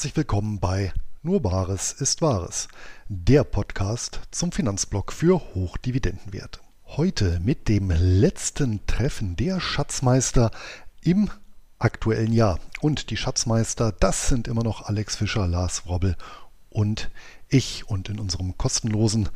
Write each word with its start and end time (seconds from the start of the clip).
Herzlich 0.00 0.16
willkommen 0.16 0.60
bei 0.60 0.94
Nur 1.22 1.42
Bares 1.42 1.92
ist 1.92 2.22
Wahres, 2.22 2.68
der 3.10 3.44
Podcast 3.44 4.20
zum 4.30 4.50
Finanzblock 4.50 5.12
für 5.12 5.38
Hochdividendenwerte. 5.54 6.58
Heute 6.86 7.38
mit 7.40 7.68
dem 7.68 7.90
letzten 7.90 8.86
Treffen 8.86 9.36
der 9.36 9.60
Schatzmeister 9.60 10.52
im 11.02 11.28
aktuellen 11.78 12.32
Jahr. 12.32 12.58
Und 12.80 13.10
die 13.10 13.18
Schatzmeister, 13.18 13.92
das 13.92 14.28
sind 14.28 14.48
immer 14.48 14.64
noch 14.64 14.86
Alex 14.86 15.16
Fischer, 15.16 15.46
Lars 15.46 15.84
Robbel 15.84 16.16
und 16.70 17.10
ich. 17.50 17.86
Und 17.86 18.08
in 18.08 18.18
unserem 18.18 18.56
kostenlosen 18.56 19.28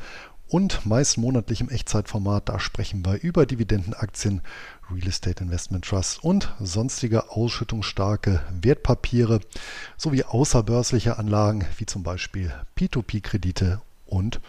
und 0.54 0.86
meist 0.86 1.18
monatlich 1.18 1.60
im 1.62 1.68
Echtzeitformat. 1.68 2.48
Da 2.48 2.60
sprechen 2.60 3.04
wir 3.04 3.20
über 3.20 3.44
Dividendenaktien, 3.44 4.40
Real 4.88 5.08
Estate 5.08 5.42
Investment 5.42 5.84
Trust 5.84 6.22
und 6.22 6.54
sonstige 6.60 7.32
ausschüttungsstarke 7.32 8.40
Wertpapiere 8.62 9.40
sowie 9.96 10.22
außerbörsliche 10.22 11.18
Anlagen 11.18 11.64
wie 11.78 11.86
zum 11.86 12.04
Beispiel 12.04 12.52
P2P-Kredite 12.78 13.80
und 14.06 14.40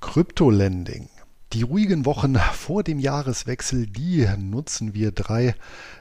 Kryptolending. 0.00 1.08
Die 1.52 1.62
ruhigen 1.62 2.04
Wochen 2.04 2.34
vor 2.52 2.82
dem 2.82 2.98
Jahreswechsel, 2.98 3.86
die 3.86 4.26
nutzen 4.36 4.92
wir 4.92 5.12
drei 5.12 5.54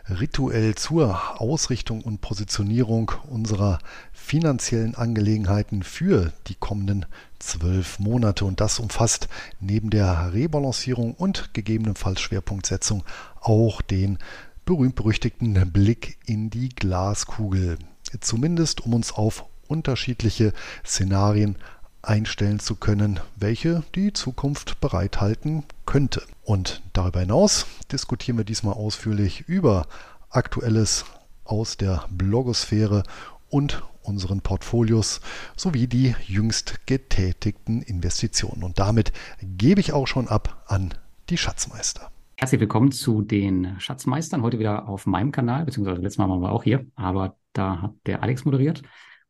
rituell 0.09 0.73
zur 0.73 1.39
Ausrichtung 1.39 2.01
und 2.01 2.21
Positionierung 2.21 3.11
unserer 3.29 3.77
finanziellen 4.13 4.95
Angelegenheiten 4.95 5.83
für 5.83 6.33
die 6.47 6.55
kommenden 6.55 7.05
zwölf 7.47 7.99
Monate. 7.99 8.45
Und 8.45 8.59
das 8.61 8.79
umfasst 8.79 9.27
neben 9.59 9.89
der 9.89 10.33
Rebalancierung 10.33 11.13
und 11.13 11.53
gegebenenfalls 11.53 12.21
Schwerpunktsetzung 12.21 13.03
auch 13.41 13.81
den 13.81 14.17
berühmt-berüchtigten 14.65 15.71
Blick 15.71 16.17
in 16.25 16.49
die 16.49 16.69
Glaskugel. 16.69 17.77
Zumindest 18.19 18.81
um 18.81 18.93
uns 18.93 19.11
auf 19.11 19.45
unterschiedliche 19.67 20.53
Szenarien 20.85 21.57
einstellen 22.01 22.59
zu 22.59 22.75
können, 22.75 23.19
welche 23.35 23.83
die 23.95 24.13
Zukunft 24.13 24.79
bereithalten 24.81 25.63
könnte. 25.85 26.21
Und 26.43 26.81
darüber 26.91 27.21
hinaus 27.21 27.65
diskutieren 27.91 28.37
wir 28.37 28.45
diesmal 28.45 28.73
ausführlich 28.73 29.45
über 29.47 29.87
Aktuelles 30.29 31.05
aus 31.45 31.77
der 31.77 32.05
Blogosphäre 32.09 33.03
und 33.49 33.83
unseren 34.03 34.41
Portfolios 34.41 35.21
sowie 35.55 35.87
die 35.87 36.15
jüngst 36.27 36.85
getätigten 36.85 37.81
Investitionen. 37.81 38.63
Und 38.63 38.79
damit 38.79 39.11
gebe 39.41 39.81
ich 39.81 39.93
auch 39.93 40.07
schon 40.07 40.27
ab 40.27 40.63
an 40.67 40.93
die 41.29 41.37
Schatzmeister. 41.37 42.11
Herzlich 42.35 42.61
willkommen 42.61 42.91
zu 42.91 43.21
den 43.21 43.79
Schatzmeistern. 43.79 44.41
Heute 44.41 44.59
wieder 44.59 44.87
auf 44.89 45.05
meinem 45.05 45.31
Kanal, 45.31 45.65
beziehungsweise 45.65 46.01
letztes 46.01 46.17
Mal 46.17 46.29
waren 46.29 46.41
wir 46.41 46.51
auch 46.51 46.63
hier, 46.63 46.85
aber 46.95 47.37
da 47.53 47.81
hat 47.81 47.93
der 48.05 48.23
Alex 48.23 48.43
moderiert. 48.43 48.81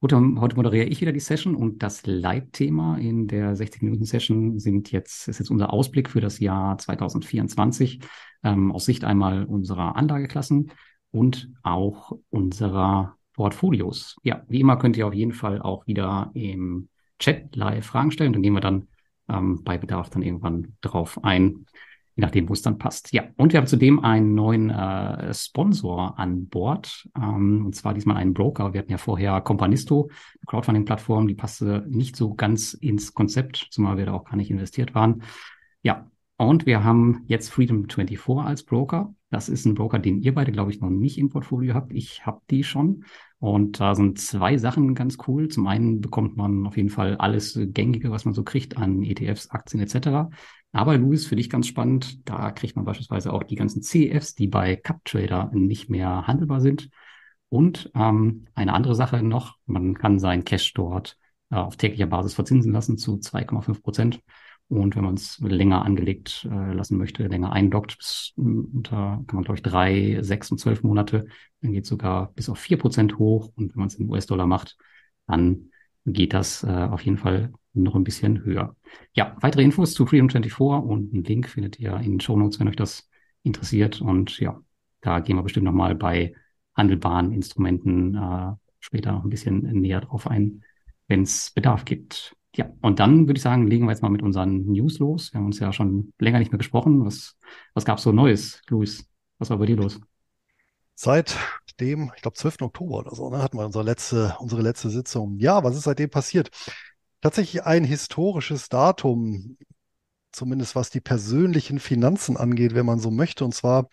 Heute 0.01 0.19
moderiere 0.19 0.85
ich 0.85 0.99
wieder 0.99 1.13
die 1.13 1.21
Session 1.21 1.55
und 1.55 1.81
das 1.81 2.05
Leitthema 2.05 2.97
in 2.97 3.27
der 3.27 3.55
60-Minuten-Session 3.55 4.59
sind 4.59 4.91
jetzt, 4.91 5.29
ist 5.29 5.39
jetzt 5.39 5.49
unser 5.49 5.71
Ausblick 5.71 6.09
für 6.09 6.19
das 6.19 6.39
Jahr 6.39 6.77
2024 6.77 7.99
ähm, 8.43 8.73
aus 8.73 8.83
Sicht 8.83 9.05
einmal 9.05 9.45
unserer 9.45 9.95
Anlageklassen 9.95 10.71
und 11.11 11.53
auch 11.61 12.17
unserer 12.29 13.15
Portfolios. 13.33 14.17
Ja, 14.23 14.43
wie 14.47 14.61
immer 14.61 14.77
könnt 14.77 14.97
ihr 14.97 15.07
auf 15.07 15.13
jeden 15.13 15.33
Fall 15.33 15.61
auch 15.61 15.87
wieder 15.87 16.31
im 16.33 16.89
Chat 17.19 17.55
live 17.55 17.85
Fragen 17.85 18.11
stellen. 18.11 18.33
Dann 18.33 18.41
gehen 18.41 18.53
wir 18.53 18.61
dann 18.61 18.87
ähm, 19.29 19.63
bei 19.63 19.77
Bedarf 19.77 20.09
dann 20.09 20.21
irgendwann 20.21 20.75
drauf 20.81 21.23
ein 21.23 21.65
je 22.15 22.21
nachdem, 22.21 22.47
wo 22.47 22.53
es 22.53 22.61
dann 22.61 22.77
passt. 22.77 23.11
Ja, 23.11 23.23
und 23.37 23.53
wir 23.53 23.59
haben 23.59 23.67
zudem 23.67 23.99
einen 23.99 24.35
neuen 24.35 24.69
äh, 24.69 25.33
Sponsor 25.33 26.17
an 26.19 26.47
Bord, 26.47 27.09
ähm, 27.17 27.65
und 27.65 27.75
zwar 27.75 27.93
diesmal 27.93 28.17
einen 28.17 28.33
Broker. 28.33 28.73
Wir 28.73 28.79
hatten 28.79 28.91
ja 28.91 28.97
vorher 28.97 29.41
Companisto, 29.41 30.09
eine 30.09 30.45
Crowdfunding-Plattform, 30.45 31.27
die 31.27 31.35
passte 31.35 31.85
nicht 31.87 32.15
so 32.15 32.35
ganz 32.35 32.73
ins 32.73 33.13
Konzept, 33.13 33.67
zumal 33.71 33.97
wir 33.97 34.05
da 34.05 34.13
auch 34.13 34.25
gar 34.25 34.35
nicht 34.35 34.51
investiert 34.51 34.93
waren. 34.93 35.23
Ja, 35.81 36.09
und 36.37 36.65
wir 36.65 36.83
haben 36.83 37.23
jetzt 37.27 37.51
Freedom24 37.51 38.43
als 38.43 38.63
Broker. 38.63 39.13
Das 39.33 39.49
ist 39.49 39.65
ein 39.65 39.73
Broker, 39.73 39.97
den 39.97 40.21
ihr 40.21 40.35
beide, 40.35 40.51
glaube 40.51 40.69
ich, 40.69 40.79
noch 40.79 40.91
nicht 40.91 41.17
im 41.17 41.29
Portfolio 41.29 41.73
habt. 41.73 41.91
Ich 41.91 42.23
habe 42.23 42.41
die 42.51 42.63
schon. 42.63 43.03
Und 43.39 43.79
da 43.79 43.95
sind 43.95 44.19
zwei 44.19 44.57
Sachen 44.57 44.93
ganz 44.93 45.17
cool. 45.27 45.47
Zum 45.47 45.65
einen 45.65 46.01
bekommt 46.01 46.37
man 46.37 46.67
auf 46.67 46.77
jeden 46.77 46.91
Fall 46.91 47.17
alles 47.17 47.59
Gängige, 47.59 48.11
was 48.11 48.25
man 48.25 48.35
so 48.35 48.43
kriegt 48.43 48.77
an 48.77 49.01
ETFs, 49.01 49.49
Aktien 49.49 49.81
etc. 49.81 50.29
Aber 50.71 50.95
Luis, 50.99 51.25
für 51.25 51.35
dich 51.35 51.49
ganz 51.49 51.65
spannend, 51.65 52.29
da 52.29 52.51
kriegt 52.51 52.75
man 52.75 52.85
beispielsweise 52.85 53.33
auch 53.33 53.41
die 53.41 53.55
ganzen 53.55 53.81
CEFs, 53.81 54.35
die 54.35 54.47
bei 54.47 54.75
CupTrader 54.75 55.49
nicht 55.55 55.89
mehr 55.89 56.27
handelbar 56.27 56.61
sind. 56.61 56.91
Und 57.49 57.89
ähm, 57.95 58.45
eine 58.53 58.73
andere 58.73 58.93
Sache 58.93 59.23
noch, 59.23 59.57
man 59.65 59.95
kann 59.95 60.19
sein 60.19 60.43
Cash 60.43 60.73
dort 60.73 61.17
äh, 61.49 61.55
auf 61.55 61.75
täglicher 61.75 62.05
Basis 62.05 62.35
verzinsen 62.35 62.71
lassen 62.71 62.99
zu 62.99 63.15
2,5 63.15 63.81
Prozent. 63.81 64.19
Und 64.73 64.95
wenn 64.95 65.03
man 65.03 65.15
es 65.15 65.39
länger 65.39 65.83
angelegt 65.85 66.47
äh, 66.49 66.73
lassen 66.73 66.97
möchte, 66.97 67.27
länger 67.27 67.51
eindockt, 67.51 67.97
bis 67.97 68.33
unter, 68.35 69.23
kann 69.27 69.35
man 69.35 69.43
glaube 69.43 69.57
ich 69.57 69.63
drei, 69.63 70.19
sechs 70.21 70.51
und 70.51 70.57
zwölf 70.57 70.83
Monate, 70.83 71.27
dann 71.61 71.73
geht 71.73 71.85
sogar 71.85 72.31
bis 72.33 72.49
auf 72.49 72.57
vier 72.57 72.77
Prozent 72.77 73.17
hoch. 73.19 73.51
Und 73.55 73.73
wenn 73.73 73.79
man 73.79 73.87
es 73.87 73.95
in 73.95 74.09
US-Dollar 74.09 74.47
macht, 74.47 74.77
dann 75.27 75.69
geht 76.05 76.33
das 76.33 76.63
äh, 76.63 76.67
auf 76.67 77.01
jeden 77.01 77.17
Fall 77.17 77.53
noch 77.73 77.95
ein 77.95 78.03
bisschen 78.03 78.43
höher. 78.43 78.75
Ja, 79.13 79.35
weitere 79.41 79.63
Infos 79.63 79.93
zu 79.93 80.05
Freedom24 80.05 80.81
und 80.81 81.13
einen 81.13 81.23
Link 81.23 81.49
findet 81.49 81.79
ihr 81.79 81.95
in 81.97 82.11
den 82.11 82.19
Show 82.19 82.37
Notes, 82.37 82.59
wenn 82.59 82.67
euch 82.67 82.75
das 82.75 83.09
interessiert. 83.43 84.01
Und 84.01 84.39
ja, 84.39 84.59
da 85.01 85.19
gehen 85.19 85.35
wir 85.35 85.43
bestimmt 85.43 85.65
nochmal 85.65 85.95
bei 85.95 86.33
handelbaren 86.75 87.31
Instrumenten 87.31 88.15
äh, 88.15 88.53
später 88.79 89.11
noch 89.11 89.23
ein 89.23 89.29
bisschen 89.29 89.59
näher 89.81 90.01
drauf 90.01 90.27
ein, 90.27 90.63
wenn 91.07 91.23
es 91.23 91.51
Bedarf 91.51 91.85
gibt. 91.85 92.35
Ja, 92.55 92.69
und 92.81 92.99
dann 92.99 93.27
würde 93.27 93.37
ich 93.37 93.43
sagen, 93.43 93.65
legen 93.65 93.85
wir 93.85 93.91
jetzt 93.91 94.03
mal 94.03 94.09
mit 94.09 94.21
unseren 94.21 94.65
News 94.65 94.99
los. 94.99 95.33
Wir 95.33 95.39
haben 95.39 95.47
uns 95.47 95.59
ja 95.59 95.73
schon 95.73 96.13
länger 96.19 96.39
nicht 96.39 96.51
mehr 96.51 96.59
gesprochen. 96.59 97.03
Was, 97.03 97.35
was 97.73 97.83
gab 97.83 97.97
es 97.97 98.03
so 98.03 98.11
Neues, 98.11 98.61
Luis? 98.67 99.05
Was 99.39 99.49
war 99.49 99.57
bei 99.57 99.65
dir 99.65 99.75
los? 99.75 99.99
Seit 100.93 101.35
dem, 101.79 102.11
ich 102.15 102.21
glaube, 102.21 102.37
12. 102.37 102.61
Oktober 102.61 102.99
oder 102.99 103.15
so, 103.15 103.29
ne, 103.31 103.41
hatten 103.41 103.57
wir 103.57 103.65
unsere 103.65 103.83
letzte, 103.83 104.35
unsere 104.39 104.61
letzte 104.61 104.91
Sitzung. 104.91 105.39
Ja, 105.39 105.63
was 105.63 105.75
ist 105.75 105.83
seitdem 105.83 106.11
passiert? 106.11 106.51
Tatsächlich 107.21 107.63
ein 107.63 107.83
historisches 107.83 108.69
Datum, 108.69 109.57
zumindest 110.31 110.75
was 110.75 110.91
die 110.91 111.01
persönlichen 111.01 111.79
Finanzen 111.79 112.37
angeht, 112.37 112.75
wenn 112.75 112.85
man 112.85 112.99
so 112.99 113.09
möchte. 113.09 113.45
Und 113.45 113.55
zwar 113.55 113.87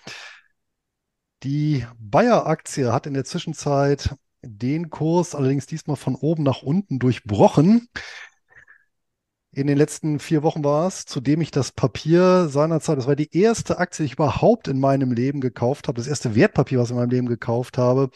die 1.42 1.86
Bayer-Aktie 1.98 2.92
hat 2.92 3.06
in 3.06 3.14
der 3.14 3.24
Zwischenzeit 3.24 4.14
den 4.42 4.90
Kurs 4.90 5.34
allerdings 5.34 5.66
diesmal 5.66 5.96
von 5.96 6.14
oben 6.14 6.42
nach 6.42 6.62
unten 6.62 6.98
durchbrochen. 6.98 7.88
In 9.52 9.66
den 9.66 9.76
letzten 9.76 10.20
vier 10.20 10.44
Wochen 10.44 10.62
war 10.62 10.86
es, 10.86 11.06
zudem 11.06 11.40
ich 11.40 11.50
das 11.50 11.72
Papier 11.72 12.48
seinerzeit, 12.48 12.98
das 12.98 13.08
war 13.08 13.16
die 13.16 13.36
erste 13.36 13.78
Aktie, 13.78 14.04
die 14.04 14.06
ich 14.06 14.12
überhaupt 14.12 14.68
in 14.68 14.78
meinem 14.78 15.10
Leben 15.10 15.40
gekauft 15.40 15.88
habe, 15.88 15.96
das 15.96 16.06
erste 16.06 16.36
Wertpapier, 16.36 16.78
was 16.78 16.88
ich 16.88 16.92
in 16.92 16.98
meinem 16.98 17.10
Leben 17.10 17.26
gekauft 17.26 17.76
habe. 17.76 18.10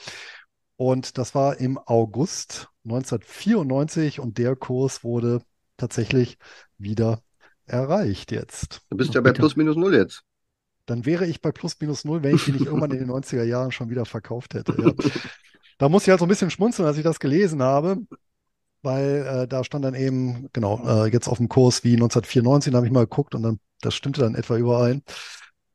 Und 0.76 1.18
das 1.18 1.34
war 1.34 1.58
im 1.58 1.76
August 1.78 2.68
1994 2.84 4.20
und 4.20 4.38
der 4.38 4.54
Kurs 4.54 5.02
wurde 5.02 5.42
tatsächlich 5.76 6.38
wieder 6.78 7.20
erreicht 7.66 8.30
jetzt. 8.30 8.82
Du 8.90 8.96
bist 8.96 9.14
ja 9.14 9.20
bei 9.20 9.32
plus 9.32 9.56
minus 9.56 9.76
null 9.76 9.94
jetzt. 9.94 10.22
Dann 10.86 11.04
wäre 11.04 11.26
ich 11.26 11.40
bei 11.40 11.50
plus 11.50 11.80
minus 11.80 12.04
null, 12.04 12.22
wenn 12.22 12.36
ich 12.36 12.44
die 12.44 12.52
nicht 12.52 12.66
irgendwann 12.66 12.92
in 12.92 12.98
den 12.98 13.10
90er 13.10 13.42
Jahren 13.42 13.72
schon 13.72 13.90
wieder 13.90 14.04
verkauft 14.04 14.54
hätte. 14.54 14.76
Ja. 14.80 14.92
Da 15.78 15.88
muss 15.88 16.04
ich 16.04 16.10
halt 16.10 16.20
so 16.20 16.26
ein 16.26 16.28
bisschen 16.28 16.50
schmunzeln, 16.50 16.86
als 16.86 16.98
ich 16.98 17.02
das 17.02 17.18
gelesen 17.18 17.60
habe 17.60 17.98
weil 18.84 19.26
äh, 19.44 19.48
da 19.48 19.64
stand 19.64 19.84
dann 19.84 19.94
eben, 19.94 20.48
genau, 20.52 21.04
äh, 21.06 21.10
jetzt 21.10 21.28
auf 21.28 21.38
dem 21.38 21.48
Kurs 21.48 21.84
wie 21.84 21.96
1994, 21.96 22.72
da 22.72 22.76
habe 22.78 22.86
ich 22.86 22.92
mal 22.92 23.00
geguckt 23.06 23.34
und 23.34 23.42
dann, 23.42 23.60
das 23.80 23.94
stimmte 23.94 24.20
dann 24.20 24.34
etwa 24.34 24.56
überein. 24.56 25.02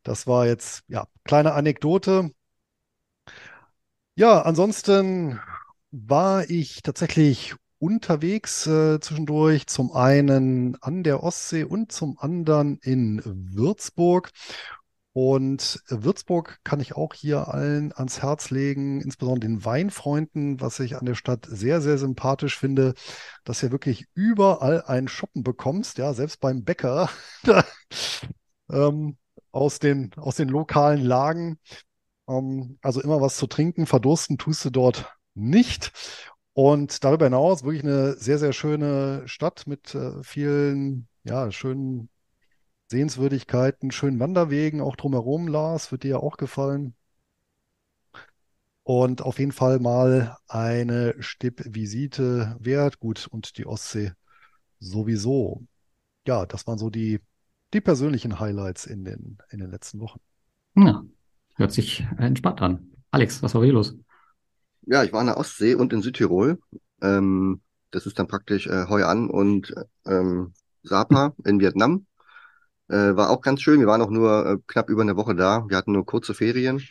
Das 0.03 0.27
war 0.27 0.47
jetzt, 0.47 0.83
ja, 0.88 1.07
kleine 1.25 1.53
Anekdote. 1.53 2.31
Ja, 4.15 4.41
ansonsten 4.41 5.39
war 5.91 6.50
ich 6.50 6.81
tatsächlich 6.83 7.56
unterwegs 7.79 8.67
äh, 8.67 9.00
zwischendurch, 9.00 9.67
zum 9.67 9.91
einen 9.94 10.75
an 10.81 11.03
der 11.03 11.23
Ostsee 11.23 11.63
und 11.63 11.91
zum 11.91 12.17
anderen 12.19 12.77
in 12.81 13.21
Würzburg. 13.25 14.31
Und 15.13 15.81
Würzburg 15.89 16.59
kann 16.63 16.79
ich 16.79 16.95
auch 16.95 17.13
hier 17.13 17.47
allen 17.47 17.91
ans 17.94 18.21
Herz 18.21 18.51
legen, 18.51 19.01
insbesondere 19.01 19.50
den 19.50 19.65
Weinfreunden, 19.65 20.61
was 20.61 20.79
ich 20.79 20.97
an 20.97 21.06
der 21.06 21.15
Stadt 21.15 21.47
sehr, 21.50 21.81
sehr 21.81 21.97
sympathisch 21.97 22.57
finde, 22.57 22.94
dass 23.44 23.61
du 23.61 23.71
wirklich 23.71 24.06
überall 24.13 24.83
ein 24.83 25.07
Shoppen 25.07 25.44
bekommst, 25.44 25.97
ja, 25.97 26.13
selbst 26.13 26.39
beim 26.39 26.63
Bäcker, 26.63 27.09
ähm, 28.71 29.17
aus 29.51 29.79
den, 29.79 30.11
aus 30.15 30.35
den 30.35 30.50
lokalen 30.50 31.01
Lagen. 31.03 31.59
Ähm, 32.27 32.77
also 32.81 33.01
immer 33.01 33.19
was 33.19 33.38
zu 33.38 33.47
trinken, 33.47 33.88
verdursten 33.88 34.38
tust 34.38 34.63
du 34.65 34.69
dort 34.69 35.11
nicht. 35.33 35.91
Und 36.53 37.03
darüber 37.03 37.25
hinaus 37.25 37.63
wirklich 37.63 37.83
eine 37.83 38.13
sehr, 38.17 38.38
sehr 38.38 38.53
schöne 38.53 39.23
Stadt 39.27 39.65
mit 39.65 39.95
äh, 39.95 40.21
vielen, 40.23 41.07
ja, 41.23 41.51
schönen 41.51 42.09
Sehenswürdigkeiten, 42.89 43.91
schönen 43.91 44.19
Wanderwegen 44.19 44.81
auch 44.81 44.95
drumherum, 44.95 45.47
Lars, 45.47 45.91
wird 45.91 46.03
dir 46.03 46.09
ja 46.09 46.18
auch 46.18 46.38
gefallen. 46.38 46.95
Und 48.81 49.21
auf 49.21 49.38
jeden 49.38 49.51
Fall 49.51 49.80
mal 49.80 50.36
eine 50.47 51.13
Stippvisite 51.19 52.57
wert. 52.59 53.00
Gut, 53.00 53.27
und 53.27 53.59
die 53.59 53.68
Ostsee 53.68 54.13
sowieso. 54.80 55.68
Ja, 56.25 56.47
das 56.47 56.65
waren 56.65 56.80
so 56.80 56.89
die, 56.89 57.19
die 57.74 57.81
persönlichen 57.81 58.39
Highlights 58.39 58.88
in 58.88 59.06
den, 59.06 59.38
in 59.51 59.59
den 59.59 59.69
letzten 59.69 60.00
Wochen. 60.00 60.19
Ja, 60.75 61.03
hört 61.57 61.71
sich 61.71 62.07
entspannt 62.18 62.63
an. 62.63 62.89
Alex, 63.12 63.44
was 63.44 63.53
war 63.53 63.63
hier 63.63 63.74
los? 63.74 63.95
Ja, 64.88 65.03
ich 65.03 65.13
war 65.13 65.21
in 65.21 65.27
der 65.27 65.38
Ostsee 65.38 65.75
und 65.75 65.94
in 65.94 66.01
Südtirol. 66.01 66.59
Ähm, 67.03 67.62
das 67.92 68.07
ist 68.07 68.18
dann 68.18 68.27
praktisch 68.27 68.65
äh, 68.65 68.88
Hoi 68.88 69.03
An 69.03 69.30
und 69.30 69.75
ähm, 70.07 70.53
Sapa 70.81 71.35
in 71.45 71.59
Vietnam. 71.59 72.07
Äh, 72.89 73.15
war 73.15 73.30
auch 73.30 73.41
ganz 73.41 73.62
schön. 73.62 73.80
Wir 73.80 73.88
waren 73.88 74.01
auch 74.01 74.09
nur 74.09 74.45
äh, 74.45 74.57
knapp 74.68 74.89
über 74.89 75.01
eine 75.03 75.15
Woche 75.15 75.36
da. 75.36 75.65
Wir 75.68 75.77
hatten 75.77 75.91
nur 75.94 76.06
kurze 76.06 76.33
Ferien. 76.33 76.81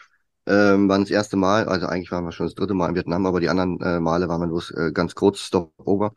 Ähm, 0.46 0.88
waren 0.88 1.02
das 1.02 1.10
erste 1.10 1.36
Mal, 1.36 1.68
also 1.68 1.86
eigentlich 1.86 2.10
waren 2.10 2.24
wir 2.24 2.32
schon 2.32 2.46
das 2.46 2.54
dritte 2.54 2.72
Mal 2.74 2.88
in 2.88 2.94
Vietnam, 2.94 3.26
aber 3.26 3.40
die 3.40 3.50
anderen 3.50 3.80
äh, 3.82 4.00
Male 4.00 4.28
waren 4.28 4.40
wir 4.40 4.46
bloß 4.48 4.70
äh, 4.72 4.92
ganz 4.92 5.14
kurz 5.14 5.40
Stopover. 5.40 6.14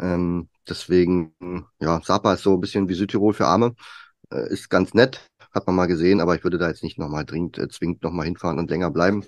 Ähm, 0.00 0.48
deswegen, 0.68 1.34
ja, 1.80 2.00
Sapa 2.02 2.34
ist 2.34 2.42
so 2.42 2.54
ein 2.54 2.60
bisschen 2.60 2.88
wie 2.88 2.94
Südtirol 2.94 3.32
für 3.34 3.46
Arme. 3.46 3.74
Äh, 4.32 4.48
ist 4.52 4.70
ganz 4.70 4.94
nett, 4.94 5.30
hat 5.54 5.66
man 5.66 5.76
mal 5.76 5.86
gesehen, 5.86 6.20
aber 6.20 6.34
ich 6.36 6.44
würde 6.44 6.58
da 6.58 6.68
jetzt 6.68 6.82
nicht 6.82 6.98
nochmal 6.98 7.24
dringend, 7.24 7.58
äh, 7.58 7.68
zwingend 7.68 8.02
nochmal 8.02 8.26
hinfahren 8.26 8.58
und 8.58 8.70
länger 8.70 8.90
bleiben. 8.90 9.24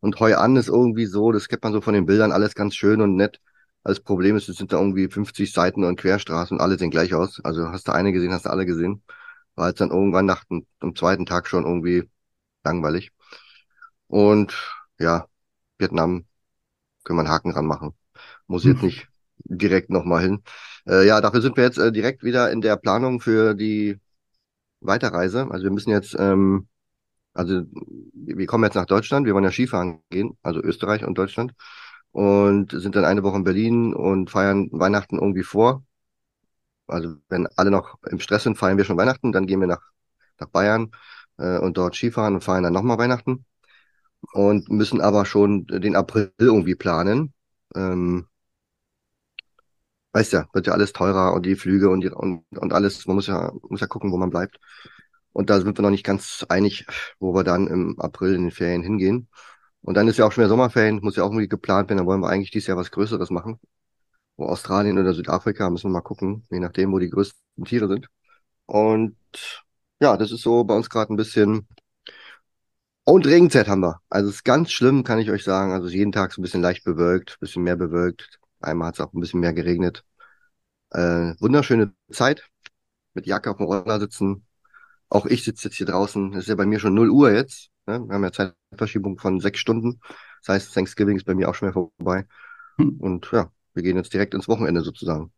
Und 0.00 0.20
Hoi 0.20 0.34
An 0.34 0.56
ist 0.56 0.68
irgendwie 0.68 1.06
so, 1.06 1.32
das 1.32 1.48
kennt 1.48 1.62
man 1.64 1.72
so 1.72 1.80
von 1.82 1.94
den 1.94 2.06
Bildern, 2.06 2.32
alles 2.32 2.54
ganz 2.54 2.74
schön 2.76 3.00
und 3.02 3.16
nett. 3.16 3.40
Das 3.86 4.00
Problem 4.00 4.36
ist, 4.36 4.48
es 4.48 4.56
sind 4.56 4.72
da 4.72 4.78
irgendwie 4.78 5.08
50 5.08 5.52
Seiten 5.52 5.84
und 5.84 5.96
Querstraßen 6.00 6.56
und 6.56 6.60
alle 6.60 6.76
sehen 6.76 6.90
gleich 6.90 7.14
aus. 7.14 7.40
Also 7.44 7.68
hast 7.68 7.86
du 7.86 7.92
eine 7.92 8.12
gesehen, 8.12 8.32
hast 8.32 8.46
du 8.46 8.50
alle 8.50 8.66
gesehen. 8.66 9.02
War 9.54 9.68
jetzt 9.68 9.80
dann 9.80 9.90
irgendwann 9.90 10.26
nach 10.26 10.44
dem, 10.44 10.66
am 10.80 10.96
zweiten 10.96 11.24
Tag 11.24 11.46
schon 11.46 11.64
irgendwie 11.64 12.08
langweilig. 12.64 13.12
Und 14.08 14.54
ja, 14.98 15.26
Vietnam 15.78 16.26
können 17.04 17.18
wir 17.18 17.22
einen 17.22 17.30
Haken 17.30 17.52
dran 17.52 17.66
machen. 17.66 17.94
Muss 18.48 18.64
jetzt 18.64 18.80
hm. 18.80 18.86
nicht 18.86 19.08
direkt 19.44 19.90
nochmal 19.90 20.22
hin. 20.22 20.42
Äh, 20.88 21.06
ja, 21.06 21.20
dafür 21.20 21.40
sind 21.40 21.56
wir 21.56 21.64
jetzt 21.64 21.78
äh, 21.78 21.92
direkt 21.92 22.24
wieder 22.24 22.50
in 22.50 22.60
der 22.60 22.76
Planung 22.76 23.20
für 23.20 23.54
die 23.54 24.00
Weiterreise. 24.80 25.48
Also 25.50 25.64
wir 25.64 25.70
müssen 25.70 25.90
jetzt, 25.90 26.16
ähm, 26.18 26.68
also 27.34 27.62
wir 28.14 28.46
kommen 28.46 28.64
jetzt 28.64 28.74
nach 28.74 28.86
Deutschland, 28.86 29.26
wir 29.26 29.34
wollen 29.34 29.44
ja 29.44 29.52
Skifahren 29.52 30.00
gehen, 30.10 30.36
also 30.42 30.60
Österreich 30.60 31.04
und 31.04 31.16
Deutschland. 31.18 31.54
Und 32.16 32.70
sind 32.72 32.96
dann 32.96 33.04
eine 33.04 33.22
Woche 33.22 33.36
in 33.36 33.44
Berlin 33.44 33.92
und 33.92 34.30
feiern 34.30 34.70
Weihnachten 34.72 35.18
irgendwie 35.18 35.42
vor. 35.42 35.84
Also 36.86 37.16
wenn 37.28 37.46
alle 37.56 37.70
noch 37.70 37.98
im 38.08 38.20
Stress 38.20 38.44
sind, 38.44 38.56
feiern 38.56 38.78
wir 38.78 38.84
schon 38.84 38.96
Weihnachten, 38.96 39.32
dann 39.32 39.46
gehen 39.46 39.60
wir 39.60 39.66
nach, 39.66 39.82
nach 40.40 40.48
Bayern 40.48 40.92
äh, 41.38 41.58
und 41.58 41.76
dort 41.76 41.94
Skifahren 41.94 42.34
und 42.34 42.44
feiern 42.44 42.62
dann 42.64 42.72
nochmal 42.72 42.98
Weihnachten 42.98 43.44
und 44.34 44.70
müssen 44.70 45.00
aber 45.00 45.26
schon 45.26 45.66
den 45.66 45.96
April 45.96 46.32
irgendwie 46.38 46.76
planen. 46.76 47.34
Ähm, 47.74 48.28
weißt 50.12 50.32
ja, 50.32 50.48
wird 50.52 50.66
ja 50.66 50.72
alles 50.72 50.92
teurer 50.92 51.34
und 51.34 51.44
die 51.46 51.56
Flüge 51.56 51.90
und, 51.90 52.00
die, 52.02 52.10
und, 52.10 52.44
und 52.56 52.72
alles, 52.72 53.06
man 53.06 53.16
muss 53.16 53.26
ja, 53.26 53.52
muss 53.68 53.80
ja 53.80 53.86
gucken, 53.86 54.12
wo 54.12 54.16
man 54.16 54.30
bleibt. 54.30 54.58
Und 55.32 55.50
da 55.50 55.58
sind 55.58 55.76
wir 55.76 55.82
noch 55.82 55.90
nicht 55.90 56.04
ganz 56.04 56.46
einig, 56.48 56.86
wo 57.20 57.34
wir 57.34 57.44
dann 57.44 57.66
im 57.66 58.00
April 58.00 58.34
in 58.34 58.42
den 58.44 58.50
Ferien 58.50 58.82
hingehen. 58.82 59.28
Und 59.82 59.94
dann 59.94 60.08
ist 60.08 60.18
ja 60.18 60.26
auch 60.26 60.32
schon 60.32 60.42
wieder 60.42 60.48
Sommerferien, 60.48 61.00
muss 61.02 61.16
ja 61.16 61.22
auch 61.22 61.30
irgendwie 61.30 61.48
geplant 61.48 61.88
werden, 61.88 61.98
dann 61.98 62.06
wollen 62.06 62.20
wir 62.20 62.28
eigentlich 62.28 62.50
dieses 62.50 62.66
Jahr 62.68 62.76
was 62.76 62.90
Größeres 62.90 63.30
machen. 63.30 63.60
Wo 64.36 64.46
Australien 64.46 64.98
oder 64.98 65.14
Südafrika, 65.14 65.70
müssen 65.70 65.88
wir 65.90 65.94
mal 65.94 66.00
gucken, 66.02 66.44
je 66.50 66.60
nachdem, 66.60 66.92
wo 66.92 66.98
die 66.98 67.10
größten 67.10 67.64
Tiere 67.64 67.88
sind. 67.88 68.08
Und 68.66 69.16
ja, 70.00 70.16
das 70.16 70.32
ist 70.32 70.42
so 70.42 70.64
bei 70.64 70.74
uns 70.76 70.90
gerade 70.90 71.12
ein 71.12 71.16
bisschen 71.16 71.66
und 73.04 73.26
Regenzeit 73.26 73.68
haben 73.68 73.82
wir. 73.82 74.00
Also 74.10 74.28
es 74.30 74.36
ist 74.36 74.44
ganz 74.44 74.72
schlimm, 74.72 75.04
kann 75.04 75.18
ich 75.20 75.30
euch 75.30 75.44
sagen. 75.44 75.72
Also 75.72 75.88
jeden 75.88 76.10
Tag 76.12 76.32
so 76.32 76.40
ein 76.40 76.42
bisschen 76.42 76.60
leicht 76.62 76.84
bewölkt, 76.84 77.38
bisschen 77.40 77.62
mehr 77.62 77.76
bewölkt. 77.76 78.40
Einmal 78.60 78.88
hat 78.88 78.94
es 78.96 79.00
auch 79.00 79.12
ein 79.12 79.20
bisschen 79.20 79.40
mehr 79.40 79.52
geregnet. 79.52 80.04
Äh, 80.90 81.34
wunderschöne 81.40 81.94
Zeit. 82.10 82.48
Mit 83.14 83.26
Jacke 83.26 83.50
auf 83.50 83.58
dem 83.58 83.66
Roller 83.66 84.00
sitzen. 84.00 84.46
Auch 85.08 85.26
ich 85.26 85.44
sitze 85.44 85.68
jetzt 85.68 85.76
hier 85.76 85.86
draußen. 85.86 86.32
Das 86.32 86.42
ist 86.44 86.48
ja 86.48 86.56
bei 86.56 86.66
mir 86.66 86.80
schon 86.80 86.94
0 86.94 87.10
Uhr 87.10 87.32
jetzt. 87.32 87.70
Ne? 87.86 88.00
Wir 88.06 88.14
haben 88.14 88.24
ja 88.24 88.32
Zeitverschiebung 88.32 89.18
von 89.18 89.40
sechs 89.40 89.58
Stunden. 89.58 90.00
Das 90.44 90.54
heißt, 90.54 90.74
Thanksgiving 90.74 91.16
ist 91.16 91.24
bei 91.24 91.34
mir 91.34 91.48
auch 91.48 91.54
schon 91.54 91.66
mehr 91.66 91.72
vorbei. 91.72 92.26
Hm. 92.78 92.96
Und 92.98 93.30
ja, 93.32 93.50
wir 93.74 93.82
gehen 93.82 93.96
jetzt 93.96 94.12
direkt 94.12 94.34
ins 94.34 94.48
Wochenende 94.48 94.82
sozusagen. 94.82 95.32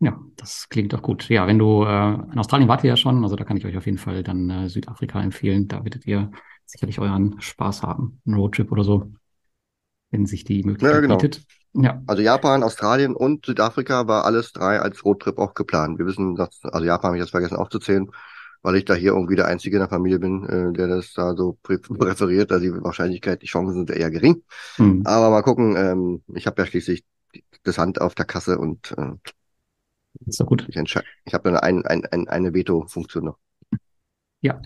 Ja, 0.00 0.18
das 0.36 0.68
klingt 0.68 0.92
doch 0.92 1.02
gut. 1.02 1.28
Ja, 1.28 1.46
wenn 1.46 1.58
du 1.58 1.84
äh, 1.84 2.14
in 2.14 2.38
Australien 2.38 2.68
wart 2.68 2.84
ihr 2.84 2.90
ja 2.90 2.96
schon, 2.96 3.22
also 3.22 3.36
da 3.36 3.44
kann 3.44 3.56
ich 3.56 3.64
euch 3.64 3.76
auf 3.76 3.86
jeden 3.86 3.98
Fall 3.98 4.22
dann 4.22 4.50
äh, 4.50 4.68
Südafrika 4.68 5.22
empfehlen. 5.22 5.68
Da 5.68 5.84
werdet 5.84 6.06
ihr 6.06 6.30
sicherlich 6.66 6.98
euren 6.98 7.40
Spaß 7.40 7.82
haben. 7.82 8.20
Ein 8.26 8.34
Roadtrip 8.34 8.72
oder 8.72 8.84
so, 8.84 9.12
wenn 10.10 10.26
sich 10.26 10.44
die 10.44 10.62
Möglichkeit 10.64 10.94
ja, 10.94 11.00
genau. 11.00 11.16
bietet. 11.16 11.44
Ja. 11.74 12.02
Also 12.06 12.22
Japan, 12.22 12.62
Australien 12.62 13.14
und 13.14 13.46
Südafrika 13.46 14.06
war 14.06 14.24
alles 14.24 14.52
drei 14.52 14.80
als 14.80 15.04
Roadtrip 15.04 15.38
auch 15.38 15.54
geplant. 15.54 15.98
Wir 15.98 16.06
wissen, 16.06 16.34
dass, 16.36 16.60
also 16.64 16.84
Japan 16.84 17.08
habe 17.08 17.16
ich 17.16 17.22
jetzt 17.22 17.30
vergessen 17.30 17.56
aufzuzählen, 17.56 18.10
weil 18.64 18.76
ich 18.76 18.86
da 18.86 18.94
hier 18.94 19.12
irgendwie 19.12 19.36
der 19.36 19.46
Einzige 19.46 19.76
in 19.76 19.80
der 19.80 19.90
Familie 19.90 20.18
bin, 20.18 20.42
äh, 20.48 20.72
der 20.72 20.88
das 20.88 21.12
da 21.12 21.36
so 21.36 21.58
präferiert. 21.62 22.50
Also 22.50 22.64
die 22.64 22.82
Wahrscheinlichkeit, 22.82 23.42
die 23.42 23.46
Chancen 23.46 23.74
sind 23.74 23.90
eher 23.90 24.10
gering. 24.10 24.42
Mhm. 24.78 25.02
Aber 25.04 25.28
mal 25.28 25.42
gucken, 25.42 25.76
ähm, 25.76 26.22
ich 26.34 26.46
habe 26.46 26.62
ja 26.62 26.66
schließlich 26.66 27.04
das 27.62 27.76
Hand 27.76 28.00
auf 28.00 28.14
der 28.14 28.24
Kasse 28.24 28.58
und 28.58 28.94
äh, 28.96 29.12
ist 30.26 30.40
doch 30.40 30.46
gut. 30.46 30.66
Ich, 30.68 30.76
ich 30.76 31.34
habe 31.34 31.48
eine, 31.48 31.62
ein, 31.62 31.84
ein, 31.84 32.28
eine 32.28 32.54
Veto-Funktion 32.54 33.24
noch. 33.24 33.38
Ja, 34.40 34.60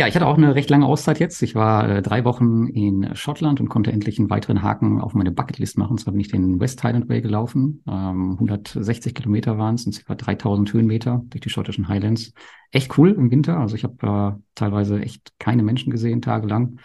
ja, 0.00 0.06
ich 0.06 0.14
hatte 0.14 0.26
auch 0.26 0.38
eine 0.38 0.54
recht 0.54 0.70
lange 0.70 0.86
Auszeit 0.86 1.20
jetzt. 1.20 1.42
Ich 1.42 1.54
war 1.54 1.86
äh, 1.86 2.00
drei 2.00 2.24
Wochen 2.24 2.68
in 2.68 3.14
Schottland 3.14 3.60
und 3.60 3.68
konnte 3.68 3.92
endlich 3.92 4.18
einen 4.18 4.30
weiteren 4.30 4.62
Haken 4.62 4.98
auf 4.98 5.12
meine 5.12 5.30
Bucketlist 5.30 5.76
machen. 5.76 5.90
Und 5.90 5.98
zwar 5.98 6.12
bin 6.12 6.22
ich 6.22 6.28
den 6.28 6.58
West 6.58 6.82
Highland 6.82 7.10
Way 7.10 7.20
gelaufen. 7.20 7.82
Ähm, 7.86 8.30
160 8.32 9.14
Kilometer 9.14 9.58
waren 9.58 9.74
es 9.74 9.84
und 9.84 10.02
ca. 10.02 10.14
3000 10.14 10.72
Höhenmeter 10.72 11.22
durch 11.28 11.42
die 11.42 11.50
schottischen 11.50 11.88
Highlands. 11.88 12.32
Echt 12.70 12.96
cool 12.96 13.10
im 13.10 13.30
Winter. 13.30 13.58
Also 13.58 13.76
ich 13.76 13.84
habe 13.84 14.38
äh, 14.38 14.42
teilweise 14.54 15.02
echt 15.02 15.34
keine 15.38 15.62
Menschen 15.62 15.90
gesehen 15.90 16.22
tagelang, 16.22 16.78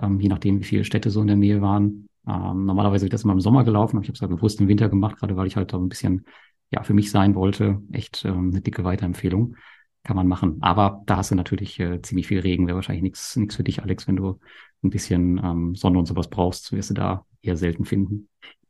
ähm, 0.00 0.18
je 0.18 0.30
nachdem, 0.30 0.58
wie 0.60 0.64
viele 0.64 0.84
Städte 0.84 1.10
so 1.10 1.20
in 1.20 1.26
der 1.26 1.36
Nähe 1.36 1.60
waren. 1.60 2.08
Ähm, 2.26 2.64
normalerweise 2.64 3.04
wird 3.04 3.12
das 3.12 3.24
immer 3.24 3.34
im 3.34 3.40
Sommer 3.40 3.64
gelaufen, 3.64 3.96
aber 3.96 4.04
ich 4.04 4.08
habe 4.08 4.16
es 4.16 4.22
halt 4.22 4.30
bewusst 4.30 4.62
im 4.62 4.68
Winter 4.68 4.88
gemacht, 4.88 5.18
gerade 5.18 5.36
weil 5.36 5.46
ich 5.46 5.56
halt 5.56 5.74
da 5.74 5.76
ein 5.76 5.90
bisschen 5.90 6.24
ja 6.70 6.82
für 6.84 6.94
mich 6.94 7.10
sein 7.10 7.34
wollte. 7.34 7.82
Echt 7.92 8.24
ähm, 8.24 8.48
eine 8.50 8.62
dicke 8.62 8.82
Weiterempfehlung 8.82 9.56
kann 10.04 10.16
man 10.16 10.26
machen. 10.26 10.58
Aber 10.60 11.02
da 11.06 11.16
hast 11.16 11.30
du 11.30 11.34
natürlich 11.34 11.78
äh, 11.80 12.00
ziemlich 12.02 12.26
viel 12.26 12.40
Regen. 12.40 12.66
Wäre 12.66 12.76
wahrscheinlich 12.76 13.02
nichts 13.02 13.36
nichts 13.36 13.56
für 13.56 13.64
dich, 13.64 13.82
Alex, 13.82 14.08
wenn 14.08 14.16
du 14.16 14.38
ein 14.82 14.90
bisschen 14.90 15.40
ähm, 15.42 15.74
Sonne 15.74 15.98
und 15.98 16.06
sowas 16.06 16.28
brauchst, 16.28 16.72
wirst 16.72 16.90
du 16.90 16.94
da 16.94 17.24
eher 17.40 17.56
selten 17.56 17.84
finden. 17.84 18.28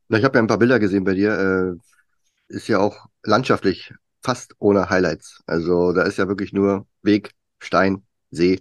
Na, 0.09 0.19
ich 0.19 0.25
habe 0.25 0.37
ja 0.37 0.43
ein 0.43 0.47
paar 0.49 0.59
Bilder 0.59 0.79
gesehen 0.79 1.05
bei 1.05 1.15
dir. 1.15 1.79
Äh, 2.51 2.55
ist 2.55 2.69
ja 2.69 2.79
auch 2.79 3.07
landschaftlich 3.23 3.95
fast 4.23 4.55
ohne 4.59 4.91
Highlights. 4.91 5.43
Also 5.47 5.93
da 5.93 6.03
ist 6.03 6.19
ja 6.19 6.29
wirklich 6.29 6.53
nur 6.53 6.87
Weg, 7.03 7.33
Stein, 7.61 8.03
See. 8.35 8.59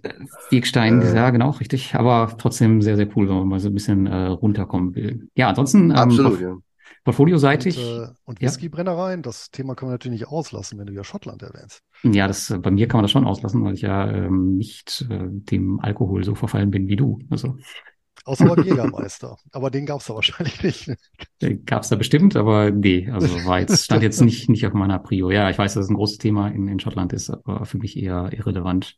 Wegstein, 0.50 1.00
äh, 1.00 1.16
ja, 1.16 1.30
genau, 1.30 1.50
richtig. 1.50 1.94
Aber 1.94 2.34
trotzdem 2.36 2.82
sehr, 2.82 2.96
sehr 2.96 3.08
cool, 3.16 3.26
wenn 3.26 3.36
man 3.36 3.48
mal 3.48 3.58
so 3.58 3.68
ein 3.68 3.74
bisschen 3.74 4.06
äh, 4.06 4.26
runterkommen 4.26 4.94
will. 4.94 5.28
Ja, 5.34 5.48
ansonsten. 5.48 5.90
Ähm, 5.90 5.96
absolut, 5.96 6.40
ja. 6.40 6.56
Portfolioseitig. 7.04 7.78
Und, 7.78 7.84
äh, 7.84 8.08
und 8.24 8.40
Whiskybrennereien, 8.40 9.22
das 9.22 9.50
Thema 9.50 9.74
kann 9.74 9.88
man 9.88 9.94
natürlich 9.94 10.20
nicht 10.20 10.28
auslassen, 10.28 10.78
wenn 10.78 10.86
du 10.86 10.92
ja 10.92 11.02
Schottland 11.02 11.42
erwähnst. 11.42 11.82
Ja, 12.04 12.28
das, 12.28 12.50
äh, 12.50 12.58
bei 12.58 12.70
mir 12.70 12.86
kann 12.86 12.98
man 12.98 13.04
das 13.04 13.10
schon 13.10 13.26
auslassen, 13.26 13.64
weil 13.64 13.74
ich 13.74 13.82
ja 13.82 14.08
ähm, 14.08 14.56
nicht 14.56 15.06
äh, 15.10 15.26
dem 15.28 15.80
Alkohol 15.80 16.22
so 16.24 16.34
verfallen 16.34 16.70
bin 16.70 16.88
wie 16.88 16.96
du. 16.96 17.18
Also. 17.30 17.56
Außer 18.24 18.46
beim 18.46 18.64
Jägermeister. 18.64 19.36
aber 19.50 19.70
den 19.70 19.84
gab 19.84 20.00
es 20.00 20.06
da 20.06 20.14
wahrscheinlich 20.14 20.62
nicht. 20.62 20.92
Den 21.40 21.64
gab 21.64 21.82
es 21.82 21.88
da 21.88 21.96
bestimmt, 21.96 22.36
aber 22.36 22.70
nee, 22.70 23.10
also 23.10 23.28
war 23.46 23.58
jetzt, 23.58 23.84
stand 23.84 24.04
jetzt 24.04 24.20
nicht, 24.20 24.48
nicht 24.48 24.64
auf 24.64 24.72
meiner 24.72 25.00
Prio. 25.00 25.30
Ja, 25.30 25.50
ich 25.50 25.58
weiß, 25.58 25.74
dass 25.74 25.84
es 25.84 25.90
ein 25.90 25.96
großes 25.96 26.18
Thema 26.18 26.48
in, 26.48 26.68
in 26.68 26.78
Schottland 26.78 27.12
ist, 27.12 27.30
aber 27.30 27.66
für 27.66 27.78
mich 27.78 27.96
eher 27.96 28.30
irrelevant. 28.32 28.96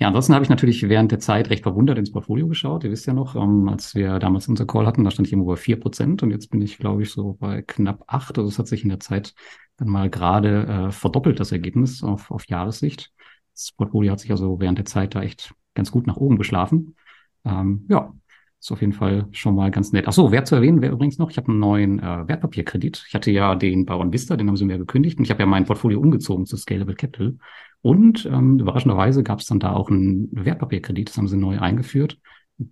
Ja, 0.00 0.08
ansonsten 0.08 0.34
habe 0.34 0.42
ich 0.42 0.50
natürlich 0.50 0.88
während 0.88 1.12
der 1.12 1.20
Zeit 1.20 1.50
recht 1.50 1.62
verwundert 1.62 1.98
ins 1.98 2.10
Portfolio 2.10 2.48
geschaut. 2.48 2.82
Ihr 2.82 2.90
wisst 2.90 3.06
ja 3.06 3.12
noch, 3.12 3.36
ähm, 3.36 3.68
als 3.68 3.94
wir 3.94 4.18
damals 4.18 4.48
unser 4.48 4.66
Call 4.66 4.86
hatten, 4.86 5.04
da 5.04 5.10
stand 5.10 5.28
ich 5.28 5.32
irgendwo 5.32 5.50
bei 5.52 5.56
vier 5.56 5.78
Prozent 5.78 6.22
und 6.22 6.30
jetzt 6.30 6.50
bin 6.50 6.60
ich, 6.62 6.78
glaube 6.78 7.02
ich, 7.02 7.10
so 7.10 7.34
bei 7.34 7.62
knapp 7.62 8.02
acht. 8.08 8.36
Also 8.36 8.48
es 8.48 8.58
hat 8.58 8.66
sich 8.66 8.82
in 8.82 8.88
der 8.88 9.00
Zeit 9.00 9.34
dann 9.76 9.88
mal 9.88 10.10
gerade 10.10 10.66
äh, 10.66 10.90
verdoppelt, 10.90 11.38
das 11.38 11.52
Ergebnis 11.52 12.02
auf, 12.02 12.30
auf 12.32 12.46
Jahressicht. 12.48 13.12
Das 13.54 13.70
Portfolio 13.72 14.12
hat 14.12 14.20
sich 14.20 14.32
also 14.32 14.58
während 14.60 14.78
der 14.78 14.84
Zeit 14.84 15.14
da 15.14 15.22
echt 15.22 15.54
ganz 15.74 15.92
gut 15.92 16.08
nach 16.08 16.16
oben 16.16 16.38
geschlafen. 16.38 16.96
Ähm, 17.44 17.86
ja, 17.88 18.12
ist 18.60 18.72
auf 18.72 18.80
jeden 18.80 18.94
Fall 18.94 19.28
schon 19.30 19.54
mal 19.54 19.70
ganz 19.70 19.92
nett. 19.92 20.08
Ach 20.08 20.12
so, 20.12 20.32
wert 20.32 20.48
zu 20.48 20.56
erwähnen 20.56 20.82
wäre 20.82 20.94
übrigens 20.94 21.18
noch, 21.18 21.30
ich 21.30 21.36
habe 21.36 21.48
einen 21.48 21.60
neuen 21.60 21.98
äh, 22.00 22.26
Wertpapierkredit. 22.26 23.04
Ich 23.06 23.14
hatte 23.14 23.30
ja 23.30 23.54
den 23.54 23.84
Baron 23.84 24.12
Vista, 24.12 24.36
den 24.36 24.48
haben 24.48 24.56
sie 24.56 24.64
mir 24.64 24.78
gekündigt 24.78 25.18
und 25.18 25.24
ich 25.24 25.30
habe 25.30 25.40
ja 25.40 25.46
mein 25.46 25.66
Portfolio 25.66 26.00
umgezogen 26.00 26.46
zu 26.46 26.56
Scalable 26.56 26.94
Capital. 26.94 27.36
Und 27.84 28.24
ähm, 28.24 28.58
überraschenderweise 28.58 29.22
gab 29.22 29.40
es 29.40 29.46
dann 29.46 29.60
da 29.60 29.74
auch 29.74 29.90
einen 29.90 30.30
Wertpapierkredit, 30.32 31.10
das 31.10 31.18
haben 31.18 31.28
sie 31.28 31.36
neu 31.36 31.58
eingeführt. 31.58 32.18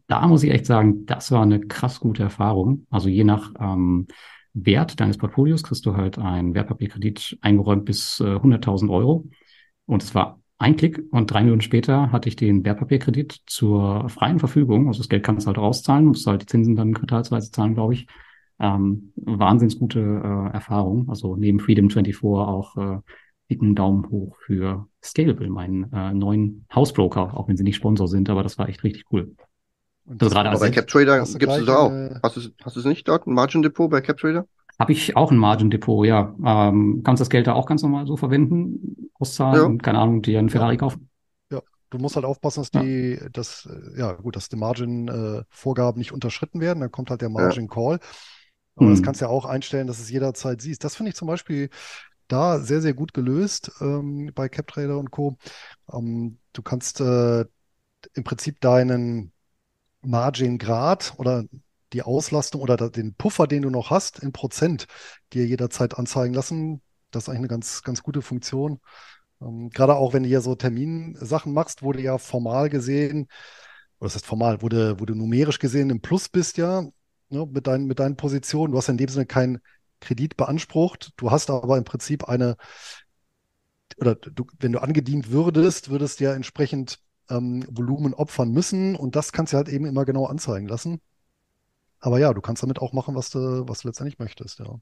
Da 0.06 0.26
muss 0.26 0.42
ich 0.42 0.50
echt 0.50 0.64
sagen, 0.64 1.04
das 1.04 1.30
war 1.30 1.42
eine 1.42 1.60
krass 1.60 2.00
gute 2.00 2.22
Erfahrung. 2.22 2.86
Also 2.88 3.10
je 3.10 3.22
nach 3.22 3.52
ähm, 3.60 4.06
Wert 4.54 5.00
deines 5.00 5.18
Portfolios 5.18 5.64
kriegst 5.64 5.84
du 5.84 5.96
halt 5.98 6.18
einen 6.18 6.54
Wertpapierkredit 6.54 7.36
eingeräumt 7.42 7.84
bis 7.84 8.20
äh, 8.20 8.36
100.000 8.36 8.88
Euro. 8.90 9.28
Und 9.84 10.02
es 10.02 10.14
war 10.14 10.40
ein 10.56 10.76
Klick 10.76 11.02
und 11.10 11.30
drei 11.30 11.42
Minuten 11.42 11.60
später 11.60 12.10
hatte 12.10 12.30
ich 12.30 12.36
den 12.36 12.64
Wertpapierkredit 12.64 13.42
zur 13.44 14.08
freien 14.08 14.38
Verfügung. 14.38 14.88
Also 14.88 15.00
das 15.00 15.10
Geld 15.10 15.24
kannst 15.24 15.44
du 15.44 15.48
halt 15.48 15.58
rauszahlen, 15.58 16.06
musst 16.06 16.26
halt 16.26 16.40
die 16.40 16.46
Zinsen 16.46 16.74
dann 16.74 16.94
quartalsweise 16.94 17.50
zahlen, 17.50 17.74
glaube 17.74 17.92
ich. 17.92 18.06
Ähm, 18.58 19.12
wahnsinns 19.16 19.78
gute 19.78 20.00
äh, 20.00 20.54
Erfahrung. 20.54 21.10
Also 21.10 21.36
neben 21.36 21.60
Freedom 21.60 21.90
24 21.90 22.24
auch 22.24 22.76
äh, 22.78 23.00
dicken 23.52 23.74
Daumen 23.74 24.08
hoch 24.08 24.36
für 24.46 24.88
Scalable, 25.04 25.50
meinen 25.50 25.92
äh, 25.92 26.14
neuen 26.14 26.64
Hausbroker, 26.74 27.36
auch 27.36 27.48
wenn 27.48 27.56
sie 27.58 27.64
nicht 27.64 27.76
Sponsor 27.76 28.08
sind, 28.08 28.30
aber 28.30 28.42
das 28.42 28.56
war 28.56 28.68
echt 28.68 28.82
richtig 28.82 29.04
cool. 29.12 29.36
Und 30.06 30.22
also 30.22 30.34
gerade 30.34 30.48
aber 30.48 30.58
bei 30.58 30.70
CapTrader 30.70 31.22
gibt 31.38 31.52
es 31.52 31.68
auch. 31.68 31.90
Hast 32.22 32.36
du, 32.36 32.40
hast 32.64 32.76
du 32.76 32.80
es 32.80 32.86
nicht 32.86 33.06
dort, 33.06 33.26
ein 33.26 33.34
Margin 33.34 33.60
Depot 33.60 33.90
bei 33.90 34.00
CapTrader? 34.00 34.46
Habe 34.78 34.92
ich 34.92 35.16
auch 35.16 35.30
ein 35.30 35.36
Margin 35.36 35.70
Depot, 35.70 36.06
ja. 36.06 36.34
Ähm, 36.44 37.02
kannst 37.04 37.20
das 37.20 37.28
Geld 37.28 37.46
da 37.46 37.52
auch 37.52 37.66
ganz 37.66 37.82
normal 37.82 38.06
so 38.06 38.16
verwenden, 38.16 39.10
auszahlen 39.18 39.60
ja. 39.60 39.66
und 39.66 39.82
keine 39.82 39.98
Ahnung, 39.98 40.22
dir 40.22 40.38
einen 40.38 40.48
Ferrari 40.48 40.74
ja. 40.74 40.78
kaufen? 40.78 41.10
Ja, 41.50 41.60
du 41.90 41.98
musst 41.98 42.16
halt 42.16 42.24
aufpassen, 42.24 42.62
dass 42.62 42.70
die, 42.70 43.18
ja. 43.20 43.28
dass, 43.28 43.68
ja 43.96 44.12
gut, 44.12 44.34
dass 44.34 44.48
die 44.48 44.56
Margin-Vorgaben 44.56 45.98
äh, 45.98 46.00
nicht 46.00 46.12
unterschritten 46.12 46.60
werden. 46.60 46.80
Dann 46.80 46.90
kommt 46.90 47.10
halt 47.10 47.20
der 47.20 47.28
Margin 47.28 47.68
Call. 47.68 48.00
Aber 48.76 48.86
hm. 48.86 48.94
das 48.94 49.02
kannst 49.02 49.20
du 49.20 49.26
ja 49.26 49.30
auch 49.30 49.44
einstellen, 49.44 49.86
dass 49.86 50.00
es 50.00 50.10
jederzeit 50.10 50.62
siehst. 50.62 50.82
Das 50.82 50.96
finde 50.96 51.10
ich 51.10 51.16
zum 51.16 51.28
Beispiel 51.28 51.68
da 52.32 52.60
sehr, 52.60 52.80
sehr 52.80 52.94
gut 52.94 53.14
gelöst 53.14 53.72
ähm, 53.80 54.32
bei 54.34 54.48
CapTrader 54.48 54.98
und 54.98 55.10
Co. 55.10 55.36
Ähm, 55.92 56.38
du 56.52 56.62
kannst 56.62 57.00
äh, 57.00 57.44
im 58.14 58.24
Prinzip 58.24 58.60
deinen 58.60 59.32
Margin-Grad 60.02 61.14
oder 61.18 61.44
die 61.92 62.02
Auslastung 62.02 62.60
oder 62.60 62.76
den 62.90 63.14
Puffer, 63.14 63.46
den 63.46 63.62
du 63.62 63.70
noch 63.70 63.90
hast, 63.90 64.18
in 64.20 64.32
Prozent 64.32 64.86
dir 65.32 65.46
jederzeit 65.46 65.98
anzeigen 65.98 66.34
lassen. 66.34 66.80
Das 67.10 67.24
ist 67.24 67.28
eigentlich 67.28 67.40
eine 67.40 67.48
ganz, 67.48 67.82
ganz 67.82 68.02
gute 68.02 68.22
Funktion. 68.22 68.80
Ähm, 69.40 69.70
gerade 69.70 69.94
auch, 69.94 70.12
wenn 70.12 70.22
du 70.22 70.28
hier 70.28 70.40
so 70.40 70.54
Terminsachen 70.54 71.52
machst, 71.52 71.82
du 71.82 71.92
ja 71.92 72.18
formal 72.18 72.70
gesehen, 72.70 73.28
oder 73.98 74.08
das 74.08 74.16
heißt 74.16 74.26
formal, 74.26 74.62
wo 74.62 74.68
du 74.68 75.14
numerisch 75.14 75.58
gesehen 75.58 75.90
im 75.90 76.00
Plus 76.00 76.28
bist, 76.28 76.56
ja, 76.56 76.82
ne, 77.28 77.46
mit, 77.46 77.66
deinen, 77.66 77.86
mit 77.86 77.98
deinen 77.98 78.16
Positionen. 78.16 78.72
Du 78.72 78.78
hast 78.78 78.88
in 78.88 78.96
dem 78.96 79.08
Sinne 79.08 79.26
keinen 79.26 79.60
Kredit 80.02 80.36
beansprucht. 80.36 81.12
Du 81.16 81.30
hast 81.30 81.48
aber 81.50 81.78
im 81.78 81.84
Prinzip 81.84 82.28
eine, 82.28 82.56
oder 83.96 84.14
du, 84.14 84.46
wenn 84.58 84.72
du 84.72 84.82
angedient 84.82 85.30
würdest, 85.30 85.90
würdest 85.90 86.20
du 86.20 86.24
ja 86.24 86.34
entsprechend 86.34 86.98
ähm, 87.30 87.64
Volumen 87.70 88.14
opfern 88.14 88.50
müssen 88.50 88.96
und 88.96 89.16
das 89.16 89.32
kannst 89.32 89.52
du 89.52 89.56
halt 89.56 89.68
eben 89.68 89.86
immer 89.86 90.04
genau 90.04 90.26
anzeigen 90.26 90.68
lassen. 90.68 91.00
Aber 92.00 92.18
ja, 92.18 92.34
du 92.34 92.40
kannst 92.40 92.62
damit 92.62 92.80
auch 92.80 92.92
machen, 92.92 93.14
was 93.14 93.30
du, 93.30 93.68
was 93.68 93.80
du 93.80 93.88
letztendlich 93.88 94.18
möchtest, 94.18 94.58
ja. 94.58 94.74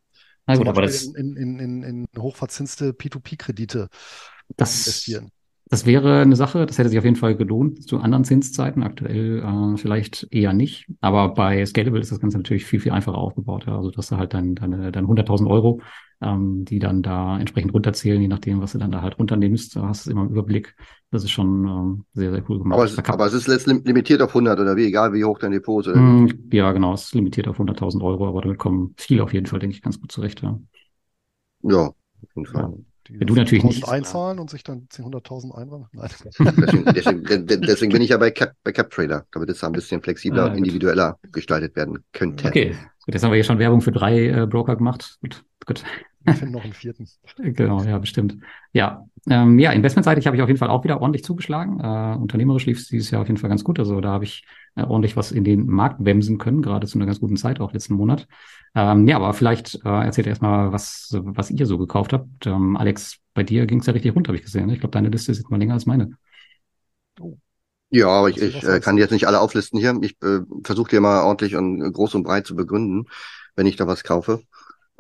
Na 0.46 0.56
gut, 0.56 0.66
aber 0.66 0.82
das 0.82 1.02
in, 1.02 1.36
in, 1.36 1.58
in, 1.58 1.82
in 1.82 2.06
hochverzinste 2.18 2.92
P2P-Kredite 2.92 3.88
investieren. 4.56 5.30
Das 5.70 5.86
wäre 5.86 6.20
eine 6.20 6.34
Sache, 6.34 6.66
das 6.66 6.78
hätte 6.78 6.88
sich 6.88 6.98
auf 6.98 7.04
jeden 7.04 7.16
Fall 7.16 7.36
gelohnt 7.36 7.86
zu 7.88 8.00
anderen 8.00 8.24
Zinszeiten, 8.24 8.82
aktuell 8.82 9.38
äh, 9.38 9.76
vielleicht 9.76 10.26
eher 10.32 10.52
nicht. 10.52 10.90
Aber 11.00 11.32
bei 11.32 11.64
Scalable 11.64 12.00
ist 12.00 12.10
das 12.10 12.18
Ganze 12.18 12.38
natürlich 12.38 12.64
viel, 12.66 12.80
viel 12.80 12.90
einfacher 12.90 13.16
aufgebaut. 13.18 13.66
Ja. 13.68 13.76
Also 13.76 13.92
dass 13.92 14.08
du 14.08 14.16
halt 14.16 14.34
dann 14.34 14.56
deine, 14.56 14.90
deine 14.90 15.06
100.000 15.06 15.48
Euro, 15.48 15.80
ähm, 16.20 16.64
die 16.64 16.80
dann 16.80 17.02
da 17.02 17.38
entsprechend 17.38 17.72
runterzählen, 17.72 18.20
je 18.20 18.26
nachdem, 18.26 18.60
was 18.60 18.72
du 18.72 18.78
dann 18.78 18.90
da 18.90 19.00
halt 19.00 19.16
runternimmst, 19.20 19.76
da 19.76 19.82
hast 19.86 20.06
du 20.06 20.10
immer 20.10 20.22
im 20.22 20.30
Überblick. 20.30 20.74
Das 21.12 21.22
ist 21.22 21.30
schon 21.30 21.64
ähm, 21.64 22.04
sehr, 22.14 22.32
sehr 22.32 22.42
cool 22.50 22.58
gemacht. 22.58 22.74
Aber 22.74 22.84
es, 22.84 22.98
aber 22.98 23.26
es 23.26 23.32
ist 23.32 23.46
letztlich 23.46 23.84
limitiert 23.84 24.22
auf 24.22 24.34
100 24.34 24.58
oder 24.58 24.74
wie, 24.74 24.86
egal 24.86 25.12
wie 25.12 25.24
hoch 25.24 25.38
dein 25.38 25.52
Depot 25.52 25.86
ist. 25.86 25.94
Mm, 25.94 26.26
ja, 26.50 26.72
genau, 26.72 26.94
es 26.94 27.04
ist 27.04 27.14
limitiert 27.14 27.46
auf 27.46 27.60
100.000 27.60 28.02
Euro, 28.02 28.26
aber 28.26 28.40
damit 28.40 28.58
kommen 28.58 28.94
viele 28.96 29.22
auf 29.22 29.32
jeden 29.32 29.46
Fall, 29.46 29.60
denke 29.60 29.76
ich, 29.76 29.82
ganz 29.82 30.00
gut 30.00 30.10
zurecht. 30.10 30.42
Ja, 30.42 30.58
ja 31.62 31.86
auf 31.86 31.94
jeden 32.34 32.46
Fall. 32.46 32.62
Ja. 32.62 32.89
Wenn 33.12 33.26
du 33.26 33.34
natürlich 33.34 33.64
nicht 33.64 33.88
einzahlen 33.88 34.38
und 34.38 34.50
sich 34.50 34.62
dann 34.62 34.88
10.000 34.92 35.54
einräumen? 35.54 35.86
Nein. 35.92 36.10
Deswegen, 36.24 36.84
deswegen, 36.94 37.46
deswegen, 37.46 37.92
bin 37.92 38.02
ich 38.02 38.10
ja 38.10 38.16
bei 38.16 38.30
Cap, 38.30 38.52
bei 38.64 38.72
Cap 38.72 38.90
Trader, 38.90 39.26
damit 39.32 39.48
es 39.50 39.62
ein 39.64 39.72
bisschen 39.72 40.02
flexibler 40.02 40.46
und 40.46 40.52
ah, 40.52 40.54
individueller 40.54 41.18
gestaltet 41.32 41.76
werden 41.76 42.04
könnte. 42.12 42.48
Okay, 42.48 42.76
gut, 43.04 43.14
jetzt 43.14 43.22
haben 43.22 43.30
wir 43.30 43.36
hier 43.36 43.44
schon 43.44 43.58
Werbung 43.58 43.80
für 43.80 43.92
drei 43.92 44.28
äh, 44.28 44.46
Broker 44.46 44.76
gemacht. 44.76 45.18
Gut, 45.20 45.44
gut. 45.66 45.84
Wir 46.22 46.34
finden 46.34 46.52
noch 46.52 46.64
einen 46.64 46.74
vierten. 46.74 47.08
genau, 47.38 47.82
ja, 47.82 47.98
bestimmt. 47.98 48.36
Ja, 48.72 49.06
ähm, 49.28 49.58
ja, 49.58 49.72
investmentseitig 49.72 50.26
habe 50.26 50.36
ich 50.36 50.42
auf 50.42 50.48
jeden 50.48 50.58
Fall 50.58 50.68
auch 50.68 50.84
wieder 50.84 51.00
ordentlich 51.00 51.24
zugeschlagen. 51.24 51.80
Äh, 51.80 52.16
unternehmerisch 52.20 52.66
lief 52.66 52.78
es 52.78 52.88
dieses 52.88 53.10
Jahr 53.10 53.22
auf 53.22 53.28
jeden 53.28 53.38
Fall 53.38 53.48
ganz 53.48 53.64
gut. 53.64 53.78
Also 53.78 54.00
da 54.00 54.10
habe 54.10 54.24
ich 54.24 54.44
äh, 54.76 54.82
ordentlich 54.82 55.16
was 55.16 55.32
in 55.32 55.44
den 55.44 55.66
Markt 55.66 56.04
wemsen 56.04 56.38
können, 56.38 56.60
gerade 56.60 56.86
zu 56.86 56.98
einer 56.98 57.06
ganz 57.06 57.20
guten 57.20 57.36
Zeit, 57.36 57.60
auch 57.60 57.72
letzten 57.72 57.94
Monat. 57.94 58.28
Ähm, 58.74 59.08
ja, 59.08 59.16
aber 59.16 59.32
vielleicht 59.32 59.76
äh, 59.84 59.88
erzählt 59.88 60.26
erstmal, 60.26 60.72
was, 60.72 61.16
was 61.18 61.50
ihr 61.50 61.66
so 61.66 61.78
gekauft 61.78 62.12
habt. 62.12 62.46
Ähm, 62.46 62.76
Alex, 62.76 63.18
bei 63.32 63.42
dir 63.42 63.66
ging 63.66 63.80
es 63.80 63.86
ja 63.86 63.92
richtig 63.94 64.14
runter, 64.14 64.28
habe 64.28 64.36
ich 64.36 64.44
gesehen. 64.44 64.66
Ne? 64.66 64.74
Ich 64.74 64.80
glaube, 64.80 64.92
deine 64.92 65.08
Liste 65.08 65.32
ist 65.32 65.38
jetzt 65.38 65.50
mal 65.50 65.58
länger 65.58 65.74
als 65.74 65.86
meine. 65.86 66.16
Oh. 67.18 67.38
Ja, 67.90 68.08
aber 68.08 68.28
ich, 68.28 68.40
ich 68.40 68.62
äh, 68.62 68.78
kann 68.80 68.98
jetzt 68.98 69.10
nicht 69.10 69.26
alle 69.26 69.40
auflisten 69.40 69.80
hier. 69.80 69.98
Ich 70.02 70.16
äh, 70.22 70.40
versuche 70.62 70.90
dir 70.90 71.00
mal 71.00 71.24
ordentlich 71.24 71.56
und 71.56 71.92
groß 71.92 72.14
und 72.14 72.22
breit 72.22 72.46
zu 72.46 72.54
begründen, 72.54 73.06
wenn 73.56 73.66
ich 73.66 73.76
da 73.76 73.86
was 73.86 74.04
kaufe. 74.04 74.42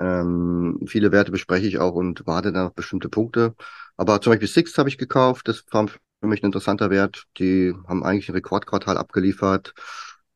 Ähm, 0.00 0.80
viele 0.86 1.12
Werte 1.12 1.30
bespreche 1.32 1.66
ich 1.66 1.78
auch 1.78 1.94
und 1.94 2.26
warte 2.26 2.52
dann 2.52 2.68
auf 2.68 2.74
bestimmte 2.74 3.08
Punkte. 3.10 3.54
Aber 3.96 4.20
zum 4.20 4.32
Beispiel 4.32 4.48
Six 4.48 4.78
habe 4.78 4.88
ich 4.88 4.98
gekauft. 4.98 5.48
Das 5.48 5.64
war 5.72 5.88
für 5.88 6.26
mich 6.26 6.42
ein 6.42 6.46
interessanter 6.46 6.90
Wert. 6.90 7.26
Die 7.38 7.74
haben 7.88 8.04
eigentlich 8.04 8.28
ein 8.28 8.34
Rekordquartal 8.34 8.98
abgeliefert. 8.98 9.74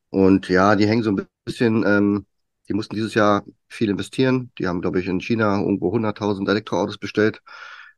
Und 0.09 0.49
ja, 0.49 0.75
die 0.75 0.87
hängen 0.87 1.03
so 1.03 1.11
ein 1.11 1.27
bisschen, 1.45 1.83
ähm, 1.85 2.25
die 2.69 2.73
mussten 2.73 2.95
dieses 2.95 3.15
Jahr 3.15 3.43
viel 3.67 3.89
investieren. 3.89 4.51
Die 4.59 4.67
haben, 4.67 4.81
glaube 4.81 4.99
ich, 4.99 5.07
in 5.07 5.19
China 5.21 5.59
irgendwo 5.59 5.91
100.000 5.91 6.49
Elektroautos 6.49 6.97
bestellt. 6.99 7.41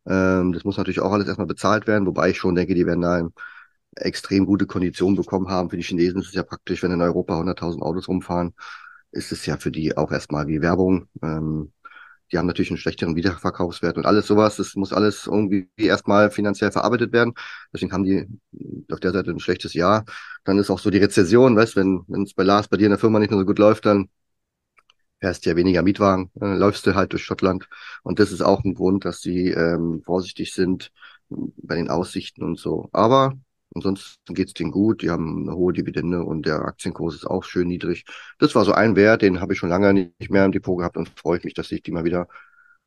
Ähm, 0.07 0.53
das 0.53 0.63
muss 0.63 0.77
natürlich 0.77 1.01
auch 1.01 1.11
alles 1.11 1.27
erstmal 1.27 1.47
bezahlt 1.47 1.87
werden, 1.87 2.07
wobei 2.07 2.29
ich 2.29 2.37
schon 2.37 2.55
denke, 2.55 2.75
die 2.75 2.85
werden 2.85 3.01
da 3.01 3.27
extrem 3.95 4.45
gute 4.45 4.65
Konditionen 4.67 5.15
bekommen 5.17 5.49
haben. 5.49 5.69
Für 5.69 5.77
die 5.77 5.83
Chinesen 5.83 6.21
ist 6.21 6.29
es 6.29 6.33
ja 6.33 6.43
praktisch, 6.43 6.83
wenn 6.83 6.91
in 6.91 7.01
Europa 7.01 7.37
100.000 7.39 7.81
Autos 7.81 8.07
rumfahren, 8.07 8.53
ist 9.11 9.31
es 9.31 9.45
ja 9.45 9.57
für 9.57 9.71
die 9.71 9.97
auch 9.97 10.11
erstmal 10.11 10.47
wie 10.47 10.61
Werbung. 10.61 11.07
Ähm, 11.23 11.71
die 12.31 12.37
haben 12.37 12.47
natürlich 12.47 12.71
einen 12.71 12.77
schlechteren 12.77 13.15
Wiederverkaufswert 13.15 13.97
und 13.97 14.05
alles 14.05 14.27
sowas. 14.27 14.57
Das 14.57 14.75
muss 14.75 14.91
alles 14.93 15.27
irgendwie 15.27 15.69
erstmal 15.77 16.29
finanziell 16.29 16.71
verarbeitet 16.71 17.13
werden. 17.13 17.33
Deswegen 17.73 17.93
haben 17.93 18.03
die 18.03 18.27
auf 18.91 18.99
der 18.99 19.13
Seite 19.13 19.31
ein 19.31 19.39
schlechtes 19.39 19.73
Jahr. 19.73 20.03
Dann 20.43 20.59
ist 20.59 20.69
auch 20.69 20.79
so 20.79 20.89
die 20.89 20.97
Rezession, 20.97 21.55
weißt, 21.55 21.75
wenn 21.77 22.05
es 22.23 22.33
bei 22.33 22.43
Lars 22.43 22.67
bei 22.67 22.77
dir 22.77 22.85
in 22.87 22.91
der 22.91 22.99
Firma 22.99 23.19
nicht 23.19 23.29
mehr 23.31 23.39
so 23.39 23.45
gut 23.45 23.59
läuft, 23.59 23.85
dann 23.85 24.09
fährst 25.19 25.45
ja 25.45 25.55
weniger 25.55 25.81
Mietwagen, 25.83 26.31
äh, 26.41 26.55
läufst 26.55 26.85
du 26.85 26.95
halt 26.95 27.11
durch 27.13 27.23
Schottland. 27.23 27.67
Und 28.03 28.19
das 28.19 28.31
ist 28.31 28.41
auch 28.41 28.63
ein 28.63 28.73
Grund, 28.75 29.05
dass 29.05 29.21
sie 29.21 29.49
ähm, 29.49 30.01
vorsichtig 30.05 30.53
sind 30.53 30.91
bei 31.29 31.75
den 31.75 31.89
Aussichten 31.89 32.43
und 32.43 32.59
so. 32.59 32.89
Aber 32.93 33.37
Ansonsten 33.77 34.33
geht's 34.33 34.53
denen 34.53 34.71
gut, 34.71 35.03
die 35.03 35.11
haben 35.11 35.43
eine 35.47 35.55
hohe 35.55 35.71
Dividende 35.71 36.23
und 36.23 36.47
der 36.47 36.65
Aktienkurs 36.65 37.13
ist 37.15 37.27
auch 37.27 37.43
schön 37.43 37.67
niedrig. 37.67 38.05
Das 38.39 38.55
war 38.55 38.65
so 38.65 38.71
ein 38.73 38.95
Wert, 38.95 39.21
den 39.21 39.39
habe 39.39 39.53
ich 39.53 39.59
schon 39.59 39.69
lange 39.69 39.93
nicht 39.93 40.31
mehr 40.31 40.45
im 40.45 40.51
Depot 40.51 40.79
gehabt 40.79 40.97
und 40.97 41.09
freue 41.19 41.39
mich, 41.43 41.53
dass 41.53 41.71
ich 41.71 41.83
die 41.83 41.91
mal 41.91 42.03
wieder 42.03 42.27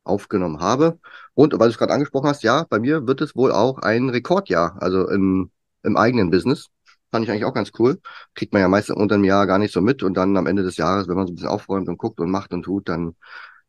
aufgenommen 0.03 0.59
habe. 0.59 0.99
Und 1.33 1.53
weil 1.53 1.69
du 1.69 1.71
es 1.71 1.77
gerade 1.77 1.93
angesprochen 1.93 2.27
hast, 2.27 2.43
ja, 2.43 2.65
bei 2.69 2.79
mir 2.79 3.07
wird 3.07 3.21
es 3.21 3.35
wohl 3.35 3.51
auch 3.53 3.79
ein 3.79 4.09
Rekordjahr, 4.09 4.81
also 4.81 5.07
im, 5.09 5.51
im 5.83 5.95
eigenen 5.97 6.29
Business. 6.29 6.67
Fand 7.11 7.25
ich 7.25 7.31
eigentlich 7.31 7.45
auch 7.45 7.53
ganz 7.53 7.71
cool. 7.79 7.99
Kriegt 8.35 8.51
man 8.53 8.61
ja 8.61 8.67
meistens 8.67 8.97
unter 8.97 9.15
einem 9.15 9.23
Jahr 9.25 9.47
gar 9.47 9.59
nicht 9.59 9.73
so 9.73 9.81
mit 9.81 10.03
und 10.03 10.15
dann 10.15 10.35
am 10.37 10.47
Ende 10.47 10.63
des 10.63 10.77
Jahres, 10.77 11.07
wenn 11.07 11.15
man 11.15 11.27
so 11.27 11.31
ein 11.33 11.35
bisschen 11.35 11.49
aufräumt 11.49 11.87
und 11.89 11.97
guckt 11.97 12.19
und 12.19 12.31
macht 12.31 12.53
und 12.53 12.63
tut, 12.63 12.89
dann 12.89 13.15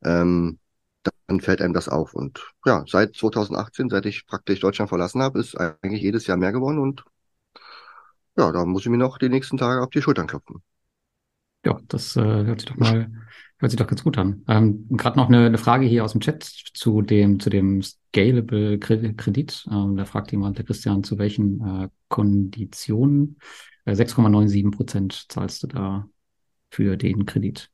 ähm, 0.05 0.59
dann 1.27 1.41
fällt 1.41 1.63
einem 1.63 1.75
das 1.75 1.89
auf. 1.89 2.15
Und 2.15 2.41
ja, 2.65 2.85
seit 2.87 3.17
2018, 3.17 3.91
seit 3.91 4.07
ich 4.07 4.27
praktisch 4.27 4.61
Deutschland 4.61 4.89
verlassen 4.89 5.23
habe, 5.23 5.41
ist 5.41 5.57
eigentlich 5.57 6.03
jedes 6.03 6.27
Jahr 6.27 6.37
mehr 6.37 6.53
geworden 6.53 6.79
und 6.79 7.05
ja, 8.37 8.53
da 8.53 8.65
muss 8.65 8.83
ich 8.83 8.89
mir 8.89 8.99
noch 8.99 9.19
die 9.19 9.29
nächsten 9.29 9.57
Tage 9.57 9.83
auf 9.83 9.91
die 9.91 10.03
Schultern 10.03 10.27
klopfen. 10.27 10.63
Ja, 11.65 11.81
das 11.89 12.17
äh, 12.17 12.21
hört 12.21 12.61
sich 12.61 12.69
doch 12.69 12.77
mal, 12.77 13.11
hört 13.59 13.71
sich 13.71 13.79
doch 13.79 13.87
ganz 13.87 14.03
gut 14.03 14.19
an. 14.19 14.45
Ähm, 14.49 14.89
Gerade 14.91 15.17
noch 15.17 15.29
eine, 15.29 15.47
eine 15.47 15.59
Frage 15.59 15.87
hier 15.87 16.05
aus 16.05 16.13
dem 16.13 16.21
Chat 16.21 16.43
zu 16.43 17.03
dem, 17.03 17.39
zu 17.39 17.51
dem 17.51 17.83
Scalable 17.83 18.79
Kredit. 18.79 19.67
Ähm, 19.71 19.97
da 19.97 20.05
fragt 20.05 20.33
jemand, 20.33 20.59
der 20.59 20.65
Christian, 20.65 21.05
zu 21.05 21.19
welchen 21.19 21.61
äh, 21.61 21.89
Konditionen? 22.09 23.39
Äh, 23.85 23.93
6,97 23.93 24.73
Prozent 24.73 25.27
zahlst 25.29 25.63
du 25.63 25.67
da 25.69 26.09
für 26.71 26.97
den 26.97 27.27
Kredit. 27.27 27.71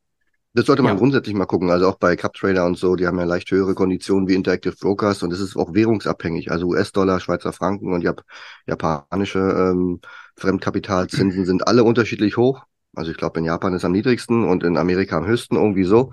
Das 0.54 0.66
sollte 0.66 0.82
man 0.82 0.94
ja. 0.94 0.98
grundsätzlich 0.98 1.34
mal 1.34 1.46
gucken. 1.46 1.70
Also 1.70 1.88
auch 1.88 1.98
bei 1.98 2.16
CupTrader 2.16 2.64
und 2.64 2.78
so, 2.78 2.96
die 2.96 3.06
haben 3.06 3.18
ja 3.18 3.24
leicht 3.24 3.50
höhere 3.50 3.74
Konditionen 3.74 4.28
wie 4.28 4.34
Interactive 4.34 4.74
Brokers 4.80 5.22
und 5.22 5.32
es 5.32 5.40
ist 5.40 5.56
auch 5.56 5.74
währungsabhängig. 5.74 6.50
Also 6.50 6.68
US-Dollar, 6.68 7.20
Schweizer 7.20 7.52
Franken 7.52 7.92
und 7.92 8.02
Jap 8.02 8.22
japanische 8.66 9.38
ähm, 9.38 10.00
Fremdkapitalzinsen 10.36 11.44
sind 11.44 11.66
alle 11.66 11.84
unterschiedlich 11.84 12.36
hoch. 12.36 12.62
Also 12.94 13.10
ich 13.10 13.16
glaube, 13.16 13.38
in 13.38 13.44
Japan 13.44 13.74
ist 13.74 13.84
am 13.84 13.92
niedrigsten 13.92 14.44
und 14.44 14.64
in 14.64 14.76
Amerika 14.76 15.18
am 15.18 15.26
höchsten, 15.26 15.56
irgendwie 15.56 15.84
so. 15.84 16.10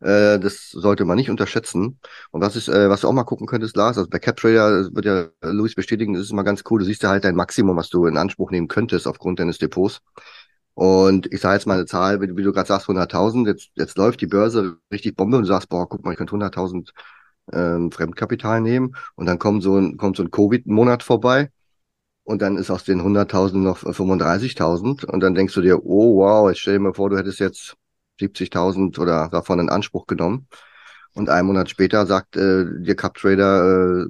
Äh, 0.00 0.38
das 0.38 0.70
sollte 0.70 1.04
man 1.04 1.16
nicht 1.16 1.30
unterschätzen. 1.30 1.98
Und 2.30 2.40
was 2.42 2.56
ist, 2.56 2.68
äh, 2.68 2.90
was 2.90 3.00
du 3.00 3.08
auch 3.08 3.12
mal 3.12 3.24
gucken 3.24 3.46
könntest, 3.46 3.76
Lars, 3.76 3.96
also 3.96 4.10
bei 4.10 4.18
CapTrader 4.18 4.94
wird 4.94 5.04
ja 5.04 5.28
Luis 5.42 5.74
bestätigen, 5.74 6.14
das 6.14 6.24
ist 6.24 6.32
immer 6.32 6.44
ganz 6.44 6.64
cool. 6.70 6.80
Du 6.80 6.84
siehst 6.84 7.02
ja 7.02 7.10
halt 7.10 7.24
dein 7.24 7.36
Maximum, 7.36 7.76
was 7.76 7.88
du 7.88 8.06
in 8.06 8.16
Anspruch 8.16 8.50
nehmen 8.50 8.68
könntest 8.68 9.06
aufgrund 9.06 9.38
deines 9.40 9.58
Depots. 9.58 10.02
Und 10.76 11.32
ich 11.32 11.40
sage 11.40 11.54
jetzt 11.54 11.66
mal 11.66 11.74
eine 11.74 11.86
Zahl, 11.86 12.20
wie, 12.20 12.36
wie 12.36 12.42
du 12.42 12.52
gerade 12.52 12.68
sagst, 12.68 12.86
100.000. 12.88 13.46
Jetzt, 13.46 13.70
jetzt 13.76 13.96
läuft 13.96 14.20
die 14.20 14.26
Börse 14.26 14.76
richtig 14.92 15.16
Bombe 15.16 15.38
und 15.38 15.44
du 15.44 15.48
sagst, 15.48 15.70
boah, 15.70 15.88
guck 15.88 16.04
mal, 16.04 16.12
ich 16.12 16.18
könnte 16.18 16.34
100.000 16.34 16.90
ähm, 17.52 17.90
Fremdkapital 17.90 18.60
nehmen. 18.60 18.94
Und 19.14 19.24
dann 19.24 19.38
kommt 19.38 19.62
so 19.62 19.78
ein, 19.78 19.96
kommt 19.96 20.18
so 20.18 20.22
ein 20.22 20.30
Covid-Monat 20.30 21.02
vorbei. 21.02 21.50
Und 22.24 22.42
dann 22.42 22.58
ist 22.58 22.70
aus 22.70 22.84
den 22.84 23.00
100.000 23.00 23.56
noch 23.58 23.78
35.000 23.78 25.06
und 25.06 25.20
dann 25.20 25.34
denkst 25.34 25.54
du 25.54 25.62
dir, 25.62 25.84
oh 25.86 26.16
wow, 26.16 26.48
jetzt 26.50 26.58
stell 26.58 26.74
dir 26.74 26.80
mal 26.80 26.92
vor, 26.94 27.08
du 27.08 27.16
hättest 27.16 27.38
jetzt 27.40 27.76
70.000 28.20 28.98
oder 28.98 29.28
davon 29.30 29.60
in 29.60 29.70
Anspruch 29.70 30.06
genommen. 30.06 30.48
Und 31.14 31.30
einen 31.30 31.46
Monat 31.46 31.70
später 31.70 32.04
sagt 32.04 32.36
äh, 32.36 32.64
der 32.66 32.96
Cup 32.96 33.14
Trader, 33.14 34.04
äh, 34.04 34.06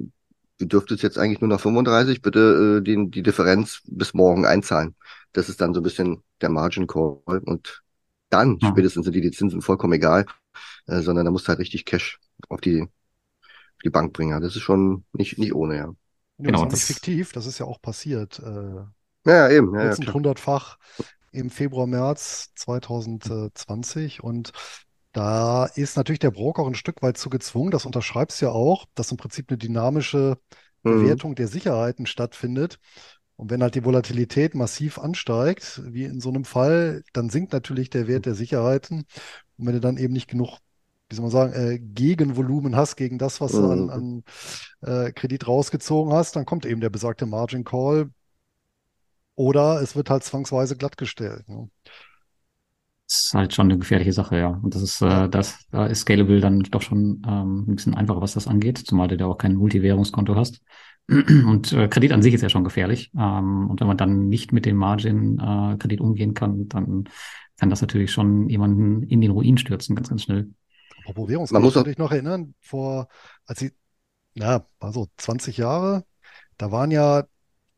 du 0.59 0.65
dürftest 0.65 1.03
jetzt 1.03 1.17
eigentlich 1.17 1.41
nur 1.41 1.49
noch 1.49 1.61
35, 1.61 2.21
bitte 2.21 2.79
äh, 2.79 2.83
die, 2.83 3.09
die 3.09 3.23
Differenz 3.23 3.81
bis 3.85 4.13
morgen 4.13 4.45
einzahlen. 4.45 4.95
Das 5.37 5.49
ist 5.49 5.61
dann 5.61 5.75
so 5.75 5.81
ein 5.81 5.83
bisschen 5.83 6.23
der 6.41 6.49
Margin 6.49 6.87
Call 6.87 7.19
und 7.25 7.83
dann 8.29 8.57
ja. 8.59 8.69
spätestens 8.69 9.05
sind 9.05 9.13
die, 9.13 9.21
die 9.21 9.29
Zinsen 9.29 9.61
vollkommen 9.61 9.93
egal, 9.93 10.25
äh, 10.87 11.01
sondern 11.01 11.25
da 11.25 11.31
musst 11.31 11.45
du 11.45 11.49
halt 11.49 11.59
richtig 11.59 11.85
Cash 11.85 12.19
auf 12.49 12.59
die, 12.59 12.81
auf 12.81 13.81
die 13.83 13.91
Bank 13.91 14.13
bringen. 14.13 14.41
Das 14.41 14.55
ist 14.55 14.63
schon 14.63 15.05
nicht, 15.13 15.37
nicht 15.37 15.53
ohne, 15.53 15.77
ja. 15.77 15.93
Genau, 16.39 16.65
das 16.65 16.81
ist 16.81 16.89
nicht 16.89 16.97
fiktiv, 16.97 17.33
das 17.33 17.45
ist 17.45 17.59
ja 17.59 17.67
auch 17.67 17.79
passiert. 17.79 18.39
Äh, 18.39 19.29
ja, 19.29 19.49
eben. 19.49 19.75
Ja, 19.75 19.93
ja, 19.93 20.13
hundertfach 20.13 20.79
im 21.31 21.51
Februar, 21.51 21.85
März 21.85 22.49
2020 22.55 24.23
und 24.23 24.53
da 25.11 25.65
ist 25.65 25.97
natürlich 25.97 26.17
der 26.17 26.31
Broker 26.31 26.63
auch 26.63 26.67
ein 26.67 26.73
Stück 26.73 27.03
weit 27.03 27.17
zu 27.17 27.29
gezwungen, 27.29 27.69
das 27.69 27.85
unterschreibst 27.85 28.41
ja 28.41 28.49
auch, 28.49 28.85
dass 28.95 29.11
im 29.11 29.17
Prinzip 29.17 29.51
eine 29.51 29.59
dynamische 29.59 30.39
mhm. 30.81 30.91
Bewertung 30.91 31.35
der 31.35 31.47
Sicherheiten 31.47 32.07
stattfindet. 32.07 32.79
Und 33.37 33.51
wenn 33.51 33.61
halt 33.61 33.75
die 33.75 33.85
Volatilität 33.85 34.55
massiv 34.55 34.97
ansteigt, 34.97 35.81
wie 35.85 36.05
in 36.05 36.19
so 36.19 36.29
einem 36.29 36.43
Fall, 36.43 37.03
dann 37.13 37.29
sinkt 37.29 37.53
natürlich 37.53 37.91
der 37.91 38.07
Wert 38.07 38.25
der 38.25 38.33
Sicherheiten. 38.33 39.05
Und 39.57 39.65
wenn 39.67 39.73
du 39.73 39.79
dann 39.79 39.97
eben 39.97 40.13
nicht 40.13 40.27
genug, 40.27 40.57
wie 41.07 41.15
soll 41.15 41.23
man 41.23 41.31
sagen, 41.31 41.53
äh, 41.53 41.79
Gegenvolumen 41.79 42.75
hast 42.75 42.95
gegen 42.95 43.19
das, 43.19 43.39
was 43.39 43.51
du 43.51 43.69
an, 43.69 43.83
mhm. 43.83 43.89
an 43.89 44.23
äh, 44.81 45.11
Kredit 45.11 45.47
rausgezogen 45.47 46.11
hast, 46.11 46.35
dann 46.35 46.45
kommt 46.45 46.65
eben 46.65 46.81
der 46.81 46.89
besagte 46.89 47.27
Margin 47.27 47.63
Call. 47.63 48.09
Oder 49.35 49.83
es 49.83 49.95
wird 49.95 50.09
halt 50.09 50.23
zwangsweise 50.23 50.75
glattgestellt. 50.75 51.47
Ne? 51.47 51.69
Das 53.07 53.19
ist 53.19 53.33
halt 53.35 53.53
schon 53.53 53.67
eine 53.67 53.77
gefährliche 53.77 54.11
Sache, 54.13 54.37
ja. 54.37 54.47
Und 54.49 54.73
das 54.73 54.81
ist, 54.81 55.01
äh, 55.01 55.29
das, 55.29 55.59
da 55.71 55.85
ist 55.85 56.01
Scalable 56.01 56.41
dann 56.41 56.61
doch 56.61 56.81
schon 56.81 57.21
ähm, 57.25 57.65
ein 57.67 57.75
bisschen 57.75 57.93
einfacher, 57.93 58.19
was 58.19 58.33
das 58.33 58.47
angeht, 58.47 58.79
zumal 58.79 59.07
du 59.07 59.15
da 59.15 59.27
auch 59.27 59.37
kein 59.37 59.53
Multivwährungskonto 59.53 60.35
hast. 60.35 60.61
Und 61.09 61.71
äh, 61.71 61.87
Kredit 61.87 62.11
an 62.11 62.21
sich 62.21 62.33
ist 62.33 62.41
ja 62.41 62.49
schon 62.49 62.65
gefährlich. 62.65 63.11
Ähm, 63.17 63.69
und 63.69 63.79
wenn 63.79 63.87
man 63.87 63.97
dann 63.97 64.27
nicht 64.27 64.51
mit 64.51 64.65
dem 64.65 64.75
Margin-Kredit 64.75 65.99
äh, 65.99 66.03
umgehen 66.03 66.33
kann, 66.33 66.67
dann 66.67 67.05
kann 67.57 67.69
das 67.69 67.81
natürlich 67.81 68.11
schon 68.11 68.49
jemanden 68.49 69.03
in 69.03 69.21
den 69.21 69.31
Ruin 69.31 69.57
stürzen, 69.57 69.95
ganz, 69.95 70.09
ganz 70.09 70.23
schnell. 70.23 70.49
Apropos 70.99 71.29
Währungskredit, 71.29 71.53
man 71.53 71.73
muss 71.73 71.83
dich 71.83 71.97
noch 71.97 72.11
erinnern, 72.11 72.53
vor, 72.59 73.07
als 73.45 73.59
sie, 73.59 73.71
na, 74.35 74.65
also 74.79 75.07
20 75.15 75.57
Jahre, 75.57 76.03
da 76.57 76.71
waren 76.71 76.91
ja 76.91 77.23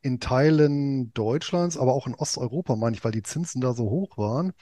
in 0.02 0.20
Teilen 0.20 1.14
Deutschlands, 1.14 1.78
aber 1.78 1.94
auch 1.94 2.08
in 2.08 2.16
Osteuropa, 2.16 2.76
meine 2.76 2.96
ich, 2.96 3.04
weil 3.04 3.12
die 3.12 3.22
Zinsen 3.22 3.62
da 3.62 3.74
so 3.74 3.84
hoch 3.84 4.18
waren, 4.18 4.54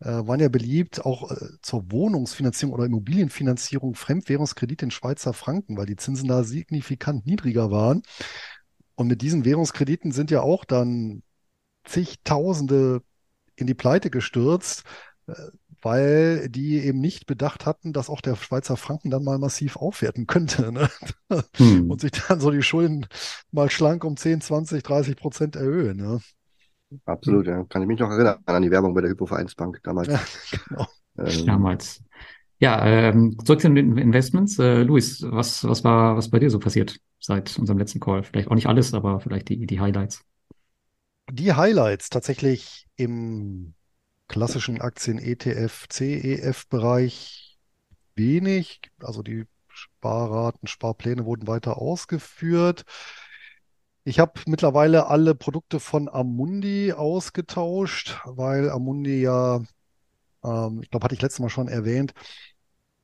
äh, 0.00 0.08
waren 0.08 0.40
ja 0.40 0.48
beliebt, 0.48 1.04
auch 1.04 1.30
äh, 1.30 1.36
zur 1.62 1.90
Wohnungsfinanzierung 1.90 2.74
oder 2.74 2.84
Immobilienfinanzierung 2.84 3.94
Fremdwährungskredite 3.94 4.86
in 4.86 4.90
Schweizer 4.90 5.32
Franken, 5.32 5.76
weil 5.76 5.86
die 5.86 5.96
Zinsen 5.96 6.28
da 6.28 6.44
signifikant 6.44 7.26
niedriger 7.26 7.70
waren. 7.70 8.02
Und 8.94 9.08
mit 9.08 9.22
diesen 9.22 9.44
Währungskrediten 9.44 10.12
sind 10.12 10.30
ja 10.30 10.40
auch 10.42 10.64
dann 10.64 11.22
zigtausende 11.84 13.02
in 13.56 13.66
die 13.66 13.74
Pleite 13.74 14.10
gestürzt, 14.10 14.84
äh, 15.26 15.34
weil 15.82 16.48
die 16.48 16.78
eben 16.78 17.00
nicht 17.00 17.26
bedacht 17.26 17.66
hatten, 17.66 17.92
dass 17.92 18.10
auch 18.10 18.20
der 18.20 18.36
Schweizer 18.36 18.76
Franken 18.76 19.10
dann 19.10 19.24
mal 19.24 19.38
massiv 19.38 19.76
aufwerten 19.76 20.26
könnte 20.26 20.72
ne? 20.72 20.90
hm. 21.56 21.90
und 21.90 22.00
sich 22.00 22.12
dann 22.12 22.40
so 22.40 22.50
die 22.50 22.62
Schulden 22.62 23.06
mal 23.50 23.70
schlank 23.70 24.04
um 24.04 24.16
10, 24.16 24.40
20, 24.40 24.82
30 24.82 25.16
Prozent 25.16 25.56
erhöhen. 25.56 25.98
Ne? 25.98 26.20
Absolut, 27.04 27.46
ja. 27.46 27.64
Kann 27.64 27.82
ich 27.82 27.88
mich 27.88 27.98
noch 27.98 28.10
erinnern 28.10 28.38
an 28.44 28.62
die 28.62 28.70
Werbung 28.70 28.94
bei 28.94 29.00
der 29.00 29.10
Hypovereinsbank 29.10 29.80
damals. 29.82 30.08
Ja, 30.08 30.20
genau. 30.68 30.86
Ähm, 31.18 31.46
damals. 31.46 32.02
Ja, 32.58 32.84
ähm, 32.86 33.36
zurück 33.44 33.60
zu 33.60 33.68
den 33.68 33.98
Investments. 33.98 34.58
Äh, 34.58 34.82
Luis, 34.82 35.22
was, 35.22 35.64
was 35.64 35.84
war 35.84 36.16
was 36.16 36.30
bei 36.30 36.38
dir 36.38 36.50
so 36.50 36.58
passiert 36.58 36.98
seit 37.20 37.58
unserem 37.58 37.78
letzten 37.78 38.00
Call? 38.00 38.22
Vielleicht 38.22 38.48
auch 38.48 38.54
nicht 38.54 38.66
alles, 38.66 38.94
aber 38.94 39.20
vielleicht 39.20 39.48
die, 39.48 39.66
die 39.66 39.80
Highlights. 39.80 40.24
Die 41.30 41.52
Highlights 41.52 42.08
tatsächlich 42.08 42.86
im 42.96 43.74
klassischen 44.28 44.80
Aktien-ETF, 44.80 45.86
CEF-Bereich 45.90 47.58
wenig. 48.14 48.80
Also 49.00 49.22
die 49.22 49.44
Sparraten, 49.68 50.66
Sparpläne 50.66 51.26
wurden 51.26 51.46
weiter 51.46 51.78
ausgeführt. 51.78 52.84
Ich 54.08 54.20
habe 54.20 54.40
mittlerweile 54.46 55.08
alle 55.08 55.34
Produkte 55.34 55.80
von 55.80 56.08
Amundi 56.08 56.92
ausgetauscht, 56.92 58.20
weil 58.24 58.70
Amundi 58.70 59.20
ja, 59.20 59.64
ähm, 60.44 60.80
ich 60.80 60.90
glaube, 60.90 61.02
hatte 61.04 61.16
ich 61.16 61.22
letztes 61.22 61.40
Mal 61.40 61.48
schon 61.48 61.66
erwähnt, 61.66 62.14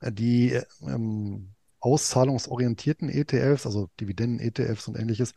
die 0.01 0.61
ähm, 0.83 1.55
auszahlungsorientierten 1.81 3.09
ETFs, 3.09 3.67
also 3.67 3.91
Dividenden-ETFs 4.01 4.87
und 4.87 4.97
ähnliches, 4.97 5.35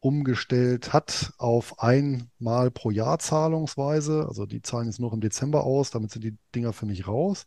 umgestellt 0.00 0.92
hat 0.92 1.32
auf 1.38 1.78
einmal 1.78 2.72
pro 2.72 2.90
Jahr 2.90 3.20
Zahlungsweise. 3.20 4.26
Also 4.26 4.44
die 4.44 4.60
zahlen 4.60 4.86
jetzt 4.88 4.98
nur 4.98 5.12
im 5.12 5.20
Dezember 5.20 5.62
aus, 5.62 5.92
damit 5.92 6.10
sind 6.10 6.24
die 6.24 6.36
Dinger 6.52 6.72
für 6.72 6.86
mich 6.86 7.06
raus. 7.06 7.46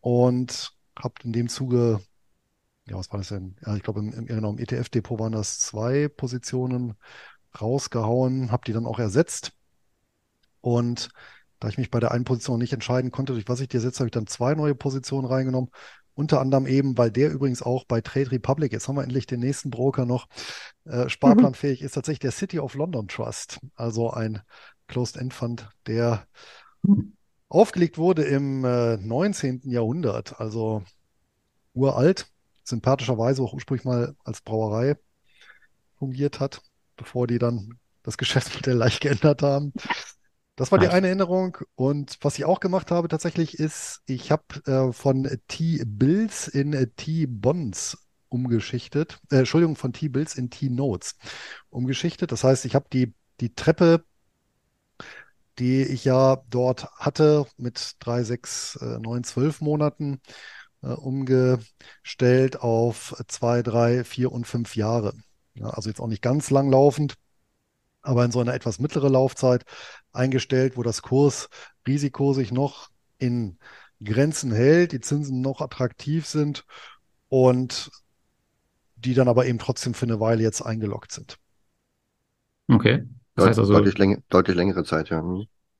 Und 0.00 0.70
habe 0.96 1.14
in 1.24 1.32
dem 1.32 1.48
Zuge 1.48 2.00
ja, 2.90 2.96
was 2.96 3.10
war 3.12 3.18
das 3.18 3.28
denn? 3.28 3.56
Ja, 3.64 3.76
ich 3.76 3.82
glaube, 3.82 4.00
im, 4.00 4.26
genau, 4.26 4.50
im 4.50 4.58
ETF-Depot 4.58 5.18
waren 5.18 5.32
das 5.32 5.58
zwei 5.58 6.08
Positionen 6.08 6.94
rausgehauen, 7.60 8.50
habe 8.50 8.62
die 8.66 8.72
dann 8.72 8.86
auch 8.86 8.98
ersetzt. 8.98 9.52
Und 10.60 11.10
da 11.60 11.68
ich 11.68 11.78
mich 11.78 11.90
bei 11.90 12.00
der 12.00 12.12
einen 12.12 12.24
Position 12.24 12.58
nicht 12.58 12.72
entscheiden 12.72 13.10
konnte, 13.10 13.32
durch 13.32 13.48
was 13.48 13.60
ich 13.60 13.68
die 13.68 13.76
ersetzt, 13.76 14.00
habe 14.00 14.08
ich 14.08 14.12
dann 14.12 14.26
zwei 14.26 14.54
neue 14.54 14.74
Positionen 14.74 15.26
reingenommen. 15.26 15.70
Unter 16.14 16.40
anderem 16.40 16.66
eben, 16.66 16.98
weil 16.98 17.12
der 17.12 17.30
übrigens 17.30 17.62
auch 17.62 17.84
bei 17.84 18.00
Trade 18.00 18.32
Republic, 18.32 18.72
jetzt 18.72 18.88
haben 18.88 18.96
wir 18.96 19.04
endlich 19.04 19.26
den 19.26 19.40
nächsten 19.40 19.70
Broker 19.70 20.04
noch, 20.04 20.26
äh, 20.84 21.08
sparplanfähig 21.08 21.80
mhm. 21.80 21.86
ist 21.86 21.92
tatsächlich 21.92 22.20
der 22.20 22.32
City 22.32 22.58
of 22.58 22.74
London 22.74 23.06
Trust. 23.06 23.60
Also 23.76 24.10
ein 24.10 24.40
Closed-End-Fund, 24.88 25.68
der 25.86 26.26
mhm. 26.82 27.12
aufgelegt 27.48 27.98
wurde 27.98 28.24
im 28.24 28.64
äh, 28.64 28.96
19. 28.96 29.62
Jahrhundert, 29.70 30.40
also 30.40 30.82
uralt 31.72 32.26
sympathischerweise 32.68 33.42
auch 33.42 33.52
ursprünglich 33.52 33.84
mal 33.84 34.14
als 34.24 34.40
Brauerei 34.40 34.96
fungiert 35.98 36.40
hat, 36.40 36.62
bevor 36.96 37.26
die 37.26 37.38
dann 37.38 37.78
das 38.02 38.18
Geschäftsmodell 38.18 38.76
leicht 38.76 39.00
geändert 39.00 39.42
haben. 39.42 39.72
Das 40.56 40.72
war 40.72 40.78
die 40.80 40.88
eine 40.88 41.06
Erinnerung. 41.06 41.58
Und 41.76 42.18
was 42.20 42.36
ich 42.36 42.44
auch 42.44 42.58
gemacht 42.58 42.90
habe 42.90 43.06
tatsächlich 43.06 43.58
ist, 43.58 44.02
ich 44.06 44.32
habe 44.32 44.42
äh, 44.66 44.92
von 44.92 45.28
T-Bills 45.46 46.48
in 46.48 46.72
äh, 46.72 46.88
T-Bonds 46.88 47.98
umgeschichtet. 48.28 49.20
Äh, 49.30 49.38
Entschuldigung, 49.38 49.76
von 49.76 49.92
T-Bills 49.92 50.34
in 50.34 50.50
T-Notes 50.50 51.16
umgeschichtet. 51.70 52.32
Das 52.32 52.42
heißt, 52.42 52.64
ich 52.64 52.74
habe 52.74 52.86
die, 52.92 53.14
die 53.40 53.54
Treppe, 53.54 54.04
die 55.60 55.82
ich 55.82 56.04
ja 56.04 56.42
dort 56.50 56.90
hatte 56.92 57.46
mit 57.56 57.96
drei, 58.00 58.22
sechs, 58.22 58.76
äh, 58.76 58.98
neun, 58.98 59.24
zwölf 59.24 59.60
Monaten, 59.60 60.20
äh, 60.82 60.88
umgestellt 60.88 62.60
auf 62.60 63.14
zwei, 63.28 63.62
drei, 63.62 64.04
vier 64.04 64.32
und 64.32 64.46
fünf 64.46 64.76
Jahre. 64.76 65.14
Ja, 65.54 65.70
also 65.70 65.88
jetzt 65.88 66.00
auch 66.00 66.06
nicht 66.06 66.22
ganz 66.22 66.50
langlaufend, 66.50 67.14
aber 68.02 68.24
in 68.24 68.30
so 68.30 68.40
einer 68.40 68.54
etwas 68.54 68.78
mittlere 68.78 69.08
Laufzeit 69.08 69.64
eingestellt, 70.12 70.76
wo 70.76 70.82
das 70.82 71.02
Kursrisiko 71.02 72.32
sich 72.32 72.52
noch 72.52 72.90
in 73.18 73.58
Grenzen 74.02 74.52
hält, 74.52 74.92
die 74.92 75.00
Zinsen 75.00 75.40
noch 75.40 75.60
attraktiv 75.60 76.26
sind 76.26 76.64
und 77.28 77.90
die 78.96 79.14
dann 79.14 79.28
aber 79.28 79.46
eben 79.46 79.58
trotzdem 79.58 79.94
für 79.94 80.06
eine 80.06 80.20
Weile 80.20 80.42
jetzt 80.42 80.62
eingeloggt 80.62 81.12
sind. 81.12 81.38
Okay. 82.68 83.04
Das 83.34 83.46
heißt 83.46 83.58
also 83.58 83.72
deutlich, 83.72 83.96
läng 83.98 84.22
deutlich 84.28 84.56
längere 84.56 84.84
Zeit, 84.84 85.10
ja. 85.10 85.22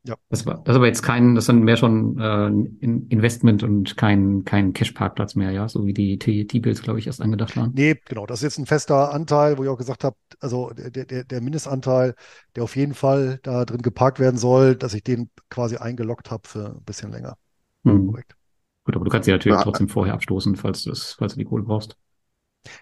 Ja. 0.04 0.14
Das 0.30 0.46
war, 0.46 0.62
das 0.64 0.74
ist 0.74 0.76
aber 0.76 0.86
jetzt 0.86 1.02
kein, 1.02 1.34
das 1.34 1.42
ist 1.42 1.48
dann 1.48 1.62
mehr 1.62 1.76
schon 1.76 2.18
äh, 2.18 2.46
Investment 2.84 3.62
und 3.62 3.96
kein, 3.96 4.44
kein 4.44 4.72
Cash-Parkplatz 4.72 5.34
mehr, 5.34 5.50
ja, 5.50 5.68
so 5.68 5.84
wie 5.86 5.92
die 5.92 6.18
T-Bills, 6.18 6.82
glaube 6.82 6.98
ich, 6.98 7.06
erst 7.06 7.20
angedacht 7.20 7.56
waren. 7.56 7.72
Nee, 7.74 8.00
genau. 8.06 8.24
Das 8.24 8.38
ist 8.38 8.44
jetzt 8.44 8.58
ein 8.58 8.66
fester 8.66 9.12
Anteil, 9.12 9.58
wo 9.58 9.64
ich 9.64 9.68
auch 9.68 9.76
gesagt 9.76 10.04
habe, 10.04 10.16
also 10.40 10.70
der, 10.70 11.04
der, 11.04 11.24
der 11.24 11.40
Mindestanteil, 11.40 12.14
der 12.56 12.64
auf 12.64 12.76
jeden 12.76 12.94
Fall 12.94 13.40
da 13.42 13.64
drin 13.64 13.82
geparkt 13.82 14.18
werden 14.18 14.36
soll, 14.36 14.76
dass 14.76 14.94
ich 14.94 15.02
den 15.02 15.30
quasi 15.50 15.76
eingeloggt 15.76 16.30
habe 16.30 16.46
für 16.48 16.76
ein 16.76 16.84
bisschen 16.84 17.10
länger. 17.10 17.36
Hm. 17.84 18.06
Korrekt. 18.06 18.36
Gut, 18.84 18.96
aber 18.96 19.04
du 19.04 19.10
kannst 19.10 19.26
sie 19.26 19.32
natürlich 19.32 19.58
ja. 19.58 19.62
trotzdem 19.62 19.88
vorher 19.88 20.14
abstoßen, 20.14 20.56
falls 20.56 20.84
du, 20.84 20.90
das, 20.90 21.16
falls 21.18 21.34
du 21.34 21.38
die 21.38 21.44
Kohle 21.44 21.64
brauchst. 21.64 21.98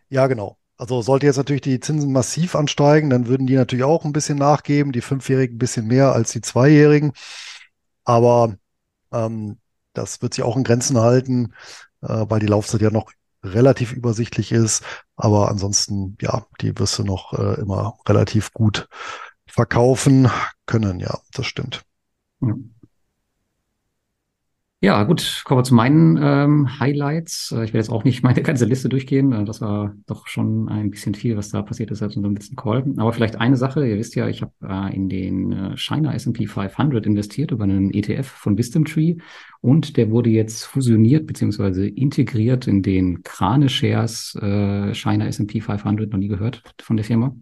Ja, 0.08 0.26
genau. 0.28 0.58
Also 0.78 1.00
sollte 1.00 1.26
jetzt 1.26 1.38
natürlich 1.38 1.62
die 1.62 1.80
Zinsen 1.80 2.12
massiv 2.12 2.54
ansteigen, 2.54 3.08
dann 3.08 3.26
würden 3.28 3.46
die 3.46 3.54
natürlich 3.54 3.84
auch 3.84 4.04
ein 4.04 4.12
bisschen 4.12 4.36
nachgeben, 4.36 4.92
die 4.92 5.00
Fünfjährigen 5.00 5.56
ein 5.56 5.58
bisschen 5.58 5.86
mehr 5.86 6.12
als 6.12 6.32
die 6.32 6.42
Zweijährigen. 6.42 7.12
Aber 8.04 8.56
ähm, 9.12 9.58
das 9.94 10.20
wird 10.22 10.34
sich 10.34 10.44
auch 10.44 10.56
in 10.56 10.64
Grenzen 10.64 10.98
halten, 10.98 11.54
äh, 12.02 12.26
weil 12.28 12.40
die 12.40 12.46
Laufzeit 12.46 12.82
ja 12.82 12.90
noch 12.90 13.10
relativ 13.42 13.92
übersichtlich 13.92 14.52
ist. 14.52 14.82
Aber 15.16 15.48
ansonsten, 15.48 16.16
ja, 16.20 16.46
die 16.60 16.78
wirst 16.78 16.98
du 16.98 17.04
noch 17.04 17.32
äh, 17.32 17.60
immer 17.60 17.98
relativ 18.06 18.52
gut 18.52 18.88
verkaufen 19.46 20.28
können. 20.66 21.00
Ja, 21.00 21.20
das 21.32 21.46
stimmt. 21.46 21.82
Ja. 22.40 22.52
Ja, 24.82 25.02
gut, 25.04 25.42
kommen 25.46 25.60
wir 25.60 25.64
zu 25.64 25.74
meinen 25.74 26.18
ähm, 26.20 26.78
Highlights. 26.78 27.50
Äh, 27.50 27.64
ich 27.64 27.72
werde 27.72 27.78
jetzt 27.78 27.90
auch 27.90 28.04
nicht 28.04 28.22
meine 28.22 28.42
ganze 28.42 28.66
Liste 28.66 28.90
durchgehen. 28.90 29.32
Äh, 29.32 29.44
das 29.44 29.62
war 29.62 29.94
doch 30.06 30.26
schon 30.26 30.68
ein 30.68 30.90
bisschen 30.90 31.14
viel, 31.14 31.36
was 31.36 31.48
da 31.48 31.62
passiert 31.62 31.90
ist 31.90 32.00
seit 32.00 32.14
unserem 32.14 32.34
letzten 32.34 32.56
Call. 32.56 32.84
Aber 32.98 33.12
vielleicht 33.14 33.36
eine 33.36 33.56
Sache. 33.56 33.88
Ihr 33.88 33.96
wisst 33.96 34.14
ja, 34.16 34.28
ich 34.28 34.42
habe 34.42 34.52
äh, 34.62 34.94
in 34.94 35.08
den 35.08 35.52
äh, 35.52 35.76
China 35.78 36.12
S&P 36.12 36.46
500 36.46 37.06
investiert 37.06 37.52
über 37.52 37.64
einen 37.64 37.90
ETF 37.90 38.26
von 38.26 38.58
Wisdom 38.58 38.84
Tree 38.84 39.16
und 39.62 39.96
der 39.96 40.10
wurde 40.10 40.28
jetzt 40.28 40.64
fusioniert 40.64 41.26
beziehungsweise 41.26 41.88
integriert 41.88 42.66
in 42.66 42.82
den 42.82 43.22
Krane 43.22 43.70
Shares 43.70 44.36
äh, 44.42 44.94
China 44.94 45.26
S&P 45.26 45.62
500. 45.62 46.12
Noch 46.12 46.18
nie 46.18 46.28
gehört 46.28 46.62
von 46.82 46.98
der 46.98 47.04
Firma 47.04 47.34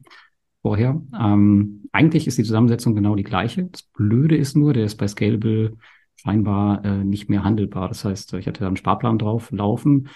vorher. 0.63 1.03
Ähm, 1.21 1.89
eigentlich 1.91 2.29
ist 2.29 2.39
die 2.39 2.45
Zusammensetzung 2.45 2.95
genau 2.95 3.17
die 3.17 3.25
gleiche. 3.25 3.65
Das 3.65 3.83
Blöde 3.83 4.37
ist 4.37 4.57
nur, 4.57 4.73
der 4.73 4.85
ist 4.85 4.97
bei 4.97 5.09
Scalable 5.09 5.77
scheinbar 6.25 6.85
äh, 6.85 7.05
nicht 7.05 7.29
mehr 7.29 7.45
handelbar. 7.45 7.89
Das 7.89 8.05
heißt, 8.05 8.35
ich 8.35 8.47
hatte 8.47 8.61
da 8.61 8.67
einen 8.67 8.77
Sparplan 8.77 9.19
drauf 9.19 9.51
laufen, 9.51 10.09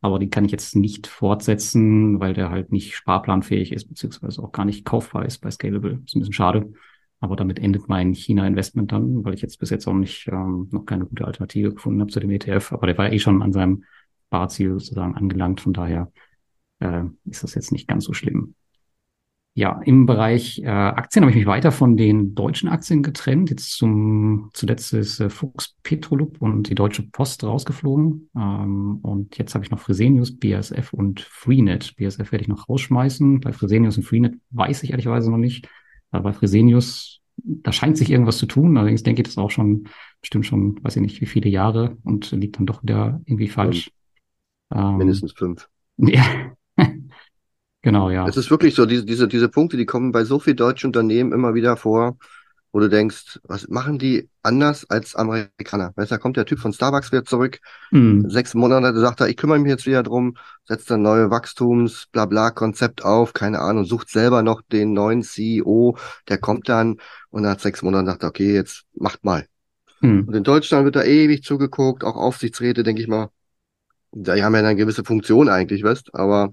aber 0.00 0.18
den 0.18 0.30
kann 0.30 0.44
ich 0.44 0.52
jetzt 0.52 0.74
nicht 0.74 1.06
fortsetzen, 1.06 2.18
weil 2.20 2.34
der 2.34 2.50
halt 2.50 2.72
nicht 2.72 2.94
sparplanfähig 2.96 3.72
ist, 3.72 3.88
beziehungsweise 3.88 4.42
auch 4.42 4.52
gar 4.52 4.64
nicht 4.64 4.84
kaufbar 4.84 5.24
ist 5.24 5.38
bei 5.38 5.50
Scalable. 5.50 6.00
Ist 6.04 6.16
ein 6.16 6.20
bisschen 6.20 6.32
schade. 6.32 6.72
Aber 7.20 7.36
damit 7.36 7.60
endet 7.60 7.88
mein 7.88 8.14
China-Investment 8.14 8.90
dann, 8.90 9.24
weil 9.24 9.34
ich 9.34 9.42
jetzt 9.42 9.60
bis 9.60 9.70
jetzt 9.70 9.86
auch 9.86 9.94
nicht 9.94 10.26
ähm, 10.26 10.68
noch 10.72 10.84
keine 10.86 11.06
gute 11.06 11.24
Alternative 11.24 11.72
gefunden 11.72 12.00
habe 12.00 12.10
zu 12.10 12.18
dem 12.18 12.30
ETF. 12.30 12.72
Aber 12.72 12.88
der 12.88 12.98
war 12.98 13.12
eh 13.12 13.20
schon 13.20 13.42
an 13.42 13.52
seinem 13.52 13.84
Sparziel 14.26 14.72
sozusagen 14.72 15.14
angelangt. 15.14 15.60
Von 15.60 15.72
daher 15.72 16.10
äh, 16.80 17.04
ist 17.26 17.44
das 17.44 17.54
jetzt 17.54 17.70
nicht 17.70 17.86
ganz 17.86 18.04
so 18.04 18.12
schlimm. 18.12 18.56
Ja, 19.54 19.82
im 19.84 20.06
Bereich 20.06 20.60
äh, 20.60 20.68
Aktien 20.68 21.22
habe 21.22 21.30
ich 21.30 21.36
mich 21.36 21.46
weiter 21.46 21.72
von 21.72 21.98
den 21.98 22.34
deutschen 22.34 22.70
Aktien 22.70 23.02
getrennt. 23.02 23.50
Jetzt 23.50 23.76
zum 23.76 24.48
zuletzt 24.54 24.94
ist 24.94 25.20
äh, 25.20 25.28
Fuchs 25.28 25.76
Petrolub 25.82 26.40
und 26.40 26.70
die 26.70 26.74
Deutsche 26.74 27.02
Post 27.02 27.44
rausgeflogen. 27.44 28.30
Ähm, 28.34 29.00
und 29.02 29.36
jetzt 29.36 29.54
habe 29.54 29.62
ich 29.62 29.70
noch 29.70 29.78
Fresenius, 29.78 30.38
BASF 30.38 30.94
und 30.94 31.20
Freenet. 31.20 31.94
BASF 31.98 32.32
werde 32.32 32.42
ich 32.42 32.48
noch 32.48 32.66
rausschmeißen. 32.70 33.40
Bei 33.40 33.52
Fresenius 33.52 33.98
und 33.98 34.04
Freenet 34.04 34.36
weiß 34.52 34.84
ich 34.84 34.90
ehrlicherweise 34.92 35.30
noch 35.30 35.36
nicht. 35.36 35.68
Aber 36.10 36.30
bei 36.30 36.32
Fresenius, 36.32 37.20
da 37.36 37.72
scheint 37.72 37.98
sich 37.98 38.10
irgendwas 38.10 38.38
zu 38.38 38.46
tun. 38.46 38.78
Allerdings 38.78 39.02
denke 39.02 39.20
ich 39.20 39.28
das 39.28 39.36
auch 39.36 39.50
schon, 39.50 39.84
bestimmt 40.22 40.46
schon, 40.46 40.82
weiß 40.82 40.96
ich 40.96 41.02
nicht, 41.02 41.20
wie 41.20 41.26
viele 41.26 41.50
Jahre 41.50 41.98
und 42.04 42.30
liegt 42.32 42.56
dann 42.58 42.64
doch 42.64 42.82
wieder 42.82 43.20
irgendwie 43.26 43.48
falsch. 43.48 43.90
Ähm, 44.74 44.96
Mindestens 44.96 45.32
fünf. 45.32 45.68
Ja. 45.98 46.24
Genau, 47.82 48.10
ja. 48.10 48.26
Es 48.28 48.36
ist 48.36 48.50
wirklich 48.50 48.74
so, 48.74 48.86
diese, 48.86 49.04
diese, 49.04 49.28
diese 49.28 49.48
Punkte, 49.48 49.76
die 49.76 49.86
kommen 49.86 50.12
bei 50.12 50.24
so 50.24 50.38
vielen 50.38 50.56
deutschen 50.56 50.88
Unternehmen 50.88 51.32
immer 51.32 51.54
wieder 51.54 51.76
vor, 51.76 52.16
wo 52.70 52.80
du 52.80 52.88
denkst, 52.88 53.40
was 53.42 53.68
machen 53.68 53.98
die 53.98 54.30
anders 54.42 54.88
als 54.88 55.14
Amerikaner? 55.14 55.92
Weißt 55.96 56.10
du, 56.10 56.14
da 56.14 56.18
kommt 56.18 56.36
der 56.36 56.46
Typ 56.46 56.58
von 56.58 56.72
Starbucks 56.72 57.12
wieder 57.12 57.24
zurück, 57.24 57.58
mhm. 57.90 58.30
sechs 58.30 58.54
Monate 58.54 58.98
sagt 58.98 59.20
er, 59.20 59.28
ich 59.28 59.36
kümmere 59.36 59.58
mich 59.58 59.68
jetzt 59.68 59.84
wieder 59.84 60.02
drum, 60.02 60.36
setzt 60.64 60.90
dann 60.90 61.02
neue 61.02 61.30
Wachstums, 61.30 62.06
bla 62.12 62.24
bla 62.24 62.50
Konzept 62.50 63.04
auf, 63.04 63.34
keine 63.34 63.58
Ahnung, 63.58 63.84
sucht 63.84 64.08
selber 64.08 64.42
noch 64.42 64.62
den 64.62 64.94
neuen 64.94 65.22
CEO, 65.22 65.98
der 66.28 66.38
kommt 66.38 66.68
dann 66.68 66.96
und 67.30 67.42
nach 67.42 67.58
sechs 67.58 67.82
Monaten 67.82 68.06
sagt 68.06 68.22
er, 68.22 68.30
okay, 68.30 68.54
jetzt 68.54 68.84
macht 68.94 69.22
mal. 69.24 69.46
Mhm. 70.00 70.24
Und 70.28 70.34
in 70.34 70.44
Deutschland 70.44 70.84
wird 70.84 70.96
da 70.96 71.02
ewig 71.02 71.42
zugeguckt, 71.42 72.04
auch 72.04 72.16
Aufsichtsräte, 72.16 72.84
denke 72.84 73.02
ich 73.02 73.08
mal. 73.08 73.28
Die 74.12 74.42
haben 74.42 74.54
ja 74.54 74.60
eine 74.60 74.76
gewisse 74.76 75.04
Funktion 75.04 75.48
eigentlich, 75.48 75.82
weißt, 75.82 76.14
aber 76.14 76.50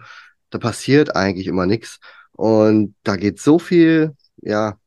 da 0.49 0.57
passiert 0.57 1.15
eigentlich 1.15 1.47
immer 1.47 1.65
nichts. 1.65 1.99
Und 2.31 2.95
da 3.03 3.15
geht 3.15 3.39
so 3.39 3.59
viel, 3.59 4.15
ja, 4.37 4.77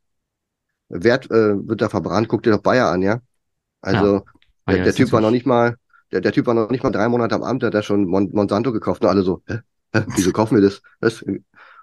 Wert 0.88 1.30
äh, 1.30 1.68
wird 1.68 1.80
da 1.80 1.88
verbrannt. 1.88 2.28
Guck 2.28 2.42
dir 2.42 2.52
doch 2.52 2.62
Bayer 2.62 2.88
an, 2.88 3.02
ja. 3.02 3.20
Also 3.80 4.24
ja. 4.68 4.74
der, 4.74 4.84
der 4.84 4.94
Typ 4.94 5.12
war 5.12 5.20
noch 5.20 5.30
nicht 5.30 5.46
mal, 5.46 5.76
der, 6.12 6.20
der 6.20 6.32
Typ 6.32 6.46
war 6.46 6.54
noch 6.54 6.70
nicht 6.70 6.84
mal 6.84 6.90
drei 6.90 7.08
Monate 7.08 7.34
am 7.34 7.42
Amt, 7.42 7.62
der 7.62 7.68
hat 7.68 7.74
ja 7.74 7.82
schon 7.82 8.06
Mon 8.06 8.30
Monsanto 8.32 8.72
gekauft 8.72 9.02
und 9.02 9.08
alle 9.08 9.22
so, 9.22 9.42
hä? 9.46 9.58
hä? 9.94 10.04
Wieso 10.14 10.32
kaufen 10.32 10.56
wir 10.56 10.62
das? 10.62 10.82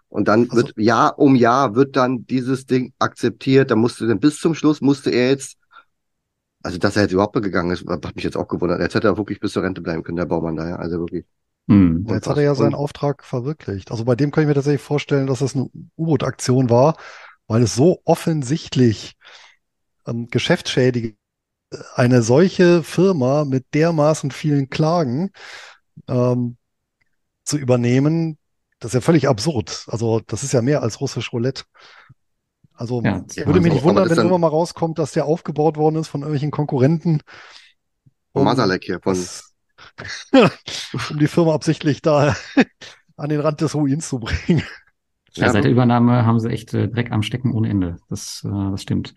Und 0.10 0.28
dann 0.28 0.50
also, 0.50 0.56
wird 0.56 0.74
Jahr 0.78 1.20
um 1.20 1.36
Jahr 1.36 1.76
wird 1.76 1.96
dann 1.96 2.26
dieses 2.26 2.65
Ding 2.65 2.94
akzeptiert. 2.98 3.70
Da 3.70 3.76
musste 3.76 4.08
dann 4.08 4.20
bis 4.20 4.39
zum 4.39 4.56
Schluss 4.56 4.82
musste 4.82 5.12
er 5.12 5.30
jetzt, 5.30 5.58
also 6.63 6.78
dass 6.78 6.96
er 6.96 7.04
jetzt 7.04 7.12
überhaupt 7.12 7.39
gegangen 7.42 7.72
ist, 7.72 7.88
hat 7.88 8.15
mich 8.15 8.24
jetzt 8.24 8.38
auch 8.38 8.48
gewundert. 8.48 8.82
Jetzt 8.82 8.96
hätte 8.96 9.08
er 9.08 9.18
wirklich 9.18 9.39
bis 9.39 9.54
zur 9.54 9.63
Rente 9.63 9.82
bleiben 9.82 10.04
können, 10.04 10.18
der 10.18 10.26
Baumann 10.26 10.56
da, 10.56 10.68
ja. 10.68 10.76
Also 10.78 11.00
wirklich. 11.00 11.26
Hm. 11.69 12.05
Jetzt 12.10 12.27
hat 12.27 12.38
er 12.38 12.43
ja 12.43 12.55
seinen 12.55 12.73
Auftrag 12.73 13.23
verwirklicht. 13.23 13.91
Also 13.91 14.03
bei 14.03 14.15
dem 14.15 14.32
kann 14.32 14.43
ich 14.43 14.47
mir 14.47 14.55
tatsächlich 14.55 14.82
vorstellen, 14.82 15.27
dass 15.27 15.39
das 15.39 15.55
eine 15.55 15.69
U-Boot-Aktion 15.97 16.69
war, 16.69 16.97
weil 17.47 17.62
es 17.62 17.75
so 17.75 18.01
offensichtlich 18.05 19.15
ähm, 20.08 20.27
geschäftsschädigend 20.27 21.15
eine 21.93 22.23
solche 22.23 22.82
Firma 22.82 23.45
mit 23.45 23.65
dermaßen 23.75 24.32
vielen 24.32 24.69
Klagen 24.69 25.29
ähm, 26.08 26.58
zu 27.43 27.58
übernehmen, 27.58 28.39
das 28.79 28.89
ist 28.89 28.95
ja 28.95 29.01
völlig 29.01 29.27
absurd. 29.27 29.86
Also 29.88 30.21
das 30.25 30.43
ist 30.43 30.53
ja 30.53 30.62
mehr 30.62 30.82
als 30.82 31.01
russisch 31.01 31.32
Roulette. 31.32 31.63
Also 32.73 33.03
ja, 33.03 33.23
würde 33.45 33.60
mich 33.60 33.73
nicht 33.73 33.84
wundern, 33.84 34.10
wenn 34.10 34.17
irgendwann 34.17 34.41
mal 34.41 34.47
rauskommt, 34.47 34.97
dass 34.97 35.12
der 35.12 35.25
aufgebaut 35.25 35.77
worden 35.77 35.97
ist 35.97 36.08
von 36.08 36.21
irgendwelchen 36.21 36.51
Konkurrenten. 36.51 37.21
Von 38.32 38.45
Masalek 38.45 38.86
hier, 38.86 38.99
von 39.01 39.15
um 41.10 41.20
die 41.20 41.28
Firma 41.28 41.54
absichtlich 41.54 42.02
da 42.02 42.36
an 43.18 43.30
den 43.30 43.42
Rand 43.42 43.62
des 43.62 43.76
Ruins 43.76 44.10
zu 44.10 44.20
bringen. 44.20 44.64
Ja, 45.34 45.50
seit 45.50 45.64
der 45.64 45.72
Übernahme 45.72 46.26
haben 46.26 46.40
sie 46.40 46.50
echt 46.50 46.74
äh, 46.74 46.88
Dreck 46.88 47.12
am 47.12 47.22
Stecken 47.22 47.54
ohne 47.54 47.70
Ende. 47.70 47.98
Das, 48.10 48.44
äh, 48.46 48.72
das 48.72 48.82
stimmt. 48.82 49.14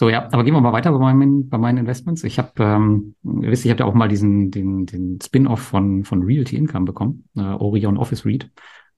So, 0.00 0.08
ja, 0.08 0.28
aber 0.32 0.44
gehen 0.44 0.54
wir 0.54 0.60
mal 0.62 0.72
weiter 0.72 0.92
bei 0.92 0.98
meinen, 0.98 1.50
bei 1.50 1.58
meinen 1.58 1.76
Investments. 1.76 2.24
Ich 2.24 2.38
habe, 2.38 2.52
ähm, 2.58 3.16
ihr 3.22 3.50
wisst, 3.50 3.66
ich 3.66 3.70
habe 3.70 3.80
ja 3.80 3.86
auch 3.86 3.92
mal 3.92 4.08
diesen, 4.08 4.50
den, 4.50 4.86
den 4.86 5.18
Spin-off 5.22 5.60
von, 5.60 6.04
von 6.04 6.22
Realty 6.22 6.56
Income 6.56 6.86
bekommen, 6.86 7.28
äh, 7.36 7.42
Orion 7.42 7.98
Office 7.98 8.24
Read. 8.24 8.50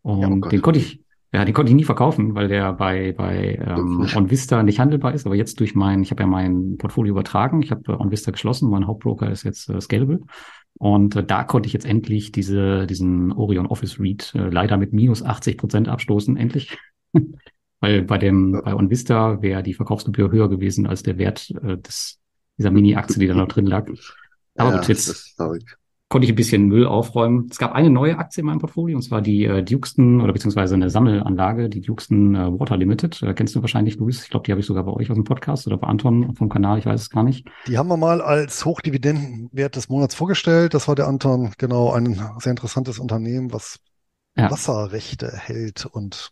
Und 0.02 0.20
ja, 0.20 0.28
oh 0.28 0.48
den 0.48 0.62
konnte 0.62 0.78
ich, 0.78 1.02
ja, 1.32 1.44
den 1.44 1.54
konnte 1.54 1.70
ich 1.70 1.76
nie 1.76 1.82
verkaufen, 1.82 2.36
weil 2.36 2.46
der 2.46 2.72
bei, 2.74 3.12
bei 3.16 3.58
ähm, 3.66 4.06
OnVista 4.14 4.62
nicht 4.62 4.78
handelbar 4.78 5.12
ist. 5.12 5.26
Aber 5.26 5.34
jetzt 5.34 5.58
durch 5.58 5.74
mein, 5.74 6.02
ich 6.02 6.12
habe 6.12 6.22
ja 6.22 6.28
mein 6.28 6.76
Portfolio 6.78 7.10
übertragen, 7.10 7.62
ich 7.62 7.72
habe 7.72 7.98
OnVista 7.98 8.30
geschlossen, 8.30 8.70
mein 8.70 8.86
Hauptbroker 8.86 9.28
ist 9.28 9.42
jetzt 9.42 9.70
äh, 9.70 9.80
Scalable. 9.80 10.20
Und 10.82 11.14
äh, 11.14 11.22
da 11.22 11.44
konnte 11.44 11.68
ich 11.68 11.72
jetzt 11.74 11.86
endlich 11.86 12.32
diese, 12.32 12.88
diesen 12.88 13.30
Orion 13.30 13.66
Office 13.66 14.00
Read 14.00 14.34
äh, 14.34 14.48
leider 14.48 14.76
mit 14.76 14.92
minus 14.92 15.22
80 15.22 15.56
Prozent 15.56 15.88
abstoßen, 15.88 16.36
endlich. 16.36 16.76
Weil 17.80 18.02
bei 18.02 18.18
dem, 18.18 18.60
bei 18.64 18.74
OnVista 18.74 19.42
wäre 19.42 19.62
die 19.62 19.74
Verkaufsgebühr 19.74 20.32
höher 20.32 20.48
gewesen 20.48 20.88
als 20.88 21.04
der 21.04 21.18
Wert 21.18 21.52
äh, 21.62 21.78
des, 21.78 22.18
dieser 22.58 22.72
Mini-Aktie, 22.72 23.20
die 23.20 23.28
da 23.28 23.34
noch 23.34 23.46
drin 23.46 23.66
lag. 23.66 23.88
Aber 24.56 24.70
ja, 24.70 24.76
gut, 24.78 24.88
jetzt 24.88 25.36
konnte 26.12 26.26
ich 26.26 26.32
ein 26.32 26.36
bisschen 26.36 26.66
Müll 26.66 26.86
aufräumen. 26.86 27.48
Es 27.50 27.56
gab 27.56 27.72
eine 27.72 27.88
neue 27.88 28.18
Aktie 28.18 28.42
in 28.42 28.46
meinem 28.46 28.58
Portfolio, 28.58 28.96
und 28.96 29.02
zwar 29.02 29.22
die 29.22 29.46
äh, 29.46 29.62
Duxton 29.62 30.20
oder 30.20 30.34
beziehungsweise 30.34 30.74
eine 30.74 30.90
Sammelanlage, 30.90 31.70
die 31.70 31.80
Duxton 31.80 32.34
äh, 32.34 32.60
Water 32.60 32.76
Limited. 32.76 33.22
Äh, 33.22 33.32
kennst 33.32 33.56
du 33.56 33.62
wahrscheinlich, 33.62 33.96
Luis? 33.96 34.22
Ich 34.22 34.28
glaube, 34.28 34.44
die 34.44 34.52
habe 34.52 34.60
ich 34.60 34.66
sogar 34.66 34.84
bei 34.84 34.92
euch 34.92 35.10
aus 35.10 35.14
dem 35.14 35.24
Podcast 35.24 35.66
oder 35.66 35.78
bei 35.78 35.86
Anton 35.86 36.34
vom 36.34 36.50
Kanal, 36.50 36.78
ich 36.78 36.84
weiß 36.84 37.00
es 37.00 37.08
gar 37.08 37.22
nicht. 37.22 37.48
Die 37.66 37.78
haben 37.78 37.88
wir 37.88 37.96
mal 37.96 38.20
als 38.20 38.66
Hochdividendenwert 38.66 39.74
des 39.74 39.88
Monats 39.88 40.14
vorgestellt. 40.14 40.74
Das 40.74 40.86
war 40.86 40.96
der 40.96 41.08
Anton, 41.08 41.54
genau, 41.56 41.92
ein 41.92 42.20
sehr 42.40 42.50
interessantes 42.50 42.98
Unternehmen, 42.98 43.50
was 43.50 43.78
ja. 44.36 44.50
Wasserrechte 44.50 45.32
hält 45.34 45.86
und 45.86 46.28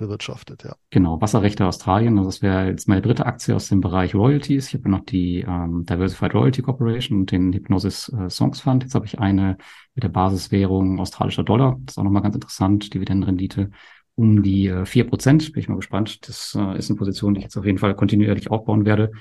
bewirtschaftet, 0.00 0.64
ja. 0.64 0.74
Genau, 0.90 1.20
Wasserrechte 1.20 1.66
Australien. 1.66 2.18
Also 2.18 2.30
das 2.30 2.42
wäre 2.42 2.66
jetzt 2.66 2.88
meine 2.88 3.02
dritte 3.02 3.26
Aktie 3.26 3.54
aus 3.54 3.68
dem 3.68 3.80
Bereich 3.80 4.14
Royalties. 4.14 4.68
Ich 4.68 4.74
habe 4.74 4.90
noch 4.90 5.04
die 5.04 5.44
ähm, 5.46 5.84
Diversified 5.84 6.34
Royalty 6.34 6.62
Corporation 6.62 7.20
und 7.20 7.30
den 7.30 7.52
Hypnosis 7.52 8.08
äh, 8.08 8.28
Songs 8.28 8.60
Fund. 8.60 8.82
Jetzt 8.82 8.94
habe 8.94 9.06
ich 9.06 9.18
eine 9.18 9.56
mit 9.94 10.02
der 10.02 10.08
Basiswährung 10.08 10.98
australischer 10.98 11.44
Dollar. 11.44 11.78
Das 11.84 11.94
ist 11.94 11.98
auch 11.98 12.04
nochmal 12.04 12.22
ganz 12.22 12.34
interessant. 12.34 12.92
Dividendenrendite 12.92 13.70
um 14.16 14.42
die 14.42 14.66
äh, 14.68 14.84
vier 14.86 15.04
äh, 15.04 15.08
Prozent. 15.08 15.52
Bin 15.52 15.60
ich 15.60 15.68
mal 15.68 15.76
gespannt. 15.76 16.26
Das 16.28 16.56
äh, 16.58 16.78
ist 16.78 16.90
eine 16.90 16.98
Position, 16.98 17.34
die 17.34 17.38
ich 17.38 17.44
jetzt 17.44 17.56
auf 17.56 17.64
jeden 17.66 17.78
Fall 17.78 17.94
kontinuierlich 17.94 18.50
aufbauen 18.50 18.84
werde. 18.84 19.12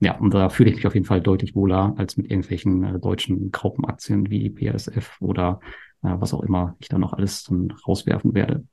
Ja, 0.00 0.16
und 0.16 0.32
da 0.32 0.48
fühle 0.48 0.70
ich 0.70 0.76
mich 0.76 0.86
auf 0.86 0.94
jeden 0.94 1.06
Fall 1.06 1.20
deutlich 1.20 1.54
wohler 1.54 1.94
als 1.98 2.16
mit 2.16 2.30
irgendwelchen 2.30 2.84
äh, 2.84 2.98
deutschen 2.98 3.50
Graupenaktien 3.50 4.30
wie 4.30 4.48
BASF 4.48 5.20
oder 5.20 5.60
äh, 6.02 6.14
was 6.18 6.32
auch 6.32 6.42
immer 6.42 6.76
ich 6.78 6.88
da 6.88 6.98
noch 6.98 7.12
alles 7.12 7.44
dann 7.44 7.70
rauswerfen 7.86 8.34
werde. 8.34 8.64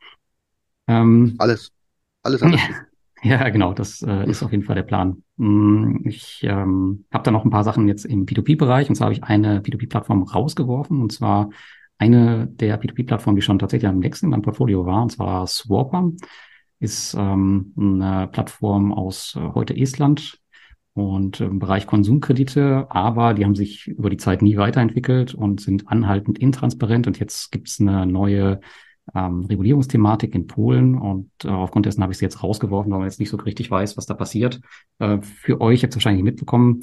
Ähm, 0.87 1.35
alles. 1.37 1.71
Alles, 2.23 2.41
alles. 2.41 2.61
Ja, 3.23 3.49
genau, 3.49 3.73
das 3.73 4.03
äh, 4.03 4.29
ist 4.29 4.43
auf 4.43 4.51
jeden 4.51 4.63
Fall 4.63 4.75
der 4.75 4.83
Plan. 4.83 5.23
Mm, 5.37 6.07
ich 6.07 6.41
ähm, 6.43 7.05
habe 7.11 7.23
da 7.23 7.31
noch 7.31 7.43
ein 7.45 7.49
paar 7.49 7.63
Sachen 7.63 7.87
jetzt 7.87 8.05
im 8.05 8.27
P2P-Bereich 8.27 8.89
und 8.89 8.95
zwar 8.95 9.05
habe 9.05 9.15
ich 9.15 9.23
eine 9.23 9.59
P2P-Plattform 9.61 10.21
rausgeworfen 10.21 11.01
und 11.01 11.11
zwar 11.11 11.49
eine 11.97 12.47
der 12.47 12.79
P2P-Plattformen, 12.79 13.35
die 13.35 13.41
schon 13.41 13.57
tatsächlich 13.57 13.89
am 13.89 13.97
nächsten 13.97 14.27
in 14.27 14.29
meinem 14.29 14.43
Portfolio 14.43 14.85
war, 14.85 15.01
und 15.01 15.11
zwar 15.11 15.47
Swapper, 15.47 16.11
ist 16.79 17.15
ähm, 17.15 17.73
eine 17.75 18.27
Plattform 18.27 18.93
aus 18.93 19.35
äh, 19.35 19.39
heute 19.55 19.75
Estland 19.75 20.39
und 20.93 21.41
im 21.41 21.59
Bereich 21.59 21.87
Konsumkredite, 21.87 22.87
aber 22.89 23.33
die 23.33 23.45
haben 23.45 23.55
sich 23.55 23.87
über 23.87 24.09
die 24.09 24.17
Zeit 24.17 24.41
nie 24.41 24.57
weiterentwickelt 24.57 25.33
und 25.33 25.61
sind 25.61 25.87
anhaltend 25.87 26.39
intransparent. 26.39 27.05
Und 27.07 27.19
jetzt 27.19 27.51
gibt 27.51 27.67
es 27.67 27.79
eine 27.79 28.05
neue 28.07 28.59
ähm, 29.15 29.45
Regulierungsthematik 29.45 30.35
in 30.35 30.47
Polen 30.47 30.95
und 30.95 31.29
äh, 31.43 31.49
aufgrund 31.49 31.85
dessen 31.85 32.01
habe 32.03 32.11
ich 32.11 32.19
sie 32.19 32.25
jetzt 32.25 32.43
rausgeworfen, 32.43 32.91
weil 32.91 32.99
man 32.99 33.07
jetzt 33.07 33.19
nicht 33.19 33.29
so 33.29 33.37
richtig 33.37 33.71
weiß, 33.71 33.97
was 33.97 34.05
da 34.05 34.13
passiert. 34.13 34.59
Äh, 34.99 35.21
für 35.21 35.61
euch, 35.61 35.83
habt 35.83 35.93
ihr 35.93 35.95
wahrscheinlich 35.97 36.23
mitbekommen, 36.23 36.81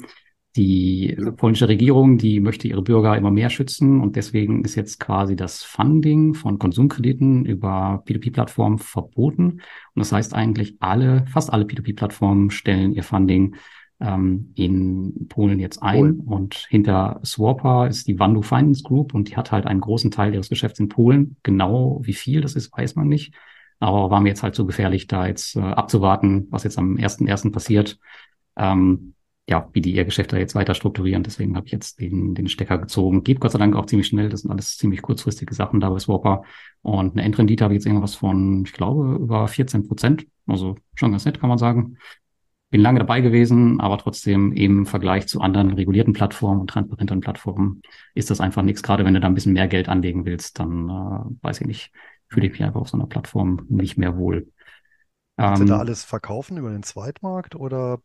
die 0.55 1.17
polnische 1.35 1.67
Regierung, 1.67 2.17
die 2.17 2.39
möchte 2.39 2.67
ihre 2.67 2.81
Bürger 2.81 3.17
immer 3.17 3.31
mehr 3.31 3.49
schützen 3.49 3.99
und 3.99 4.15
deswegen 4.15 4.63
ist 4.63 4.75
jetzt 4.75 4.99
quasi 4.99 5.35
das 5.35 5.63
Funding 5.63 6.33
von 6.33 6.59
Konsumkrediten 6.59 7.45
über 7.45 8.03
P2P-Plattformen 8.07 8.77
verboten. 8.77 9.43
Und 9.45 9.61
das 9.95 10.13
heißt 10.13 10.33
eigentlich 10.33 10.77
alle, 10.79 11.25
fast 11.27 11.51
alle 11.51 11.65
P2P-Plattformen 11.65 12.51
stellen 12.51 12.93
ihr 12.93 13.03
Funding 13.03 13.55
ähm, 13.99 14.51
in 14.55 15.27
Polen 15.29 15.59
jetzt 15.59 15.81
ein. 15.81 15.97
Polen. 15.97 16.19
Und 16.21 16.55
hinter 16.69 17.19
Swapper 17.23 17.87
ist 17.87 18.07
die 18.07 18.19
Wandu 18.19 18.41
Finance 18.41 18.83
Group 18.83 19.13
und 19.13 19.29
die 19.29 19.37
hat 19.37 19.51
halt 19.51 19.65
einen 19.65 19.81
großen 19.81 20.11
Teil 20.11 20.33
ihres 20.33 20.49
Geschäfts 20.49 20.79
in 20.79 20.89
Polen. 20.89 21.37
Genau 21.43 21.99
wie 22.03 22.13
viel 22.13 22.41
das 22.41 22.55
ist, 22.55 22.75
weiß 22.75 22.95
man 22.95 23.07
nicht. 23.07 23.33
Aber 23.79 24.09
war 24.09 24.21
mir 24.21 24.29
jetzt 24.29 24.43
halt 24.43 24.55
so 24.55 24.65
gefährlich, 24.65 25.07
da 25.07 25.27
jetzt 25.27 25.55
äh, 25.55 25.59
abzuwarten, 25.59 26.47
was 26.49 26.63
jetzt 26.63 26.77
am 26.77 26.95
1.1. 26.95 27.51
passiert. 27.51 27.99
Ähm, 28.55 29.13
ja, 29.47 29.69
wie 29.73 29.81
die 29.81 29.93
ihr 29.93 30.05
Geschäft 30.05 30.33
da 30.33 30.37
jetzt 30.37 30.55
weiter 30.55 30.73
strukturieren. 30.73 31.21
Deswegen 31.21 31.55
habe 31.55 31.67
ich 31.67 31.71
jetzt 31.71 31.99
den, 31.99 32.33
den 32.33 32.47
Stecker 32.47 32.79
gezogen. 32.79 33.23
Geht 33.23 33.39
Gott 33.39 33.51
sei 33.51 33.59
Dank 33.59 33.75
auch 33.75 33.85
ziemlich 33.85 34.07
schnell. 34.07 34.29
Das 34.29 34.41
sind 34.41 34.49
alles 34.49 34.77
ziemlich 34.77 35.03
kurzfristige 35.03 35.53
Sachen 35.53 35.79
da 35.79 35.89
bei 35.89 35.99
Swapper. 35.99 36.43
Und 36.81 37.13
eine 37.13 37.21
Endrendite 37.23 37.63
habe 37.63 37.73
ich 37.73 37.77
jetzt 37.77 37.85
irgendwas 37.85 38.15
von, 38.15 38.63
ich 38.65 38.73
glaube, 38.73 39.15
über 39.15 39.47
14 39.47 39.87
Prozent. 39.87 40.25
Also 40.47 40.77
schon 40.95 41.11
ganz 41.11 41.25
nett, 41.25 41.39
kann 41.39 41.49
man 41.49 41.59
sagen 41.59 41.97
bin 42.75 42.81
lange 42.81 42.99
dabei 42.99 43.21
gewesen, 43.21 43.79
aber 43.79 43.97
trotzdem 43.97 44.51
im 44.51 44.85
Vergleich 44.85 45.29
zu 45.29 45.39
anderen 45.39 45.71
regulierten 45.71 46.11
Plattformen 46.11 46.59
und 46.59 46.69
transparenten 46.69 47.21
Plattformen 47.21 47.81
ist 48.15 48.29
das 48.29 48.41
einfach 48.41 48.63
nichts. 48.63 48.83
Gerade 48.83 49.05
wenn 49.05 49.13
du 49.13 49.21
da 49.21 49.27
ein 49.27 49.33
bisschen 49.33 49.53
mehr 49.53 49.69
Geld 49.69 49.87
anlegen 49.87 50.25
willst, 50.25 50.59
dann 50.59 50.89
äh, 50.89 51.45
weiß 51.45 51.61
ich 51.61 51.67
nicht, 51.67 51.93
fühle 52.27 52.47
ich 52.47 52.51
mich 52.51 52.63
einfach 52.63 52.81
auf 52.81 52.89
so 52.89 52.97
einer 52.97 53.07
Plattform 53.07 53.65
nicht 53.69 53.97
mehr 53.97 54.17
wohl. 54.17 54.51
Kannst 55.37 55.61
ähm, 55.61 55.67
du 55.67 55.71
da 55.71 55.79
alles 55.79 56.03
verkaufen 56.03 56.57
über 56.57 56.69
den 56.69 56.83
Zweitmarkt 56.83 57.55
oder 57.55 57.99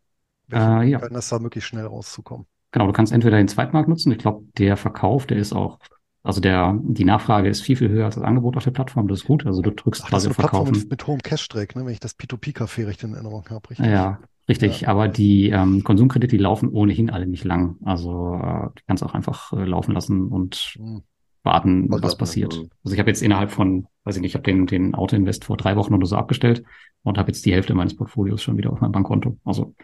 äh, 0.52 0.88
ja. 0.88 1.00
kann 1.00 1.14
das 1.14 1.28
da 1.30 1.40
möglichst 1.40 1.68
schnell 1.68 1.86
rauszukommen? 1.86 2.46
Genau, 2.70 2.86
du 2.86 2.92
kannst 2.92 3.12
entweder 3.12 3.38
den 3.38 3.48
Zweitmarkt 3.48 3.88
nutzen. 3.88 4.12
Ich 4.12 4.18
glaube, 4.18 4.44
der 4.56 4.76
Verkauf, 4.76 5.26
der 5.26 5.38
ist 5.38 5.52
auch 5.52 5.80
also 6.22 6.40
der, 6.40 6.78
die 6.82 7.04
Nachfrage 7.04 7.48
ist 7.48 7.62
viel, 7.62 7.76
viel 7.76 7.88
höher 7.88 8.04
als 8.04 8.16
das 8.16 8.24
Angebot 8.24 8.56
auf 8.56 8.64
der 8.64 8.72
Plattform. 8.72 9.08
Das 9.08 9.20
ist 9.20 9.26
gut. 9.26 9.46
Also 9.46 9.62
du 9.62 9.70
drückst 9.70 10.02
Ach, 10.04 10.10
quasi 10.10 10.28
das 10.28 10.36
ist 10.36 10.38
eine 10.38 10.48
Verkaufen. 10.48 10.78
Mit, 10.78 10.90
mit 10.90 11.06
hohem 11.06 11.22
Cash-Drag, 11.22 11.74
ne? 11.74 11.86
wenn 11.86 11.92
ich 11.92 12.00
das 12.00 12.16
P2P-Café 12.18 12.86
richtig 12.86 13.08
in 13.08 13.14
Erinnerung 13.14 13.48
habe. 13.48 13.70
Richtig? 13.70 13.86
Ja, 13.86 14.20
Richtig, 14.48 14.82
ja. 14.82 14.88
aber 14.88 15.08
die 15.08 15.50
ähm, 15.50 15.84
Konsumkredite, 15.84 16.36
die 16.36 16.42
laufen 16.42 16.70
ohnehin 16.70 17.10
alle 17.10 17.26
nicht 17.26 17.44
lang. 17.44 17.76
Also 17.84 18.34
äh, 18.42 18.68
die 18.78 18.82
kannst 18.86 19.04
auch 19.04 19.14
einfach 19.14 19.52
äh, 19.52 19.64
laufen 19.64 19.92
lassen 19.92 20.28
und 20.28 20.76
mhm. 20.78 21.02
warten, 21.42 21.90
was, 21.90 22.02
was 22.02 22.16
passiert. 22.16 22.54
Ja. 22.54 22.62
Also 22.84 22.94
ich 22.94 22.98
habe 22.98 23.10
jetzt 23.10 23.22
innerhalb 23.22 23.50
von, 23.52 23.86
weiß 24.04 24.16
ich 24.16 24.22
nicht, 24.22 24.32
ich 24.32 24.34
habe 24.34 24.44
den, 24.44 24.66
den 24.66 24.94
Autoinvest 24.94 25.44
vor 25.44 25.56
drei 25.56 25.76
Wochen 25.76 25.94
oder 25.94 26.06
so 26.06 26.16
abgestellt 26.16 26.64
und 27.02 27.18
habe 27.18 27.28
jetzt 27.28 27.46
die 27.46 27.52
Hälfte 27.52 27.74
meines 27.74 27.96
Portfolios 27.96 28.42
schon 28.42 28.56
wieder 28.56 28.72
auf 28.72 28.80
meinem 28.80 28.92
Bankkonto. 28.92 29.38
Also 29.44 29.74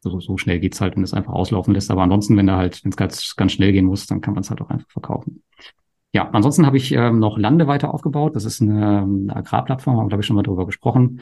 so, 0.00 0.20
so 0.20 0.36
schnell 0.38 0.60
geht's 0.60 0.80
halt, 0.80 0.96
wenn 0.96 1.02
es 1.02 1.14
einfach 1.14 1.32
auslaufen 1.32 1.74
lässt. 1.74 1.90
Aber 1.90 2.02
ansonsten, 2.02 2.36
wenn 2.36 2.46
da 2.46 2.56
halt, 2.56 2.84
wenn 2.84 2.90
es 2.90 2.96
ganz, 2.96 3.34
ganz 3.36 3.52
schnell 3.52 3.72
gehen 3.72 3.86
muss, 3.86 4.06
dann 4.06 4.20
kann 4.20 4.34
man 4.34 4.42
es 4.42 4.50
halt 4.50 4.60
auch 4.60 4.70
einfach 4.70 4.90
verkaufen. 4.90 5.42
Ja, 6.12 6.30
ansonsten 6.30 6.64
habe 6.64 6.76
ich 6.76 6.92
ähm, 6.92 7.18
noch 7.18 7.36
Lande 7.36 7.66
weiter 7.66 7.92
aufgebaut. 7.92 8.36
Das 8.36 8.44
ist 8.44 8.62
eine, 8.62 9.02
eine 9.02 9.36
Agrarplattform, 9.36 9.98
haben 9.98 10.08
glaube 10.08 10.22
ich 10.22 10.26
schon 10.26 10.36
mal 10.36 10.42
darüber 10.42 10.66
gesprochen. 10.66 11.20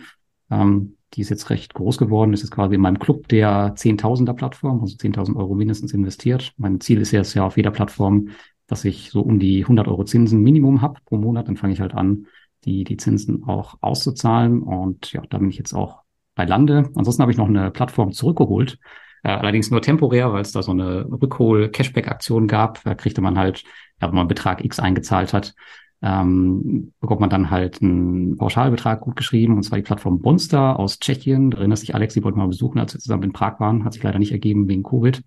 Ähm, 0.50 0.96
die 1.14 1.20
ist 1.20 1.30
jetzt 1.30 1.50
recht 1.50 1.74
groß 1.74 1.98
geworden, 1.98 2.32
ist 2.32 2.42
jetzt 2.42 2.50
quasi 2.50 2.74
in 2.74 2.80
meinem 2.80 2.98
Club 2.98 3.28
der 3.28 3.74
Zehntausender 3.76 4.34
Plattform, 4.34 4.80
also 4.80 4.96
10.000 4.96 5.36
Euro 5.36 5.54
mindestens 5.54 5.92
investiert. 5.92 6.52
Mein 6.56 6.80
Ziel 6.80 7.00
ist 7.00 7.12
jetzt 7.12 7.34
ja 7.34 7.46
auf 7.46 7.56
jeder 7.56 7.70
Plattform, 7.70 8.30
dass 8.66 8.84
ich 8.84 9.10
so 9.10 9.20
um 9.20 9.38
die 9.38 9.62
100 9.62 9.88
Euro 9.88 10.04
Zinsen 10.04 10.42
Minimum 10.42 10.82
habe 10.82 11.00
pro 11.04 11.16
Monat. 11.16 11.48
Dann 11.48 11.56
fange 11.56 11.72
ich 11.72 11.80
halt 11.80 11.94
an, 11.94 12.26
die, 12.64 12.84
die 12.84 12.96
Zinsen 12.96 13.44
auch 13.44 13.76
auszuzahlen. 13.80 14.62
Und 14.62 15.12
ja, 15.12 15.22
da 15.28 15.38
bin 15.38 15.50
ich 15.50 15.58
jetzt 15.58 15.74
auch 15.74 16.02
bei 16.34 16.44
Lande. 16.44 16.90
Ansonsten 16.94 17.22
habe 17.22 17.32
ich 17.32 17.38
noch 17.38 17.48
eine 17.48 17.70
Plattform 17.70 18.12
zurückgeholt. 18.12 18.78
Äh, 19.22 19.30
allerdings 19.30 19.70
nur 19.70 19.82
temporär, 19.82 20.32
weil 20.32 20.42
es 20.42 20.52
da 20.52 20.62
so 20.62 20.72
eine 20.72 21.06
Rückhol-Cashback-Aktion 21.10 22.48
gab. 22.48 22.82
Da 22.84 22.94
kriegte 22.94 23.20
man 23.20 23.38
halt, 23.38 23.64
ja, 24.00 24.08
wenn 24.08 24.16
man 24.16 24.28
Betrag 24.28 24.64
X 24.64 24.80
eingezahlt 24.80 25.32
hat, 25.32 25.54
ähm, 26.04 26.92
bekommt 27.00 27.22
man 27.22 27.30
dann 27.30 27.50
halt 27.50 27.80
einen 27.80 28.36
Pauschalbetrag 28.36 29.00
gut 29.00 29.16
geschrieben, 29.16 29.56
und 29.56 29.62
zwar 29.62 29.78
die 29.78 29.84
Plattform 29.84 30.20
Bonster 30.20 30.78
aus 30.78 30.98
Tschechien. 30.98 31.50
Da 31.50 31.58
erinnert 31.58 31.78
sich 31.78 31.94
Alex, 31.94 32.12
die 32.12 32.22
wollten 32.22 32.38
mal 32.38 32.46
besuchen, 32.46 32.78
als 32.78 32.92
wir 32.92 33.00
zusammen 33.00 33.22
in 33.22 33.32
Prag 33.32 33.58
waren, 33.58 33.84
hat 33.86 33.94
sich 33.94 34.02
leider 34.02 34.18
nicht 34.18 34.32
ergeben 34.32 34.68
wegen 34.68 34.82
Covid. 34.82 35.22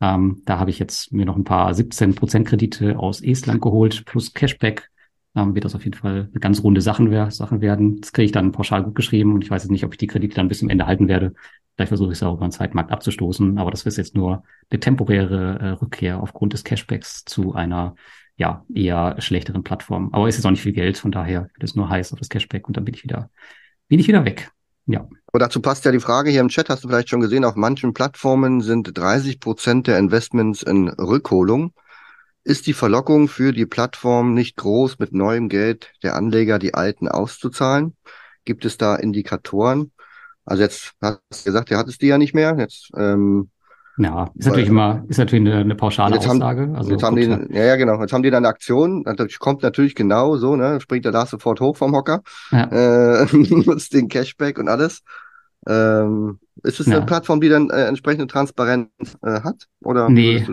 Ähm, 0.00 0.42
da 0.44 0.60
habe 0.60 0.70
ich 0.70 0.78
jetzt 0.78 1.12
mir 1.12 1.26
noch 1.26 1.36
ein 1.36 1.42
paar 1.42 1.74
17 1.74 2.14
Prozent 2.14 2.46
Kredite 2.46 3.00
aus 3.00 3.20
Estland 3.20 3.60
geholt, 3.60 4.04
plus 4.04 4.32
Cashback. 4.32 4.90
Ähm, 5.34 5.56
wird 5.56 5.64
das 5.64 5.74
auf 5.74 5.84
jeden 5.84 5.96
Fall 5.96 6.28
eine 6.30 6.40
ganz 6.40 6.62
runde 6.62 6.82
Sachen, 6.82 7.30
Sachen 7.32 7.60
werden. 7.60 8.00
Das 8.00 8.12
kriege 8.12 8.26
ich 8.26 8.32
dann 8.32 8.52
pauschal 8.52 8.84
gut 8.84 8.94
geschrieben 8.94 9.34
und 9.34 9.42
ich 9.42 9.50
weiß 9.50 9.64
jetzt 9.64 9.72
nicht, 9.72 9.84
ob 9.84 9.92
ich 9.92 9.98
die 9.98 10.06
Kredite 10.06 10.36
dann 10.36 10.46
bis 10.46 10.60
zum 10.60 10.68
Ende 10.68 10.86
halten 10.86 11.08
werde. 11.08 11.34
Vielleicht 11.74 11.88
versuche 11.88 12.12
ich 12.12 12.18
es 12.18 12.22
auch 12.22 12.34
über 12.36 12.46
den 12.46 12.52
Zeitmarkt 12.52 12.92
abzustoßen, 12.92 13.58
aber 13.58 13.72
das 13.72 13.86
ist 13.86 13.96
jetzt 13.96 14.14
nur 14.14 14.44
eine 14.70 14.78
temporäre 14.78 15.58
äh, 15.58 15.68
Rückkehr 15.70 16.20
aufgrund 16.20 16.52
des 16.52 16.62
Cashbacks 16.62 17.24
zu 17.24 17.54
einer 17.54 17.96
ja, 18.36 18.64
eher 18.74 19.16
schlechteren 19.20 19.62
Plattformen. 19.62 20.12
Aber 20.12 20.28
es 20.28 20.38
ist 20.38 20.46
auch 20.46 20.50
nicht 20.50 20.62
viel 20.62 20.72
Geld, 20.72 20.98
von 20.98 21.12
daher 21.12 21.48
wird 21.54 21.62
es 21.62 21.74
nur 21.74 21.88
heiß 21.88 22.12
auf 22.12 22.18
das 22.18 22.28
Cashback 22.28 22.66
und 22.66 22.76
dann 22.76 22.84
bin 22.84 22.94
ich 22.94 23.04
wieder, 23.04 23.30
bin 23.88 23.98
ich 23.98 24.08
wieder 24.08 24.24
weg. 24.24 24.50
Ja. 24.86 25.08
Aber 25.26 25.38
dazu 25.38 25.60
passt 25.60 25.84
ja 25.84 25.92
die 25.92 26.00
Frage 26.00 26.30
hier 26.30 26.40
im 26.40 26.48
Chat, 26.48 26.68
hast 26.68 26.82
du 26.82 26.88
vielleicht 26.88 27.08
schon 27.08 27.20
gesehen, 27.20 27.44
auf 27.44 27.54
manchen 27.54 27.94
Plattformen 27.94 28.60
sind 28.60 28.90
30 28.96 29.38
Prozent 29.38 29.86
der 29.86 29.98
Investments 29.98 30.62
in 30.62 30.88
Rückholung. 30.88 31.72
Ist 32.44 32.66
die 32.66 32.72
Verlockung 32.72 33.28
für 33.28 33.52
die 33.52 33.66
Plattform 33.66 34.34
nicht 34.34 34.56
groß, 34.56 34.98
mit 34.98 35.12
neuem 35.12 35.48
Geld 35.48 35.92
der 36.02 36.16
Anleger 36.16 36.58
die 36.58 36.74
alten 36.74 37.06
auszuzahlen? 37.06 37.96
Gibt 38.44 38.64
es 38.64 38.76
da 38.76 38.96
Indikatoren? 38.96 39.92
Also 40.44 40.64
jetzt 40.64 40.94
hast 41.00 41.20
du 41.30 41.44
gesagt, 41.44 41.70
ihr 41.70 41.78
hattest 41.78 42.02
die 42.02 42.08
ja 42.08 42.18
nicht 42.18 42.34
mehr. 42.34 42.56
Jetzt 42.58 42.90
ähm, 42.96 43.50
ja, 43.98 44.30
ist 44.34 44.46
natürlich 44.46 44.68
immer, 44.68 45.04
ist 45.08 45.18
natürlich 45.18 45.46
eine, 45.46 45.60
eine 45.60 45.74
pauschale 45.74 46.14
jetzt 46.14 46.28
Aussage. 46.28 46.62
Haben, 46.62 46.76
also 46.76 46.90
jetzt 46.90 47.02
haben 47.02 47.16
die, 47.16 47.24
ja, 47.54 47.64
ja, 47.64 47.76
genau. 47.76 48.00
Jetzt 48.00 48.12
haben 48.12 48.22
die 48.22 48.30
dann 48.30 48.44
eine 48.44 48.48
Aktion. 48.48 49.02
Natürlich 49.02 49.38
kommt 49.38 49.62
natürlich 49.62 49.94
genau 49.94 50.36
so, 50.36 50.56
ne? 50.56 50.80
Springt 50.80 51.04
der 51.04 51.12
da 51.12 51.26
sofort 51.26 51.60
hoch 51.60 51.76
vom 51.76 51.94
Hocker, 51.94 52.22
ja. 52.50 53.22
äh, 53.22 53.26
nutzt 53.32 53.92
den 53.92 54.08
Cashback 54.08 54.58
und 54.58 54.68
alles. 54.68 55.02
Ähm, 55.66 56.38
ist 56.62 56.80
es 56.80 56.86
ja. 56.86 56.96
eine 56.96 57.06
Plattform, 57.06 57.40
die 57.40 57.48
dann 57.48 57.70
äh, 57.70 57.84
entsprechende 57.84 58.26
Transparenz 58.26 58.88
äh, 59.22 59.40
hat? 59.42 59.66
Oder 59.82 60.08
nee, 60.08 60.44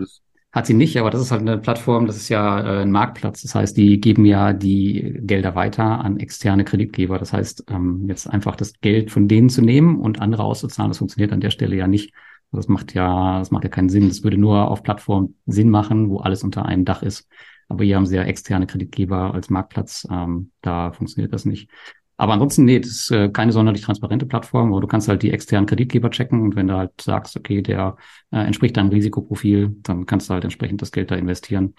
hat 0.52 0.66
sie 0.66 0.74
nicht, 0.74 0.98
aber 0.98 1.12
das 1.12 1.22
ist 1.22 1.32
halt 1.32 1.42
eine 1.42 1.60
Plattform, 1.60 2.08
das 2.08 2.18
ist 2.18 2.30
ja 2.30 2.60
äh, 2.60 2.82
ein 2.82 2.92
Marktplatz. 2.92 3.44
Das 3.44 3.54
heißt, 3.54 3.78
die 3.78 4.02
geben 4.02 4.26
ja 4.26 4.52
die 4.52 5.20
Gelder 5.22 5.54
weiter 5.54 5.84
an 6.04 6.18
externe 6.18 6.66
Kreditgeber. 6.66 7.20
Das 7.20 7.34
heißt, 7.34 7.66
ähm, 7.70 8.06
jetzt 8.08 8.28
einfach 8.28 8.56
das 8.56 8.74
Geld 8.82 9.12
von 9.12 9.28
denen 9.28 9.50
zu 9.50 9.62
nehmen 9.62 10.00
und 10.00 10.22
andere 10.22 10.44
auszuzahlen, 10.44 10.90
das 10.90 10.98
funktioniert 10.98 11.32
an 11.32 11.42
der 11.42 11.52
Stelle 11.52 11.76
ja 11.76 11.88
nicht. 11.88 12.14
Das 12.52 12.68
macht 12.68 12.94
ja, 12.94 13.40
das 13.40 13.52
macht 13.52 13.64
ja 13.64 13.70
keinen 13.70 13.90
Sinn. 13.90 14.08
Das 14.08 14.24
würde 14.24 14.38
nur 14.38 14.70
auf 14.70 14.84
Plattformen 14.84 15.36
Sinn 15.46 15.70
machen, 15.70 16.10
wo 16.10 16.20
alles 16.20 16.44
unter 16.44 16.66
einem 16.66 16.86
Dach 16.86 17.04
ist. 17.04 17.28
Aber 17.68 17.84
hier 17.84 17.96
haben 17.96 18.08
sie 18.08 18.16
ja 18.16 18.24
externe 18.24 18.66
Kreditgeber 18.66 19.34
als 19.34 19.50
Marktplatz. 19.50 20.08
Ähm, 20.10 20.52
da 20.62 20.92
funktioniert 20.92 21.34
das 21.34 21.46
nicht. 21.46 21.70
Aber 22.18 22.34
ansonsten, 22.34 22.66
nee, 22.66 22.80
das 22.80 22.92
ist 22.92 23.12
äh, 23.12 23.30
keine 23.30 23.54
sonderlich 23.54 23.82
transparente 23.82 24.26
Plattform, 24.26 24.74
aber 24.74 24.82
du 24.82 24.88
kannst 24.88 25.08
halt 25.08 25.24
die 25.24 25.32
externen 25.32 25.68
Kreditgeber 25.68 26.12
checken 26.12 26.42
und 26.42 26.54
wenn 26.58 26.68
du 26.68 26.76
halt 26.76 27.00
sagst, 27.00 27.38
okay, 27.38 27.62
der 27.62 27.96
äh, 28.32 28.40
entspricht 28.40 28.76
deinem 28.76 28.90
Risikoprofil, 28.90 29.78
dann 29.84 30.06
kannst 30.06 30.30
du 30.30 30.34
halt 30.34 30.44
entsprechend 30.44 30.82
das 30.82 30.92
Geld 30.92 31.12
da 31.12 31.16
investieren. 31.16 31.76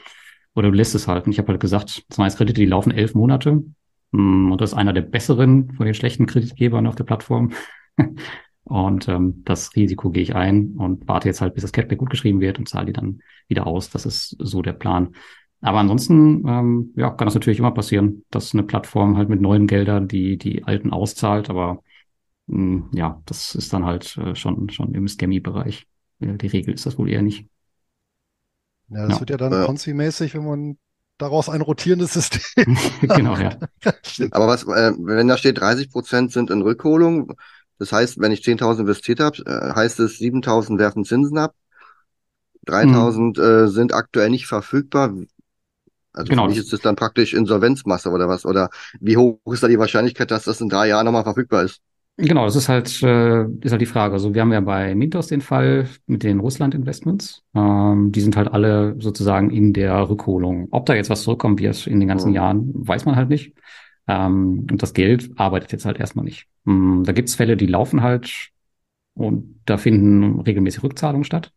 Oder 0.54 0.70
du 0.70 0.76
lässt 0.76 0.94
es 0.94 1.06
halt. 1.06 1.26
Und 1.26 1.33
ich 1.33 1.38
habe 1.38 1.48
halt 1.48 1.61
gesagt, 1.61 2.04
das 2.09 2.18
heißt 2.18 2.38
Kredite, 2.38 2.61
die 2.61 2.66
laufen 2.66 2.90
elf 2.90 3.14
Monate. 3.14 3.62
Mm, 4.12 4.52
und 4.52 4.61
das 4.61 4.72
ist 4.72 4.78
einer 4.78 4.92
der 4.94 5.02
besseren 5.02 5.72
von 5.74 5.85
den 5.85 5.94
schlechten 5.94 6.26
Kreditgebern 6.26 6.87
auf 6.87 6.94
der 6.94 7.04
Plattform. 7.04 7.52
Und 8.64 9.09
ähm, 9.09 9.42
das 9.44 9.75
Risiko 9.75 10.11
gehe 10.11 10.23
ich 10.23 10.35
ein 10.35 10.77
und 10.77 11.09
warte 11.09 11.29
jetzt 11.29 11.40
halt, 11.40 11.55
bis 11.55 11.62
das 11.62 11.73
Cashback 11.73 11.99
gut 11.99 12.11
geschrieben 12.11 12.40
wird 12.40 12.59
und 12.59 12.68
zahle 12.68 12.87
die 12.87 12.92
dann 12.92 13.20
wieder 13.49 13.66
aus. 13.66 13.90
Das 13.90 14.07
ist 14.07 14.37
so 14.38 14.62
der 14.62 14.75
Plan. 14.75 15.14
Aber 15.61 15.79
ansonsten 15.79 16.46
ähm, 16.46 16.92
ja, 16.96 17.11
kann 17.11 17.27
das 17.27 17.35
natürlich 17.35 17.59
immer 17.59 17.73
passieren, 17.73 18.25
dass 18.31 18.55
eine 18.55 18.62
Plattform 18.62 19.16
halt 19.16 19.29
mit 19.29 19.40
neuen 19.40 19.66
Geldern 19.66 20.09
die, 20.09 20.38
die 20.38 20.64
alten 20.64 20.92
auszahlt. 20.92 21.51
Aber 21.51 21.83
mh, 22.46 22.57
hm, 22.57 22.90
ja, 22.92 23.23
das 23.27 23.55
ist 23.55 23.73
dann 23.73 23.85
halt 23.85 24.16
äh, 24.18 24.35
schon, 24.35 24.70
schon 24.70 24.94
im 24.94 25.09
Scammy-Bereich. 25.09 25.87
Die 26.20 26.46
Regel 26.46 26.75
ist 26.75 26.85
das 26.85 26.99
wohl 26.99 27.11
eher 27.11 27.23
nicht. 27.23 27.46
Ja, 28.88 29.07
das 29.07 29.14
ja. 29.14 29.20
wird 29.20 29.31
ja 29.31 29.37
dann. 29.37 29.53
Ponzi-mäßig, 29.64 30.35
wenn 30.35 30.44
man 30.44 30.79
daraus 31.20 31.49
ein 31.49 31.61
rotierendes 31.61 32.12
System. 32.12 32.77
genau, 33.03 33.37
ja. 33.37 33.57
Aber 34.31 34.46
was, 34.49 34.64
äh, 34.64 34.92
wenn 34.99 35.29
da 35.29 35.37
steht, 35.37 35.61
30 35.61 35.90
Prozent 35.90 36.33
sind 36.33 36.51
in 36.51 36.62
Rückholung, 36.62 37.35
das 37.81 37.93
heißt, 37.93 38.21
wenn 38.21 38.31
ich 38.31 38.43
10.000 38.43 38.81
investiert 38.81 39.21
habe, 39.21 39.38
äh, 39.47 39.75
heißt 39.75 39.99
es 40.01 40.21
7.000 40.21 40.79
werfen 40.79 41.05
Zinsen 41.05 41.38
ab, 41.38 41.55
3.000 42.66 43.19
mhm. 43.19 43.64
äh, 43.64 43.69
sind 43.69 43.95
aktuell 43.95 44.29
nicht 44.29 44.47
verfügbar. 44.47 45.14
Also 46.12 46.29
genau. 46.29 46.43
für 46.43 46.51
mich 46.51 46.59
ist 46.59 46.73
das 46.75 46.81
dann 46.81 46.95
praktisch 46.95 47.33
Insolvenzmasse 47.33 48.11
oder 48.11 48.29
was? 48.29 48.45
Oder 48.45 48.69
wie 49.01 49.16
hoch 49.16 49.38
ist 49.47 49.62
da 49.62 49.69
die 49.69 49.79
Wahrscheinlichkeit, 49.79 50.31
dass 50.31 50.45
das 50.45 50.61
in 50.61 50.69
drei 50.69 50.88
Jahren 50.88 51.07
nochmal 51.07 51.25
verfügbar 51.25 51.62
ist? 51.64 51.81
Genau, 52.19 52.45
das 52.45 52.57
ist 52.57 52.69
halt, 52.69 53.03
äh, 53.03 53.45
ist 53.62 53.71
halt 53.71 53.81
die 53.81 53.87
Frage. 53.87 54.12
Also 54.12 54.35
wir 54.35 54.43
haben 54.43 54.53
ja 54.53 54.61
bei 54.61 54.95
Mintos 54.95 55.29
den 55.29 55.40
Fall 55.40 55.88
mit 56.07 56.23
den 56.23 56.40
Russland-Investments. 56.40 57.45
Ähm, 57.55 58.12
die 58.12 58.21
sind 58.21 58.37
halt 58.37 58.53
alle 58.53 58.95
sozusagen 58.99 59.49
in 59.49 59.73
der 59.73 60.11
Rückholung. 60.11 60.69
Ob 60.71 60.85
da 60.85 60.95
jetzt 60.95 61.09
was 61.09 61.23
zurückkommen 61.23 61.59
wird 61.59 61.87
in 61.87 61.99
den 61.99 62.09
ganzen 62.09 62.31
mhm. 62.31 62.35
Jahren, 62.35 62.73
weiß 62.75 63.07
man 63.07 63.16
halt 63.16 63.31
nicht. 63.31 63.55
Ähm, 64.11 64.66
und 64.68 64.83
das 64.83 64.92
Geld 64.92 65.31
arbeitet 65.37 65.70
jetzt 65.70 65.85
halt 65.85 66.01
erstmal 66.01 66.25
nicht. 66.25 66.49
Ähm, 66.66 67.05
da 67.07 67.12
gibt's 67.12 67.37
Fälle, 67.37 67.57
die 67.57 67.66
laufen 67.66 68.03
halt 68.03 68.49
und 69.14 69.61
da 69.66 69.77
finden 69.77 70.40
regelmäßig 70.40 70.83
Rückzahlungen 70.83 71.25
statt. 71.25 71.53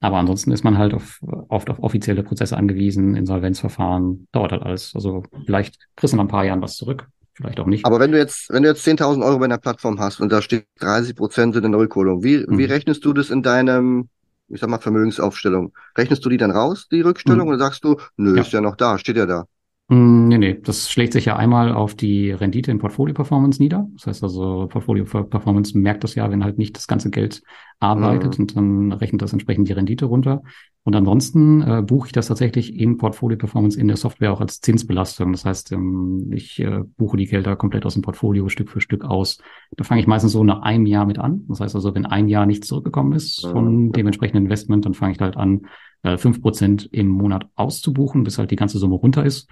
Aber 0.00 0.16
ansonsten 0.18 0.50
ist 0.50 0.64
man 0.64 0.76
halt 0.76 0.92
auf, 0.92 1.20
oft 1.48 1.70
auf 1.70 1.78
offizielle 1.78 2.24
Prozesse 2.24 2.56
angewiesen, 2.56 3.14
Insolvenzverfahren, 3.14 4.26
dauert 4.32 4.52
halt 4.52 4.62
alles. 4.62 4.92
Also 4.94 5.22
vielleicht 5.46 5.78
kriegst 5.96 6.12
du 6.12 6.16
nach 6.16 6.24
ein 6.24 6.28
paar 6.28 6.44
Jahren 6.44 6.60
was 6.60 6.76
zurück 6.76 7.08
vielleicht 7.34 7.60
auch 7.60 7.66
nicht. 7.66 7.84
Aber 7.84 8.00
wenn 8.00 8.12
du 8.12 8.18
jetzt, 8.18 8.50
wenn 8.50 8.62
du 8.62 8.68
jetzt 8.68 8.86
10.000 8.86 9.24
Euro 9.24 9.38
bei 9.38 9.44
einer 9.44 9.58
Plattform 9.58 9.98
hast 9.98 10.20
und 10.20 10.30
da 10.32 10.40
steht 10.40 10.66
30 10.80 11.16
Prozent 11.16 11.54
sind 11.54 11.64
in 11.64 11.72
der 11.72 11.80
Rückholung, 11.80 12.22
wie, 12.22 12.38
mhm. 12.38 12.58
wie 12.58 12.64
rechnest 12.64 13.04
du 13.04 13.12
das 13.12 13.30
in 13.30 13.42
deinem, 13.42 14.08
ich 14.48 14.60
sag 14.60 14.70
mal, 14.70 14.78
Vermögensaufstellung? 14.78 15.72
Rechnest 15.98 16.24
du 16.24 16.28
die 16.28 16.36
dann 16.36 16.50
raus, 16.50 16.88
die 16.88 17.00
Rückstellung, 17.00 17.46
mhm. 17.46 17.54
oder 17.54 17.58
sagst 17.58 17.84
du, 17.84 17.96
nö, 18.16 18.36
ja. 18.36 18.42
ist 18.42 18.52
ja 18.52 18.60
noch 18.60 18.76
da, 18.76 18.98
steht 18.98 19.16
ja 19.16 19.26
da? 19.26 19.46
Mm, 19.88 20.28
nee, 20.28 20.38
nee, 20.38 20.60
das 20.62 20.90
schlägt 20.90 21.12
sich 21.12 21.26
ja 21.26 21.36
einmal 21.36 21.72
auf 21.72 21.94
die 21.94 22.30
Rendite 22.30 22.70
in 22.70 22.78
Portfolio-Performance 22.78 23.62
nieder. 23.62 23.86
Das 23.94 24.06
heißt 24.06 24.22
also, 24.22 24.66
Portfolio-Performance 24.68 25.76
merkt 25.76 26.04
das 26.04 26.14
ja, 26.14 26.30
wenn 26.30 26.42
halt 26.42 26.56
nicht 26.56 26.76
das 26.76 26.86
ganze 26.86 27.10
Geld 27.10 27.42
arbeitet 27.80 28.38
mhm. 28.38 28.42
und 28.42 28.56
dann 28.56 28.92
rechnet 28.92 29.20
das 29.20 29.34
entsprechend 29.34 29.68
die 29.68 29.74
Rendite 29.74 30.06
runter. 30.06 30.42
Und 30.84 30.96
ansonsten 30.96 31.60
äh, 31.60 31.82
buche 31.82 32.06
ich 32.06 32.12
das 32.12 32.28
tatsächlich 32.28 32.74
in 32.78 32.96
Portfolio-Performance 32.96 33.78
in 33.78 33.88
der 33.88 33.98
Software 33.98 34.32
auch 34.32 34.40
als 34.40 34.62
Zinsbelastung. 34.62 35.32
Das 35.32 35.44
heißt, 35.44 35.72
ähm, 35.72 36.30
ich 36.32 36.60
äh, 36.60 36.80
buche 36.96 37.18
die 37.18 37.26
Gelder 37.26 37.54
komplett 37.56 37.84
aus 37.84 37.92
dem 37.92 38.02
Portfolio 38.02 38.48
Stück 38.48 38.70
für 38.70 38.80
Stück 38.80 39.04
aus. 39.04 39.38
Da 39.76 39.84
fange 39.84 40.00
ich 40.00 40.06
meistens 40.06 40.32
so 40.32 40.44
nach 40.44 40.62
einem 40.62 40.86
Jahr 40.86 41.04
mit 41.04 41.18
an. 41.18 41.44
Das 41.48 41.60
heißt 41.60 41.74
also, 41.74 41.94
wenn 41.94 42.06
ein 42.06 42.28
Jahr 42.28 42.46
nichts 42.46 42.68
zurückgekommen 42.68 43.12
ist 43.12 43.46
von 43.46 43.92
dem 43.92 44.06
entsprechenden 44.06 44.44
Investment, 44.44 44.86
dann 44.86 44.94
fange 44.94 45.12
ich 45.12 45.20
halt 45.20 45.36
an, 45.36 45.66
äh, 46.02 46.16
fünf 46.16 46.40
Prozent 46.40 46.88
im 46.90 47.08
Monat 47.08 47.48
auszubuchen, 47.54 48.24
bis 48.24 48.38
halt 48.38 48.50
die 48.50 48.56
ganze 48.56 48.78
Summe 48.78 48.94
runter 48.94 49.24
ist 49.24 49.48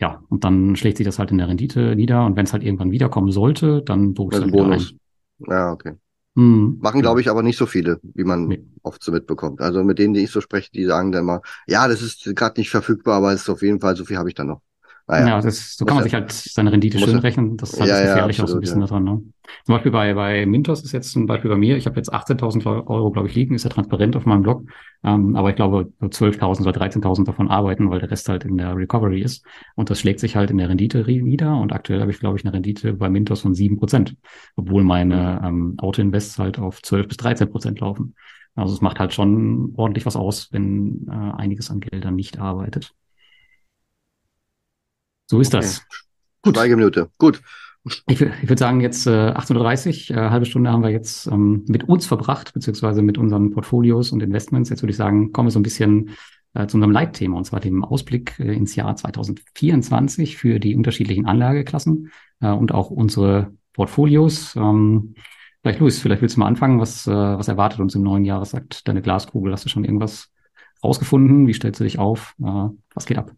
ja, 0.00 0.22
und 0.28 0.44
dann 0.44 0.76
schlägt 0.76 0.98
sich 0.98 1.06
das 1.06 1.18
halt 1.18 1.30
in 1.30 1.38
der 1.38 1.48
Rendite 1.48 1.96
nieder 1.96 2.24
und 2.26 2.36
wenn 2.36 2.44
es 2.44 2.52
halt 2.52 2.62
irgendwann 2.62 2.90
wiederkommen 2.90 3.32
sollte, 3.32 3.82
dann 3.82 4.14
buchst 4.14 4.38
du 4.38 4.42
halt 4.42 4.52
Bonus. 4.52 4.94
Ein. 5.40 5.50
Ja, 5.50 5.72
okay. 5.72 5.94
Hm. 6.36 6.78
Machen, 6.82 7.00
glaube 7.00 7.22
ich, 7.22 7.30
aber 7.30 7.42
nicht 7.42 7.56
so 7.56 7.64
viele, 7.64 7.98
wie 8.02 8.24
man 8.24 8.46
nee. 8.46 8.62
oft 8.82 9.02
so 9.02 9.10
mitbekommt. 9.10 9.62
Also 9.62 9.82
mit 9.82 9.98
denen, 9.98 10.12
die 10.12 10.20
ich 10.20 10.30
so 10.30 10.42
spreche, 10.42 10.70
die 10.70 10.84
sagen 10.84 11.12
dann 11.12 11.22
immer, 11.22 11.40
ja, 11.66 11.88
das 11.88 12.02
ist 12.02 12.24
gerade 12.36 12.60
nicht 12.60 12.68
verfügbar, 12.68 13.16
aber 13.16 13.32
es 13.32 13.42
ist 13.42 13.48
auf 13.48 13.62
jeden 13.62 13.80
Fall, 13.80 13.96
so 13.96 14.04
viel 14.04 14.18
habe 14.18 14.28
ich 14.28 14.34
dann 14.34 14.48
noch. 14.48 14.60
Naja, 15.08 15.28
ja, 15.28 15.40
das, 15.40 15.76
so 15.76 15.84
kann 15.84 15.94
man 15.94 16.02
sich 16.02 16.14
halt 16.14 16.32
seine 16.32 16.72
Rendite 16.72 16.98
schön 16.98 17.18
rechnen. 17.18 17.56
Das 17.56 17.72
ist 17.72 17.80
halt 17.80 17.88
ja, 17.88 18.00
das 18.00 18.08
Gefährliche 18.08 18.38
ja, 18.38 18.44
auch 18.44 18.48
so 18.48 18.56
ein 18.56 18.60
bisschen 18.60 18.80
ja. 18.80 18.86
daran. 18.88 19.04
Ne? 19.04 19.22
Zum 19.64 19.74
Beispiel 19.74 19.92
bei, 19.92 20.14
bei 20.14 20.46
Mintos 20.46 20.82
ist 20.82 20.90
jetzt 20.90 21.14
ein 21.14 21.26
Beispiel 21.26 21.48
bei 21.48 21.56
mir. 21.56 21.76
Ich 21.76 21.86
habe 21.86 21.94
jetzt 21.94 22.12
18.000 22.12 22.88
Euro, 22.88 23.12
glaube 23.12 23.28
ich, 23.28 23.34
liegen. 23.36 23.54
Ist 23.54 23.62
ja 23.62 23.70
transparent 23.70 24.16
auf 24.16 24.26
meinem 24.26 24.42
Blog. 24.42 24.64
Ähm, 25.04 25.36
aber 25.36 25.50
ich 25.50 25.56
glaube, 25.56 25.92
12.000 26.00 26.62
oder 26.62 26.72
13.000 26.72 27.24
davon 27.24 27.48
arbeiten, 27.48 27.88
weil 27.88 28.00
der 28.00 28.10
Rest 28.10 28.28
halt 28.28 28.44
in 28.44 28.56
der 28.56 28.74
Recovery 28.76 29.20
ist. 29.20 29.46
Und 29.76 29.90
das 29.90 30.00
schlägt 30.00 30.18
sich 30.18 30.34
halt 30.34 30.50
in 30.50 30.58
der 30.58 30.68
Rendite 30.68 31.04
nieder. 31.06 31.56
Und 31.56 31.72
aktuell 31.72 32.00
habe 32.00 32.10
ich, 32.10 32.18
glaube 32.18 32.36
ich, 32.36 32.44
eine 32.44 32.52
Rendite 32.52 32.92
bei 32.94 33.08
Mintos 33.08 33.42
von 33.42 33.54
7 33.54 33.78
Prozent. 33.78 34.16
Obwohl 34.56 34.82
meine 34.82 35.40
ähm, 35.44 35.76
Auto-Invests 35.78 36.40
halt 36.40 36.58
auf 36.58 36.82
12 36.82 37.06
bis 37.06 37.16
13 37.18 37.48
Prozent 37.48 37.78
laufen. 37.78 38.16
Also 38.56 38.74
es 38.74 38.80
macht 38.80 38.98
halt 38.98 39.12
schon 39.12 39.72
ordentlich 39.76 40.04
was 40.04 40.16
aus, 40.16 40.48
wenn 40.50 41.06
äh, 41.08 41.12
einiges 41.12 41.70
an 41.70 41.78
Geldern 41.78 42.16
nicht 42.16 42.40
arbeitet. 42.40 42.92
So 45.26 45.40
ist 45.40 45.54
okay. 45.54 45.64
das. 45.64 45.82
Gut. 46.42 46.56
Schweigeminute. 46.56 47.10
Gut. 47.18 47.42
Ich, 48.08 48.20
ich 48.20 48.48
würde 48.48 48.58
sagen, 48.58 48.80
jetzt 48.80 49.06
äh, 49.06 49.10
8.30 49.10 50.10
Uhr, 50.10 50.16
äh, 50.16 50.30
halbe 50.30 50.46
Stunde 50.46 50.72
haben 50.72 50.82
wir 50.82 50.90
jetzt 50.90 51.28
ähm, 51.28 51.64
mit 51.68 51.88
uns 51.88 52.06
verbracht, 52.06 52.52
beziehungsweise 52.52 53.00
mit 53.00 53.16
unseren 53.16 53.52
Portfolios 53.52 54.10
und 54.10 54.22
Investments. 54.22 54.70
Jetzt 54.70 54.82
würde 54.82 54.90
ich 54.90 54.96
sagen, 54.96 55.32
kommen 55.32 55.46
wir 55.46 55.52
so 55.52 55.60
ein 55.60 55.64
bisschen 55.64 56.10
äh, 56.54 56.66
zu 56.66 56.78
unserem 56.78 56.90
Leitthema, 56.90 57.36
und 57.36 57.44
zwar 57.44 57.60
dem 57.60 57.84
Ausblick 57.84 58.40
äh, 58.40 58.54
ins 58.54 58.74
Jahr 58.74 58.96
2024 58.96 60.36
für 60.36 60.58
die 60.58 60.74
unterschiedlichen 60.74 61.26
Anlageklassen 61.26 62.10
äh, 62.40 62.48
und 62.48 62.72
auch 62.72 62.90
unsere 62.90 63.52
Portfolios. 63.72 64.56
Ähm, 64.56 65.14
vielleicht, 65.62 65.78
Luis, 65.78 66.00
vielleicht 66.00 66.22
willst 66.22 66.36
du 66.36 66.40
mal 66.40 66.46
anfangen. 66.46 66.80
Was, 66.80 67.06
äh, 67.06 67.12
was 67.12 67.46
erwartet 67.46 67.78
uns 67.78 67.94
im 67.94 68.02
neuen 68.02 68.24
Jahr? 68.24 68.40
Was 68.40 68.50
sagt 68.50 68.88
deine 68.88 69.02
Glaskugel? 69.02 69.52
Hast 69.52 69.64
du 69.64 69.68
schon 69.68 69.84
irgendwas 69.84 70.32
rausgefunden? 70.82 71.46
Wie 71.46 71.54
stellst 71.54 71.78
du 71.78 71.84
dich 71.84 72.00
auf? 72.00 72.34
Äh, 72.40 72.68
was 72.94 73.06
geht 73.06 73.18
ab? 73.18 73.32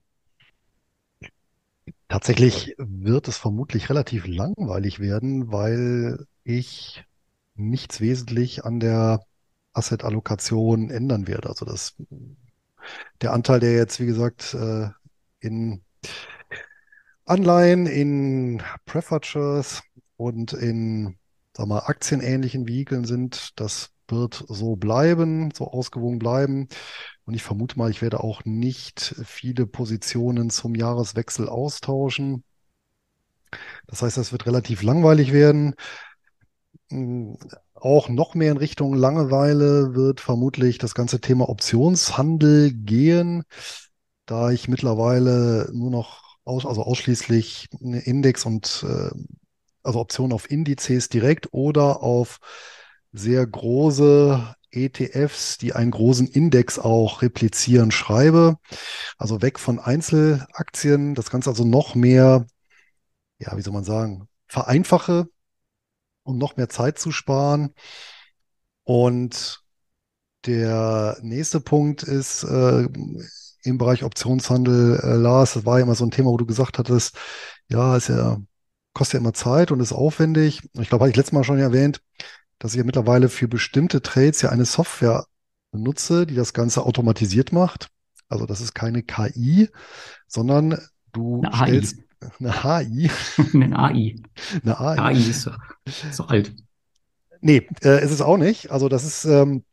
Tatsächlich 2.09 2.75
wird 2.79 3.29
es 3.29 3.37
vermutlich 3.37 3.91
relativ 3.91 4.27
langweilig 4.27 4.99
werden, 4.99 5.53
weil 5.53 6.25
ich 6.43 7.05
nichts 7.55 8.01
wesentlich 8.01 8.65
an 8.65 8.81
der 8.81 9.21
Asset-Allokation 9.75 10.91
ändern 10.91 11.27
werde. 11.27 11.51
Also 11.51 11.67
das, 11.67 11.97
der 13.21 13.33
Anteil, 13.33 13.61
der 13.61 13.73
jetzt, 13.73 14.01
wie 14.01 14.07
gesagt, 14.07 14.55
äh, 14.55 14.89
in 15.41 15.83
Anleihen, 17.27 17.87
in 17.87 18.63
Prefatures 18.87 19.83
und 20.17 20.53
in, 20.55 21.19
sag 21.55 21.67
mal, 21.67 21.81
aktienähnlichen 21.81 22.67
Vehikeln 22.67 23.05
sind, 23.05 23.59
das 23.61 23.91
wird 24.09 24.45
so 24.49 24.77
bleiben, 24.77 25.51
so 25.55 25.71
ausgewogen 25.71 26.19
bleiben. 26.19 26.69
Und 27.29 27.35
ich 27.35 27.43
vermute 27.43 27.77
mal, 27.77 27.91
ich 27.91 28.01
werde 28.01 28.25
auch 28.25 28.47
nicht 28.47 29.15
viele 29.23 29.67
Positionen 29.67 30.49
zum 30.49 30.75
Jahreswechsel 30.75 31.47
austauschen. 31.47 32.43
Das 33.87 34.01
heißt, 34.01 34.17
das 34.17 34.33
wird 34.33 34.47
relativ 34.47 34.83
langweilig 34.83 35.35
werden. 35.35 35.75
Hm, 36.89 37.37
auch 37.75 38.09
noch 38.09 38.35
mehr 38.35 38.51
in 38.51 38.57
Richtung 38.57 38.95
Langeweile 38.95 39.95
wird 39.95 40.21
vermutlich 40.21 40.79
das 40.79 40.95
ganze 40.95 41.21
Thema 41.21 41.51
Optionshandel 41.51 42.73
gehen, 42.73 43.45
da 44.25 44.51
ich 44.51 44.69
mittlerweile 44.69 45.69
nur 45.75 45.91
noch 45.91 46.39
aus, 46.45 46.65
also 46.65 46.83
ausschließlich 46.83 47.69
Index 47.79 48.47
und 48.47 48.87
äh, 48.89 49.11
also 49.83 50.01
Optionen 50.01 50.33
auf 50.33 50.51
Indizes 50.51 51.11
direkt 51.11 51.53
oder 51.53 52.03
auf 52.03 52.39
sehr 53.13 53.47
große 53.47 54.55
ETFs, 54.71 55.59
die 55.59 55.73
einen 55.73 55.91
großen 55.91 56.27
Index 56.27 56.79
auch 56.79 57.23
replizieren, 57.23 57.91
schreibe. 57.91 58.59
Also 59.17 59.43
weg 59.43 59.59
von 59.59 59.79
Einzelaktien, 59.79 61.15
das 61.15 61.31
Ganze 61.31 61.51
also 61.51 61.65
noch 61.65 61.95
mehr, 61.95 62.47
ja, 63.39 63.57
wie 63.57 63.63
soll 63.63 63.73
man 63.73 63.85
sagen, 63.85 64.29
vereinfache, 64.47 65.29
um 66.23 66.39
noch 66.39 66.57
mehr 66.57 66.69
Zeit 66.69 66.99
zu 66.99 67.13
sparen. 67.13 67.75
Und 68.85 69.63
der 70.47 71.19
nächste 71.23 71.61
Punkt 71.61 72.03
ist 72.03 72.45
äh, 72.45 72.89
im 73.65 73.79
Bereich 73.79 74.05
Optionshandel, 74.05 75.01
äh, 75.03 75.15
Lars, 75.17 75.55
das 75.55 75.67
war 75.67 75.79
ja 75.79 75.85
immer 75.85 75.95
so 75.95 76.05
ein 76.05 76.11
Thema, 76.11 76.31
wo 76.31 76.37
du 76.37 76.47
gesagt 76.47 76.79
hattest, 76.79 77.17
ja, 77.69 77.97
ist 77.97 78.09
ja, 78.09 78.39
kostet 78.95 79.15
ja 79.15 79.21
immer 79.21 79.35
Zeit 79.35 79.71
und 79.71 79.81
ist 79.81 79.93
aufwendig. 79.93 80.63
Ich 80.75 80.89
glaube, 80.89 81.03
habe 81.03 81.11
ich 81.11 81.17
letztes 81.17 81.33
Mal 81.33 81.45
schon 81.45 81.59
erwähnt, 81.59 82.01
dass 82.59 82.73
ich 82.73 82.79
ja 82.79 82.85
mittlerweile 82.85 83.29
für 83.29 83.49
bestimmte 83.49 84.03
Trades 84.03 84.43
ja 84.43 84.51
eine 84.51 84.65
Software 84.65 85.27
benutze, 85.71 86.27
die 86.27 86.35
das 86.35 86.53
Ganze 86.53 86.85
automatisiert 86.85 87.53
macht. 87.53 87.91
Also 88.29 88.47
das 88.47 88.61
ist 88.61 88.75
keine 88.75 89.03
KI, 89.03 89.71
sondern 90.27 90.79
du 91.13 91.43
eine 91.43 91.57
stellst 91.57 91.99
AI. 92.21 92.29
eine 92.39 92.63
HI. 92.63 93.11
eine 93.55 93.79
AI. 93.79 94.17
Eine 94.63 94.81
AI. 94.81 94.99
AI 94.99 95.13
ist 95.13 95.43
so, 95.43 95.53
so 96.11 96.25
alt. 96.25 96.55
Nee, 97.41 97.69
äh, 97.83 98.03
ist 98.03 98.11
es 98.11 98.21
auch 98.21 98.37
nicht. 98.37 98.71
Also 98.71 98.89
das 98.89 99.05
ist 99.05 99.25
ähm, 99.25 99.65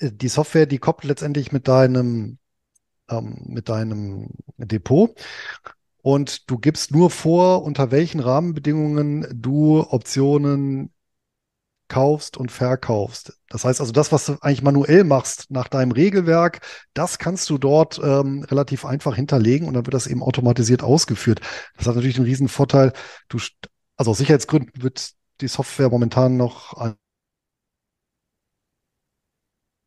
die 0.00 0.28
Software, 0.28 0.66
die 0.66 0.78
koppelt 0.78 1.08
letztendlich 1.08 1.52
mit 1.52 1.68
deinem 1.68 2.38
ähm, 3.08 3.42
mit 3.46 3.68
deinem 3.68 4.30
Depot 4.56 5.14
und 6.02 6.50
du 6.50 6.58
gibst 6.58 6.90
nur 6.90 7.10
vor, 7.10 7.62
unter 7.62 7.90
welchen 7.90 8.20
Rahmenbedingungen 8.20 9.26
du 9.32 9.80
Optionen 9.80 10.92
kaufst 11.92 12.38
und 12.38 12.50
verkaufst. 12.50 13.38
Das 13.50 13.66
heißt 13.66 13.80
also, 13.80 13.92
das, 13.92 14.12
was 14.12 14.24
du 14.24 14.38
eigentlich 14.40 14.62
manuell 14.62 15.04
machst 15.04 15.50
nach 15.50 15.68
deinem 15.68 15.92
Regelwerk, 15.92 16.60
das 16.94 17.18
kannst 17.18 17.50
du 17.50 17.58
dort 17.58 18.00
ähm, 18.02 18.44
relativ 18.44 18.86
einfach 18.86 19.14
hinterlegen 19.14 19.68
und 19.68 19.74
dann 19.74 19.84
wird 19.84 19.92
das 19.92 20.06
eben 20.06 20.22
automatisiert 20.22 20.82
ausgeführt. 20.82 21.42
Das 21.76 21.86
hat 21.86 21.94
natürlich 21.94 22.16
einen 22.16 22.24
riesen 22.24 22.48
Vorteil. 22.48 22.94
Du, 23.28 23.38
also 23.98 24.12
aus 24.12 24.18
Sicherheitsgründen 24.18 24.82
wird 24.82 25.10
die 25.42 25.48
Software 25.48 25.90
momentan 25.90 26.38
noch 26.38 26.72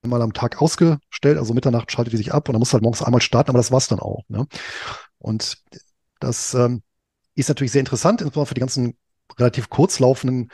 einmal 0.04 0.22
am 0.22 0.34
Tag 0.34 0.62
ausgestellt, 0.62 1.40
also 1.40 1.56
Mitternacht 1.56 1.92
schaltet 1.92 2.14
die 2.14 2.18
sich 2.18 2.36
ab 2.36 2.48
und 2.48 2.54
dann 2.54 2.60
musst 2.60 2.72
du 2.72 2.76
halt 2.76 2.84
morgens 2.84 3.02
einmal 3.02 3.22
starten, 3.22 3.50
aber 3.50 3.58
das 3.58 3.72
war's 3.72 3.88
dann 3.88 4.00
auch. 4.00 4.22
Ne? 4.28 4.46
Und 5.18 5.58
das 6.20 6.54
ähm, 6.54 6.84
ist 7.34 7.50
natürlich 7.50 7.72
sehr 7.72 7.80
interessant, 7.80 8.22
insbesondere 8.22 8.50
für 8.50 8.54
die 8.54 8.60
ganzen 8.60 8.96
relativ 9.40 9.70
kurzlaufenden 9.70 10.52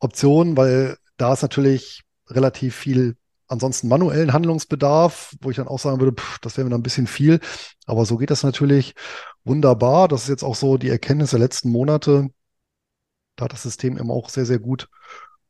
Option, 0.00 0.56
weil 0.56 0.96
da 1.16 1.32
ist 1.34 1.42
natürlich 1.42 2.02
relativ 2.28 2.76
viel 2.76 3.16
ansonsten 3.48 3.88
manuellen 3.88 4.32
Handlungsbedarf, 4.32 5.34
wo 5.40 5.50
ich 5.50 5.56
dann 5.56 5.68
auch 5.68 5.78
sagen 5.80 6.00
würde, 6.00 6.14
pff, 6.20 6.38
das 6.40 6.56
wäre 6.56 6.64
mir 6.64 6.70
dann 6.70 6.80
ein 6.80 6.84
bisschen 6.84 7.06
viel. 7.08 7.40
Aber 7.86 8.06
so 8.06 8.16
geht 8.16 8.30
das 8.30 8.42
natürlich 8.44 8.94
wunderbar. 9.44 10.08
Das 10.08 10.22
ist 10.24 10.28
jetzt 10.28 10.44
auch 10.44 10.54
so 10.54 10.76
die 10.78 10.88
Erkenntnis 10.90 11.30
der 11.30 11.40
letzten 11.40 11.70
Monate, 11.70 12.28
Da 13.36 13.44
hat 13.44 13.52
das 13.52 13.62
System 13.62 13.96
immer 13.96 14.14
auch 14.14 14.28
sehr, 14.28 14.46
sehr 14.46 14.58
gut 14.58 14.88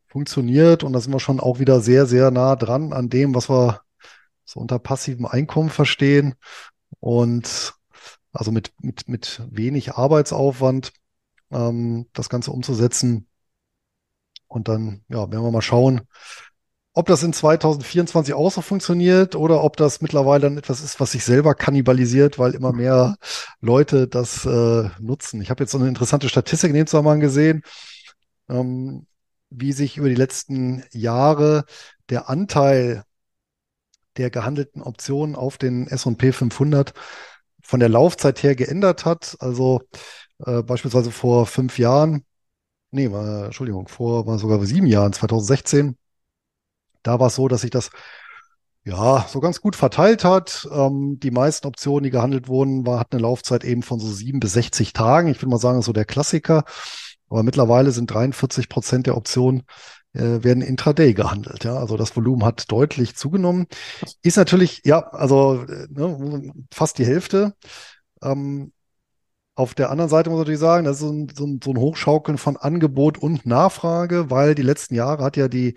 funktioniert 0.09 0.85
und 0.85 0.93
da 0.93 1.01
sind 1.01 1.13
wir 1.13 1.21
schon 1.21 1.41
auch 1.41 1.59
wieder 1.59 1.81
sehr, 1.81 2.07
sehr 2.07 2.31
nah 2.31 2.57
dran 2.57 2.93
an 2.93 3.09
dem, 3.09 3.35
was 3.35 3.49
wir 3.51 3.83
so 4.45 4.61
unter 4.61 4.79
passivem 4.79 5.27
Einkommen 5.27 5.71
verstehen 5.71 6.35
und 7.01 7.75
also 8.33 8.53
mit, 8.53 8.73
mit, 8.81 9.09
mit 9.09 9.43
wenig 9.51 9.95
Arbeitsaufwand 9.95 10.93
ähm, 11.53 12.07
das 12.13 12.29
Ganze 12.29 12.53
umzusetzen. 12.53 13.29
Und 14.51 14.67
dann, 14.67 15.05
ja, 15.09 15.31
werden 15.31 15.45
wir 15.45 15.51
mal 15.53 15.63
schauen, 15.63 16.03
ob 16.93 17.07
das 17.07 17.23
in 17.23 17.33
2024 17.33 18.35
auch 18.35 18.51
so 18.51 18.63
funktioniert 18.63 19.37
oder 19.37 19.63
ob 19.63 19.77
das 19.77 20.01
mittlerweile 20.01 20.43
dann 20.43 20.59
etwas 20.59 20.83
ist, 20.83 20.99
was 20.99 21.13
sich 21.13 21.25
selber 21.25 21.55
kannibalisiert, 21.55 22.39
weil 22.39 22.55
immer 22.55 22.73
mehr 22.73 23.17
Leute 23.61 24.09
das 24.09 24.45
äh, 24.45 24.91
nutzen. 24.99 25.41
Ich 25.41 25.51
habe 25.51 25.63
jetzt 25.63 25.71
so 25.71 25.79
eine 25.79 25.87
interessante 25.89 26.29
Statistik 26.29 26.71
in 26.71 26.77
dem 26.77 26.87
Zusammenhang 26.89 27.21
gesehen, 27.21 27.63
ähm, 28.49 29.07
wie 29.51 29.73
sich 29.73 29.97
über 29.99 30.09
die 30.09 30.17
letzten 30.17 30.83
Jahre 30.91 31.65
der 32.09 32.29
Anteil 32.29 33.05
der 34.17 34.31
gehandelten 34.31 34.83
Optionen 34.83 35.37
auf 35.37 35.59
den 35.59 35.87
S&P 35.87 36.33
500 36.33 36.93
von 37.63 37.79
der 37.79 37.89
Laufzeit 37.89 38.43
her 38.43 38.57
geändert 38.57 39.05
hat. 39.05 39.37
Also 39.39 39.83
äh, 40.45 40.63
beispielsweise 40.65 41.13
vor 41.13 41.47
fünf 41.47 41.79
Jahren, 41.79 42.25
nee, 42.91 43.11
war, 43.11 43.47
Entschuldigung, 43.47 43.89
vor 43.89 44.27
war 44.27 44.39
sogar 44.39 44.65
sieben 44.67 44.87
Jahren, 44.87 45.13
2016, 45.13 45.97
da 47.03 47.19
war 47.21 47.29
es 47.29 47.35
so, 47.35 47.49
dass 47.49 47.63
sich 47.63 47.71
das 47.71 47.91
ja 48.85 49.27
so 49.29 49.41
ganz 49.41 49.61
gut 49.61 49.77
verteilt 49.77 50.25
hat. 50.25 50.69
Ähm, 50.73 51.19
die 51.21 51.31
meisten 51.31 51.67
Optionen, 51.67 52.05
die 52.05 52.11
gehandelt 52.11 52.49
wurden, 52.49 52.87
war, 52.87 53.01
hat 53.01 53.13
eine 53.13 53.23
Laufzeit 53.23 53.65
eben 53.65 53.83
von 53.83 54.01
so 54.01 54.09
sieben 54.09 54.41
bis 54.41 54.53
60 54.55 54.93
Tagen. 54.93 55.29
Ich 55.29 55.39
würde 55.39 55.51
mal 55.51 55.59
sagen, 55.59 55.83
so 55.83 55.93
der 55.93 56.05
Klassiker. 56.05 56.65
Aber 57.29 57.43
mittlerweile 57.43 57.93
sind 57.93 58.11
43 58.11 58.69
Prozent 58.69 59.07
der 59.07 59.17
Optionen 59.17 59.63
äh, 60.13 60.43
werden 60.43 60.63
intraday 60.63 61.15
gehandelt. 61.15 61.65
Ja, 61.65 61.77
also 61.77 61.97
das 61.97 62.17
Volumen 62.17 62.45
hat 62.45 62.71
deutlich 62.73 63.17
zugenommen. 63.17 63.67
Ist 64.23 64.37
natürlich, 64.37 64.83
ja, 64.85 65.09
also 65.11 65.65
äh, 65.69 65.87
ne, 65.91 66.53
fast 66.73 66.99
die 66.99 67.07
Hälfte. 67.07 67.55
Ähm, 68.23 68.73
auf 69.55 69.75
der 69.75 69.91
anderen 69.91 70.09
Seite 70.09 70.31
muss 70.31 70.39
ich 70.39 70.41
natürlich 70.41 70.61
sagen, 70.61 70.85
das 70.85 70.97
ist 70.97 71.03
so 71.03 71.13
ein, 71.13 71.29
so 71.35 71.47
ein, 71.47 71.61
so 71.63 71.71
ein 71.71 71.79
Hochschaukeln 71.79 72.39
von 72.39 72.57
Angebot 72.57 73.19
und 73.19 73.47
Nachfrage, 73.47 74.31
weil 74.31 74.55
die 74.55 74.63
letzten 74.63 74.95
Jahre 74.95 75.23
hat 75.23 75.37
ja 75.37 75.49
die 75.49 75.75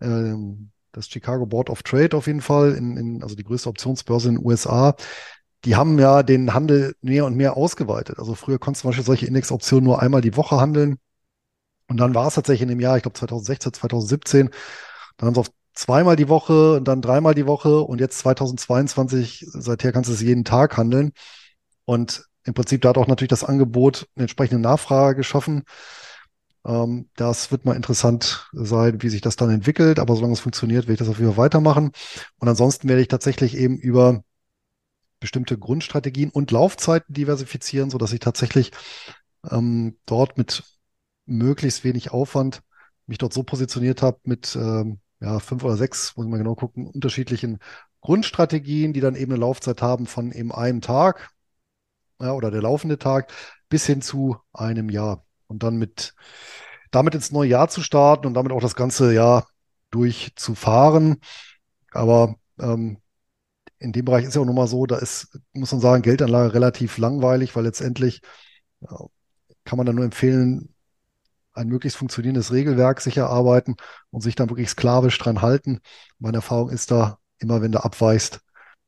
ähm, 0.00 0.70
das 0.94 1.08
Chicago 1.08 1.46
Board 1.46 1.70
of 1.70 1.82
Trade 1.82 2.16
auf 2.16 2.26
jeden 2.26 2.40
Fall, 2.40 2.72
in, 2.72 2.96
in, 2.96 3.22
also 3.22 3.34
die 3.34 3.44
größte 3.44 3.68
Optionsbörse 3.68 4.28
in 4.28 4.36
den 4.36 4.44
USA, 4.44 4.94
die 5.64 5.76
haben 5.76 5.98
ja 5.98 6.22
den 6.22 6.54
Handel 6.54 6.94
mehr 7.00 7.24
und 7.24 7.36
mehr 7.36 7.56
ausgeweitet. 7.56 8.18
Also 8.18 8.34
früher 8.34 8.58
konntest 8.58 8.82
du 8.82 8.84
zum 8.84 8.90
Beispiel 8.90 9.04
solche 9.04 9.26
Indexoptionen 9.26 9.84
nur 9.84 10.00
einmal 10.00 10.20
die 10.20 10.36
Woche 10.36 10.60
handeln. 10.60 10.98
Und 11.88 11.98
dann 11.98 12.14
war 12.14 12.28
es 12.28 12.34
tatsächlich 12.34 12.62
in 12.62 12.68
dem 12.68 12.80
Jahr, 12.80 12.96
ich 12.96 13.02
glaube 13.02 13.18
2016, 13.18 13.72
2017, 13.72 14.50
dann 15.16 15.26
haben 15.26 15.34
sie 15.34 15.40
auf 15.40 15.50
zweimal 15.74 16.16
die 16.16 16.28
Woche 16.28 16.74
und 16.76 16.86
dann 16.86 17.02
dreimal 17.02 17.34
die 17.34 17.46
Woche 17.46 17.80
und 17.80 18.00
jetzt 18.00 18.18
2022, 18.18 19.46
seither 19.48 19.92
kannst 19.92 20.08
du 20.08 20.14
es 20.14 20.20
jeden 20.20 20.44
Tag 20.44 20.76
handeln. 20.76 21.12
Und 21.84 22.24
im 22.44 22.54
Prinzip 22.54 22.82
da 22.82 22.90
hat 22.90 22.98
auch 22.98 23.06
natürlich 23.06 23.30
das 23.30 23.44
Angebot 23.44 24.08
eine 24.14 24.24
entsprechende 24.24 24.60
Nachfrage 24.60 25.16
geschaffen. 25.16 25.64
Ähm, 26.66 27.08
das 27.16 27.50
wird 27.50 27.64
mal 27.64 27.76
interessant 27.76 28.48
sein, 28.52 29.02
wie 29.02 29.08
sich 29.08 29.20
das 29.20 29.36
dann 29.36 29.50
entwickelt. 29.50 29.98
Aber 29.98 30.14
solange 30.14 30.34
es 30.34 30.40
funktioniert, 30.40 30.84
werde 30.84 30.94
ich 30.94 30.98
das 30.98 31.08
auf 31.08 31.18
jeden 31.18 31.32
Fall 31.32 31.44
weitermachen. 31.44 31.92
Und 32.38 32.48
ansonsten 32.48 32.88
werde 32.88 33.02
ich 33.02 33.08
tatsächlich 33.08 33.56
eben 33.56 33.78
über 33.78 34.22
bestimmte 35.20 35.56
Grundstrategien 35.56 36.30
und 36.30 36.50
Laufzeiten 36.50 37.14
diversifizieren, 37.14 37.90
so 37.90 37.98
dass 37.98 38.12
ich 38.12 38.20
tatsächlich 38.20 38.72
ähm, 39.50 39.96
dort 40.06 40.36
mit 40.36 40.64
möglichst 41.26 41.84
wenig 41.84 42.10
Aufwand 42.10 42.62
mich 43.06 43.18
dort 43.18 43.32
so 43.32 43.42
positioniert 43.42 44.02
habe 44.02 44.18
mit 44.24 44.56
ähm, 44.56 45.00
ja, 45.20 45.38
fünf 45.40 45.64
oder 45.64 45.76
sechs, 45.76 46.16
muss 46.16 46.26
ich 46.26 46.30
mal 46.30 46.38
genau 46.38 46.54
gucken, 46.54 46.86
unterschiedlichen 46.86 47.58
Grundstrategien, 48.02 48.92
die 48.92 49.00
dann 49.00 49.16
eben 49.16 49.32
eine 49.32 49.40
Laufzeit 49.40 49.80
haben 49.80 50.06
von 50.06 50.30
eben 50.32 50.52
einem 50.52 50.82
Tag 50.82 51.30
ja, 52.24 52.32
oder 52.32 52.50
der 52.50 52.62
laufende 52.62 52.98
Tag 52.98 53.32
bis 53.68 53.86
hin 53.86 54.02
zu 54.02 54.36
einem 54.52 54.88
Jahr. 54.88 55.24
Und 55.46 55.62
dann 55.62 55.76
mit 55.76 56.14
damit 56.90 57.14
ins 57.14 57.32
neue 57.32 57.50
Jahr 57.50 57.68
zu 57.68 57.82
starten 57.82 58.26
und 58.26 58.34
damit 58.34 58.52
auch 58.52 58.60
das 58.60 58.76
ganze 58.76 59.12
Jahr 59.12 59.48
durchzufahren. 59.90 61.20
Aber 61.92 62.36
ähm, 62.58 62.98
in 63.78 63.92
dem 63.92 64.04
Bereich 64.04 64.24
ist 64.24 64.34
ja 64.34 64.40
auch 64.40 64.46
nochmal 64.46 64.68
so, 64.68 64.86
da 64.86 64.96
ist, 64.96 65.38
muss 65.52 65.72
man 65.72 65.80
sagen, 65.80 66.02
Geldanlage 66.02 66.54
relativ 66.54 66.98
langweilig, 66.98 67.54
weil 67.56 67.64
letztendlich 67.64 68.22
ja, 68.80 69.06
kann 69.64 69.76
man 69.76 69.86
dann 69.86 69.96
nur 69.96 70.04
empfehlen, 70.04 70.74
ein 71.52 71.68
möglichst 71.68 71.98
funktionierendes 71.98 72.52
Regelwerk 72.52 73.00
sich 73.00 73.16
erarbeiten 73.16 73.76
und 74.10 74.22
sich 74.22 74.34
dann 74.34 74.50
wirklich 74.50 74.70
sklavisch 74.70 75.18
dran 75.18 75.42
halten. 75.42 75.80
Meine 76.18 76.38
Erfahrung 76.38 76.70
ist 76.70 76.90
da, 76.90 77.18
immer 77.38 77.62
wenn 77.62 77.72
du 77.72 77.84
abweichst, 77.84 78.40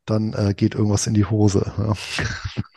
dann 0.04 0.32
äh, 0.32 0.54
geht 0.54 0.74
irgendwas 0.74 1.06
in 1.06 1.14
die 1.14 1.26
Hose. 1.26 1.72
Ja. 1.78 1.94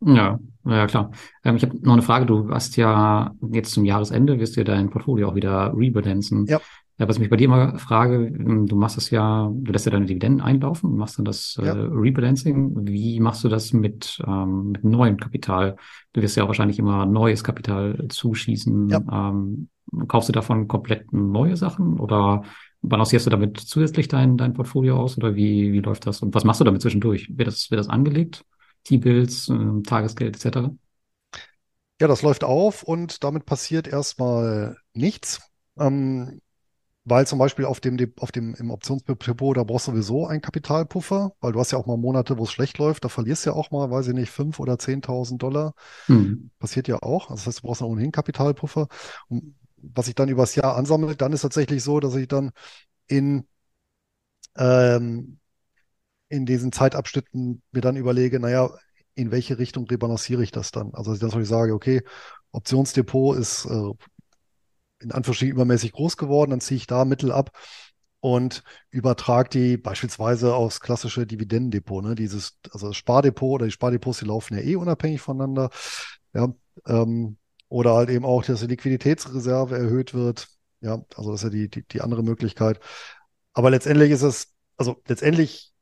Ja, 0.00 0.38
ja 0.64 0.86
klar. 0.86 1.10
Ähm, 1.44 1.56
ich 1.56 1.62
habe 1.62 1.76
noch 1.80 1.94
eine 1.94 2.02
Frage. 2.02 2.26
Du 2.26 2.50
hast 2.50 2.76
ja 2.76 3.34
jetzt 3.50 3.72
zum 3.72 3.84
Jahresende, 3.84 4.38
wirst 4.38 4.56
du 4.56 4.64
dein 4.64 4.90
Portfolio 4.90 5.28
auch 5.28 5.34
wieder 5.34 5.72
rebalancen. 5.76 6.46
Ja. 6.46 6.60
Ja, 6.98 7.06
was 7.06 7.18
mich 7.18 7.28
bei 7.28 7.36
dir 7.36 7.44
immer 7.44 7.78
frage, 7.78 8.26
ähm, 8.26 8.66
du 8.66 8.74
machst 8.74 8.96
das 8.96 9.10
ja, 9.10 9.50
du 9.52 9.70
lässt 9.70 9.84
ja 9.84 9.92
deine 9.92 10.06
Dividenden 10.06 10.40
einlaufen 10.40 10.96
machst 10.96 11.18
dann 11.18 11.26
das 11.26 11.58
ja. 11.62 11.74
äh, 11.74 11.88
Rebalancing. 11.92 12.86
Wie 12.86 13.20
machst 13.20 13.44
du 13.44 13.48
das 13.48 13.74
mit, 13.74 14.18
ähm, 14.26 14.72
mit 14.72 14.82
neuem 14.82 15.18
Kapital? 15.18 15.76
Du 16.14 16.22
wirst 16.22 16.36
ja 16.36 16.44
auch 16.44 16.48
wahrscheinlich 16.48 16.78
immer 16.78 17.04
neues 17.04 17.44
Kapital 17.44 18.06
zuschießen. 18.08 18.88
Ja. 18.88 19.00
Ähm, 19.12 19.68
kaufst 20.08 20.30
du 20.30 20.32
davon 20.32 20.68
komplett 20.68 21.12
neue 21.12 21.56
Sachen 21.56 22.00
oder 22.00 22.42
balancierst 22.80 23.26
du 23.26 23.30
damit 23.30 23.58
zusätzlich 23.58 24.08
dein, 24.08 24.38
dein 24.38 24.54
Portfolio 24.54 24.96
aus 24.96 25.18
oder 25.18 25.34
wie, 25.34 25.72
wie 25.72 25.80
läuft 25.80 26.06
das? 26.06 26.22
Und 26.22 26.34
was 26.34 26.44
machst 26.44 26.60
du 26.60 26.64
damit 26.64 26.80
zwischendurch? 26.80 27.28
Wird 27.36 27.48
das, 27.48 27.70
wird 27.70 27.78
das 27.78 27.90
angelegt? 27.90 28.42
T-Bills, 28.86 29.48
äh, 29.48 29.82
Tagesgeld 29.82 30.36
etc.? 30.36 30.70
Ja, 32.00 32.08
das 32.08 32.22
läuft 32.22 32.44
auf 32.44 32.82
und 32.82 33.24
damit 33.24 33.46
passiert 33.46 33.88
erstmal 33.88 34.76
nichts. 34.92 35.40
Ähm, 35.78 36.40
weil 37.04 37.26
zum 37.26 37.38
Beispiel 37.38 37.64
auf 37.64 37.78
dem, 37.78 37.98
auf 38.18 38.32
dem, 38.32 38.54
im 38.56 38.70
Optionsdepot, 38.70 39.56
da 39.56 39.62
brauchst 39.62 39.86
du 39.86 39.92
sowieso 39.92 40.26
einen 40.26 40.40
Kapitalpuffer, 40.40 41.32
weil 41.40 41.52
du 41.52 41.60
hast 41.60 41.70
ja 41.70 41.78
auch 41.78 41.86
mal 41.86 41.96
Monate, 41.96 42.36
wo 42.36 42.42
es 42.42 42.50
schlecht 42.50 42.78
läuft, 42.78 43.04
da 43.04 43.08
verlierst 43.08 43.46
du 43.46 43.50
ja 43.50 43.56
auch 43.56 43.70
mal, 43.70 43.90
weiß 43.90 44.08
ich 44.08 44.14
nicht, 44.14 44.30
fünf 44.30 44.58
oder 44.58 44.76
zehntausend 44.78 45.40
Dollar. 45.40 45.74
Mhm. 46.08 46.50
Passiert 46.58 46.88
ja 46.88 47.00
auch. 47.02 47.30
Also 47.30 47.36
das 47.36 47.46
heißt, 47.46 47.58
du 47.60 47.68
brauchst 47.68 47.82
ohnehin 47.82 48.10
Kapitalpuffer. 48.10 48.88
Und 49.28 49.54
was 49.76 50.06
sich 50.06 50.16
dann 50.16 50.28
übers 50.28 50.56
Jahr 50.56 50.76
ansammelt, 50.76 51.20
dann 51.20 51.32
ist 51.32 51.42
tatsächlich 51.42 51.84
so, 51.84 52.00
dass 52.00 52.16
ich 52.16 52.26
dann 52.26 52.50
in, 53.06 53.46
ähm, 54.56 55.38
in 56.28 56.46
diesen 56.46 56.72
Zeitabschnitten 56.72 57.62
mir 57.72 57.80
dann 57.80 57.96
überlege, 57.96 58.40
naja, 58.40 58.70
in 59.14 59.30
welche 59.30 59.58
Richtung 59.58 59.86
rebalanciere 59.86 60.42
ich 60.42 60.50
das 60.50 60.70
dann? 60.70 60.92
Also, 60.94 61.16
dass 61.16 61.34
ich 61.34 61.48
sage, 61.48 61.72
okay, 61.72 62.02
Optionsdepot 62.52 63.36
ist 63.38 63.66
äh, 63.66 63.92
in 65.00 65.12
Anführungsstrichen 65.12 65.54
übermäßig 65.54 65.92
groß 65.92 66.16
geworden, 66.16 66.50
dann 66.50 66.60
ziehe 66.60 66.76
ich 66.76 66.86
da 66.86 67.04
Mittel 67.04 67.32
ab 67.32 67.50
und 68.20 68.62
übertrage 68.90 69.48
die 69.50 69.76
beispielsweise 69.76 70.54
aufs 70.54 70.80
klassische 70.80 71.26
Dividendendepot. 71.26 72.04
Ne? 72.04 72.14
Dieses, 72.14 72.58
also 72.72 72.88
das 72.88 72.96
Spardepot 72.96 73.56
oder 73.56 73.66
die 73.66 73.72
Spardepots, 73.72 74.18
die 74.18 74.24
laufen 74.24 74.54
ja 74.54 74.62
eh 74.62 74.76
unabhängig 74.76 75.20
voneinander. 75.20 75.70
Ja, 76.34 76.54
ähm, 76.86 77.38
oder 77.68 77.94
halt 77.94 78.10
eben 78.10 78.24
auch, 78.24 78.44
dass 78.44 78.60
die 78.60 78.66
Liquiditätsreserve 78.66 79.76
erhöht 79.76 80.14
wird. 80.14 80.48
Ja, 80.80 81.04
also 81.14 81.32
das 81.32 81.40
ist 81.40 81.44
ja 81.44 81.50
die, 81.50 81.68
die, 81.68 81.86
die 81.86 82.00
andere 82.00 82.22
Möglichkeit. 82.22 82.80
Aber 83.52 83.70
letztendlich 83.70 84.10
ist 84.10 84.22
es, 84.22 84.54
also 84.76 85.02
letztendlich 85.06 85.72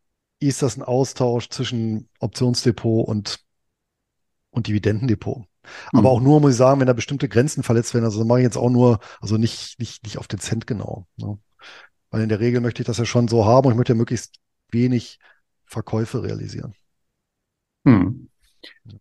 ist 0.40 0.62
das 0.62 0.76
ein 0.76 0.82
Austausch 0.82 1.48
zwischen 1.48 2.08
Optionsdepot 2.18 3.06
und, 3.06 3.44
und 4.50 4.66
Dividendendepot. 4.66 5.44
Aber 5.92 6.00
mhm. 6.00 6.06
auch 6.06 6.20
nur, 6.20 6.40
muss 6.40 6.52
ich 6.52 6.56
sagen, 6.56 6.80
wenn 6.80 6.86
da 6.86 6.92
bestimmte 6.92 7.28
Grenzen 7.28 7.62
verletzt 7.62 7.94
werden. 7.94 8.04
Also 8.04 8.24
mache 8.24 8.40
ich 8.40 8.44
jetzt 8.44 8.58
auch 8.58 8.70
nur, 8.70 9.00
also 9.20 9.36
nicht, 9.36 9.78
nicht, 9.78 10.04
nicht 10.04 10.18
auf 10.18 10.28
den 10.28 10.40
Cent 10.40 10.66
genau. 10.66 11.06
Ne? 11.16 11.38
Weil 12.10 12.22
in 12.22 12.28
der 12.28 12.40
Regel 12.40 12.60
möchte 12.60 12.82
ich 12.82 12.86
das 12.86 12.98
ja 12.98 13.04
schon 13.04 13.28
so 13.28 13.44
haben 13.46 13.66
und 13.66 13.72
ich 13.72 13.76
möchte 13.76 13.92
ja 13.92 13.96
möglichst 13.96 14.36
wenig 14.70 15.18
Verkäufe 15.64 16.22
realisieren. 16.22 16.74
Mhm. 17.84 18.28
Ja, 18.84 18.92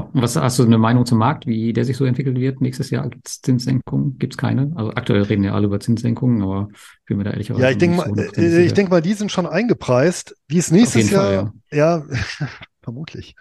und 0.00 0.22
was 0.22 0.36
hast 0.36 0.58
du 0.58 0.64
eine 0.64 0.78
Meinung 0.78 1.06
zum 1.06 1.18
Markt, 1.18 1.46
wie 1.46 1.72
der 1.72 1.84
sich 1.84 1.96
so 1.96 2.04
entwickelt 2.04 2.38
wird? 2.38 2.60
Nächstes 2.60 2.90
Jahr 2.90 3.08
gibt 3.08 3.28
es 3.28 3.40
Zinssenkungen? 3.40 4.18
Gibt 4.18 4.34
es 4.34 4.38
keine? 4.38 4.72
Also 4.74 4.92
aktuell 4.92 5.22
reden 5.22 5.44
ja 5.44 5.54
alle 5.54 5.66
über 5.66 5.80
Zinssenkungen, 5.80 6.42
aber 6.42 6.68
ich 6.72 7.04
bin 7.06 7.18
mir 7.18 7.24
da 7.24 7.30
ehrlicherweise 7.30 7.64
Ja, 7.64 7.70
ich 7.70 7.78
denke 7.78 7.96
mal, 7.96 8.18
äh, 8.36 8.64
ich 8.64 8.72
denke 8.72 8.90
mal, 8.90 9.02
die 9.02 9.14
sind 9.14 9.30
schon 9.30 9.46
eingepreist. 9.46 10.36
Wie 10.48 10.58
es 10.58 10.70
nächstes 10.70 11.10
Jahr, 11.10 11.24
Fall, 11.24 11.52
ja, 11.70 11.98
ja 11.98 12.06
vermutlich. 12.82 13.34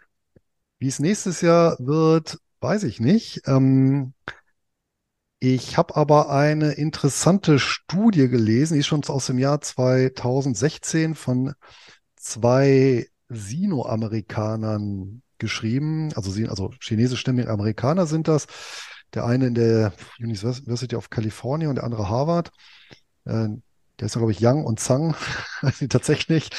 Wie 0.80 0.88
es 0.88 1.00
nächstes 1.00 1.42
Jahr 1.42 1.78
wird, 1.80 2.40
Weiß 2.62 2.84
ich 2.84 3.00
nicht. 3.00 3.42
Ähm, 3.48 4.14
ich 5.40 5.78
habe 5.78 5.96
aber 5.96 6.30
eine 6.30 6.74
interessante 6.74 7.58
Studie 7.58 8.28
gelesen, 8.30 8.76
die 8.76 8.82
ist 8.82 8.86
schon 8.86 9.04
aus 9.06 9.26
dem 9.26 9.40
Jahr 9.40 9.60
2016 9.62 11.16
von 11.16 11.56
zwei 12.16 13.08
Sino-Amerikanern 13.30 15.24
geschrieben. 15.42 16.14
Also, 16.16 16.32
also 16.48 16.72
chinesischstämmige 16.80 17.50
Amerikaner 17.50 18.06
sind 18.06 18.30
das. 18.30 18.48
Der 19.14 19.26
eine 19.26 19.48
in 19.48 19.56
der 19.56 19.92
University 20.20 20.96
of 20.96 21.10
California 21.10 21.68
und 21.68 21.76
der 21.76 21.84
andere 21.84 22.08
Harvard. 22.08 22.52
Äh, 23.26 23.50
der 24.00 24.06
ist, 24.06 24.14
glaube 24.14 24.32
ich, 24.32 24.40
Yang 24.40 24.64
und 24.64 24.80
Zhang, 24.80 25.16
tatsächlich. 25.90 26.50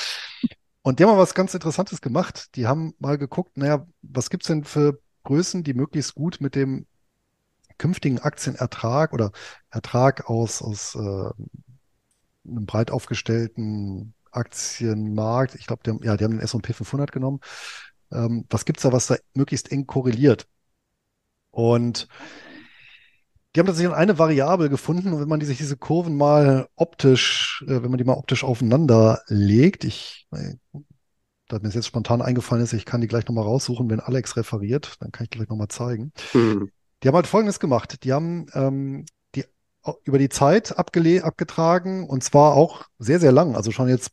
Und 0.83 0.99
die 0.99 1.05
haben 1.05 1.13
mal 1.13 1.19
was 1.19 1.35
ganz 1.35 1.55
Interessantes 1.55 2.03
gemacht. 2.03 2.55
Die 2.57 2.67
haben 2.67 2.93
mal 2.99 3.17
geguckt, 3.17 3.57
naja, 3.57 3.87
was 4.03 4.29
gibt's 4.29 4.49
denn 4.49 4.65
für 4.65 5.01
Größen, 5.25 5.65
die 5.65 5.75
möglichst 5.75 6.15
gut 6.15 6.41
mit 6.41 6.55
dem 6.55 6.87
künftigen 7.79 8.19
Aktienertrag 8.19 9.13
oder 9.13 9.33
Ertrag 9.71 10.29
aus, 10.29 10.61
aus 10.61 10.95
äh, 10.95 10.99
einem 10.99 12.67
breit 12.67 12.91
aufgestellten 12.91 14.15
Aktienmarkt, 14.33 15.55
ich 15.55 15.67
glaube, 15.67 15.99
ja, 16.03 16.17
die 16.17 16.25
haben 16.25 16.33
den 16.33 16.41
S&P 16.41 16.73
500 16.73 17.13
genommen. 17.13 17.41
Ähm, 18.13 18.45
was 18.51 18.65
gibt's 18.65 18.83
da, 18.83 18.93
was 18.93 19.07
da 19.07 19.17
möglichst 19.35 19.71
eng 19.73 19.87
korreliert? 19.87 20.47
Und 21.51 22.09
die 23.55 23.61
haben 23.61 23.67
tatsächlich 23.67 23.95
eine 23.95 24.19
Variable 24.19 24.71
gefunden 24.71 25.13
und 25.13 25.21
wenn 25.21 25.29
man 25.29 25.41
die, 25.41 25.47
sich 25.47 25.59
diese 25.59 25.77
Kurven 25.77 26.17
mal 26.17 26.69
optisch, 26.75 27.65
äh, 27.69 27.83
wenn 27.83 27.91
man 27.91 27.99
die 27.99 28.05
mal 28.05 28.15
optisch 28.15 28.45
aufeinander 28.45 29.23
legt, 29.27 29.85
ich, 29.85 30.27
äh, 30.33 30.55
da 31.49 31.59
mir 31.59 31.69
jetzt 31.69 31.87
spontan 31.87 32.23
eingefallen 32.23 32.65
ist, 32.65 32.73
ich 32.73 32.87
kann 32.87 33.03
die 33.03 33.09
gleich 33.09 33.27
nochmal 33.27 33.45
raussuchen, 33.45 33.91
wenn 33.91 34.01
Alex 34.01 34.37
referiert, 34.37 34.97
dann 35.01 35.13
kann 35.13 35.25
ich 35.25 35.31
gleich 35.31 35.49
nochmal 35.49 35.69
zeigen. 35.69 36.13
Mhm. 36.33 36.71
Die 37.03 37.09
haben 37.09 37.15
halt 37.15 37.27
Folgendes 37.27 37.61
gemacht. 37.61 38.05
Die 38.05 38.13
haben 38.13 38.47
ähm, 38.55 39.05
die 39.35 39.45
über 40.05 40.19
die 40.19 40.31
Zeit 40.31 40.79
abgetragen 40.79 42.09
und 42.09 42.25
zwar 42.25 42.55
auch 42.55 42.87
sehr, 42.99 43.21
sehr 43.21 43.33
lang, 43.33 43.55
also 43.55 43.71
schon 43.71 43.89
jetzt 43.89 44.13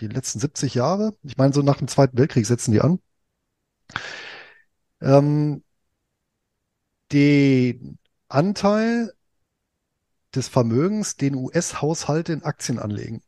die 0.00 0.08
letzten 0.08 0.40
70 0.40 0.74
Jahre. 0.74 1.14
Ich 1.22 1.36
meine, 1.36 1.52
so 1.52 1.62
nach 1.62 1.76
dem 1.76 1.88
Zweiten 1.88 2.18
Weltkrieg 2.18 2.46
setzen 2.46 2.72
die 2.72 2.80
an. 2.80 2.98
Ähm, 5.00 5.62
den 7.12 7.98
Anteil 8.28 9.12
des 10.34 10.48
Vermögens, 10.48 11.16
den 11.16 11.34
US-Haushalte 11.34 12.32
in 12.32 12.42
Aktien 12.42 12.78
anlegen. 12.78 13.22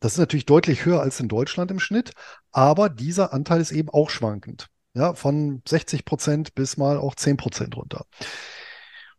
Das 0.00 0.14
ist 0.14 0.18
natürlich 0.18 0.46
deutlich 0.46 0.84
höher 0.84 1.00
als 1.00 1.20
in 1.20 1.28
Deutschland 1.28 1.70
im 1.70 1.78
Schnitt, 1.78 2.12
aber 2.50 2.88
dieser 2.88 3.32
Anteil 3.32 3.60
ist 3.60 3.70
eben 3.70 3.88
auch 3.88 4.10
schwankend. 4.10 4.68
Ja, 4.94 5.14
von 5.14 5.62
60 5.66 6.04
Prozent 6.04 6.54
bis 6.54 6.76
mal 6.76 6.98
auch 6.98 7.14
10 7.14 7.36
Prozent 7.36 7.76
runter. 7.76 8.04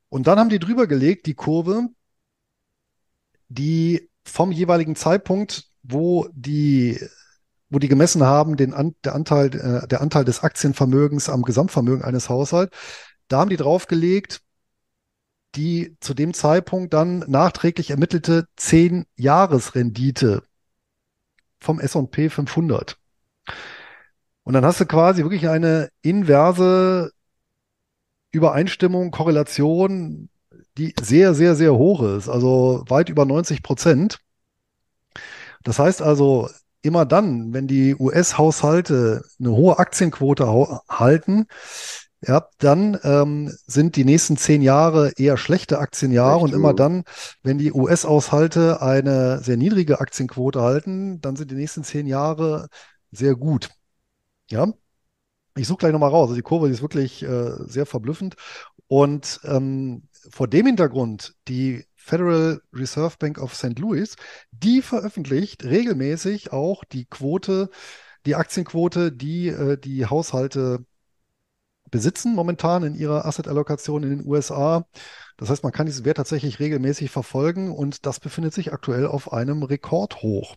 Und 0.09 0.27
dann 0.27 0.37
haben 0.37 0.49
die 0.49 0.59
drüber 0.59 0.85
gelegt, 0.85 1.25
die 1.25 1.33
Kurve, 1.33 1.87
die 3.47 4.09
vom 4.23 4.51
jeweiligen 4.51 4.95
Zeitpunkt, 4.95 5.69
wo 5.81 6.27
die, 6.33 6.99
wo 7.73 7.79
die 7.79 7.87
gemessen 7.87 8.23
haben, 8.23 8.55
den 8.55 8.73
An 8.73 8.95
der, 9.03 9.15
Anteil, 9.15 9.47
äh, 9.47 9.87
der 9.87 10.01
Anteil 10.01 10.23
des 10.25 10.43
Aktienvermögens 10.43 11.27
am 11.27 11.41
Gesamtvermögen 11.41 12.03
eines 12.03 12.29
Haushalts, 12.29 12.75
da 13.29 13.39
haben 13.39 13.49
die 13.49 13.57
draufgelegt, 13.57 14.41
die 15.55 15.97
zu 15.99 16.13
dem 16.13 16.35
Zeitpunkt 16.35 16.93
dann 16.93 17.19
nachträglich 17.27 17.89
ermittelte 17.89 18.45
10-Jahres-Rendite 18.59 20.43
vom 21.59 21.79
S&P 21.79 22.29
500. 22.29 22.97
Und 24.43 24.53
dann 24.53 24.65
hast 24.65 24.79
du 24.79 24.85
quasi 24.85 25.23
wirklich 25.23 25.47
eine 25.49 25.89
inverse 26.03 27.11
Übereinstimmung, 28.31 29.09
Korrelation, 29.09 30.29
die 30.77 30.93
sehr, 31.01 31.33
sehr, 31.33 31.55
sehr 31.55 31.73
hoch 31.73 32.03
ist, 32.03 32.29
also 32.29 32.83
weit 32.87 33.09
über 33.09 33.25
90 33.25 33.63
Prozent. 33.63 34.19
Das 35.63 35.79
heißt 35.79 36.01
also, 36.03 36.49
immer 36.83 37.05
dann, 37.05 37.53
wenn 37.53 37.67
die 37.67 37.95
US-Haushalte 37.95 39.23
eine 39.39 39.51
hohe 39.51 39.79
Aktienquote 39.79 40.47
halten, 40.89 41.47
ja, 42.25 42.47
dann 42.59 42.97
ähm, 43.03 43.51
sind 43.65 43.95
die 43.95 44.05
nächsten 44.05 44.37
zehn 44.37 44.61
Jahre 44.61 45.11
eher 45.17 45.35
schlechte 45.37 45.79
Aktienjahre 45.79 46.35
Echt, 46.35 46.43
und 46.45 46.53
immer 46.53 46.73
dann, 46.73 47.03
wenn 47.41 47.57
die 47.57 47.73
US-Haushalte 47.73 48.81
eine 48.81 49.39
sehr 49.41 49.57
niedrige 49.57 49.99
Aktienquote 49.99 50.61
halten, 50.61 51.19
dann 51.19 51.35
sind 51.35 51.51
die 51.51 51.55
nächsten 51.55 51.83
zehn 51.83 52.07
Jahre 52.07 52.67
sehr 53.11 53.35
gut. 53.35 53.69
Ja, 54.49 54.67
ich 55.55 55.67
suche 55.67 55.79
gleich 55.79 55.91
nochmal 55.91 56.11
raus. 56.11 56.23
Also 56.29 56.35
die 56.35 56.41
Kurve 56.41 56.67
die 56.67 56.73
ist 56.73 56.81
wirklich 56.81 57.23
äh, 57.23 57.51
sehr 57.65 57.85
verblüffend. 57.85 58.35
Und 58.87 59.41
ähm, 59.43 60.03
vor 60.29 60.47
dem 60.47 60.65
Hintergrund, 60.65 61.35
die 61.47 61.85
Federal 62.03 62.61
Reserve 62.73 63.15
Bank 63.17 63.39
of 63.39 63.55
St. 63.55 63.79
Louis, 63.79 64.15
die 64.51 64.81
veröffentlicht 64.81 65.63
regelmäßig 65.63 66.51
auch 66.51 66.83
die 66.83 67.05
Quote, 67.05 67.69
die 68.25 68.35
Aktienquote, 68.35 69.11
die 69.11 69.47
äh, 69.47 69.77
die 69.77 70.05
Haushalte 70.05 70.85
besitzen 71.91 72.33
momentan 72.33 72.83
in 72.83 72.95
ihrer 72.95 73.25
Asset-Allokation 73.25 74.03
in 74.03 74.09
den 74.09 74.27
USA. 74.27 74.85
Das 75.37 75.49
heißt, 75.49 75.63
man 75.63 75.71
kann 75.71 75.85
diesen 75.85 76.05
Wert 76.05 76.17
tatsächlich 76.17 76.59
regelmäßig 76.59 77.11
verfolgen 77.11 77.71
und 77.71 78.05
das 78.05 78.19
befindet 78.19 78.53
sich 78.53 78.73
aktuell 78.73 79.05
auf 79.07 79.31
einem 79.31 79.63
Rekordhoch 79.63 80.55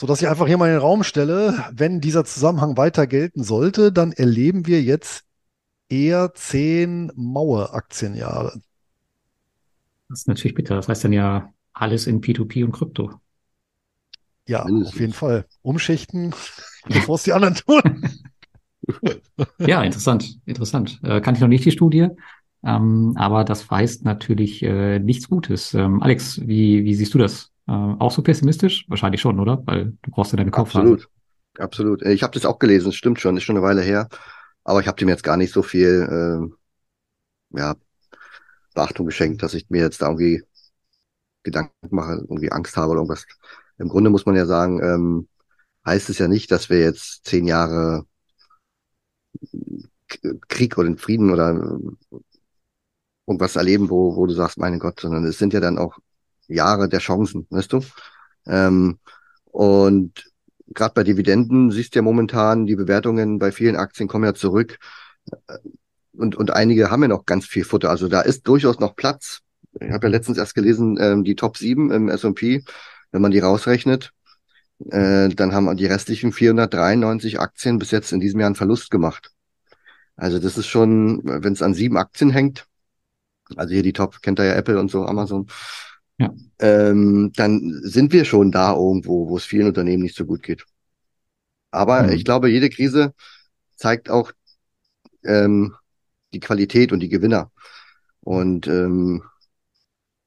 so 0.00 0.06
dass 0.06 0.22
ich 0.22 0.28
einfach 0.28 0.46
hier 0.46 0.56
mal 0.56 0.68
in 0.68 0.76
den 0.76 0.80
Raum 0.80 1.04
stelle, 1.04 1.62
wenn 1.72 2.00
dieser 2.00 2.24
Zusammenhang 2.24 2.78
weiter 2.78 3.06
gelten 3.06 3.44
sollte, 3.44 3.92
dann 3.92 4.12
erleben 4.12 4.66
wir 4.66 4.80
jetzt 4.80 5.24
eher 5.90 6.32
zehn 6.32 7.12
Mauer-Aktienjahre. 7.16 8.62
Das 10.10 10.20
ist 10.20 10.28
natürlich 10.28 10.54
bitter. 10.54 10.74
Das 10.74 10.88
heißt 10.88 11.04
dann 11.04 11.12
ja 11.12 11.52
alles 11.72 12.06
in 12.06 12.20
P2P 12.20 12.64
und 12.64 12.72
Krypto. 12.72 13.12
Ja, 14.46 14.64
auf 14.64 14.98
jeden 14.98 15.12
Fall. 15.12 15.46
Umschichten, 15.62 16.34
bevor 16.88 17.14
es 17.14 17.22
die 17.22 17.32
anderen 17.32 17.54
tun. 17.54 18.08
ja, 19.58 19.82
interessant, 19.82 20.40
interessant. 20.44 20.98
Äh, 21.04 21.20
kann 21.20 21.36
ich 21.36 21.40
noch 21.40 21.48
nicht 21.48 21.64
die 21.64 21.70
Studie, 21.70 22.08
ähm, 22.64 23.14
aber 23.16 23.44
das 23.44 23.70
heißt 23.70 24.04
natürlich 24.04 24.64
äh, 24.64 24.98
nichts 24.98 25.28
Gutes. 25.28 25.74
Ähm, 25.74 26.02
Alex, 26.02 26.40
wie, 26.40 26.84
wie 26.84 26.94
siehst 26.94 27.14
du 27.14 27.18
das? 27.18 27.52
Äh, 27.68 27.72
auch 27.72 28.10
so 28.10 28.22
pessimistisch? 28.22 28.86
Wahrscheinlich 28.88 29.20
schon, 29.20 29.38
oder? 29.38 29.62
Weil 29.64 29.92
du 30.02 30.10
brauchst 30.10 30.32
ja 30.32 30.38
deine 30.38 30.50
Kopfphase. 30.50 30.94
Absolut, 30.94 31.08
absolut. 31.58 32.02
Ich 32.02 32.24
habe 32.24 32.34
das 32.34 32.44
auch 32.44 32.58
gelesen, 32.58 32.92
stimmt 32.92 33.20
schon, 33.20 33.36
ist 33.36 33.44
schon 33.44 33.56
eine 33.56 33.64
Weile 33.64 33.82
her. 33.82 34.08
Aber 34.64 34.80
ich 34.80 34.88
habe 34.88 34.98
dem 34.98 35.08
jetzt 35.08 35.22
gar 35.22 35.36
nicht 35.36 35.52
so 35.52 35.62
viel 35.62 36.50
äh, 37.52 37.58
ja, 37.58 37.76
Beachtung 38.74 39.06
geschenkt, 39.06 39.42
dass 39.42 39.54
ich 39.54 39.68
mir 39.70 39.82
jetzt 39.82 40.02
da 40.02 40.08
irgendwie 40.08 40.42
Gedanken 41.42 41.72
mache, 41.90 42.12
irgendwie 42.14 42.52
Angst 42.52 42.76
habe 42.76 42.92
oder 42.92 43.00
irgendwas. 43.00 43.26
Im 43.78 43.88
Grunde 43.88 44.10
muss 44.10 44.26
man 44.26 44.36
ja 44.36 44.46
sagen, 44.46 44.82
ähm, 44.82 45.28
heißt 45.86 46.10
es 46.10 46.18
ja 46.18 46.28
nicht, 46.28 46.50
dass 46.50 46.70
wir 46.70 46.80
jetzt 46.80 47.24
zehn 47.26 47.46
Jahre 47.46 48.06
Krieg 50.48 50.76
oder 50.78 50.96
Frieden 50.96 51.30
oder 51.30 51.78
irgendwas 53.26 53.56
erleben, 53.56 53.90
wo, 53.90 54.16
wo 54.16 54.26
du 54.26 54.34
sagst, 54.34 54.58
mein 54.58 54.78
Gott, 54.78 55.00
sondern 55.00 55.24
es 55.24 55.38
sind 55.38 55.52
ja 55.52 55.60
dann 55.60 55.78
auch 55.78 55.98
Jahre 56.48 56.88
der 56.88 56.98
Chancen, 57.00 57.46
weißt 57.50 57.72
du? 57.72 57.80
Ähm, 58.46 58.98
und 59.44 60.30
gerade 60.68 60.94
bei 60.94 61.04
Dividenden 61.04 61.70
siehst 61.70 61.94
du 61.94 62.00
ja 62.00 62.02
momentan, 62.02 62.66
die 62.66 62.76
Bewertungen 62.76 63.38
bei 63.38 63.52
vielen 63.52 63.76
Aktien 63.76 64.08
kommen 64.08 64.24
ja 64.24 64.34
zurück. 64.34 64.78
Und, 66.20 66.36
und 66.36 66.50
einige 66.50 66.90
haben 66.90 67.02
ja 67.02 67.08
noch 67.08 67.24
ganz 67.24 67.46
viel 67.46 67.64
Futter. 67.64 67.90
Also 67.90 68.08
da 68.08 68.20
ist 68.20 68.46
durchaus 68.46 68.78
noch 68.78 68.94
Platz. 68.94 69.40
Ich 69.80 69.90
habe 69.90 70.06
ja 70.06 70.10
letztens 70.10 70.38
erst 70.38 70.54
gelesen, 70.54 70.98
ähm, 71.00 71.24
die 71.24 71.34
Top 71.34 71.56
7 71.56 71.90
im 71.90 72.08
S&P, 72.08 72.62
wenn 73.12 73.22
man 73.22 73.30
die 73.30 73.38
rausrechnet, 73.38 74.12
äh, 74.90 75.28
dann 75.28 75.52
haben 75.52 75.76
die 75.76 75.86
restlichen 75.86 76.32
493 76.32 77.40
Aktien 77.40 77.78
bis 77.78 77.90
jetzt 77.90 78.12
in 78.12 78.20
diesem 78.20 78.40
Jahr 78.40 78.48
einen 78.48 78.56
Verlust 78.56 78.90
gemacht. 78.90 79.30
Also 80.16 80.38
das 80.38 80.58
ist 80.58 80.66
schon, 80.66 81.22
wenn 81.24 81.54
es 81.54 81.62
an 81.62 81.74
sieben 81.74 81.96
Aktien 81.96 82.30
hängt, 82.30 82.66
also 83.56 83.72
hier 83.72 83.82
die 83.82 83.92
Top, 83.92 84.20
kennt 84.22 84.38
ihr 84.38 84.44
ja 84.44 84.54
Apple 84.54 84.78
und 84.78 84.90
so, 84.90 85.06
Amazon, 85.06 85.46
ja. 86.18 86.30
ähm, 86.58 87.32
dann 87.34 87.80
sind 87.82 88.12
wir 88.12 88.24
schon 88.24 88.52
da 88.52 88.74
irgendwo, 88.74 89.28
wo 89.28 89.36
es 89.38 89.44
vielen 89.44 89.68
Unternehmen 89.68 90.02
nicht 90.02 90.16
so 90.16 90.26
gut 90.26 90.42
geht. 90.42 90.66
Aber 91.70 92.02
mhm. 92.02 92.10
ich 92.10 92.24
glaube, 92.24 92.50
jede 92.50 92.68
Krise 92.68 93.14
zeigt 93.76 94.10
auch 94.10 94.32
ähm, 95.24 95.74
die 96.32 96.40
Qualität 96.40 96.92
und 96.92 97.00
die 97.00 97.08
Gewinner. 97.08 97.50
Und, 98.20 98.66
ähm, 98.66 99.22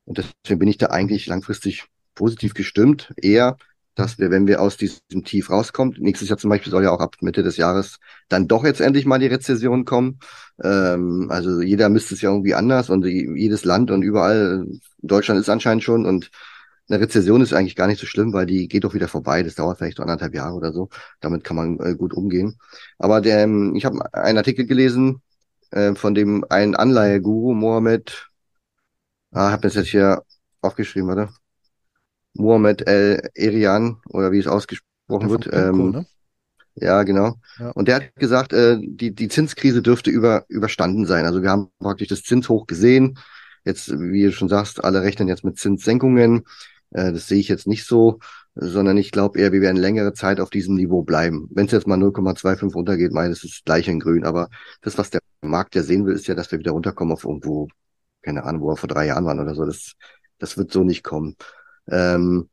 und 0.05 0.17
deswegen 0.17 0.59
bin 0.59 0.67
ich 0.67 0.77
da 0.77 0.87
eigentlich 0.87 1.27
langfristig 1.27 1.85
positiv 2.15 2.53
gestimmt. 2.53 3.13
Eher, 3.17 3.57
dass 3.95 4.17
wir, 4.17 4.31
wenn 4.31 4.47
wir 4.47 4.61
aus 4.61 4.77
diesem 4.77 5.23
Tief 5.23 5.49
rauskommen, 5.49 5.95
nächstes 5.99 6.29
Jahr 6.29 6.37
zum 6.37 6.49
Beispiel 6.49 6.71
soll 6.71 6.83
ja 6.83 6.91
auch 6.91 6.99
ab 6.99 7.15
Mitte 7.21 7.43
des 7.43 7.57
Jahres 7.57 7.99
dann 8.27 8.47
doch 8.47 8.65
jetzt 8.65 8.81
endlich 8.81 9.05
mal 9.05 9.19
die 9.19 9.27
Rezession 9.27 9.85
kommen. 9.85 10.19
Ähm, 10.63 11.27
also 11.29 11.61
jeder 11.61 11.89
müsste 11.89 12.15
es 12.15 12.21
ja 12.21 12.31
irgendwie 12.31 12.55
anders 12.55 12.89
und 12.89 13.05
jedes 13.05 13.65
Land 13.65 13.91
und 13.91 14.01
überall, 14.01 14.65
Deutschland 14.99 15.39
ist 15.39 15.49
anscheinend 15.49 15.83
schon 15.83 16.05
und 16.05 16.31
eine 16.89 16.99
Rezession 16.99 17.41
ist 17.41 17.53
eigentlich 17.53 17.75
gar 17.75 17.87
nicht 17.87 17.99
so 17.99 18.05
schlimm, 18.07 18.33
weil 18.33 18.45
die 18.45 18.67
geht 18.67 18.83
doch 18.83 18.93
wieder 18.93 19.07
vorbei. 19.07 19.41
Das 19.43 19.55
dauert 19.55 19.77
vielleicht 19.77 19.99
anderthalb 19.99 20.33
Jahre 20.33 20.55
oder 20.55 20.73
so. 20.73 20.89
Damit 21.21 21.43
kann 21.43 21.55
man 21.55 21.79
äh, 21.79 21.95
gut 21.95 22.13
umgehen. 22.13 22.59
Aber 22.97 23.21
der, 23.21 23.43
ähm, 23.43 23.75
ich 23.75 23.85
habe 23.85 24.13
einen 24.13 24.37
Artikel 24.37 24.65
gelesen 24.65 25.21
äh, 25.73 25.95
von 25.95 26.13
dem 26.13 26.45
einen 26.49 26.75
Anleiheguru, 26.75 27.53
Mohammed, 27.53 28.29
ah, 29.31 29.51
habe 29.51 29.63
das 29.63 29.75
jetzt 29.75 29.89
hier 29.89 30.23
aufgeschrieben, 30.61 31.09
oder? 31.09 31.33
Mohammed 32.33 32.87
El 32.87 33.29
Erian 33.35 33.97
oder 34.09 34.31
wie 34.31 34.39
es 34.39 34.47
ausgesprochen 34.47 35.29
wird. 35.29 35.49
Ähm, 35.51 35.91
ne? 35.91 36.05
Ja, 36.75 37.03
genau. 37.03 37.35
Ja. 37.59 37.69
Und 37.71 37.87
der 37.87 37.95
hat 37.95 38.15
gesagt, 38.15 38.53
äh, 38.53 38.77
die, 38.81 39.13
die 39.13 39.27
Zinskrise 39.27 39.81
dürfte 39.81 40.09
über, 40.09 40.45
überstanden 40.47 41.05
sein. 41.05 41.25
Also 41.25 41.43
wir 41.43 41.49
haben 41.49 41.69
praktisch 41.79 42.07
das 42.07 42.23
Zinshoch 42.23 42.65
gesehen. 42.65 43.19
Jetzt, 43.63 43.91
wie 43.91 44.23
du 44.23 44.31
schon 44.31 44.49
sagst, 44.49 44.83
alle 44.83 45.03
rechnen 45.03 45.27
jetzt 45.27 45.43
mit 45.43 45.59
Zinssenkungen. 45.59 46.45
Äh, 46.91 47.13
das 47.13 47.27
sehe 47.27 47.39
ich 47.39 47.47
jetzt 47.47 47.67
nicht 47.67 47.85
so, 47.85 48.19
sondern 48.55 48.97
ich 48.97 49.11
glaube 49.11 49.39
eher, 49.39 49.51
wir 49.51 49.61
werden 49.61 49.77
längere 49.77 50.13
Zeit 50.13 50.39
auf 50.39 50.49
diesem 50.49 50.75
Niveau 50.75 51.03
bleiben. 51.03 51.47
Wenn 51.51 51.67
es 51.67 51.71
jetzt 51.71 51.87
mal 51.87 51.99
0,25 51.99 52.73
runtergeht, 52.73 53.11
meine 53.11 53.33
es 53.33 53.43
ist 53.43 53.65
gleich 53.65 53.87
in 53.87 53.99
grün. 53.99 54.25
Aber 54.25 54.49
das, 54.81 54.97
was 54.97 55.11
der 55.11 55.21
Markt 55.49 55.75
ja 55.75 55.83
sehen 55.83 56.05
will, 56.05 56.15
ist 56.15 56.27
ja, 56.27 56.35
dass 56.35 56.51
wir 56.51 56.59
wieder 56.59 56.71
runterkommen 56.71 57.13
auf 57.13 57.23
irgendwo, 57.25 57.67
keine 58.21 58.43
Ahnung, 58.43 58.61
wo 58.63 58.69
wir 58.69 58.77
vor 58.77 58.89
drei 58.89 59.07
Jahren 59.07 59.25
waren 59.25 59.39
oder 59.39 59.55
so. 59.55 59.65
Das, 59.65 59.93
das 60.39 60.57
wird 60.57 60.71
so 60.71 60.83
nicht 60.83 61.03
kommen. 61.03 61.35
Ähm, 61.87 62.49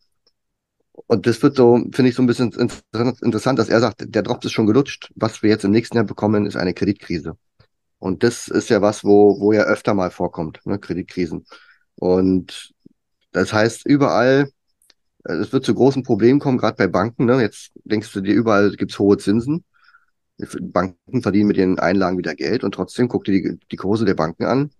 und 1.07 1.27
das 1.27 1.43
wird 1.43 1.57
so, 1.57 1.77
finde 1.93 2.09
ich, 2.09 2.15
so 2.15 2.23
ein 2.23 2.27
bisschen 2.27 2.53
interessant, 2.53 3.59
dass 3.59 3.69
er 3.69 3.81
sagt, 3.81 4.05
der 4.15 4.23
Drops 4.23 4.47
ist 4.47 4.53
schon 4.53 4.67
gelutscht. 4.67 5.11
Was 5.17 5.43
wir 5.43 5.51
jetzt 5.51 5.65
im 5.65 5.71
nächsten 5.71 5.97
Jahr 5.97 6.05
bekommen, 6.05 6.47
ist 6.47 6.57
eine 6.57 6.75
Kreditkrise. 6.75 7.37
Und 7.99 8.23
das 8.23 8.49
ist 8.49 8.71
ja 8.71 8.83
was, 8.83 9.05
wo, 9.05 9.41
wo 9.41 9.53
ja 9.53 9.63
öfter 9.63 9.95
mal 9.95 10.11
vorkommt, 10.11 10.61
ne, 10.65 10.79
Kreditkrisen. 10.79 11.47
Und 11.97 12.73
das 13.33 13.53
heißt, 13.53 13.87
überall, 13.87 14.51
äh, 15.25 15.35
es 15.35 15.53
wird 15.53 15.65
zu 15.65 15.75
großen 15.75 16.03
Problemen 16.03 16.41
kommen, 16.41 16.59
gerade 16.59 16.77
bei 16.77 16.87
Banken. 16.89 17.27
Ne? 17.27 17.41
Jetzt 17.43 17.73
denkst 17.85 18.13
du 18.13 18.21
dir, 18.21 18.35
überall 18.35 18.73
gibt's 18.73 18.99
hohe 18.99 19.19
Zinsen. 19.19 19.65
Banken 20.61 21.23
verdienen 21.23 21.49
mit 21.49 21.57
ihren 21.57 21.79
Einlagen 21.79 22.19
wieder 22.19 22.35
Geld 22.35 22.65
und 22.65 22.73
trotzdem 22.73 23.09
guck 23.09 23.25
dir 23.25 23.33
die, 23.33 23.59
die 23.71 23.77
Kurse 23.77 24.05
der 24.05 24.15
Banken 24.15 24.45
an, 24.45 24.71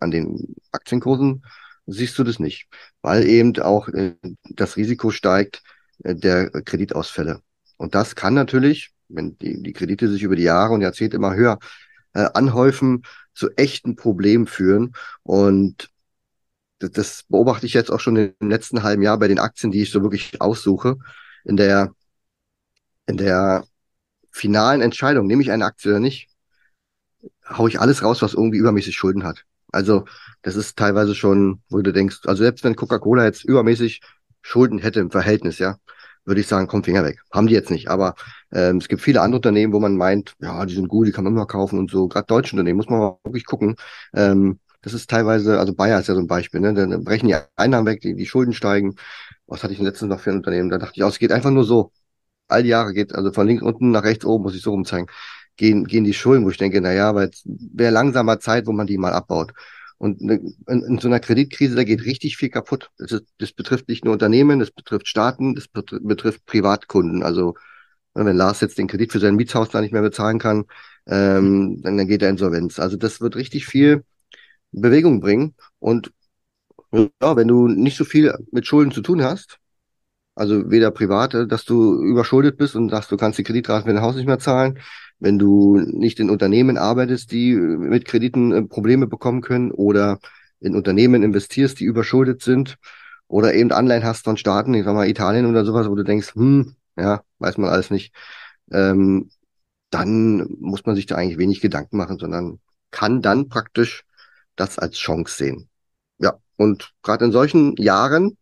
an 0.00 0.10
den 0.10 0.56
Aktienkursen 0.72 1.42
siehst 1.86 2.18
du 2.18 2.24
das 2.24 2.38
nicht, 2.38 2.68
weil 3.02 3.26
eben 3.26 3.58
auch 3.60 3.88
äh, 3.88 4.16
das 4.50 4.76
Risiko 4.76 5.10
steigt 5.10 5.62
äh, 6.02 6.14
der 6.14 6.50
Kreditausfälle. 6.50 7.40
Und 7.76 7.94
das 7.94 8.14
kann 8.16 8.34
natürlich, 8.34 8.92
wenn 9.08 9.38
die, 9.38 9.62
die 9.62 9.72
Kredite 9.72 10.08
sich 10.08 10.22
über 10.22 10.36
die 10.36 10.42
Jahre 10.42 10.74
und 10.74 10.80
Jahrzehnte 10.82 11.16
immer 11.16 11.34
höher 11.34 11.58
äh, 12.14 12.28
anhäufen, 12.34 13.02
zu 13.34 13.50
echten 13.56 13.96
Problemen 13.96 14.46
führen. 14.46 14.94
Und 15.22 15.90
das, 16.78 16.90
das 16.90 17.24
beobachte 17.28 17.66
ich 17.66 17.74
jetzt 17.74 17.90
auch 17.90 18.00
schon 18.00 18.16
im 18.16 18.50
letzten 18.50 18.82
halben 18.82 19.02
Jahr 19.02 19.18
bei 19.18 19.28
den 19.28 19.38
Aktien, 19.38 19.70
die 19.70 19.82
ich 19.82 19.90
so 19.90 20.02
wirklich 20.02 20.40
aussuche. 20.40 20.96
In 21.44 21.56
der, 21.56 21.94
in 23.06 23.16
der 23.16 23.64
finalen 24.36 24.82
Entscheidung, 24.82 25.26
nehme 25.26 25.42
ich 25.42 25.50
eine 25.50 25.64
Aktie 25.64 25.90
oder 25.90 26.00
nicht, 26.00 26.28
hau 27.48 27.66
ich 27.66 27.80
alles 27.80 28.02
raus, 28.02 28.22
was 28.22 28.34
irgendwie 28.34 28.58
übermäßig 28.58 28.94
Schulden 28.96 29.24
hat. 29.24 29.44
Also 29.72 30.04
das 30.42 30.56
ist 30.56 30.76
teilweise 30.76 31.14
schon, 31.14 31.62
wo 31.68 31.80
du 31.80 31.92
denkst, 31.92 32.20
also 32.26 32.42
selbst 32.42 32.64
wenn 32.64 32.76
Coca-Cola 32.76 33.24
jetzt 33.24 33.44
übermäßig 33.44 34.00
Schulden 34.42 34.78
hätte 34.78 35.00
im 35.00 35.10
Verhältnis, 35.10 35.58
ja, 35.58 35.76
würde 36.24 36.40
ich 36.40 36.46
sagen, 36.46 36.66
komm, 36.66 36.84
Finger 36.84 37.04
weg. 37.04 37.20
Haben 37.32 37.46
die 37.46 37.54
jetzt 37.54 37.70
nicht. 37.70 37.88
Aber 37.88 38.14
ähm, 38.52 38.78
es 38.78 38.88
gibt 38.88 39.02
viele 39.02 39.20
andere 39.22 39.38
Unternehmen, 39.38 39.72
wo 39.72 39.80
man 39.80 39.96
meint, 39.96 40.34
ja, 40.40 40.64
die 40.66 40.74
sind 40.74 40.88
gut, 40.88 41.06
die 41.06 41.12
kann 41.12 41.24
man 41.24 41.32
immer 41.32 41.46
kaufen 41.46 41.78
und 41.78 41.90
so. 41.90 42.08
Gerade 42.08 42.26
deutsche 42.26 42.54
Unternehmen 42.54 42.76
muss 42.78 42.88
man 42.88 42.98
mal 42.98 43.18
wirklich 43.24 43.46
gucken. 43.46 43.76
Ähm, 44.14 44.58
das 44.82 44.92
ist 44.94 45.08
teilweise, 45.10 45.58
also 45.58 45.74
Bayer 45.74 46.00
ist 46.00 46.08
ja 46.08 46.14
so 46.14 46.20
ein 46.20 46.26
Beispiel, 46.26 46.60
ne? 46.60 46.74
Dann 46.74 47.04
brechen 47.04 47.28
die 47.28 47.36
Einnahmen 47.56 47.86
weg, 47.86 48.00
die, 48.02 48.14
die 48.14 48.26
Schulden 48.26 48.52
steigen. 48.52 48.96
Was 49.46 49.62
hatte 49.62 49.72
ich 49.72 49.80
letztens 49.80 50.10
noch 50.10 50.20
für 50.20 50.30
ein 50.30 50.36
Unternehmen? 50.38 50.70
Da 50.70 50.78
dachte 50.78 50.92
ich, 50.96 51.02
auch, 51.04 51.08
es 51.08 51.18
geht 51.18 51.32
einfach 51.32 51.50
nur 51.50 51.64
so. 51.64 51.92
All 52.48 52.62
die 52.62 52.70
Jahre 52.70 52.92
geht, 52.92 53.14
also 53.14 53.32
von 53.32 53.46
links 53.46 53.62
unten 53.62 53.90
nach 53.90 54.04
rechts 54.04 54.24
oben, 54.24 54.44
muss 54.44 54.54
ich 54.54 54.62
so 54.62 54.70
rumzeigen 54.70 55.08
gehen, 55.56 55.84
gehen 55.86 56.04
die 56.04 56.14
Schulden, 56.14 56.44
wo 56.44 56.50
ich 56.50 56.58
denke, 56.58 56.80
na 56.80 56.92
ja, 56.92 57.14
weil 57.14 57.28
es 57.30 57.42
wäre 57.44 57.92
langsamer 57.92 58.40
Zeit, 58.40 58.66
wo 58.66 58.72
man 58.72 58.86
die 58.86 58.98
mal 58.98 59.12
abbaut. 59.12 59.52
Und 59.98 60.20
in, 60.20 60.54
in 60.66 60.98
so 60.98 61.08
einer 61.08 61.20
Kreditkrise, 61.20 61.74
da 61.74 61.84
geht 61.84 62.04
richtig 62.04 62.36
viel 62.36 62.50
kaputt. 62.50 62.90
Das, 62.98 63.12
ist, 63.12 63.24
das 63.38 63.52
betrifft 63.52 63.88
nicht 63.88 64.04
nur 64.04 64.12
Unternehmen, 64.12 64.58
das 64.60 64.70
betrifft 64.70 65.08
Staaten, 65.08 65.54
das 65.54 65.68
betrifft 65.68 66.44
Privatkunden. 66.44 67.22
Also 67.22 67.54
wenn 68.14 68.36
Lars 68.36 68.60
jetzt 68.60 68.78
den 68.78 68.88
Kredit 68.88 69.12
für 69.12 69.20
sein 69.20 69.36
Mietshaus 69.36 69.70
da 69.70 69.80
nicht 69.80 69.92
mehr 69.92 70.02
bezahlen 70.02 70.38
kann, 70.38 70.66
ähm, 71.06 71.80
dann, 71.82 71.96
dann 71.96 72.06
geht 72.08 72.22
er 72.22 72.30
insolvenz. 72.30 72.78
Also 72.78 72.96
das 72.96 73.20
wird 73.20 73.36
richtig 73.36 73.66
viel 73.66 74.04
Bewegung 74.72 75.20
bringen. 75.20 75.54
Und 75.78 76.12
ja, 76.92 77.36
wenn 77.36 77.48
du 77.48 77.68
nicht 77.68 77.96
so 77.96 78.04
viel 78.04 78.34
mit 78.52 78.66
Schulden 78.66 78.92
zu 78.92 79.02
tun 79.02 79.22
hast, 79.22 79.58
also 80.36 80.70
weder 80.70 80.90
private, 80.90 81.46
dass 81.46 81.64
du 81.64 82.00
überschuldet 82.02 82.58
bist 82.58 82.76
und 82.76 82.90
sagst, 82.90 83.10
du 83.10 83.16
kannst 83.16 83.38
die 83.38 83.42
Kreditraten 83.42 83.88
für 83.88 83.94
dein 83.94 84.02
Haus 84.02 84.16
nicht 84.16 84.26
mehr 84.26 84.38
zahlen, 84.38 84.78
wenn 85.18 85.38
du 85.38 85.78
nicht 85.78 86.20
in 86.20 86.30
Unternehmen 86.30 86.76
arbeitest, 86.76 87.32
die 87.32 87.52
äh, 87.52 87.56
mit 87.56 88.04
Krediten 88.04 88.52
äh, 88.52 88.62
Probleme 88.62 89.06
bekommen 89.06 89.40
können 89.40 89.72
oder 89.72 90.20
in 90.60 90.76
Unternehmen 90.76 91.22
investierst, 91.22 91.80
die 91.80 91.84
überschuldet 91.84 92.42
sind 92.42 92.76
oder 93.28 93.54
eben 93.54 93.72
Anleihen 93.72 94.04
hast 94.04 94.24
von 94.24 94.36
Staaten, 94.36 94.74
ich 94.74 94.84
sag 94.84 94.94
mal 94.94 95.08
Italien 95.08 95.46
oder 95.46 95.64
sowas, 95.64 95.88
wo 95.88 95.94
du 95.94 96.02
denkst, 96.04 96.34
hm, 96.34 96.76
ja, 96.96 97.22
weiß 97.38 97.58
man 97.58 97.70
alles 97.70 97.90
nicht, 97.90 98.14
ähm, 98.70 99.30
dann 99.90 100.46
muss 100.60 100.84
man 100.84 100.96
sich 100.96 101.06
da 101.06 101.16
eigentlich 101.16 101.38
wenig 101.38 101.60
Gedanken 101.60 101.96
machen, 101.96 102.18
sondern 102.18 102.60
kann 102.90 103.22
dann 103.22 103.48
praktisch 103.48 104.04
das 104.54 104.78
als 104.78 104.96
Chance 104.96 105.34
sehen. 105.36 105.68
Ja, 106.18 106.34
und 106.56 106.92
gerade 107.02 107.24
in 107.24 107.32
solchen 107.32 107.74
Jahren 107.76 108.36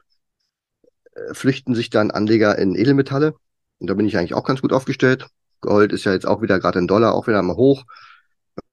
flüchten 1.32 1.74
sich 1.74 1.90
dann 1.90 2.10
Anleger 2.10 2.58
in 2.58 2.74
Edelmetalle. 2.74 3.34
Und 3.78 3.90
da 3.90 3.94
bin 3.94 4.06
ich 4.06 4.16
eigentlich 4.16 4.34
auch 4.34 4.44
ganz 4.44 4.60
gut 4.60 4.72
aufgestellt. 4.72 5.26
Gold 5.60 5.92
ist 5.92 6.04
ja 6.04 6.12
jetzt 6.12 6.26
auch 6.26 6.42
wieder 6.42 6.58
gerade 6.60 6.78
in 6.78 6.86
Dollar 6.86 7.14
auch 7.14 7.26
wieder 7.26 7.42
mal 7.42 7.56
hoch. 7.56 7.84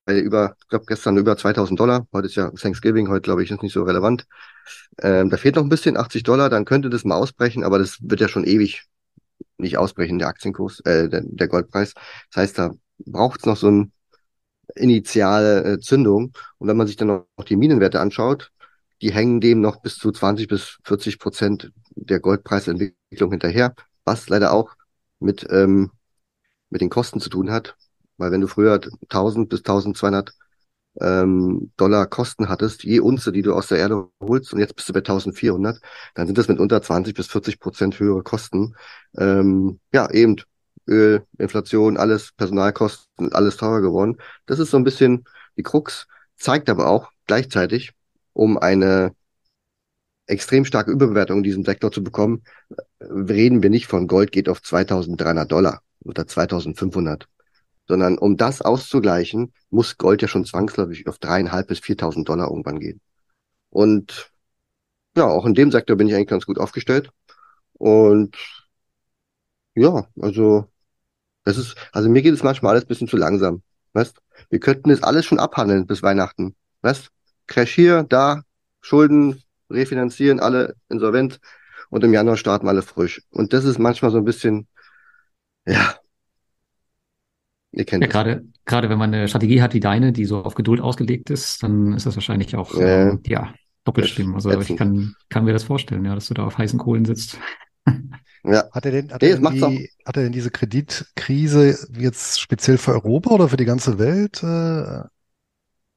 Bei 0.05 0.19
über, 0.19 0.55
ich 0.59 0.67
glaube 0.67 0.85
gestern 0.87 1.17
über 1.17 1.37
2000 1.37 1.79
Dollar. 1.79 2.07
Heute 2.11 2.27
ist 2.27 2.35
ja 2.35 2.51
Thanksgiving, 2.51 3.07
heute 3.07 3.21
glaube 3.21 3.43
ich 3.43 3.51
ist 3.51 3.63
nicht 3.63 3.73
so 3.73 3.83
relevant. 3.83 4.25
Ähm, 4.99 5.29
da 5.29 5.37
fehlt 5.37 5.55
noch 5.55 5.63
ein 5.63 5.69
bisschen, 5.69 5.97
80 5.97 6.23
Dollar, 6.23 6.49
dann 6.49 6.65
könnte 6.65 6.89
das 6.89 7.03
mal 7.05 7.15
ausbrechen, 7.15 7.63
aber 7.63 7.79
das 7.79 7.97
wird 8.01 8.19
ja 8.19 8.27
schon 8.27 8.43
ewig 8.43 8.83
nicht 9.57 9.77
ausbrechen, 9.77 10.19
der 10.19 10.27
Aktienkurs, 10.27 10.81
äh, 10.81 11.07
der, 11.09 11.21
der 11.23 11.47
Goldpreis. 11.47 11.93
Das 12.31 12.43
heißt, 12.43 12.59
da 12.59 12.71
braucht 13.05 13.41
es 13.41 13.45
noch 13.45 13.57
so 13.57 13.67
eine 13.67 13.91
initiale 14.75 15.73
äh, 15.73 15.79
Zündung. 15.79 16.33
Und 16.57 16.67
wenn 16.67 16.77
man 16.77 16.87
sich 16.87 16.95
dann 16.95 17.07
noch 17.07 17.45
die 17.47 17.55
Minenwerte 17.55 17.99
anschaut, 17.99 18.51
die 19.01 19.11
hängen 19.11 19.41
dem 19.41 19.61
noch 19.61 19.81
bis 19.81 19.97
zu 19.97 20.11
20 20.11 20.47
bis 20.47 20.77
40 20.83 21.19
Prozent 21.19 21.71
der 21.95 22.19
Goldpreisentwicklung 22.19 23.31
hinterher, 23.31 23.75
was 24.05 24.29
leider 24.29 24.53
auch 24.53 24.75
mit 25.19 25.45
ähm, 25.49 25.91
mit 26.69 26.81
den 26.81 26.89
Kosten 26.89 27.19
zu 27.19 27.29
tun 27.29 27.51
hat. 27.51 27.75
Weil 28.17 28.31
wenn 28.31 28.41
du 28.41 28.47
früher 28.47 28.79
1000 29.09 29.49
bis 29.49 29.59
1200 29.59 30.33
ähm, 30.99 31.71
Dollar 31.77 32.07
Kosten 32.07 32.49
hattest, 32.49 32.83
je 32.83 32.99
Unze, 32.99 33.31
die 33.31 33.41
du 33.41 33.53
aus 33.53 33.67
der 33.67 33.79
Erde 33.79 34.09
holst, 34.21 34.53
und 34.53 34.59
jetzt 34.59 34.75
bist 34.75 34.89
du 34.89 34.93
bei 34.93 34.99
1400, 34.99 35.79
dann 36.15 36.27
sind 36.27 36.37
das 36.37 36.47
mit 36.47 36.59
unter 36.59 36.81
20 36.81 37.13
bis 37.13 37.27
40 37.27 37.59
Prozent 37.59 37.99
höhere 37.99 38.23
Kosten. 38.23 38.75
Ähm, 39.17 39.79
ja, 39.93 40.09
eben 40.11 40.37
Öl, 40.87 41.25
Inflation, 41.37 41.97
alles, 41.97 42.31
Personalkosten, 42.33 43.31
alles 43.33 43.57
teurer 43.57 43.81
geworden. 43.81 44.17
Das 44.45 44.59
ist 44.59 44.71
so 44.71 44.77
ein 44.77 44.83
bisschen 44.83 45.25
die 45.57 45.63
Krux, 45.63 46.07
zeigt 46.37 46.69
aber 46.69 46.87
auch 46.87 47.11
gleichzeitig, 47.27 47.93
um 48.33 48.57
eine 48.57 49.13
extrem 50.27 50.65
starke 50.65 50.91
Überbewertung 50.91 51.37
in 51.37 51.43
diesem 51.43 51.65
Sektor 51.65 51.91
zu 51.91 52.03
bekommen, 52.03 52.43
reden 52.99 53.63
wir 53.63 53.69
nicht 53.69 53.87
von 53.87 54.07
Gold 54.07 54.31
geht 54.31 54.49
auf 54.49 54.61
2300 54.61 55.51
Dollar 55.51 55.81
oder 56.03 56.25
2500. 56.25 57.27
Sondern 57.87 58.17
um 58.17 58.37
das 58.37 58.61
auszugleichen, 58.61 59.53
muss 59.69 59.97
Gold 59.97 60.21
ja 60.21 60.27
schon 60.27 60.45
zwangsläufig 60.45 61.07
auf 61.07 61.17
dreieinhalb 61.17 61.67
bis 61.67 61.79
4.000 61.79 62.23
Dollar 62.23 62.49
irgendwann 62.49 62.79
gehen. 62.79 63.01
Und 63.69 64.31
ja, 65.17 65.25
auch 65.25 65.45
in 65.45 65.53
dem 65.53 65.71
Sektor 65.71 65.97
bin 65.97 66.07
ich 66.07 66.15
eigentlich 66.15 66.27
ganz 66.27 66.45
gut 66.45 66.59
aufgestellt. 66.59 67.09
Und 67.73 68.37
ja, 69.75 70.07
also 70.21 70.69
das 71.43 71.57
ist, 71.57 71.75
also 71.91 72.09
mir 72.09 72.21
geht 72.21 72.33
es 72.33 72.43
manchmal 72.43 72.73
alles 72.73 72.85
bisschen 72.85 73.07
zu 73.07 73.17
langsam. 73.17 73.63
Weißt? 73.93 74.21
Wir 74.49 74.59
könnten 74.59 74.89
es 74.91 75.03
alles 75.03 75.25
schon 75.25 75.39
abhandeln 75.39 75.87
bis 75.87 76.03
Weihnachten. 76.03 76.55
Weißt? 76.81 77.11
Crash 77.51 77.73
hier, 77.73 78.03
da, 78.03 78.41
Schulden 78.81 79.41
refinanzieren, 79.69 80.39
alle 80.39 80.75
insolvent 80.89 81.39
und 81.89 82.03
im 82.03 82.13
Januar 82.13 82.37
starten 82.37 82.67
alle 82.67 82.81
frisch. 82.81 83.21
Und 83.29 83.53
das 83.53 83.65
ist 83.65 83.79
manchmal 83.79 84.11
so 84.11 84.17
ein 84.17 84.25
bisschen 84.25 84.67
ja. 85.65 85.95
Ihr 87.71 87.85
kennt 87.85 88.03
ja, 88.03 88.07
das. 88.07 88.13
Gerade, 88.13 88.45
gerade 88.65 88.89
wenn 88.89 88.97
man 88.97 89.13
eine 89.13 89.27
Strategie 89.27 89.61
hat 89.61 89.73
wie 89.73 89.79
deine, 89.79 90.11
die 90.11 90.25
so 90.25 90.43
auf 90.43 90.55
Geduld 90.55 90.81
ausgelegt 90.81 91.29
ist, 91.29 91.63
dann 91.63 91.93
ist 91.93 92.05
das 92.05 92.15
wahrscheinlich 92.15 92.55
auch, 92.55 92.73
äh, 92.75 93.09
ähm, 93.09 93.21
ja, 93.25 93.53
doppelt 93.85 94.07
schlimm. 94.07 94.35
Also 94.35 94.51
ich 94.59 94.75
kann, 94.75 95.15
kann 95.29 95.45
mir 95.45 95.53
das 95.53 95.63
vorstellen, 95.63 96.03
ja, 96.05 96.13
dass 96.13 96.27
du 96.27 96.33
da 96.33 96.43
auf 96.43 96.57
heißen 96.57 96.79
Kohlen 96.79 97.05
sitzt. 97.05 97.37
Ja. 98.43 98.69
Hat 98.71 98.85
er 98.85 98.91
denn, 98.91 99.13
hat, 99.13 99.21
nee, 99.21 99.29
er 99.29 99.37
denn 99.37 99.69
die, 99.69 99.91
hat 100.03 100.17
er 100.17 100.23
denn 100.23 100.31
diese 100.31 100.49
Kreditkrise 100.49 101.77
jetzt 101.95 102.39
speziell 102.39 102.79
für 102.79 102.93
Europa 102.93 103.29
oder 103.29 103.49
für 103.49 103.57
die 103.57 103.65
ganze 103.65 103.99
Welt 103.99 104.41
äh, 104.41 105.03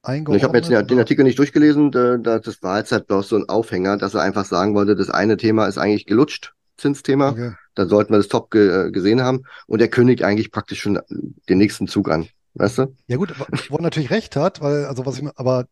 eingeordnet? 0.05 0.43
Ich 0.43 0.45
habe 0.45 0.57
jetzt 0.57 0.71
den, 0.71 0.87
den, 0.87 0.99
Artikel 0.99 1.25
nicht 1.25 1.39
durchgelesen, 1.39 1.91
da, 1.91 2.17
das 2.17 2.63
war 2.63 2.79
jetzt 2.79 2.93
halt 2.93 3.07
bloß 3.07 3.29
so 3.29 3.37
ein 3.37 3.49
Aufhänger, 3.49 3.97
dass 3.97 4.15
er 4.15 4.23
einfach 4.23 4.45
sagen 4.45 4.75
wollte, 4.75 4.97
das 4.97 5.11
eine 5.11 5.37
Thema 5.37 5.67
ist 5.67 5.79
eigentlich 5.79 6.07
gelutscht, 6.07 6.55
Zinsthema. 6.77 7.31
Okay 7.31 7.53
dann 7.75 7.89
sollten 7.89 8.13
wir 8.13 8.19
das 8.19 8.29
top 8.29 8.51
ge 8.51 8.87
äh, 8.87 8.91
gesehen 8.91 9.23
haben. 9.23 9.43
Und 9.67 9.81
er 9.81 9.89
kündigt 9.89 10.23
eigentlich 10.23 10.51
praktisch 10.51 10.81
schon 10.81 11.01
den 11.49 11.59
nächsten 11.59 11.87
Zug 11.87 12.11
an. 12.11 12.29
Weißt 12.55 12.79
du? 12.79 12.95
Ja 13.09 13.17
gut, 13.17 13.35
wo 13.69 13.77
er 13.77 13.83
natürlich 13.83 14.11
recht 14.11 14.37
hat, 14.37 14.61
weil, 14.61 14.87
also 14.87 15.05
was 15.07 15.19
ich, 15.19 15.27
aber 15.35 15.67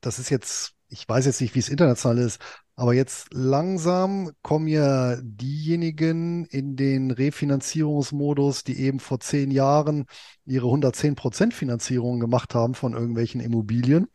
das 0.00 0.18
ist 0.18 0.30
jetzt, 0.30 0.72
ich 0.88 1.08
weiß 1.08 1.26
jetzt 1.26 1.40
nicht, 1.40 1.54
wie 1.54 1.58
es 1.58 1.68
international 1.68 2.18
ist, 2.18 2.40
Aber 2.78 2.92
jetzt 2.92 3.28
langsam 3.32 4.32
kommen 4.42 4.68
ja 4.68 5.16
diejenigen 5.22 6.44
in 6.44 6.76
den 6.76 7.10
Refinanzierungsmodus, 7.10 8.64
die 8.64 8.78
eben 8.78 9.00
vor 9.00 9.18
zehn 9.18 9.50
Jahren 9.50 10.04
ihre 10.44 10.66
110% 10.66 11.52
Finanzierung 11.52 12.20
gemacht 12.20 12.54
haben 12.54 12.74
von 12.74 12.92
irgendwelchen 12.92 13.40
Immobilien. 13.40 14.08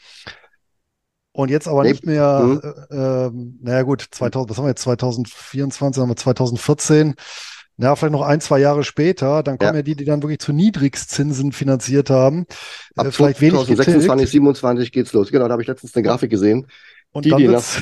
Und 1.33 1.49
jetzt 1.49 1.67
aber 1.67 1.83
nicht 1.83 2.05
mehr, 2.05 2.39
hm. 2.39 2.61
äh, 2.91 2.95
ähm, 2.95 3.59
naja 3.61 3.81
gut, 3.81 4.05
2000, 4.11 4.49
was 4.49 4.57
haben 4.57 4.65
wir 4.65 4.69
jetzt, 4.69 4.81
2024, 4.83 6.01
haben 6.01 6.09
wir 6.09 6.15
2014, 6.15 7.15
ja, 7.77 7.95
vielleicht 7.95 8.11
noch 8.11 8.21
ein, 8.21 8.41
zwei 8.41 8.59
Jahre 8.59 8.83
später, 8.83 9.41
dann 9.41 9.57
kommen 9.57 9.71
Ja. 9.71 9.77
ja 9.77 9.81
die, 9.81 9.95
die 9.95 10.05
dann 10.05 10.21
wirklich 10.21 10.39
zu 10.39 10.53
Niedrigzinsen 10.53 11.51
finanziert 11.51 12.11
haben, 12.11 12.45
Ab 12.95 13.07
äh, 13.07 13.11
vielleicht 13.11 13.41
wenig 13.41 13.53
2026, 13.53 14.05
getilgt. 14.07 14.31
27 14.31 14.91
geht's 14.91 15.13
los. 15.13 15.31
Genau, 15.31 15.47
da 15.47 15.53
habe 15.53 15.63
ich 15.63 15.67
letztens 15.67 15.95
eine 15.95 16.03
Grafik 16.03 16.29
gesehen. 16.29 16.67
Und 17.11 17.25
Die, 17.25 17.29
dann 17.29 17.39
die 17.39 17.47
wird's, 17.47 17.81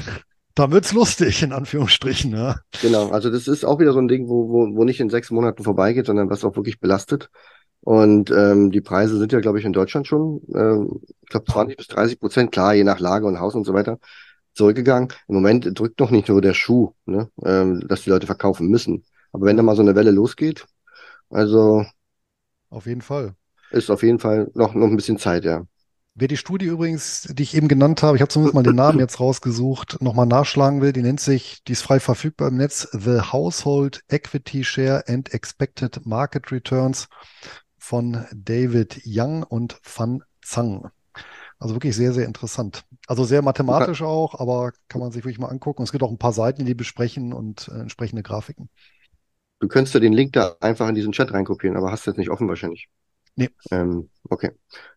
dann 0.59 0.71
wird's 0.71 0.93
lustig, 0.93 1.43
in 1.43 1.53
Anführungsstrichen, 1.53 2.31
ja. 2.33 2.55
Genau, 2.81 3.09
also 3.09 3.29
das 3.29 3.47
ist 3.47 3.65
auch 3.65 3.79
wieder 3.79 3.93
so 3.93 3.99
ein 3.99 4.07
Ding, 4.07 4.27
wo, 4.29 4.49
wo, 4.49 4.75
wo 4.75 4.83
nicht 4.85 4.99
in 4.99 5.09
sechs 5.09 5.31
Monaten 5.31 5.63
vorbeigeht, 5.63 6.05
sondern 6.05 6.29
was 6.29 6.45
auch 6.45 6.55
wirklich 6.55 6.79
belastet. 6.79 7.29
Und 7.81 8.31
ähm, 8.31 8.71
die 8.71 8.81
Preise 8.81 9.17
sind 9.17 9.31
ja, 9.31 9.39
glaube 9.39 9.59
ich, 9.59 9.65
in 9.65 9.73
Deutschland 9.73 10.07
schon, 10.07 10.41
ähm, 10.53 11.01
ich 11.21 11.29
glaube, 11.29 11.45
20 11.51 11.77
bis 11.77 11.87
30 11.87 12.19
Prozent, 12.19 12.51
klar, 12.51 12.73
je 12.73 12.83
nach 12.83 12.99
Lage 12.99 13.25
und 13.25 13.39
Haus 13.39 13.55
und 13.55 13.65
so 13.65 13.73
weiter, 13.73 13.99
zurückgegangen. 14.53 15.09
Im 15.27 15.35
Moment 15.35 15.79
drückt 15.79 15.99
noch 15.99 16.11
nicht 16.11 16.29
nur 16.29 16.41
der 16.41 16.53
Schuh, 16.53 16.93
ne, 17.05 17.29
ähm, 17.43 17.85
dass 17.87 18.03
die 18.03 18.09
Leute 18.09 18.27
verkaufen 18.27 18.67
müssen. 18.67 19.05
Aber 19.31 19.45
wenn 19.45 19.57
da 19.57 19.63
mal 19.63 19.75
so 19.75 19.81
eine 19.81 19.95
Welle 19.95 20.11
losgeht, 20.11 20.65
also 21.29 21.85
Auf 22.69 22.85
jeden 22.87 23.01
Fall. 23.01 23.35
ist 23.71 23.89
auf 23.91 24.03
jeden 24.03 24.19
Fall 24.19 24.49
noch, 24.53 24.73
noch 24.73 24.87
ein 24.87 24.95
bisschen 24.95 25.17
Zeit, 25.19 25.45
ja. 25.45 25.65
Wer 26.19 26.27
die 26.27 26.35
Studie 26.35 26.65
übrigens, 26.65 27.29
die 27.31 27.43
ich 27.43 27.55
eben 27.55 27.69
genannt 27.69 28.03
habe, 28.03 28.17
ich 28.17 28.21
habe 28.21 28.27
zumindest 28.27 28.53
mal 28.53 28.63
den 28.63 28.75
Namen 28.75 28.99
jetzt 28.99 29.21
rausgesucht, 29.21 30.01
nochmal 30.01 30.25
nachschlagen 30.25 30.81
will, 30.81 30.91
die 30.91 31.01
nennt 31.01 31.21
sich, 31.21 31.63
die 31.63 31.71
ist 31.71 31.81
frei 31.81 32.01
verfügbar 32.01 32.49
im 32.49 32.57
Netz, 32.57 32.89
The 32.91 33.21
Household 33.31 34.01
Equity 34.09 34.65
Share 34.65 35.05
and 35.07 35.33
Expected 35.33 36.05
Market 36.05 36.51
Returns 36.51 37.07
von 37.77 38.25
David 38.35 39.01
Young 39.05 39.43
und 39.43 39.79
Van 39.81 40.21
Zang. 40.43 40.89
Also 41.57 41.73
wirklich 41.75 41.95
sehr, 41.95 42.11
sehr 42.11 42.25
interessant. 42.25 42.83
Also 43.07 43.23
sehr 43.23 43.41
mathematisch 43.41 44.01
auch, 44.01 44.37
aber 44.41 44.73
kann 44.89 44.99
man 44.99 45.13
sich 45.13 45.23
wirklich 45.23 45.39
mal 45.39 45.47
angucken. 45.47 45.83
Es 45.83 45.93
gibt 45.93 46.03
auch 46.03 46.11
ein 46.11 46.17
paar 46.17 46.33
Seiten, 46.33 46.65
die 46.65 46.75
besprechen 46.75 47.31
und 47.31 47.69
äh, 47.69 47.79
entsprechende 47.79 48.23
Grafiken. 48.23 48.69
Du 49.61 49.69
könntest 49.69 49.93
ja 49.93 50.01
den 50.01 50.13
Link 50.13 50.33
da 50.33 50.57
einfach 50.59 50.89
in 50.89 50.95
diesen 50.95 51.13
Chat 51.13 51.31
reinkopieren, 51.31 51.77
aber 51.77 51.91
hast 51.91 52.07
jetzt 52.07 52.17
nicht 52.17 52.29
offen 52.29 52.49
wahrscheinlich. 52.49 52.89
Nee. 53.39 53.49
Ähm, 53.71 54.09
okay. 54.29 54.51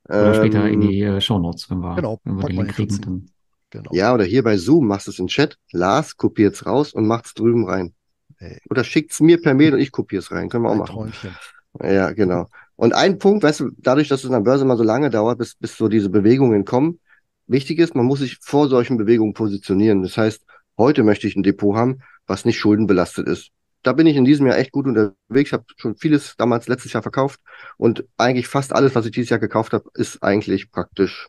Oder 0.09 0.35
später 0.35 0.69
in 0.69 0.83
Ähm, 0.83 0.89
die 0.89 1.03
äh, 1.03 1.21
Shownotes, 1.21 1.71
wenn 1.71 1.79
wir, 1.79 1.95
Genau, 1.95 2.21
wenn 2.25 2.37
wir 2.37 2.47
den 2.49 2.57
Link 2.57 2.69
in 2.69 2.75
kriegen. 2.75 2.91
14. 2.91 3.05
Dann. 3.05 3.31
Genau. 3.71 3.91
Ja, 3.95 4.13
oder 4.13 4.25
hier 4.25 4.43
bei 4.43 4.59
Zoom 4.59 4.87
machst 4.87 5.07
du 5.07 5.13
es 5.13 5.19
in 5.19 5.29
Chat. 5.29 5.57
Lars 5.71 6.17
kopiert's 6.17 6.67
raus 6.67 6.93
und 6.93 7.07
macht's 7.07 7.35
drüben 7.35 7.67
rein. 7.67 7.95
Ey. 8.39 8.59
Oder 8.69 8.85
schickt's 8.85 9.21
mir 9.21 9.41
per 9.41 9.55
Mail 9.55 9.75
und 9.75 9.81
ich 9.81 9.93
kopier's 9.93 10.31
rein. 10.31 10.49
Können 10.49 10.65
wir 10.65 10.71
auch 10.71 10.73
Ein 10.73 10.79
machen. 10.79 10.95
Träumchen. 10.95 11.37
Ja, 11.83 12.11
genau. 12.11 12.49
Und 12.77 12.95
ein 12.95 13.19
Punkt, 13.19 13.45
weißt 13.45 13.61
du, 13.61 13.71
dadurch, 13.79 14.09
dass 14.09 14.25
es 14.25 14.27
an 14.27 14.33
der 14.33 14.41
Börse 14.41 14.65
mal 14.65 14.77
so 14.77 14.83
lange 14.83 15.09
dauert, 15.09 15.39
bis, 15.39 15.55
bis 15.55 15.77
so 15.77 15.89
diese 15.89 16.11
Bewegungen 16.11 16.65
kommen, 16.65 17.01
wichtig 17.47 17.79
ist, 17.79 17.95
man 17.95 18.05
muss 18.05 18.19
sich 18.19 18.39
vor 18.41 18.69
solchen 18.69 18.97
Bewegungen 18.99 19.33
positionieren. 19.35 20.03
Das 20.03 20.17
heißt, 20.19 20.45
heute 20.77 21.03
möchte 21.03 21.27
ich 21.27 21.37
ein 21.37 21.43
Depot 21.43 21.77
haben, 21.77 22.01
was 22.27 22.45
nicht 22.45 22.59
schuldenbelastet 22.59 23.27
ist. 23.29 23.51
Da 23.83 23.93
bin 23.93 24.07
ich 24.07 24.17
in 24.17 24.25
diesem 24.25 24.47
Jahr 24.47 24.59
echt 24.59 24.73
gut 24.73 24.87
unterwegs. 24.87 25.49
Ich 25.49 25.53
habe 25.53 25.65
schon 25.77 25.97
vieles 25.97 26.37
damals 26.37 26.69
letztes 26.69 26.93
Jahr 26.93 27.03
verkauft 27.03 27.41
und 27.77 28.05
eigentlich 28.17 28.49
fast 28.49 28.73
alles, 28.73 28.95
was 28.95 29.07
ich 29.07 29.13
dieses 29.13 29.31
Jahr 29.31 29.41
gekauft 29.41 29.73
habe, 29.73 29.91
ist 29.95 30.23
eigentlich 30.23 30.71
praktisch, 30.71 31.29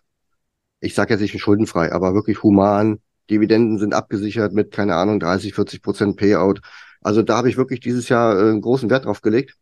ich 0.79 0.93
sage 0.93 1.13
jetzt 1.13 1.21
nicht 1.21 1.39
schuldenfrei, 1.39 1.91
aber 1.91 2.13
wirklich 2.13 2.43
human. 2.43 2.99
Dividenden 3.29 3.79
sind 3.79 3.93
abgesichert 3.93 4.53
mit, 4.53 4.71
keine 4.71 4.95
Ahnung, 4.95 5.19
30, 5.19 5.53
40 5.55 5.81
Prozent 5.81 6.17
Payout. 6.17 6.61
Also 7.01 7.21
da 7.23 7.37
habe 7.37 7.49
ich 7.49 7.57
wirklich 7.57 7.79
dieses 7.79 8.09
Jahr 8.09 8.39
äh, 8.39 8.59
großen 8.59 8.89
Wert 8.89 9.05
drauf 9.05 9.21
gelegt. 9.21 9.55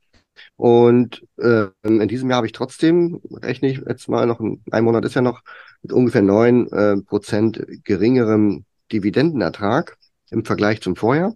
Und 0.55 1.25
äh, 1.37 1.67
in 1.83 2.07
diesem 2.07 2.29
Jahr 2.29 2.37
habe 2.37 2.47
ich 2.47 2.53
trotzdem, 2.53 3.21
rechne 3.41 3.69
ich 3.69 3.81
jetzt 3.87 4.07
mal 4.09 4.25
noch, 4.25 4.39
ein, 4.39 4.63
ein 4.71 4.83
Monat 4.83 5.05
ist 5.05 5.15
ja 5.15 5.21
noch, 5.21 5.41
mit 5.81 5.93
ungefähr 5.93 6.21
neun 6.21 6.71
äh, 6.71 6.97
Prozent 7.01 7.63
geringerem 7.83 8.65
Dividendenertrag 8.91 9.97
im 10.29 10.45
Vergleich 10.45 10.81
zum 10.81 10.95
Vorjahr. 10.95 11.35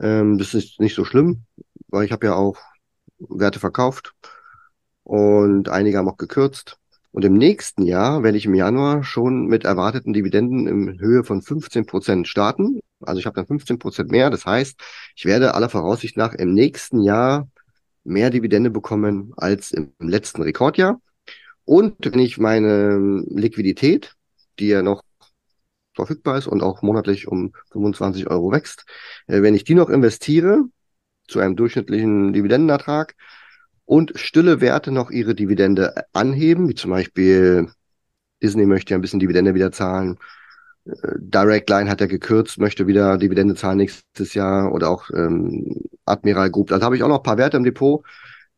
Ähm, 0.00 0.38
das 0.38 0.54
ist 0.54 0.80
nicht 0.80 0.94
so 0.94 1.04
schlimm, 1.04 1.44
weil 1.88 2.04
ich 2.04 2.12
habe 2.12 2.26
ja 2.26 2.34
auch 2.34 2.56
Werte 3.18 3.60
verkauft 3.60 4.14
und 5.04 5.68
einige 5.68 5.98
haben 5.98 6.08
auch 6.08 6.16
gekürzt. 6.16 6.78
Und 7.12 7.24
im 7.24 7.34
nächsten 7.34 7.82
Jahr 7.82 8.22
werde 8.22 8.38
ich 8.38 8.46
im 8.46 8.54
Januar 8.54 9.02
schon 9.02 9.46
mit 9.46 9.64
erwarteten 9.64 10.12
Dividenden 10.12 10.68
in 10.68 11.00
Höhe 11.00 11.24
von 11.24 11.42
15 11.42 11.84
Prozent 11.86 12.28
starten. 12.28 12.80
Also 13.00 13.18
ich 13.18 13.26
habe 13.26 13.34
dann 13.34 13.46
15 13.46 13.78
Prozent 13.78 14.10
mehr. 14.10 14.30
Das 14.30 14.46
heißt, 14.46 14.80
ich 15.16 15.24
werde 15.24 15.54
aller 15.54 15.68
Voraussicht 15.68 16.16
nach 16.16 16.34
im 16.34 16.54
nächsten 16.54 17.00
Jahr 17.02 17.48
mehr 18.04 18.30
Dividende 18.30 18.70
bekommen 18.70 19.32
als 19.36 19.72
im 19.72 19.92
letzten 19.98 20.42
Rekordjahr. 20.42 21.00
Und 21.64 21.96
wenn 22.00 22.20
ich 22.20 22.38
meine 22.38 23.24
Liquidität, 23.28 24.14
die 24.58 24.68
ja 24.68 24.82
noch 24.82 25.02
verfügbar 25.94 26.38
ist 26.38 26.46
und 26.46 26.62
auch 26.62 26.82
monatlich 26.82 27.28
um 27.28 27.52
25 27.72 28.28
Euro 28.28 28.52
wächst, 28.52 28.84
äh, 29.26 29.42
wenn 29.42 29.54
ich 29.54 29.64
die 29.64 29.74
noch 29.74 29.88
investiere 29.88 30.64
zu 31.28 31.40
einem 31.40 31.56
durchschnittlichen 31.56 32.32
Dividendenertrag 32.32 33.14
und 33.84 34.12
stille 34.16 34.60
Werte 34.60 34.92
noch 34.92 35.10
ihre 35.10 35.34
Dividende 35.34 36.04
anheben, 36.12 36.68
wie 36.68 36.74
zum 36.74 36.90
Beispiel 36.90 37.68
Disney 38.42 38.66
möchte 38.66 38.92
ja 38.92 38.98
ein 38.98 39.00
bisschen 39.00 39.20
Dividende 39.20 39.54
wieder 39.54 39.72
zahlen, 39.72 40.18
äh, 40.84 40.92
Direct 41.18 41.68
Line 41.70 41.90
hat 41.90 42.00
ja 42.00 42.06
gekürzt, 42.06 42.58
möchte 42.58 42.86
wieder 42.86 43.18
Dividende 43.18 43.54
zahlen 43.54 43.78
nächstes 43.78 44.34
Jahr 44.34 44.72
oder 44.72 44.90
auch 44.90 45.10
ähm, 45.10 45.82
Admiral 46.04 46.50
Group. 46.50 46.72
Also 46.72 46.84
habe 46.84 46.96
ich 46.96 47.02
auch 47.02 47.08
noch 47.08 47.18
ein 47.18 47.24
paar 47.24 47.38
Werte 47.38 47.56
im 47.56 47.64
Depot, 47.64 48.04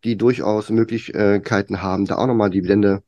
die 0.04 0.16
durchaus 0.16 0.70
Möglichkeiten 0.70 1.82
haben, 1.82 2.06
da 2.06 2.16
auch 2.16 2.26
nochmal 2.26 2.50
Dividende 2.50 3.02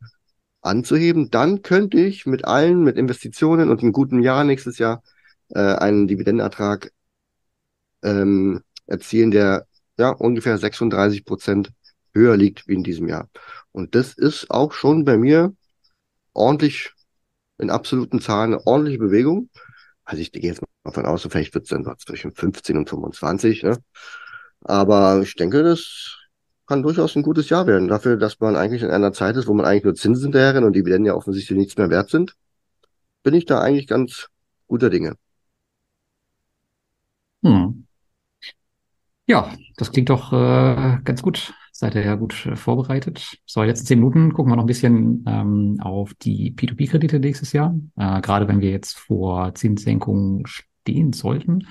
anzuheben. 0.65 1.31
Dann 1.31 1.63
könnte 1.63 1.99
ich 1.99 2.27
mit 2.27 2.45
allen, 2.45 2.83
mit 2.83 2.97
Investitionen 2.97 3.71
und 3.71 3.81
einem 3.81 3.93
guten 3.93 4.23
Jahr 4.23 4.45
nächstes 4.45 4.79
Jahr 4.79 5.03
äh, 5.51 5.61
einen 5.61 6.09
Dividendenertrag 6.09 6.93
ähm, 8.03 8.63
erzielen, 8.87 9.31
der 9.31 9.67
ja 9.99 10.11
ungefähr 10.11 10.59
36 10.59 11.25
Prozent 11.25 11.73
höher 12.13 12.37
liegt 12.37 12.69
wie 12.69 12.75
in 12.75 12.85
diesem 12.85 13.09
Jahr. 13.09 13.29
Und 13.73 13.95
das 13.95 14.15
ist 14.15 14.51
auch 14.51 14.73
schon 14.73 15.05
bei 15.05 15.17
mir 15.17 15.55
ordentlich 16.33 16.93
in 17.59 17.71
absoluten 17.71 18.21
Zahlen 18.21 18.55
eine 18.55 18.67
ordentliche 18.67 18.99
Bewegung. 18.99 19.51
Also 20.05 20.21
ich 20.21 20.33
gehe 20.33 20.43
jetzt 20.43 20.61
mal 20.61 20.69
davon 20.85 21.07
aus, 21.07 21.23
vielleicht 21.23 21.55
wird 21.55 21.65
es 21.65 21.71
dann 21.71 21.87
zwischen 21.99 22.33
15 22.33 22.77
und 22.77 22.89
25. 22.89 23.63
Ne? 23.63 23.79
Aber 24.61 25.21
ich 25.23 25.35
denke, 25.35 25.63
das 25.63 26.19
kann 26.67 26.83
durchaus 26.83 27.17
ein 27.17 27.23
gutes 27.23 27.49
Jahr 27.51 27.67
werden. 27.67 27.89
Dafür, 27.89 28.17
dass 28.17 28.41
man 28.41 28.57
eigentlich 28.57 28.83
in 28.83 28.91
einer 28.91 29.13
Zeit 29.13 29.37
ist, 29.37 29.47
wo 29.47 29.55
man 29.55 29.67
eigentlich 29.67 29.85
nur 29.85 29.95
Zinsen 29.95 30.25
hinterherrennt 30.25 30.67
und 30.67 30.75
Dividenden 30.75 31.07
ja 31.07 31.15
offensichtlich 31.15 31.59
nichts 31.59 31.77
mehr 31.77 31.91
wert 31.91 32.11
sind, 32.11 32.37
bin 33.23 33.35
ich 33.35 33.45
da 33.47 33.61
eigentlich 33.61 33.87
ganz 33.87 34.29
guter 34.67 34.91
Dinge. 34.91 35.17
Hm. 37.43 37.87
Ja, 39.27 39.51
das 39.77 39.91
klingt 39.93 40.11
doch 40.11 40.33
äh, 40.33 40.99
ganz 41.03 41.23
gut. 41.23 41.55
Seid 41.73 41.95
ihr 41.95 42.05
ja 42.05 42.15
gut 42.15 42.47
äh, 42.47 42.57
vorbereitet. 42.57 43.39
So, 43.47 43.63
letzten 43.63 43.87
zehn 43.87 43.99
Minuten 43.99 44.33
gucken 44.33 44.53
wir 44.53 44.57
noch 44.57 44.65
ein 44.65 44.69
bisschen 44.69 45.25
ähm, 45.27 45.79
auf 45.81 46.15
die 46.15 46.55
P2P-Kredite 46.55 47.19
nächstes 47.19 47.53
Jahr. 47.53 47.75
Äh, 47.97 48.21
gerade 48.21 48.47
wenn 48.49 48.61
wir 48.61 48.71
jetzt 48.71 48.97
vor 48.99 49.55
Zinssenkungen 49.55 50.45
stehen 50.47 51.13
sollten, 51.13 51.67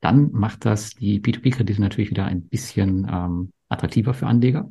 dann 0.00 0.32
macht 0.32 0.64
das 0.64 0.94
die 0.94 1.20
P2P-Kredite 1.20 1.80
natürlich 1.80 2.10
wieder 2.10 2.24
ein 2.24 2.48
bisschen 2.48 3.06
ähm, 3.10 3.52
attraktiver 3.74 4.14
für 4.14 4.26
Anleger. 4.26 4.68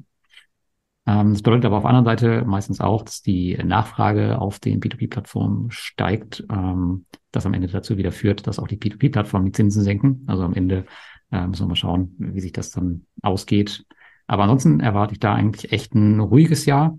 Ähm, 1.05 1.33
das 1.33 1.41
bedeutet 1.41 1.65
aber 1.65 1.77
auf 1.77 1.83
der 1.83 1.89
anderen 1.89 2.05
Seite 2.05 2.45
meistens 2.45 2.79
auch, 2.79 3.03
dass 3.03 3.21
die 3.21 3.57
Nachfrage 3.63 4.39
auf 4.39 4.59
den 4.59 4.79
P2P-Plattformen 4.79 5.69
steigt, 5.71 6.45
ähm, 6.49 7.05
das 7.31 7.45
am 7.45 7.53
Ende 7.53 7.67
dazu 7.67 7.97
wieder 7.97 8.11
führt, 8.11 8.47
dass 8.47 8.59
auch 8.59 8.67
die 8.67 8.77
P2P-Plattformen 8.77 9.47
die 9.47 9.51
Zinsen 9.51 9.83
senken. 9.83 10.23
Also 10.27 10.43
am 10.43 10.53
Ende 10.53 10.85
äh, 11.31 11.45
müssen 11.45 11.63
wir 11.63 11.69
mal 11.69 11.75
schauen, 11.75 12.15
wie 12.17 12.39
sich 12.39 12.53
das 12.53 12.71
dann 12.71 13.05
ausgeht. 13.21 13.85
Aber 14.27 14.43
ansonsten 14.43 14.79
erwarte 14.79 15.13
ich 15.13 15.19
da 15.19 15.33
eigentlich 15.33 15.71
echt 15.71 15.93
ein 15.93 16.19
ruhiges 16.19 16.65
Jahr. 16.65 16.97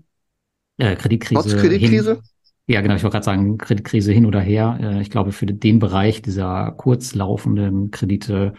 Äh, 0.77 0.95
Kreditkrise. 0.95 1.41
Trotz 1.41 1.61
Kreditkrise? 1.61 2.15
Hin, 2.15 2.21
ja, 2.67 2.81
genau. 2.81 2.95
Ich 2.95 3.03
wollte 3.03 3.13
gerade 3.13 3.25
sagen, 3.25 3.57
Kreditkrise 3.57 4.11
hin 4.11 4.25
oder 4.25 4.39
her. 4.39 4.77
Äh, 4.81 5.01
ich 5.01 5.09
glaube, 5.09 5.31
für 5.31 5.47
den 5.47 5.79
Bereich 5.79 6.21
dieser 6.21 6.71
kurzlaufenden 6.73 7.89
Kredite 7.91 8.53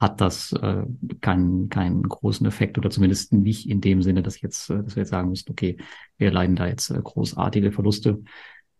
hat 0.00 0.20
das 0.20 0.52
äh, 0.52 0.82
keinen, 1.20 1.68
keinen 1.68 2.02
großen 2.02 2.46
Effekt 2.46 2.78
oder 2.78 2.90
zumindest 2.90 3.32
nicht 3.32 3.68
in 3.68 3.80
dem 3.80 4.02
Sinne, 4.02 4.22
dass, 4.22 4.40
jetzt, 4.40 4.70
äh, 4.70 4.82
dass 4.82 4.96
wir 4.96 5.02
jetzt 5.02 5.10
sagen 5.10 5.30
müssen, 5.30 5.50
okay, 5.50 5.78
wir 6.18 6.30
leiden 6.30 6.56
da 6.56 6.66
jetzt 6.66 6.90
äh, 6.90 7.00
großartige 7.02 7.72
Verluste. 7.72 8.22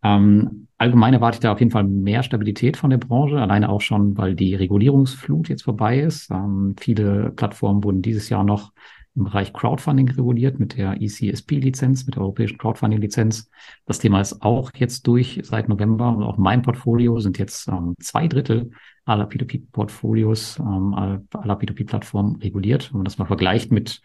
Ähm, 0.03 0.67
allgemein 0.77 1.13
erwarte 1.13 1.37
ich 1.37 1.39
da 1.39 1.51
auf 1.51 1.59
jeden 1.59 1.71
Fall 1.71 1.83
mehr 1.83 2.21
Stabilität 2.21 2.77
von 2.77 2.91
der 2.91 2.97
Branche, 2.97 3.39
alleine 3.39 3.69
auch 3.69 3.81
schon, 3.81 4.17
weil 4.17 4.35
die 4.35 4.53
Regulierungsflut 4.53 5.49
jetzt 5.49 5.63
vorbei 5.63 5.99
ist. 5.99 6.29
Ähm, 6.29 6.75
viele 6.79 7.31
Plattformen 7.31 7.83
wurden 7.83 8.01
dieses 8.01 8.29
Jahr 8.29 8.43
noch 8.43 8.71
im 9.15 9.23
Bereich 9.25 9.53
Crowdfunding 9.53 10.09
reguliert 10.09 10.59
mit 10.59 10.77
der 10.77 11.01
ECSP-Lizenz, 11.01 12.05
mit 12.05 12.15
der 12.15 12.21
europäischen 12.21 12.57
Crowdfunding-Lizenz. 12.57 13.49
Das 13.85 13.99
Thema 13.99 14.21
ist 14.21 14.41
auch 14.41 14.71
jetzt 14.75 15.07
durch 15.07 15.39
seit 15.43 15.69
November 15.69 16.09
und 16.09 16.23
auch 16.23 16.37
mein 16.37 16.61
Portfolio 16.61 17.19
sind 17.19 17.37
jetzt 17.37 17.67
ähm, 17.67 17.95
zwei 17.99 18.27
Drittel 18.27 18.71
aller 19.05 19.27
P2P-Portfolios, 19.27 20.59
ähm, 20.59 20.93
aller 20.93 21.55
P2P-Plattformen 21.55 22.37
reguliert. 22.37 22.91
Wenn 22.91 22.99
man 22.99 23.05
das 23.05 23.17
mal 23.17 23.25
vergleicht 23.25 23.71
mit 23.71 24.01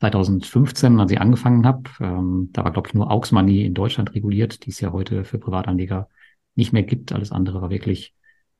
2015, 0.00 1.00
als 1.00 1.12
ich 1.12 1.20
angefangen 1.20 1.66
habe, 1.66 1.82
ähm, 2.00 2.50
da 2.52 2.64
war, 2.64 2.72
glaube 2.72 2.88
ich, 2.88 2.94
nur 2.94 3.10
Aux 3.10 3.32
Money 3.32 3.64
in 3.64 3.74
Deutschland 3.74 4.14
reguliert, 4.14 4.64
die 4.64 4.70
es 4.70 4.80
ja 4.80 4.92
heute 4.92 5.24
für 5.24 5.38
Privatanleger 5.38 6.08
nicht 6.54 6.72
mehr 6.72 6.82
gibt. 6.82 7.12
Alles 7.12 7.32
andere 7.32 7.60
war 7.62 7.70
wirklich 7.70 8.14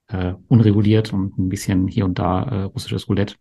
äh, 0.08 0.34
unreguliert 0.48 1.12
und 1.12 1.38
ein 1.38 1.48
bisschen 1.48 1.88
hier 1.88 2.04
und 2.04 2.18
da 2.18 2.42
äh, 2.42 2.62
russisches 2.64 3.08
Roulette. 3.08 3.36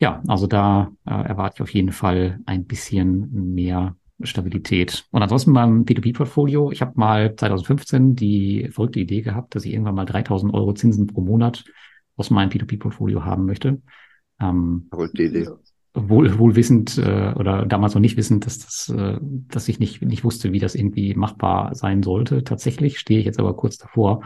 Ja, 0.00 0.22
also 0.26 0.46
da 0.46 0.90
äh, 1.04 1.10
erwarte 1.10 1.56
ich 1.56 1.62
auf 1.62 1.74
jeden 1.74 1.92
Fall 1.92 2.40
ein 2.46 2.64
bisschen 2.64 3.54
mehr 3.54 3.96
Stabilität. 4.22 5.06
Und 5.10 5.22
ansonsten 5.22 5.52
beim 5.52 5.84
P2P-Portfolio, 5.84 6.70
ich 6.72 6.80
habe 6.80 6.92
mal 6.94 7.34
2015 7.36 8.16
die 8.16 8.68
verrückte 8.72 9.00
Idee 9.00 9.20
gehabt, 9.20 9.54
dass 9.54 9.64
ich 9.64 9.72
irgendwann 9.72 9.94
mal 9.94 10.06
3000 10.06 10.52
Euro 10.54 10.72
Zinsen 10.72 11.06
pro 11.06 11.20
Monat 11.20 11.64
aus 12.16 12.30
meinem 12.30 12.50
P2P-Portfolio 12.50 13.24
haben 13.24 13.44
möchte. 13.44 13.80
Ähm, 14.40 14.86
verrückte 14.90 15.22
Idee. 15.24 15.48
Wohl, 15.92 16.38
wohl 16.38 16.54
wissend 16.54 16.98
äh, 16.98 17.34
oder 17.36 17.66
damals 17.66 17.94
noch 17.94 18.00
nicht 18.00 18.16
wissend, 18.16 18.46
dass 18.46 18.58
das, 18.58 18.94
äh, 18.96 19.18
dass 19.20 19.68
ich 19.68 19.80
nicht, 19.80 20.02
nicht 20.02 20.24
wusste, 20.24 20.52
wie 20.52 20.60
das 20.60 20.74
irgendwie 20.74 21.14
machbar 21.14 21.74
sein 21.74 22.02
sollte. 22.02 22.44
Tatsächlich 22.44 22.98
stehe 22.98 23.20
ich 23.20 23.26
jetzt 23.26 23.40
aber 23.40 23.54
kurz 23.54 23.76
davor, 23.76 24.22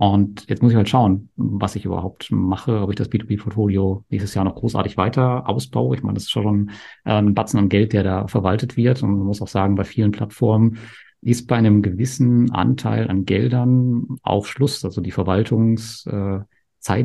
und 0.00 0.48
jetzt 0.48 0.62
muss 0.62 0.70
ich 0.70 0.76
halt 0.76 0.88
schauen, 0.88 1.28
was 1.34 1.74
ich 1.74 1.84
überhaupt 1.84 2.30
mache, 2.30 2.82
ob 2.82 2.90
ich 2.90 2.94
das 2.94 3.10
B2B-Portfolio 3.10 4.04
nächstes 4.10 4.32
Jahr 4.32 4.44
noch 4.44 4.54
großartig 4.54 4.96
weiter 4.96 5.48
ausbaue. 5.48 5.96
Ich 5.96 6.04
meine, 6.04 6.14
das 6.14 6.22
ist 6.22 6.30
schon 6.30 6.70
äh, 7.04 7.14
ein 7.14 7.34
Batzen 7.34 7.58
an 7.58 7.68
Geld, 7.68 7.92
der 7.92 8.04
da 8.04 8.28
verwaltet 8.28 8.76
wird. 8.76 9.02
Und 9.02 9.18
man 9.18 9.26
muss 9.26 9.42
auch 9.42 9.48
sagen, 9.48 9.74
bei 9.74 9.82
vielen 9.82 10.12
Plattformen 10.12 10.78
ist 11.20 11.48
bei 11.48 11.56
einem 11.56 11.82
gewissen 11.82 12.52
Anteil 12.52 13.10
an 13.10 13.24
Geldern 13.24 14.06
auch 14.22 14.46
Schluss. 14.46 14.84
Also 14.84 15.00
die 15.00 15.10
Verwaltungszeit, 15.10 16.46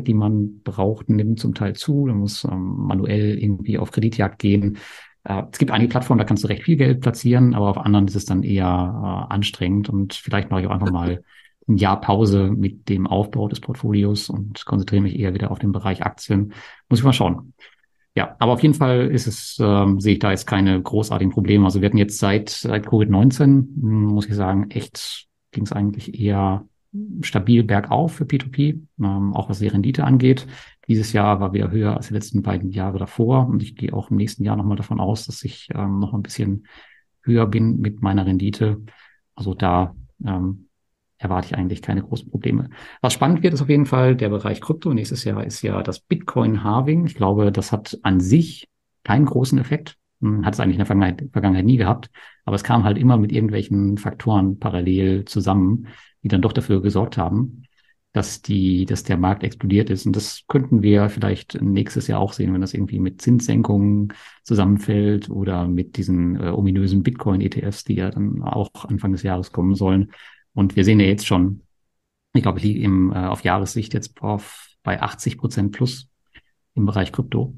die 0.06 0.14
man 0.14 0.60
braucht, 0.62 1.08
nimmt 1.08 1.40
zum 1.40 1.52
Teil 1.52 1.74
zu. 1.74 2.04
Man 2.06 2.18
muss 2.18 2.44
ähm, 2.44 2.76
manuell 2.76 3.36
irgendwie 3.42 3.76
auf 3.76 3.90
Kreditjagd 3.90 4.38
gehen. 4.38 4.78
Äh, 5.24 5.42
es 5.50 5.58
gibt 5.58 5.72
einige 5.72 5.90
Plattformen, 5.90 6.20
da 6.20 6.24
kannst 6.24 6.44
du 6.44 6.48
recht 6.48 6.62
viel 6.62 6.76
Geld 6.76 7.00
platzieren, 7.00 7.54
aber 7.54 7.70
auf 7.70 7.78
anderen 7.78 8.06
ist 8.06 8.14
es 8.14 8.24
dann 8.24 8.44
eher 8.44 8.64
äh, 8.64 9.34
anstrengend 9.34 9.88
und 9.88 10.14
vielleicht 10.14 10.52
mache 10.52 10.60
ich 10.60 10.68
auch 10.68 10.72
einfach 10.74 10.92
mal 10.92 11.24
ein 11.68 11.76
Jahr 11.76 12.00
Pause 12.00 12.50
mit 12.50 12.88
dem 12.88 13.06
Aufbau 13.06 13.48
des 13.48 13.60
Portfolios 13.60 14.28
und 14.28 14.64
konzentriere 14.64 15.02
mich 15.02 15.18
eher 15.18 15.34
wieder 15.34 15.50
auf 15.50 15.58
den 15.58 15.72
Bereich 15.72 16.04
Aktien. 16.04 16.52
Muss 16.88 17.00
ich 17.00 17.04
mal 17.04 17.12
schauen. 17.12 17.54
Ja, 18.16 18.36
aber 18.38 18.52
auf 18.52 18.62
jeden 18.62 18.74
Fall 18.74 19.08
ist 19.08 19.26
es, 19.26 19.58
ähm, 19.60 19.98
sehe 20.00 20.14
ich 20.14 20.18
da 20.20 20.30
jetzt 20.30 20.46
keine 20.46 20.80
großartigen 20.80 21.32
Probleme. 21.32 21.64
Also 21.64 21.80
wir 21.80 21.86
hatten 21.86 21.98
jetzt 21.98 22.18
seit, 22.18 22.48
seit 22.48 22.86
Covid-19, 22.86 23.40
hm, 23.42 24.04
muss 24.04 24.26
ich 24.26 24.34
sagen, 24.34 24.70
echt 24.70 25.26
ging 25.50 25.64
es 25.64 25.72
eigentlich 25.72 26.20
eher 26.20 26.68
stabil 27.22 27.64
bergauf 27.64 28.12
für 28.14 28.24
P2P, 28.24 28.80
ähm, 29.00 29.34
auch 29.34 29.48
was 29.48 29.58
die 29.58 29.66
Rendite 29.66 30.04
angeht. 30.04 30.46
Dieses 30.86 31.12
Jahr 31.12 31.40
war 31.40 31.52
wieder 31.52 31.70
höher 31.70 31.96
als 31.96 32.08
die 32.08 32.14
letzten 32.14 32.42
beiden 32.42 32.70
Jahre 32.70 32.98
davor 32.98 33.48
und 33.48 33.62
ich 33.62 33.74
gehe 33.74 33.92
auch 33.92 34.10
im 34.10 34.16
nächsten 34.16 34.44
Jahr 34.44 34.56
nochmal 34.56 34.76
davon 34.76 35.00
aus, 35.00 35.26
dass 35.26 35.42
ich 35.42 35.68
ähm, 35.74 35.98
noch 35.98 36.14
ein 36.14 36.22
bisschen 36.22 36.66
höher 37.22 37.46
bin 37.46 37.80
mit 37.80 38.00
meiner 38.00 38.26
Rendite. 38.26 38.82
Also 39.34 39.54
da 39.54 39.96
ähm, 40.24 40.68
erwarte 41.24 41.48
ich 41.48 41.56
eigentlich 41.56 41.82
keine 41.82 42.02
großen 42.02 42.30
Probleme. 42.30 42.70
Was 43.00 43.14
spannend 43.14 43.42
wird, 43.42 43.54
ist 43.54 43.62
auf 43.62 43.68
jeden 43.68 43.86
Fall 43.86 44.14
der 44.14 44.28
Bereich 44.28 44.60
Krypto. 44.60 44.94
Nächstes 44.94 45.24
Jahr 45.24 45.44
ist 45.44 45.62
ja 45.62 45.82
das 45.82 46.00
Bitcoin-Halving. 46.00 47.06
Ich 47.06 47.14
glaube, 47.14 47.50
das 47.50 47.72
hat 47.72 47.98
an 48.02 48.20
sich 48.20 48.68
keinen 49.02 49.24
großen 49.24 49.58
Effekt. 49.58 49.96
Hat 50.42 50.54
es 50.54 50.60
eigentlich 50.60 50.76
in 50.76 50.78
der 50.78 50.86
Vergangenheit, 50.86 51.28
Vergangenheit 51.32 51.66
nie 51.66 51.76
gehabt. 51.76 52.10
Aber 52.44 52.56
es 52.56 52.64
kam 52.64 52.84
halt 52.84 52.96
immer 52.96 53.18
mit 53.18 53.32
irgendwelchen 53.32 53.98
Faktoren 53.98 54.58
parallel 54.58 55.24
zusammen, 55.24 55.88
die 56.22 56.28
dann 56.28 56.40
doch 56.40 56.52
dafür 56.52 56.80
gesorgt 56.80 57.18
haben, 57.18 57.64
dass 58.14 58.40
die, 58.40 58.86
dass 58.86 59.02
der 59.02 59.18
Markt 59.18 59.42
explodiert 59.42 59.90
ist. 59.90 60.06
Und 60.06 60.16
das 60.16 60.44
könnten 60.48 60.82
wir 60.82 61.10
vielleicht 61.10 61.60
nächstes 61.60 62.06
Jahr 62.06 62.20
auch 62.20 62.32
sehen, 62.32 62.54
wenn 62.54 62.60
das 62.60 62.72
irgendwie 62.72 63.00
mit 63.00 63.20
Zinssenkungen 63.20 64.14
zusammenfällt 64.44 65.28
oder 65.28 65.66
mit 65.66 65.96
diesen 65.96 66.40
äh, 66.40 66.48
ominösen 66.48 67.02
Bitcoin-ETFs, 67.02 67.84
die 67.84 67.96
ja 67.96 68.10
dann 68.10 68.42
auch 68.42 68.70
Anfang 68.86 69.12
des 69.12 69.24
Jahres 69.24 69.52
kommen 69.52 69.74
sollen. 69.74 70.10
Und 70.54 70.76
wir 70.76 70.84
sehen 70.84 71.00
ja 71.00 71.06
jetzt 71.06 71.26
schon, 71.26 71.62
ich 72.32 72.42
glaube, 72.42 72.58
ich 72.58 72.64
liege 72.64 72.80
im, 72.80 73.12
äh, 73.12 73.26
auf 73.26 73.44
Jahressicht 73.44 73.94
jetzt 73.94 74.20
auf, 74.22 74.68
bei 74.82 75.00
80 75.00 75.38
Prozent 75.38 75.72
plus 75.72 76.08
im 76.74 76.86
Bereich 76.86 77.12
Krypto. 77.12 77.54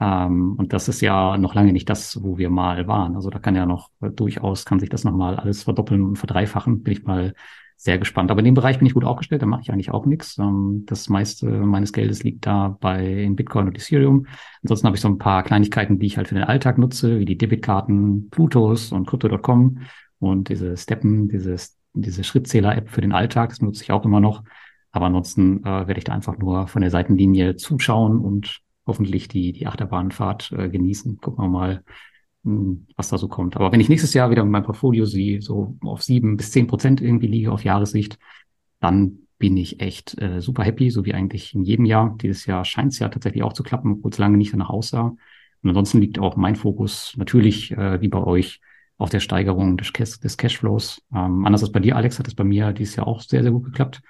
Ähm, 0.00 0.54
und 0.56 0.72
das 0.72 0.88
ist 0.88 1.00
ja 1.00 1.36
noch 1.36 1.54
lange 1.54 1.72
nicht 1.72 1.88
das, 1.90 2.22
wo 2.22 2.38
wir 2.38 2.50
mal 2.50 2.86
waren. 2.86 3.16
Also 3.16 3.30
da 3.30 3.38
kann 3.38 3.54
ja 3.54 3.66
noch 3.66 3.90
äh, 4.00 4.10
durchaus, 4.10 4.64
kann 4.64 4.80
sich 4.80 4.88
das 4.88 5.04
nochmal 5.04 5.36
alles 5.36 5.64
verdoppeln 5.64 6.02
und 6.02 6.16
verdreifachen. 6.16 6.82
Bin 6.82 6.92
ich 6.92 7.04
mal 7.04 7.34
sehr 7.76 7.98
gespannt. 7.98 8.30
Aber 8.30 8.40
in 8.40 8.44
dem 8.44 8.54
Bereich 8.54 8.78
bin 8.78 8.86
ich 8.86 8.92
gut 8.92 9.04
aufgestellt, 9.04 9.40
da 9.40 9.46
mache 9.46 9.62
ich 9.62 9.72
eigentlich 9.72 9.90
auch 9.90 10.04
nichts. 10.04 10.36
Ähm, 10.38 10.84
das 10.86 11.08
meiste 11.08 11.46
meines 11.46 11.92
Geldes 11.92 12.22
liegt 12.22 12.46
da 12.46 12.76
bei 12.80 13.06
in 13.06 13.36
Bitcoin 13.36 13.68
und 13.68 13.76
Ethereum. 13.76 14.26
Ansonsten 14.62 14.86
habe 14.86 14.96
ich 14.96 15.02
so 15.02 15.08
ein 15.08 15.18
paar 15.18 15.42
Kleinigkeiten, 15.42 15.98
die 15.98 16.06
ich 16.06 16.16
halt 16.18 16.28
für 16.28 16.34
den 16.34 16.44
Alltag 16.44 16.76
nutze, 16.76 17.18
wie 17.18 17.24
die 17.24 17.38
Debitkarten 17.38 18.28
Plutos 18.30 18.92
und 18.92 19.06
Crypto.com 19.06 19.78
und 20.18 20.50
diese 20.50 20.76
Steppen, 20.76 21.28
dieses 21.28 21.79
diese 21.92 22.24
Schrittzähler-App 22.24 22.90
für 22.90 23.00
den 23.00 23.12
Alltag, 23.12 23.50
das 23.50 23.60
nutze 23.60 23.82
ich 23.82 23.92
auch 23.92 24.04
immer 24.04 24.20
noch. 24.20 24.44
Aber 24.92 25.06
ansonsten 25.06 25.60
äh, 25.64 25.86
werde 25.86 25.98
ich 25.98 26.04
da 26.04 26.12
einfach 26.12 26.38
nur 26.38 26.66
von 26.66 26.82
der 26.82 26.90
Seitenlinie 26.90 27.56
zuschauen 27.56 28.18
und 28.18 28.60
hoffentlich 28.86 29.28
die, 29.28 29.52
die 29.52 29.66
Achterbahnfahrt 29.66 30.52
äh, 30.52 30.68
genießen. 30.68 31.18
Gucken 31.18 31.44
wir 31.44 31.48
mal, 31.48 31.84
mh, 32.42 32.52
hm, 32.52 32.86
was 32.96 33.08
da 33.08 33.18
so 33.18 33.28
kommt. 33.28 33.56
Aber 33.56 33.70
wenn 33.72 33.80
ich 33.80 33.88
nächstes 33.88 34.14
Jahr 34.14 34.30
wieder 34.30 34.42
mit 34.42 34.52
meinem 34.52 34.64
Portfolio 34.64 35.04
sie 35.04 35.40
so 35.40 35.76
auf 35.82 36.02
sieben 36.02 36.36
bis 36.36 36.50
zehn 36.50 36.66
Prozent 36.66 37.00
irgendwie 37.00 37.28
liege 37.28 37.52
auf 37.52 37.64
Jahressicht, 37.64 38.18
dann 38.80 39.26
bin 39.38 39.56
ich 39.56 39.80
echt 39.80 40.20
äh, 40.20 40.40
super 40.40 40.64
happy, 40.64 40.90
so 40.90 41.04
wie 41.04 41.14
eigentlich 41.14 41.54
in 41.54 41.64
jedem 41.64 41.86
Jahr. 41.86 42.16
Dieses 42.20 42.46
Jahr 42.46 42.64
scheint 42.64 42.92
es 42.92 42.98
ja 42.98 43.08
tatsächlich 43.08 43.42
auch 43.42 43.54
zu 43.54 43.62
klappen, 43.62 43.92
obwohl 43.92 44.10
es 44.10 44.18
lange 44.18 44.36
nicht 44.36 44.52
danach 44.52 44.70
aussah. 44.70 45.16
Und 45.62 45.68
ansonsten 45.68 46.00
liegt 46.00 46.18
auch 46.18 46.36
mein 46.36 46.56
Fokus 46.56 47.14
natürlich, 47.16 47.72
äh, 47.72 48.00
wie 48.00 48.08
bei 48.08 48.22
euch, 48.22 48.60
auf 49.00 49.10
der 49.10 49.20
Steigerung 49.20 49.76
des, 49.76 49.92
Cash, 49.92 50.20
des 50.20 50.36
Cashflows. 50.36 51.02
Ähm, 51.14 51.44
anders 51.46 51.62
als 51.62 51.72
bei 51.72 51.80
dir, 51.80 51.96
Alex, 51.96 52.18
hat 52.18 52.28
es 52.28 52.34
bei 52.34 52.44
mir 52.44 52.72
dieses 52.72 52.96
Jahr 52.96 53.06
auch 53.06 53.20
sehr, 53.20 53.42
sehr 53.42 53.52
gut 53.52 53.64
geklappt. 53.64 54.02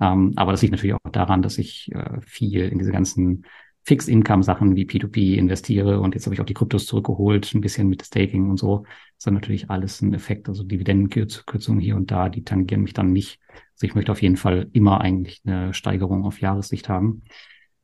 Ähm, 0.00 0.32
aber 0.36 0.52
das 0.52 0.62
liegt 0.62 0.72
natürlich 0.72 0.94
auch 0.94 1.10
daran, 1.12 1.42
dass 1.42 1.58
ich 1.58 1.90
äh, 1.92 2.20
viel 2.20 2.62
in 2.62 2.78
diese 2.78 2.92
ganzen 2.92 3.44
Fixed-Income-Sachen 3.84 4.76
wie 4.76 4.84
P2P 4.84 5.34
investiere 5.36 6.00
und 6.00 6.14
jetzt 6.14 6.26
habe 6.26 6.34
ich 6.34 6.40
auch 6.40 6.46
die 6.46 6.54
Kryptos 6.54 6.86
zurückgeholt, 6.86 7.52
ein 7.52 7.60
bisschen 7.60 7.88
mit 7.88 8.04
Staking 8.04 8.48
und 8.48 8.56
so. 8.56 8.84
Das 8.84 9.18
ist 9.18 9.26
dann 9.26 9.34
natürlich 9.34 9.70
alles 9.70 10.00
ein 10.02 10.14
Effekt. 10.14 10.48
Also 10.48 10.62
Dividendenkürzungen 10.62 11.80
hier 11.80 11.96
und 11.96 12.10
da, 12.10 12.28
die 12.28 12.44
tangieren 12.44 12.82
mich 12.82 12.92
dann 12.94 13.12
nicht. 13.12 13.40
Also 13.74 13.86
ich 13.86 13.94
möchte 13.94 14.12
auf 14.12 14.22
jeden 14.22 14.36
Fall 14.36 14.68
immer 14.72 15.00
eigentlich 15.00 15.42
eine 15.44 15.74
Steigerung 15.74 16.24
auf 16.24 16.40
Jahressicht 16.40 16.88
haben. 16.88 17.22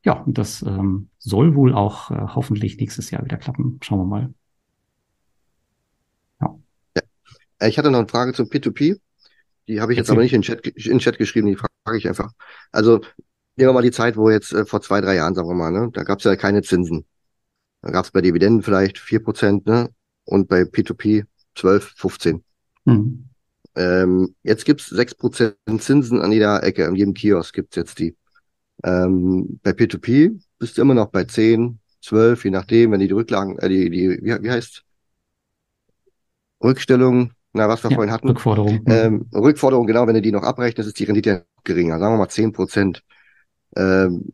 Ja, 0.05 0.15
und 0.15 0.39
das 0.39 0.63
ähm, 0.63 1.11
soll 1.19 1.57
wohl 1.57 1.75
auch 1.75 2.11
äh, 2.11 2.15
hoffentlich 2.35 2.79
nächstes 2.79 3.11
Jahr 3.11 3.25
wieder 3.25 3.37
klappen. 3.37 3.79
Schauen 3.83 3.99
wir 3.99 4.05
mal. 4.05 4.35
Äh, 6.95 7.03
ich 7.61 7.79
hatte 7.79 7.91
noch 7.91 7.99
eine 7.99 8.09
Frage 8.09 8.33
zum 8.33 8.47
P2P. 8.47 9.01
Die 9.67 9.81
habe 9.81 9.93
ich 9.93 9.99
jetzt 9.99 10.11
aber 10.11 10.23
nicht 10.23 10.33
in 10.33 10.43
Chat, 10.43 10.67
in 10.67 10.99
Chat 10.99 11.19
geschrieben, 11.19 11.49
die 11.49 11.57
frage 11.57 11.99
ich 11.99 12.09
einfach. 12.09 12.33
Also 12.73 13.01
nehmen 13.57 13.69
wir 13.69 13.73
mal 13.73 13.83
die 13.83 13.91
Zeit, 13.91 14.17
wo 14.17 14.31
jetzt 14.31 14.53
äh, 14.53 14.65
vor 14.65 14.81
zwei, 14.81 15.01
drei 15.01 15.17
Jahren, 15.17 15.35
sagen 15.35 15.49
wir 15.49 15.55
mal, 15.55 15.71
ne, 15.71 15.91
da 15.93 16.05
gab 16.05 16.19
es 16.19 16.25
ja 16.25 16.37
keine 16.37 16.63
Zinsen. 16.63 17.05
Da 17.83 17.91
gab 17.91 18.05
es 18.05 18.11
bei 18.11 18.21
Dividenden 18.21 18.63
vielleicht 18.63 18.99
vier 18.99 19.23
Prozent, 19.23 19.67
ne? 19.67 19.91
Und 20.25 20.49
bei 20.49 20.63
P2P 20.63 21.25
12, 21.55 21.93
15. 21.97 22.45
Mhm. 22.85 23.29
Ähm, 23.77 24.35
jetzt 24.43 24.65
gibt's 24.65 24.89
sechs 24.89 25.15
Prozent 25.15 25.57
Zinsen 25.79 26.21
an 26.21 26.33
jeder 26.33 26.63
Ecke, 26.63 26.87
an 26.87 26.97
jedem 26.97 27.15
Kiosk 27.15 27.55
gibt's 27.55 27.77
jetzt 27.77 27.99
die. 27.99 28.17
Ähm, 28.85 29.61
bei 29.63 29.71
P2P 29.71 30.41
bist 30.59 30.79
du 30.79 30.83
immer 30.83 30.95
noch 30.95 31.09
bei 31.09 31.25
10, 31.25 31.79
12, 32.03 32.45
je 32.45 32.51
nachdem, 32.51 32.93
wenn 32.93 33.01
die, 33.01 33.09
die 33.09 33.15
Rücklagen, 33.15 33.59
äh, 33.59 33.69
die, 33.69 33.91
die, 33.91 34.19
wie, 34.23 34.43
wie 34.43 34.51
heißt 34.51 34.85
Rückstellung 36.63 37.33
na, 37.59 37.69
was 37.69 37.83
wir 37.83 37.91
ja, 37.91 37.97
vorhin 37.97 38.13
hatten. 38.13 38.29
Rückforderung. 38.29 38.81
Mhm. 38.85 38.85
Ähm, 38.87 39.27
Rückforderung, 39.35 39.87
genau, 39.87 40.07
wenn 40.07 40.15
du 40.15 40.23
die 40.23 40.33
noch 40.33 40.43
abrechnest, 40.43 40.89
ist 40.89 40.99
die 40.99 41.05
Rendite 41.05 41.45
geringer, 41.65 41.99
sagen 41.99 42.15
wir 42.15 42.19
mal 42.19 42.29
zehn 42.29 42.53
Prozent. 42.53 43.03
Ähm, 43.77 44.33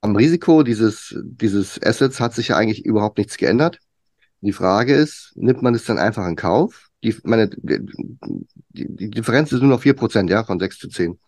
am 0.00 0.16
Risiko 0.16 0.62
dieses, 0.62 1.14
dieses 1.22 1.80
Assets 1.82 2.20
hat 2.20 2.34
sich 2.34 2.48
ja 2.48 2.56
eigentlich 2.56 2.84
überhaupt 2.84 3.18
nichts 3.18 3.36
geändert. 3.36 3.78
Die 4.40 4.52
Frage 4.52 4.94
ist, 4.94 5.32
nimmt 5.36 5.62
man 5.62 5.74
es 5.74 5.84
dann 5.84 5.98
einfach 5.98 6.26
in 6.26 6.36
Kauf? 6.36 6.88
Die, 7.04 7.14
meine, 7.24 7.48
die, 7.48 7.80
die 8.70 9.10
Differenz 9.10 9.52
ist 9.52 9.60
nur 9.60 9.70
noch 9.70 9.82
vier 9.82 9.94
Prozent, 9.94 10.30
ja, 10.30 10.44
von 10.44 10.58
sechs 10.58 10.78
zu 10.78 10.88
zehn. 10.88 11.18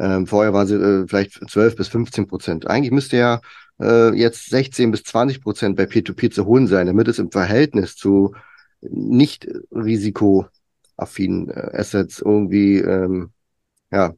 Ähm, 0.00 0.26
vorher 0.26 0.52
war 0.52 0.66
sie 0.66 0.76
äh, 0.76 1.06
vielleicht 1.06 1.32
zwölf 1.50 1.76
bis 1.76 1.88
15 1.88 2.26
Prozent. 2.26 2.66
Eigentlich 2.66 2.92
müsste 2.92 3.16
ja 3.16 3.40
äh, 3.80 4.14
jetzt 4.14 4.48
16 4.48 4.90
bis 4.90 5.02
20 5.02 5.42
Prozent 5.42 5.76
bei 5.76 5.84
P2P 5.84 6.30
zu 6.30 6.46
holen 6.46 6.66
sein, 6.66 6.86
damit 6.86 7.08
es 7.08 7.18
im 7.18 7.30
Verhältnis 7.30 7.96
zu 7.96 8.34
nicht 8.80 9.46
risikoaffinen 9.72 11.50
äh, 11.50 11.70
Assets 11.74 12.20
irgendwie 12.20 12.78
ähm, 12.78 13.30
ja, 13.90 14.14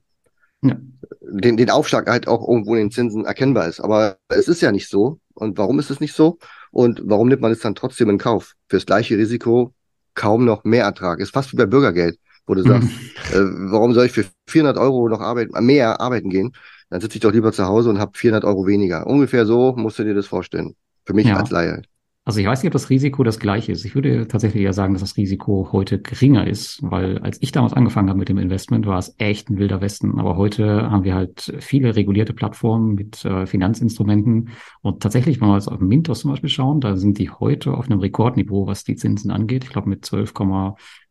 ja. 0.63 0.77
Den, 1.23 1.57
den 1.57 1.71
Aufschlag 1.71 2.09
halt 2.09 2.29
auch 2.29 2.47
irgendwo 2.47 2.75
in 2.75 2.83
den 2.87 2.91
Zinsen 2.91 3.25
erkennbar 3.25 3.69
ist. 3.69 3.81
Aber 3.81 4.19
es 4.29 4.49
ist 4.49 4.61
ja 4.61 4.73
nicht 4.73 4.89
so. 4.89 5.21
und 5.35 5.59
warum 5.59 5.79
ist 5.79 5.91
es 5.91 6.01
nicht 6.01 6.15
so 6.15 6.39
und 6.71 7.01
warum 7.05 7.29
nimmt 7.29 7.43
man 7.43 7.53
es 7.53 7.61
dann 7.61 7.75
trotzdem 7.75 8.11
in 8.11 8.19
Kauf? 8.19 8.55
Fürs 8.69 8.87
gleiche 8.87 9.17
Risiko 9.17 9.75
kaum 10.15 10.45
noch 10.45 10.65
mehr 10.65 10.85
Ertrag. 10.85 11.21
Ist 11.21 11.33
fast 11.33 11.53
wie 11.53 11.57
bei 11.57 11.67
Bürgergeld, 11.67 12.19
wo 12.47 12.55
du 12.55 12.63
sagst, 12.63 12.91
äh, 13.33 13.39
warum 13.41 13.95
soll 13.95 14.07
ich 14.07 14.13
für 14.13 14.27
400 14.49 14.79
Euro 14.79 15.09
noch 15.09 15.21
arbeiten, 15.21 15.53
mehr 15.65 16.01
arbeiten 16.01 16.31
gehen? 16.31 16.53
Dann 16.91 17.01
sitze 17.01 17.17
ich 17.17 17.21
doch 17.23 17.33
lieber 17.33 17.53
zu 17.53 17.67
Hause 17.67 17.91
und 17.91 17.99
habe 17.99 18.19
400 18.19 18.45
Euro 18.45 18.67
weniger. 18.67 19.07
Ungefähr 19.07 19.47
so 19.47 19.75
musst 19.77 19.99
du 19.99 20.05
dir 20.05 20.15
das 20.15 20.27
vorstellen. 20.27 20.75
Für 21.07 21.15
mich 21.15 21.27
Ja. 21.29 21.37
als 21.37 21.51
Laie. 21.51 21.83
Also 22.31 22.39
ich 22.39 22.47
weiß 22.47 22.63
nicht, 22.63 22.69
ob 22.69 22.75
das 22.75 22.91
Risiko 22.91 23.25
das 23.25 23.41
gleiche 23.41 23.73
ist. 23.73 23.85
Ich 23.85 23.97
würde 23.97 24.29
tatsächlich 24.29 24.63
eher 24.63 24.73
sagen, 24.73 24.93
dass 24.93 25.03
das 25.03 25.17
Risiko 25.17 25.71
heute 25.73 26.01
geringer 26.01 26.47
ist, 26.47 26.79
weil 26.81 27.19
als 27.19 27.43
ich 27.43 27.51
damals 27.51 27.73
angefangen 27.73 28.09
habe 28.09 28.21
mit 28.21 28.29
dem 28.29 28.39
Investment, 28.39 28.87
war 28.87 29.01
es 29.01 29.17
echt 29.19 29.51
ein 29.51 29.59
wilder 29.59 29.81
Westen. 29.81 30.17
Aber 30.17 30.37
heute 30.37 30.89
haben 30.89 31.03
wir 31.03 31.17
halt 31.17 31.53
viele 31.59 31.97
regulierte 31.97 32.33
Plattformen 32.33 32.95
mit 32.95 33.25
äh, 33.25 33.47
Finanzinstrumenten. 33.47 34.51
Und 34.81 35.03
tatsächlich, 35.03 35.41
wenn 35.41 35.49
wir 35.49 35.57
jetzt 35.57 35.67
auf 35.67 35.81
Mintos 35.81 36.21
zum 36.21 36.31
Beispiel 36.31 36.51
schauen, 36.51 36.81
da 36.81 36.97
sind 36.97 37.19
die 37.19 37.31
heute 37.31 37.75
auf 37.75 37.91
einem 37.91 37.99
Rekordniveau, 37.99 38.69
was 38.69 38.85
die 38.85 38.95
Zinsen 38.95 39.33
angeht. 39.33 39.65
Ich 39.65 39.71
glaube 39.71 39.89
mit 39.89 40.05
12, 40.05 40.33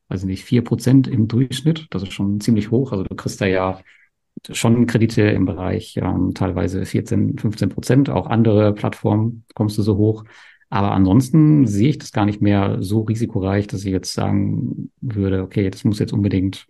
weiß 0.07 0.21
ich 0.21 0.25
nicht, 0.25 0.45
4 0.45 0.63
Prozent 0.63 1.09
im 1.09 1.27
Durchschnitt. 1.27 1.87
Das 1.89 2.01
ist 2.01 2.13
schon 2.13 2.39
ziemlich 2.39 2.71
hoch. 2.71 2.93
Also 2.93 3.03
du 3.03 3.13
kriegst 3.13 3.41
da 3.41 3.45
ja 3.45 3.81
schon 4.53 4.85
Kredite 4.85 5.23
im 5.23 5.43
Bereich 5.43 5.97
ähm, 5.97 6.31
teilweise 6.33 6.85
14, 6.85 7.37
15 7.39 7.67
Prozent. 7.67 8.09
Auch 8.09 8.27
andere 8.27 8.73
Plattformen 8.73 9.43
kommst 9.53 9.77
du 9.77 9.81
so 9.81 9.97
hoch. 9.97 10.23
Aber 10.69 10.91
ansonsten 10.91 11.65
sehe 11.65 11.89
ich 11.89 11.97
das 11.97 12.11
gar 12.11 12.25
nicht 12.25 12.41
mehr 12.41 12.77
so 12.79 13.01
risikoreich, 13.01 13.67
dass 13.67 13.83
ich 13.85 13.91
jetzt 13.91 14.13
sagen 14.13 14.91
würde, 15.01 15.41
okay, 15.41 15.69
das 15.69 15.83
muss 15.83 15.99
jetzt 15.99 16.13
unbedingt, 16.13 16.67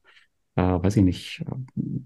äh, 0.55 0.61
weiß 0.61 0.97
ich 0.97 1.03
nicht, 1.03 1.43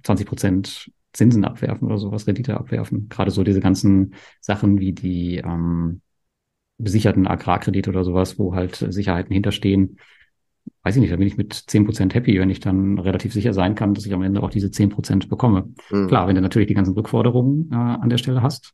20 0.03 0.27
Prozent 0.27 0.91
Zinsen 1.13 1.45
abwerfen 1.45 1.87
oder 1.87 1.99
sowas, 1.99 2.25
Rendite 2.25 2.57
abwerfen. 2.57 3.07
Gerade 3.09 3.29
so 3.29 3.43
diese 3.43 3.59
ganzen 3.59 4.15
Sachen 4.41 4.79
wie 4.79 4.93
die 4.93 5.37
ähm, 5.37 6.01
besicherten 6.79 7.27
Agrarkredite 7.27 7.91
oder 7.91 8.03
sowas, 8.03 8.39
wo 8.39 8.55
halt 8.55 8.75
Sicherheiten 8.75 9.31
hinterstehen. 9.31 9.99
Weiß 10.81 10.95
ich 10.95 11.01
nicht, 11.01 11.13
da 11.13 11.17
bin 11.17 11.27
ich 11.27 11.37
mit 11.37 11.53
10 11.53 11.85
Prozent 11.85 12.15
happy, 12.15 12.39
wenn 12.39 12.49
ich 12.49 12.59
dann 12.59 12.97
relativ 12.97 13.33
sicher 13.33 13.53
sein 13.53 13.75
kann, 13.75 13.93
dass 13.93 14.05
ich 14.05 14.13
am 14.13 14.23
Ende 14.23 14.41
auch 14.41 14.49
diese 14.49 14.71
10 14.71 14.89
Prozent 14.89 15.29
bekomme. 15.29 15.71
Hm. 15.89 16.07
Klar, 16.07 16.27
wenn 16.27 16.35
du 16.35 16.41
natürlich 16.41 16.67
die 16.67 16.73
ganzen 16.73 16.93
Rückforderungen 16.93 17.69
äh, 17.71 17.75
an 17.75 18.09
der 18.09 18.17
Stelle 18.17 18.41
hast, 18.41 18.73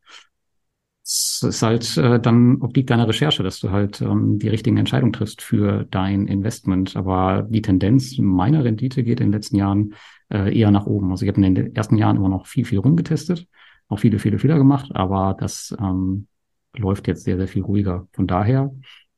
es 1.10 1.41
ist 1.41 1.64
halt 1.64 1.97
äh, 1.97 2.20
dann 2.20 2.62
obliegt 2.62 2.91
deiner 2.91 3.07
Recherche, 3.07 3.41
dass 3.41 3.60
du 3.60 3.72
halt 3.72 3.99
ähm, 3.99 4.38
die 4.38 4.47
richtigen 4.47 4.78
Entscheidungen 4.78 5.12
triffst 5.12 5.41
für 5.41 5.86
dein 5.89 6.28
Investment. 6.28 6.95
Aber 6.95 7.47
die 7.49 7.64
Tendenz 7.64 8.16
meiner 8.20 8.64
Rendite 8.64 9.03
geht 9.03 9.20
in 9.20 9.28
den 9.28 9.34
letzten 9.34 9.55
Jahren 9.55 9.95
äh, 10.32 10.55
eher 10.55 10.70
nach 10.70 10.86
oben. 10.86 11.10
Also 11.10 11.26
ich 11.26 11.30
habe 11.32 11.43
in 11.43 11.55
den 11.55 11.76
ersten 11.76 11.97
Jahren 11.97 12.18
immer 12.18 12.30
noch 12.30 12.45
viel, 12.45 12.64
viel 12.64 12.78
rumgetestet, 12.78 13.47
auch 13.88 13.97
viele, 13.97 14.20
viele 14.20 14.38
Fehler 14.38 14.60
gemacht, 14.60 14.91
aber 14.93 15.36
das 15.39 15.76
ähm, 15.80 16.28
läuft 16.76 17.07
jetzt 17.07 17.24
sehr, 17.24 17.38
sehr 17.38 17.47
viel 17.47 17.64
ruhiger. 17.64 18.07
Von 18.14 18.28
daher, 18.28 18.72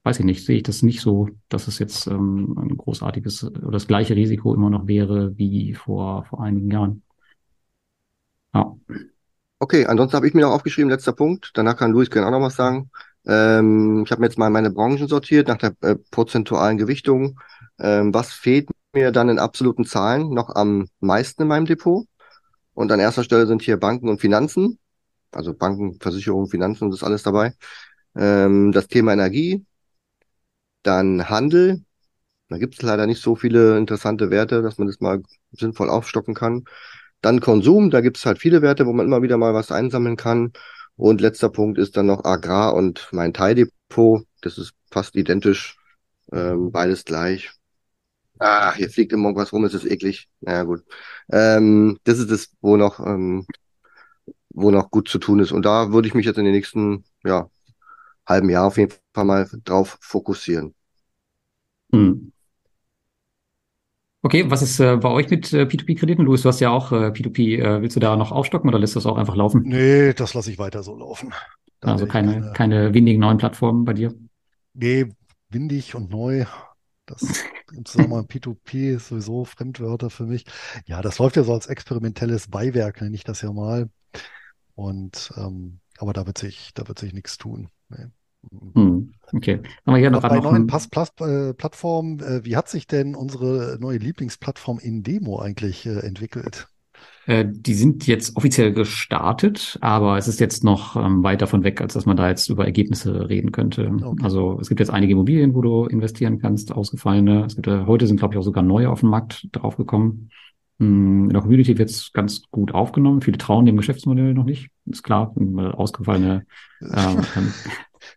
weiß 0.03 0.19
ich 0.19 0.25
nicht, 0.25 0.45
sehe 0.45 0.57
ich 0.57 0.63
das 0.63 0.83
nicht 0.83 1.01
so, 1.01 1.27
dass 1.49 1.67
es 1.67 1.77
jetzt 1.77 2.07
ähm, 2.07 2.57
ein 2.57 2.77
großartiges 2.77 3.43
oder 3.43 3.71
das 3.71 3.87
gleiche 3.87 4.15
Risiko 4.15 4.53
immer 4.53 4.69
noch 4.69 4.87
wäre 4.87 5.37
wie 5.37 5.73
vor, 5.73 6.23
vor 6.23 6.41
einigen 6.41 6.71
Jahren. 6.71 7.03
Ja. 8.53 8.75
Okay, 9.63 9.85
ansonsten 9.85 10.15
habe 10.15 10.27
ich 10.27 10.33
mir 10.33 10.41
noch 10.41 10.51
aufgeschrieben, 10.53 10.89
letzter 10.89 11.13
Punkt. 11.13 11.51
Danach 11.53 11.77
kann 11.77 11.91
Luis 11.91 12.09
gerne 12.09 12.25
auch 12.27 12.31
noch 12.31 12.41
was 12.41 12.55
sagen. 12.55 12.89
Ähm, 13.27 14.01
ich 14.03 14.11
habe 14.11 14.21
mir 14.21 14.25
jetzt 14.27 14.39
mal 14.39 14.49
meine 14.49 14.71
Branchen 14.71 15.07
sortiert 15.07 15.47
nach 15.47 15.57
der 15.57 15.73
äh, 15.81 15.95
prozentualen 16.09 16.79
Gewichtung. 16.79 17.39
Ähm, 17.79 18.11
was 18.11 18.33
fehlt 18.33 18.69
mir 18.93 19.11
dann 19.11 19.29
in 19.29 19.37
absoluten 19.37 19.85
Zahlen 19.85 20.29
noch 20.33 20.49
am 20.55 20.87
meisten 20.99 21.43
in 21.43 21.47
meinem 21.47 21.65
Depot? 21.67 22.07
Und 22.73 22.91
an 22.91 22.99
erster 22.99 23.23
Stelle 23.23 23.47
sind 23.47 23.61
hier 23.63 23.77
Banken 23.77 24.09
und 24.09 24.21
Finanzen. 24.21 24.79
Also 25.31 25.53
Banken, 25.53 25.99
Versicherungen, 26.01 26.49
Finanzen, 26.49 26.89
das 26.91 27.01
ist 27.01 27.05
alles 27.05 27.23
dabei. 27.23 27.53
Ähm, 28.15 28.71
das 28.73 28.87
Thema 28.87 29.13
Energie, 29.13 29.65
dann 30.83 31.29
Handel. 31.29 31.83
Da 32.49 32.57
gibt 32.59 32.75
es 32.75 32.81
leider 32.83 33.07
nicht 33.07 33.21
so 33.21 33.35
viele 33.35 33.77
interessante 33.77 34.31
Werte, 34.31 34.61
dass 34.61 34.77
man 34.77 34.87
das 34.87 35.01
mal 35.01 35.23
sinnvoll 35.51 35.89
aufstocken 35.89 36.35
kann. 36.35 36.65
Dann 37.21 37.39
Konsum, 37.39 37.91
da 37.91 38.01
gibt 38.01 38.17
es 38.17 38.25
halt 38.25 38.39
viele 38.39 38.61
Werte, 38.61 38.85
wo 38.85 38.93
man 38.93 39.05
immer 39.05 39.21
wieder 39.21 39.37
mal 39.37 39.53
was 39.53 39.71
einsammeln 39.71 40.15
kann. 40.15 40.53
Und 40.95 41.21
letzter 41.21 41.49
Punkt 41.49 41.77
ist 41.77 41.97
dann 41.97 42.07
noch 42.07 42.25
Agrar 42.25 42.73
und 42.73 43.07
mein 43.11 43.33
Teildepot. 43.33 44.25
Das 44.41 44.57
ist 44.57 44.73
fast 44.91 45.15
identisch, 45.15 45.77
ähm, 46.31 46.71
beides 46.71 47.05
gleich. 47.05 47.51
Ah, 48.39 48.73
hier 48.73 48.89
fliegt 48.89 49.13
immer 49.13 49.35
was 49.35 49.53
rum, 49.53 49.65
es 49.65 49.73
ist 49.75 49.85
eklig. 49.85 50.27
Naja, 50.41 50.63
gut. 50.63 50.83
Ähm, 51.31 51.99
das 52.05 52.17
ist 52.19 52.31
es, 52.31 52.49
wo 52.61 52.75
noch, 52.75 52.99
ähm, 52.99 53.45
wo 54.49 54.71
noch 54.71 54.89
gut 54.89 55.07
zu 55.09 55.19
tun 55.19 55.39
ist. 55.39 55.51
Und 55.51 55.63
da 55.63 55.91
würde 55.91 56.07
ich 56.07 56.13
mich 56.15 56.25
jetzt 56.25 56.37
in 56.37 56.45
den 56.45 56.53
nächsten, 56.53 57.03
ja, 57.23 57.49
halben 58.25 58.49
Jahr 58.49 58.65
auf 58.65 58.77
jeden 58.77 58.93
Fall 59.13 59.25
mal 59.25 59.49
drauf 59.63 59.97
fokussieren. 60.01 60.73
Hm. 61.93 62.31
Okay, 64.23 64.49
was 64.49 64.61
ist 64.61 64.79
äh, 64.79 64.97
bei 64.97 65.09
euch 65.09 65.29
mit 65.29 65.51
äh, 65.51 65.65
P2P-Krediten? 65.65 66.23
Luis, 66.25 66.43
du 66.43 66.49
hast 66.49 66.59
ja 66.59 66.69
auch 66.69 66.91
äh, 66.91 67.11
P2P. 67.11 67.57
Äh, 67.59 67.81
willst 67.81 67.95
du 67.95 67.99
da 67.99 68.15
noch 68.15 68.31
aufstocken 68.31 68.69
oder 68.69 68.77
lässt 68.79 68.95
das 68.95 69.05
auch 69.05 69.17
einfach 69.17 69.35
laufen? 69.35 69.63
Nee, 69.63 70.13
das 70.13 70.33
lasse 70.33 70.51
ich 70.51 70.59
weiter 70.59 70.83
so 70.83 70.95
laufen. 70.95 71.33
Da 71.79 71.93
Also 71.93 72.05
keine, 72.07 72.33
keine, 72.33 72.51
keine 72.53 72.93
windigen 72.93 73.21
neuen 73.21 73.37
Plattformen 73.37 73.85
bei 73.85 73.93
dir? 73.93 74.13
nee, 74.73 75.05
windig 75.49 75.95
und 75.95 76.09
neu. 76.09 76.45
Das 77.05 77.45
im 77.71 77.85
Zusammenhang 77.85 78.21
mit 78.21 78.29
P2P 78.31 78.95
ist 78.95 79.07
sowieso 79.07 79.45
Fremdwörter 79.45 80.09
für 80.09 80.25
mich. 80.25 80.45
Ja, 80.85 81.01
das 81.01 81.19
läuft 81.19 81.35
ja 81.35 81.43
so 81.43 81.53
als 81.53 81.67
experimentelles 81.67 82.47
Beiwerk, 82.49 83.01
nenne 83.01 83.15
ich 83.15 83.23
das 83.23 83.41
ja 83.41 83.51
mal. 83.51 83.89
Und 84.75 85.31
ähm, 85.37 85.79
aber 85.97 86.13
da 86.13 86.25
wird 86.25 86.37
sich, 86.37 86.73
da 86.73 86.87
wird 86.87 86.99
sich 86.99 87.13
nichts 87.13 87.37
tun. 87.37 87.69
Nee. 87.89 88.07
Mhm. 88.49 88.71
Hm. 88.73 89.13
Okay. 89.33 89.61
Haben 89.85 89.93
wir 89.93 89.97
hier 89.97 90.11
noch, 90.11 90.21
bei 90.21 90.39
neuen 90.39 90.69
ein, 90.69 91.49
äh, 91.49 91.53
Plattformen, 91.53 92.19
äh, 92.19 92.43
wie 92.43 92.55
hat 92.55 92.69
sich 92.69 92.87
denn 92.87 93.15
unsere 93.15 93.77
neue 93.79 93.97
Lieblingsplattform 93.97 94.79
Indemo 94.79 95.39
eigentlich 95.39 95.85
äh, 95.85 95.99
entwickelt? 95.99 96.67
äh, 97.27 97.45
die 97.47 97.73
sind 97.73 98.07
jetzt 98.07 98.35
offiziell 98.35 98.73
gestartet, 98.73 99.77
aber 99.81 100.17
es 100.17 100.27
ist 100.27 100.39
jetzt 100.39 100.63
noch 100.63 100.95
ähm, 100.95 101.23
weit 101.23 101.41
davon 101.41 101.63
weg, 101.63 101.79
als 101.81 101.93
dass 101.93 102.05
man 102.05 102.17
da 102.17 102.27
jetzt 102.27 102.49
über 102.49 102.65
Ergebnisse 102.65 103.29
reden 103.29 103.51
könnte. 103.51 103.89
Okay. 103.89 104.23
Also 104.23 104.57
es 104.59 104.69
gibt 104.69 104.79
jetzt 104.79 104.89
einige 104.89 105.13
Immobilien, 105.13 105.53
wo 105.53 105.61
du 105.61 105.85
investieren 105.85 106.39
kannst, 106.39 106.71
ausgefallene. 106.71 107.45
Es 107.45 107.55
gibt 107.55 107.67
heute 107.67 108.07
sind, 108.07 108.17
glaube 108.17 108.33
ich, 108.33 108.39
auch 108.39 108.43
sogar 108.43 108.63
neue 108.63 108.89
auf 108.89 109.01
den 109.01 109.09
Markt 109.09 109.47
draufgekommen. 109.51 110.31
Hm, 110.79 111.25
In 111.25 111.29
der 111.29 111.41
Community 111.41 111.77
wird 111.77 111.89
es 111.89 112.11
ganz 112.11 112.43
gut 112.49 112.73
aufgenommen. 112.73 113.21
Viele 113.21 113.37
trauen 113.37 113.65
dem 113.65 113.77
Geschäftsmodell 113.77 114.33
noch 114.33 114.45
nicht. 114.45 114.69
Ist 114.87 115.03
klar, 115.03 115.33
ausgefallene 115.75 116.45
ähm, 116.81 117.53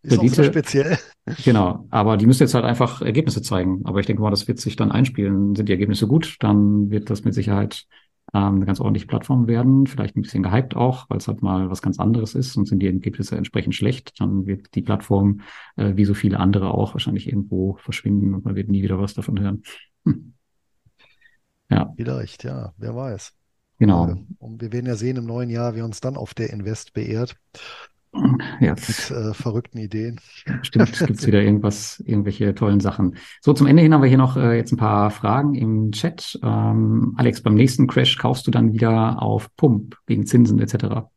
Ist 0.02 0.18
auch 0.18 0.28
sehr 0.28 0.44
Kredite. 0.44 0.44
speziell. 0.44 0.98
Genau, 1.44 1.86
aber 1.90 2.16
die 2.16 2.26
müssen 2.26 2.42
jetzt 2.42 2.54
halt 2.54 2.64
einfach 2.64 3.00
Ergebnisse 3.02 3.42
zeigen. 3.42 3.80
Aber 3.84 4.00
ich 4.00 4.06
denke 4.06 4.22
mal, 4.22 4.30
das 4.30 4.46
wird 4.48 4.58
sich 4.60 4.76
dann 4.76 4.92
einspielen. 4.92 5.54
Sind 5.56 5.68
die 5.68 5.72
Ergebnisse 5.72 6.06
gut, 6.06 6.36
dann 6.40 6.90
wird 6.90 7.10
das 7.10 7.24
mit 7.24 7.34
Sicherheit 7.34 7.86
ähm, 8.34 8.56
eine 8.56 8.66
ganz 8.66 8.80
ordentliche 8.80 9.06
Plattform 9.06 9.46
werden. 9.46 9.86
Vielleicht 9.86 10.16
ein 10.16 10.22
bisschen 10.22 10.42
gehypt 10.42 10.76
auch, 10.76 11.08
weil 11.08 11.18
es 11.18 11.28
halt 11.28 11.42
mal 11.42 11.70
was 11.70 11.82
ganz 11.82 11.98
anderes 11.98 12.34
ist 12.34 12.56
und 12.56 12.66
sind 12.66 12.80
die 12.80 12.86
Ergebnisse 12.86 13.36
entsprechend 13.36 13.74
schlecht. 13.74 14.12
Dann 14.20 14.46
wird 14.46 14.74
die 14.74 14.82
Plattform, 14.82 15.40
äh, 15.76 15.96
wie 15.96 16.04
so 16.04 16.14
viele 16.14 16.40
andere 16.40 16.72
auch, 16.74 16.94
wahrscheinlich 16.94 17.26
irgendwo 17.28 17.76
verschwinden 17.76 18.34
und 18.34 18.44
man 18.44 18.54
wird 18.56 18.68
nie 18.68 18.82
wieder 18.82 18.98
was 19.00 19.14
davon 19.14 19.40
hören. 19.40 19.62
Hm. 20.04 20.34
Ja, 21.70 21.92
Vielleicht, 21.96 22.44
ja, 22.44 22.72
wer 22.76 22.94
weiß. 22.94 23.32
genau. 23.78 24.14
Und 24.38 24.60
wir 24.60 24.72
werden 24.72 24.86
ja 24.86 24.96
sehen 24.96 25.16
im 25.16 25.24
neuen 25.26 25.50
Jahr, 25.50 25.74
wie 25.74 25.82
uns 25.82 26.00
dann 26.00 26.16
auf 26.16 26.34
der 26.34 26.50
Invest 26.50 26.92
beehrt 26.92 27.36
Ja, 28.60 28.74
mit 28.74 29.10
äh, 29.10 29.34
verrückten 29.34 29.78
Ideen. 29.78 30.20
Stimmt, 30.62 30.90
es 30.92 31.06
gibt 31.06 31.26
wieder 31.26 31.42
irgendwas, 31.42 32.00
irgendwelche 32.06 32.54
tollen 32.54 32.80
Sachen. 32.80 33.16
So, 33.40 33.52
zum 33.52 33.66
Ende 33.66 33.82
hin 33.82 33.92
haben 33.92 34.02
wir 34.02 34.08
hier 34.08 34.18
noch 34.18 34.36
äh, 34.36 34.56
jetzt 34.56 34.72
ein 34.72 34.76
paar 34.76 35.10
Fragen 35.10 35.54
im 35.54 35.92
Chat. 35.92 36.38
Ähm, 36.42 37.14
Alex, 37.16 37.42
beim 37.42 37.54
nächsten 37.54 37.86
Crash 37.86 38.16
kaufst 38.18 38.46
du 38.46 38.50
dann 38.50 38.72
wieder 38.72 39.20
auf 39.20 39.54
Pump 39.56 39.96
wegen 40.06 40.26
Zinsen 40.26 40.60
etc. 40.60 41.08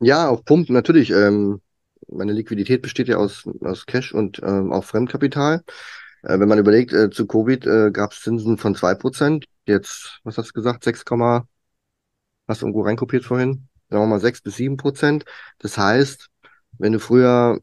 Ja, 0.00 0.28
auf 0.28 0.44
Pump 0.44 0.70
natürlich. 0.70 1.10
Ähm, 1.10 1.60
meine 2.08 2.32
Liquidität 2.32 2.82
besteht 2.82 3.08
ja 3.08 3.16
aus, 3.16 3.48
aus 3.62 3.86
Cash 3.86 4.14
und 4.14 4.40
ähm, 4.42 4.72
auch 4.72 4.84
Fremdkapital. 4.84 5.62
Äh, 6.22 6.38
wenn 6.38 6.48
man 6.48 6.58
überlegt, 6.58 6.92
äh, 6.92 7.10
zu 7.10 7.26
Covid 7.26 7.66
äh, 7.66 7.90
gab 7.92 8.12
es 8.12 8.20
Zinsen 8.20 8.56
von 8.58 8.74
2%. 8.74 9.46
Jetzt, 9.66 10.20
was 10.24 10.38
hast 10.38 10.48
du 10.48 10.52
gesagt? 10.54 10.84
6, 10.84 11.04
hast 12.46 12.62
du 12.62 12.66
irgendwo 12.66 12.82
reinkopiert 12.82 13.24
vorhin? 13.24 13.69
Sagen 13.90 14.02
wir 14.02 14.06
mal 14.06 14.20
6 14.20 14.42
bis 14.42 14.56
7%. 14.56 15.24
Das 15.58 15.76
heißt, 15.76 16.28
wenn 16.78 16.92
du 16.92 17.00
früher 17.00 17.60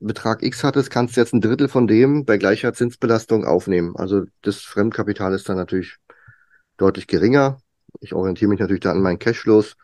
Betrag 0.00 0.42
X 0.42 0.64
hattest, 0.64 0.90
kannst 0.90 1.16
du 1.16 1.20
jetzt 1.20 1.32
ein 1.32 1.40
Drittel 1.40 1.68
von 1.68 1.86
dem 1.86 2.24
bei 2.24 2.36
gleicher 2.36 2.74
Zinsbelastung 2.74 3.44
aufnehmen. 3.46 3.96
Also 3.96 4.24
das 4.42 4.58
Fremdkapital 4.58 5.32
ist 5.32 5.48
dann 5.48 5.56
natürlich 5.56 5.96
deutlich 6.76 7.06
geringer. 7.06 7.58
Ich 8.00 8.12
orientiere 8.14 8.48
mich 8.48 8.60
natürlich 8.60 8.82
da 8.82 8.90
an 8.90 9.00
meinen 9.00 9.18
Cashflows 9.18 9.76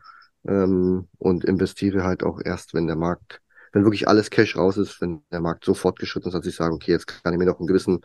ähm, 0.47 1.09
und 1.19 1.45
investiere 1.45 2.05
halt 2.05 2.23
auch 2.23 2.41
erst, 2.45 2.75
wenn 2.75 2.87
der 2.87 2.97
Markt, 2.97 3.41
wenn 3.73 3.85
wirklich 3.85 4.09
alles 4.09 4.31
Cash 4.31 4.57
raus 4.57 4.77
ist, 4.77 5.01
wenn 5.01 5.23
der 5.31 5.41
Markt 5.41 5.65
so 5.65 5.75
fortgeschritten 5.75 6.29
ist, 6.29 6.35
dass 6.35 6.47
ich 6.47 6.57
sage, 6.57 6.75
okay, 6.75 6.91
jetzt 6.91 7.07
kann 7.07 7.33
ich 7.33 7.39
mir 7.39 7.47
noch 7.47 7.59
einen 7.59 7.69
gewissen 7.69 8.01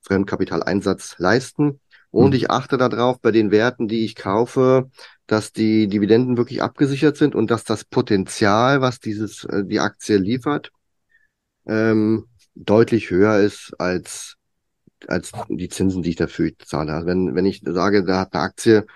Fremdkapitaleinsatz 0.00 1.16
leisten. 1.18 1.80
Und 2.12 2.28
mhm. 2.28 2.34
ich 2.34 2.50
achte 2.50 2.76
darauf 2.76 3.20
bei 3.20 3.32
den 3.32 3.50
Werten, 3.50 3.88
die 3.88 4.04
ich 4.04 4.14
kaufe, 4.14 4.90
dass 5.26 5.52
die 5.52 5.88
Dividenden 5.88 6.36
wirklich 6.36 6.62
abgesichert 6.62 7.16
sind 7.16 7.34
und 7.34 7.50
dass 7.50 7.64
das 7.64 7.84
Potenzial, 7.84 8.80
was 8.82 9.00
dieses, 9.00 9.44
äh, 9.44 9.64
die 9.64 9.80
Aktie 9.80 10.18
liefert, 10.18 10.70
ähm, 11.66 12.26
deutlich 12.54 13.10
höher 13.10 13.38
ist 13.38 13.72
als, 13.78 14.36
als 15.08 15.32
die 15.48 15.70
Zinsen, 15.70 16.02
die 16.02 16.10
ich 16.10 16.16
dafür 16.16 16.52
zahle. 16.58 16.92
Also 16.92 17.06
wenn, 17.06 17.34
wenn 17.34 17.46
ich 17.46 17.62
sage, 17.64 18.04
da 18.04 18.20
hat 18.20 18.34
eine 18.34 18.42
Aktie 18.42 18.86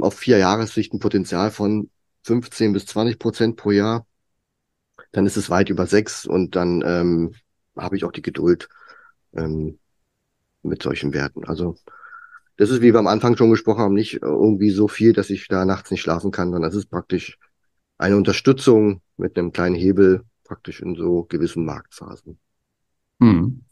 auf 0.00 0.14
vier 0.14 0.38
Jahressicht 0.38 0.94
ein 0.94 0.98
Potenzial 0.98 1.50
von 1.50 1.90
15 2.22 2.72
bis 2.72 2.86
20 2.86 3.18
Prozent 3.18 3.56
pro 3.56 3.70
Jahr, 3.70 4.06
dann 5.12 5.26
ist 5.26 5.36
es 5.36 5.50
weit 5.50 5.68
über 5.68 5.86
sechs 5.86 6.24
und 6.24 6.56
dann 6.56 6.82
ähm, 6.86 7.34
habe 7.76 7.96
ich 7.96 8.04
auch 8.04 8.12
die 8.12 8.22
Geduld 8.22 8.70
ähm, 9.36 9.78
mit 10.62 10.82
solchen 10.82 11.12
Werten. 11.12 11.44
Also 11.44 11.76
das 12.56 12.70
ist, 12.70 12.80
wie 12.80 12.92
wir 12.92 12.98
am 12.98 13.06
Anfang 13.06 13.36
schon 13.36 13.50
gesprochen 13.50 13.80
haben, 13.80 13.94
nicht 13.94 14.22
irgendwie 14.22 14.70
so 14.70 14.88
viel, 14.88 15.12
dass 15.12 15.30
ich 15.30 15.48
da 15.48 15.64
nachts 15.64 15.90
nicht 15.90 16.00
schlafen 16.00 16.30
kann, 16.30 16.50
sondern 16.52 16.70
es 16.70 16.76
ist 16.76 16.90
praktisch 16.90 17.38
eine 17.98 18.16
Unterstützung 18.16 19.02
mit 19.16 19.38
einem 19.38 19.52
kleinen 19.52 19.74
Hebel 19.74 20.24
praktisch 20.44 20.80
in 20.80 20.94
so 20.94 21.24
gewissen 21.24 21.64
Marktphasen. 21.64 22.38
Hm. 23.20 23.62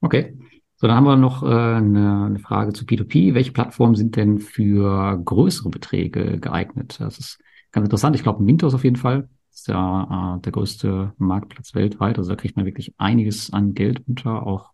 Okay. 0.00 0.38
So, 0.76 0.86
dann 0.86 0.96
haben 0.96 1.04
wir 1.04 1.16
noch 1.16 1.42
äh, 1.42 1.46
eine, 1.46 2.26
eine 2.26 2.38
Frage 2.38 2.72
zu 2.72 2.84
P2P. 2.84 3.34
Welche 3.34 3.50
Plattformen 3.50 3.96
sind 3.96 4.14
denn 4.14 4.38
für 4.38 5.20
größere 5.24 5.70
Beträge 5.70 6.38
geeignet? 6.38 7.00
Das 7.00 7.18
ist 7.18 7.38
ganz 7.72 7.86
interessant. 7.86 8.14
Ich 8.14 8.22
glaube, 8.22 8.44
Mintos 8.44 8.74
auf 8.74 8.84
jeden 8.84 8.96
Fall. 8.96 9.28
Das 9.50 9.60
ist 9.60 9.68
ja 9.68 10.36
äh, 10.36 10.40
der 10.40 10.52
größte 10.52 11.14
Marktplatz 11.18 11.74
weltweit. 11.74 12.18
Also 12.18 12.30
da 12.30 12.36
kriegt 12.36 12.56
man 12.56 12.64
wirklich 12.64 12.94
einiges 12.96 13.52
an 13.52 13.74
Geld 13.74 14.06
unter, 14.06 14.46
auch 14.46 14.72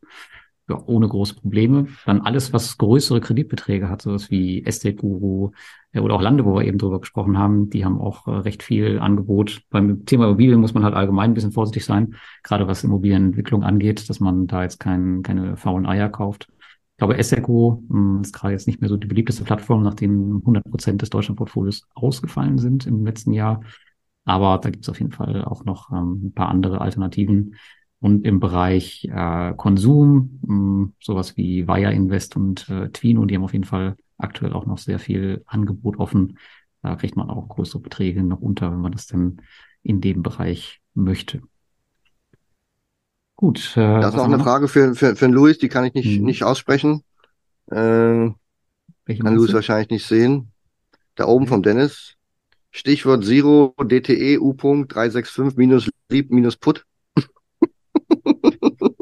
ja, 0.69 0.83
ohne 0.87 1.09
große 1.09 1.35
Probleme. 1.35 1.89
Dann 2.07 2.23
alles, 2.23 2.53
was 2.53 2.79
größere 2.79 3.21
Kreditbeträge 3.21 3.89
hat, 3.89 4.03
sowas 4.03 4.31
wie 4.31 4.65
Estate 4.65 4.97
Guru 4.97 5.51
äh, 5.93 6.01
oder 6.01 6.15
auch 6.15 6.23
Lande, 6.23 6.45
wo 6.45 6.55
wir 6.55 6.65
eben 6.65 6.79
drüber 6.79 7.01
gesprochen 7.01 7.39
haben, 7.39 7.71
die 7.71 7.85
haben 7.85 8.01
auch 8.01 8.27
äh, 8.27 8.31
recht 8.31 8.63
viel 8.63 8.99
Angebot. 8.99 9.63
Beim 9.71 10.07
Thema 10.07 10.25
Immobilien 10.25 10.61
muss 10.61 10.75
man 10.75 10.85
halt 10.85 10.95
allgemein 10.95 11.31
ein 11.31 11.35
bisschen 11.35 11.53
vorsichtig 11.53 11.85
sein, 11.85 12.15
gerade 12.43 12.67
was 12.67 12.85
Immobilienentwicklung 12.85 13.63
angeht, 13.63 14.09
dass 14.09 14.21
man 14.21 14.47
da 14.47 14.63
jetzt 14.63 14.81
kein, 14.81 15.23
keine 15.23 15.57
faulen 15.57 15.87
Eier 15.87 16.09
kauft. 16.09 16.49
Ich 16.95 16.99
glaube, 16.99 17.19
Esseco 17.19 17.83
hm, 17.89 18.21
ist 18.23 18.33
gerade 18.33 18.53
jetzt 18.53 18.67
nicht 18.67 18.81
mehr 18.81 18.89
so 18.89 18.97
die 18.97 19.09
beliebteste 19.09 19.45
Plattform, 19.45 19.83
nachdem 19.83 20.37
100 20.39 20.65
Prozent 20.71 21.03
des 21.03 21.11
Deutschlandportfolios 21.11 21.89
ausgefallen 21.95 22.59
sind 22.59 22.87
im 22.87 23.05
letzten 23.05 23.33
Jahr. 23.33 23.63
Aber 24.25 24.59
da 24.59 24.71
gibt 24.71 24.85
es 24.85 24.89
auf 24.89 25.01
jeden 25.01 25.13
Fall 25.13 25.45
auch 25.45 25.65
noch 25.65 25.91
ähm, 25.91 26.27
ein 26.27 26.33
paar 26.33 26.49
andere 26.49 26.81
Alternativen. 26.81 27.57
Und 28.05 28.27
im 28.27 28.39
Bereich 28.39 29.09
äh, 29.11 29.55
Konsum, 29.57 30.39
mh, 30.43 30.49
hm, 30.49 30.93
sowas 31.01 31.39
wie 31.39 31.67
Wire 31.67 31.91
Invest 31.91 32.37
und 32.37 32.69
äh, 32.69 32.91
Twino, 32.91 33.25
die 33.25 33.35
haben 33.35 33.45
auf 33.45 33.55
jeden 33.55 33.65
Fall 33.65 33.97
aktuell 34.19 34.53
auch 34.53 34.67
noch 34.67 34.77
sehr 34.77 34.99
viel 34.99 35.43
Angebot 35.47 35.97
offen. 35.99 36.39
Da 36.83 36.97
kriegt 36.97 37.17
man 37.17 37.31
auch 37.31 37.49
größere 37.49 37.81
Beträge 37.81 38.23
noch 38.23 38.43
unter, 38.43 38.71
wenn 38.71 38.83
man 38.83 38.93
das 38.93 39.07
denn 39.07 39.41
in 39.83 40.03
dem 40.03 40.23
Bereich 40.23 40.83
möchte. 40.93 41.41
Gut. 43.37 43.73
Äh, 43.75 44.01
das 44.03 44.11
ist 44.11 44.17
noch 44.17 44.25
eine 44.25 44.37
noch? 44.37 44.45
Frage 44.45 44.69
für, 44.69 44.95
für, 44.95 45.17
für 45.17 45.27
Louis, 45.29 45.57
die 45.57 45.69
kann 45.69 45.87
ich 45.87 45.95
nicht, 45.95 46.19
hm. 46.19 46.25
nicht 46.25 46.45
aussprechen. 46.45 47.05
Äh, 47.71 47.77
Welche 49.07 49.23
kann 49.23 49.35
Louis 49.35 49.55
wahrscheinlich 49.55 49.89
nicht 49.89 50.07
sehen. 50.07 50.53
Da 51.15 51.25
oben 51.25 51.47
hm. 51.47 51.49
vom 51.49 51.63
Dennis. 51.63 52.17
Stichwort 52.71 53.25
Zero 53.25 53.75
DTE 53.83 54.41
U. 54.41 54.53
365 54.53 55.57
minus 55.57 55.89
Lieb 56.11 56.31
minus 56.31 56.59
Put. 56.59 56.85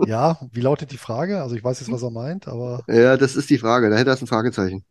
Ja, 0.07 0.39
wie 0.53 0.61
lautet 0.61 0.91
die 0.93 0.99
Frage? 0.99 1.43
Also 1.43 1.55
ich 1.55 1.65
weiß 1.65 1.81
jetzt, 1.81 1.93
was 1.93 2.03
er 2.03 2.11
meint, 2.11 2.49
aber. 2.49 2.83
Ja, 2.89 3.17
das 3.17 3.37
ist 3.37 3.51
die 3.51 3.59
Frage. 3.59 3.91
Da 3.91 3.97
hätte 3.97 4.11
er 4.11 4.21
ein 4.21 4.27
Fragezeichen. 4.27 4.85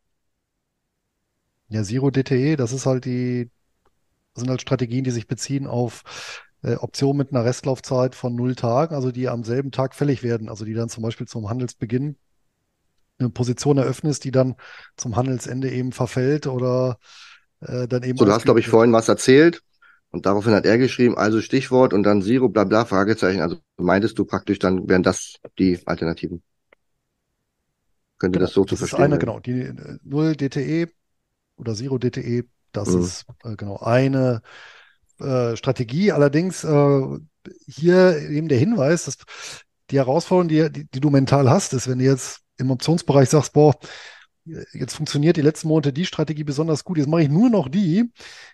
Ja, 1.69 1.83
Zero 1.83 2.11
DTE, 2.11 2.55
das 2.57 2.73
ist 2.73 2.85
halt 2.85 3.05
die, 3.05 3.49
sind 4.35 4.49
halt 4.49 4.61
Strategien, 4.61 5.03
die 5.03 5.11
sich 5.11 5.27
beziehen 5.27 5.67
auf 5.67 6.41
äh, 6.63 6.75
Optionen 6.75 7.17
mit 7.17 7.31
einer 7.31 7.45
Restlaufzeit 7.45 8.15
von 8.15 8.35
null 8.35 8.55
Tagen, 8.55 8.95
also 8.95 9.11
die 9.11 9.29
am 9.29 9.43
selben 9.43 9.71
Tag 9.71 9.95
fällig 9.95 10.23
werden, 10.23 10.49
also 10.49 10.65
die 10.65 10.73
dann 10.73 10.89
zum 10.89 11.03
Beispiel 11.03 11.27
zum 11.27 11.49
Handelsbeginn 11.49 12.17
eine 13.19 13.29
Position 13.29 13.77
eröffnest, 13.77 14.23
die 14.23 14.31
dann 14.31 14.55
zum 14.97 15.15
Handelsende 15.15 15.71
eben 15.71 15.91
verfällt 15.91 16.47
oder 16.47 16.97
äh, 17.61 17.87
dann 17.87 18.03
eben. 18.03 18.17
So, 18.17 18.25
du 18.25 18.31
hast, 18.31 18.43
glaube 18.43 18.59
ich, 18.59 18.67
vorhin 18.67 18.93
was 18.93 19.07
erzählt. 19.07 19.61
Und 20.11 20.25
daraufhin 20.25 20.53
hat 20.53 20.65
er 20.65 20.77
geschrieben, 20.77 21.17
also 21.17 21.41
Stichwort 21.41 21.93
und 21.93 22.03
dann 22.03 22.21
Zero, 22.21 22.49
bla 22.49 22.65
bla, 22.65 22.85
Fragezeichen. 22.85 23.41
Also 23.41 23.57
meintest 23.77 24.19
du 24.19 24.25
praktisch, 24.25 24.59
dann 24.59 24.87
wären 24.89 25.03
das 25.03 25.35
die 25.57 25.79
Alternativen. 25.85 26.43
Könnte 28.17 28.39
genau, 28.39 28.45
das 28.45 28.53
so 28.53 28.65
das 28.65 28.69
zu 28.71 28.75
verstehen 28.75 28.99
ist 28.99 29.05
eine, 29.05 29.19
Genau, 29.19 29.39
die 29.39 29.73
0 30.03 30.35
DTE 30.35 30.89
oder 31.55 31.73
Zero 31.73 31.97
DTE, 31.97 32.43
das 32.73 32.89
mhm. 32.89 33.01
ist 33.01 33.25
äh, 33.43 33.55
genau 33.55 33.77
eine 33.77 34.41
äh, 35.19 35.55
Strategie. 35.55 36.11
Allerdings 36.11 36.63
äh, 36.63 37.01
hier 37.65 38.17
eben 38.29 38.49
der 38.49 38.59
Hinweis, 38.59 39.05
dass 39.05 39.17
die 39.89 39.97
Herausforderung, 39.97 40.49
die, 40.49 40.69
die, 40.71 40.85
die 40.91 40.99
du 40.99 41.09
mental 41.09 41.49
hast, 41.49 41.73
ist, 41.73 41.87
wenn 41.87 41.99
du 41.99 42.05
jetzt 42.05 42.41
im 42.57 42.69
Optionsbereich 42.69 43.29
sagst, 43.29 43.53
boah, 43.53 43.75
jetzt 44.73 44.95
funktioniert 44.95 45.37
die 45.37 45.41
letzten 45.41 45.67
Monate 45.67 45.93
die 45.93 46.05
Strategie 46.05 46.43
besonders 46.43 46.83
gut, 46.83 46.97
jetzt 46.97 47.07
mache 47.07 47.23
ich 47.23 47.29
nur 47.29 47.49
noch 47.49 47.69
die. 47.69 48.11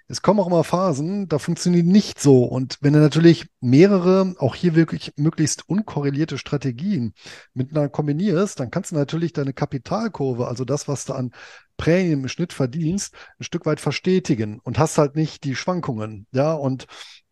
Es 0.07 0.21
kommen 0.21 0.39
auch 0.39 0.47
immer 0.47 0.63
Phasen, 0.63 1.27
da 1.27 1.39
funktioniert 1.39 1.85
nicht 1.85 2.19
so. 2.19 2.43
Und 2.43 2.77
wenn 2.81 2.93
du 2.93 2.99
natürlich 2.99 3.47
mehrere, 3.59 4.35
auch 4.39 4.55
hier 4.55 4.75
wirklich 4.75 5.13
möglichst 5.17 5.67
unkorrelierte 5.69 6.37
Strategien 6.37 7.13
miteinander 7.53 7.89
kombinierst, 7.89 8.59
dann 8.59 8.71
kannst 8.71 8.91
du 8.91 8.95
natürlich 8.95 9.33
deine 9.33 9.53
Kapitalkurve, 9.53 10.47
also 10.47 10.65
das, 10.65 10.87
was 10.87 11.05
du 11.05 11.13
an 11.13 11.31
Prämien 11.77 12.21
im 12.21 12.27
Schnitt 12.27 12.53
verdienst, 12.53 13.13
ein 13.39 13.43
Stück 13.43 13.65
weit 13.65 13.79
verstetigen 13.79 14.59
und 14.63 14.79
hast 14.79 14.97
halt 14.97 15.15
nicht 15.15 15.43
die 15.43 15.55
Schwankungen. 15.55 16.27
Ja, 16.31 16.53
und 16.53 16.87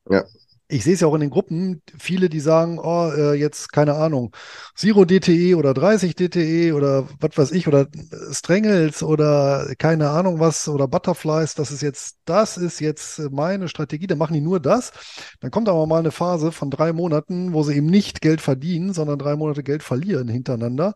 ja 0.10 0.24
ich 0.68 0.84
sehe 0.84 0.96
es 0.96 1.02
ja 1.02 1.08
auch 1.08 1.14
in 1.14 1.22
den 1.22 1.30
Gruppen, 1.30 1.82
viele, 1.98 2.28
die 2.28 2.40
sagen, 2.40 2.80
oh, 2.80 3.12
äh, 3.16 3.34
jetzt 3.34 3.72
keine 3.72 3.94
Ahnung, 3.96 4.36
Zero 4.76 5.06
DTE 5.06 5.56
oder 5.56 5.74
30 5.76 6.16
DTE 6.16 6.74
oder 6.74 7.08
was 7.20 7.38
weiß 7.38 7.52
ich, 7.52 7.68
oder 7.68 7.88
Strangles 8.32 9.04
oder 9.04 9.74
keine 9.78 10.10
Ahnung 10.10 10.40
was 10.40 10.68
oder 10.68 10.88
Butterflies, 10.88 11.54
das 11.54 11.72
ist 11.72 11.82
jetzt, 11.82 12.18
das 12.26 12.58
ist 12.58 12.80
jetzt 12.80 13.20
meine 13.32 13.68
Strategie, 13.70 14.08
dann 14.08 14.18
machen 14.18 14.34
die 14.34 14.42
nur 14.42 14.60
das. 14.60 14.92
Dann 15.40 15.52
kommt 15.52 15.70
aber 15.70 15.86
mal 15.86 16.00
eine 16.00 16.12
Phase 16.12 16.52
von 16.52 16.72
drei 16.72 16.94
Monaten, 16.94 17.54
wo 17.54 17.62
sie 17.62 17.76
eben 17.76 17.88
nicht 17.88 18.22
Geld 18.22 18.42
verdienen, 18.42 18.94
sondern 18.94 19.20
drei 19.20 19.36
Monate 19.36 19.64
Geld 19.64 19.84
verlieren 19.84 20.28
hintereinander. 20.28 20.94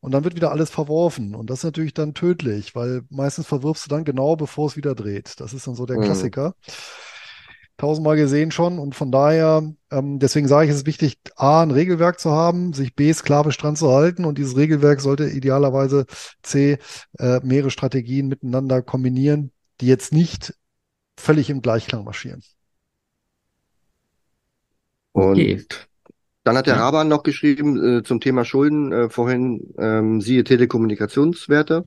Und 0.00 0.12
dann 0.12 0.24
wird 0.24 0.36
wieder 0.36 0.52
alles 0.52 0.70
verworfen. 0.70 1.34
Und 1.34 1.48
das 1.48 1.60
ist 1.60 1.64
natürlich 1.64 1.94
dann 1.94 2.14
tödlich, 2.14 2.74
weil 2.74 3.02
meistens 3.08 3.46
verwirfst 3.46 3.86
du 3.86 3.88
dann 3.88 4.04
genau, 4.04 4.36
bevor 4.36 4.68
es 4.68 4.76
wieder 4.76 4.94
dreht. 4.94 5.40
Das 5.40 5.54
ist 5.54 5.66
dann 5.66 5.74
so 5.74 5.86
der 5.86 5.98
mhm. 5.98 6.02
Klassiker 6.02 6.54
tausendmal 7.76 8.16
gesehen 8.16 8.50
schon. 8.50 8.78
Und 8.78 8.94
von 8.94 9.12
daher, 9.12 9.72
ähm, 9.90 10.18
deswegen 10.18 10.48
sage 10.48 10.66
ich, 10.66 10.70
es 10.70 10.78
ist 10.78 10.86
wichtig, 10.86 11.18
A, 11.36 11.62
ein 11.62 11.70
Regelwerk 11.70 12.18
zu 12.20 12.30
haben, 12.30 12.72
sich 12.72 12.94
B, 12.94 13.12
sklavisch 13.12 13.58
dran 13.58 13.76
zu 13.76 13.90
halten. 13.92 14.24
Und 14.24 14.38
dieses 14.38 14.56
Regelwerk 14.56 15.00
sollte 15.00 15.28
idealerweise 15.28 16.06
C, 16.42 16.78
äh, 17.18 17.40
mehrere 17.42 17.70
Strategien 17.70 18.28
miteinander 18.28 18.82
kombinieren, 18.82 19.52
die 19.80 19.86
jetzt 19.86 20.12
nicht 20.12 20.54
völlig 21.18 21.50
im 21.50 21.62
Gleichklang 21.62 22.04
marschieren. 22.04 22.42
Und 25.12 25.32
okay. 25.32 25.64
dann 26.44 26.56
hat 26.58 26.66
der. 26.66 26.76
Raban 26.76 27.08
noch 27.08 27.22
geschrieben 27.22 27.98
äh, 27.98 28.02
zum 28.02 28.20
Thema 28.20 28.44
Schulden, 28.44 28.92
äh, 28.92 29.08
vorhin 29.08 29.74
ähm, 29.78 30.20
siehe 30.20 30.44
Telekommunikationswerte. 30.44 31.84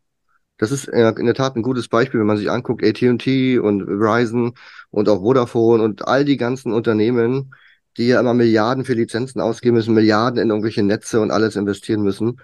Das 0.60 0.72
ist 0.72 0.88
äh, 0.90 1.10
in 1.18 1.26
der 1.26 1.34
Tat 1.34 1.56
ein 1.56 1.64
gutes 1.64 1.88
Beispiel, 1.88 2.20
wenn 2.20 2.28
man 2.28 2.38
sich 2.38 2.52
anguckt, 2.52 2.84
AT&T 2.84 3.58
und 3.60 3.86
Verizon 3.86 4.54
und 4.92 5.10
auch 5.10 5.22
Vodafone 5.22 5.82
und 5.82 6.08
all 6.08 6.26
die 6.26 6.38
ganzen 6.38 6.74
Unternehmen, 6.74 7.56
die 7.98 8.08
ja 8.08 8.20
immer 8.20 8.34
Milliarden 8.36 8.86
für 8.86 8.94
Lizenzen 8.94 9.42
ausgeben 9.42 9.78
müssen, 9.78 9.96
Milliarden 9.96 10.40
in 10.40 10.50
irgendwelche 10.50 10.84
Netze 10.84 11.22
und 11.22 11.32
alles 11.32 11.56
investieren 11.56 12.02
müssen. 12.04 12.40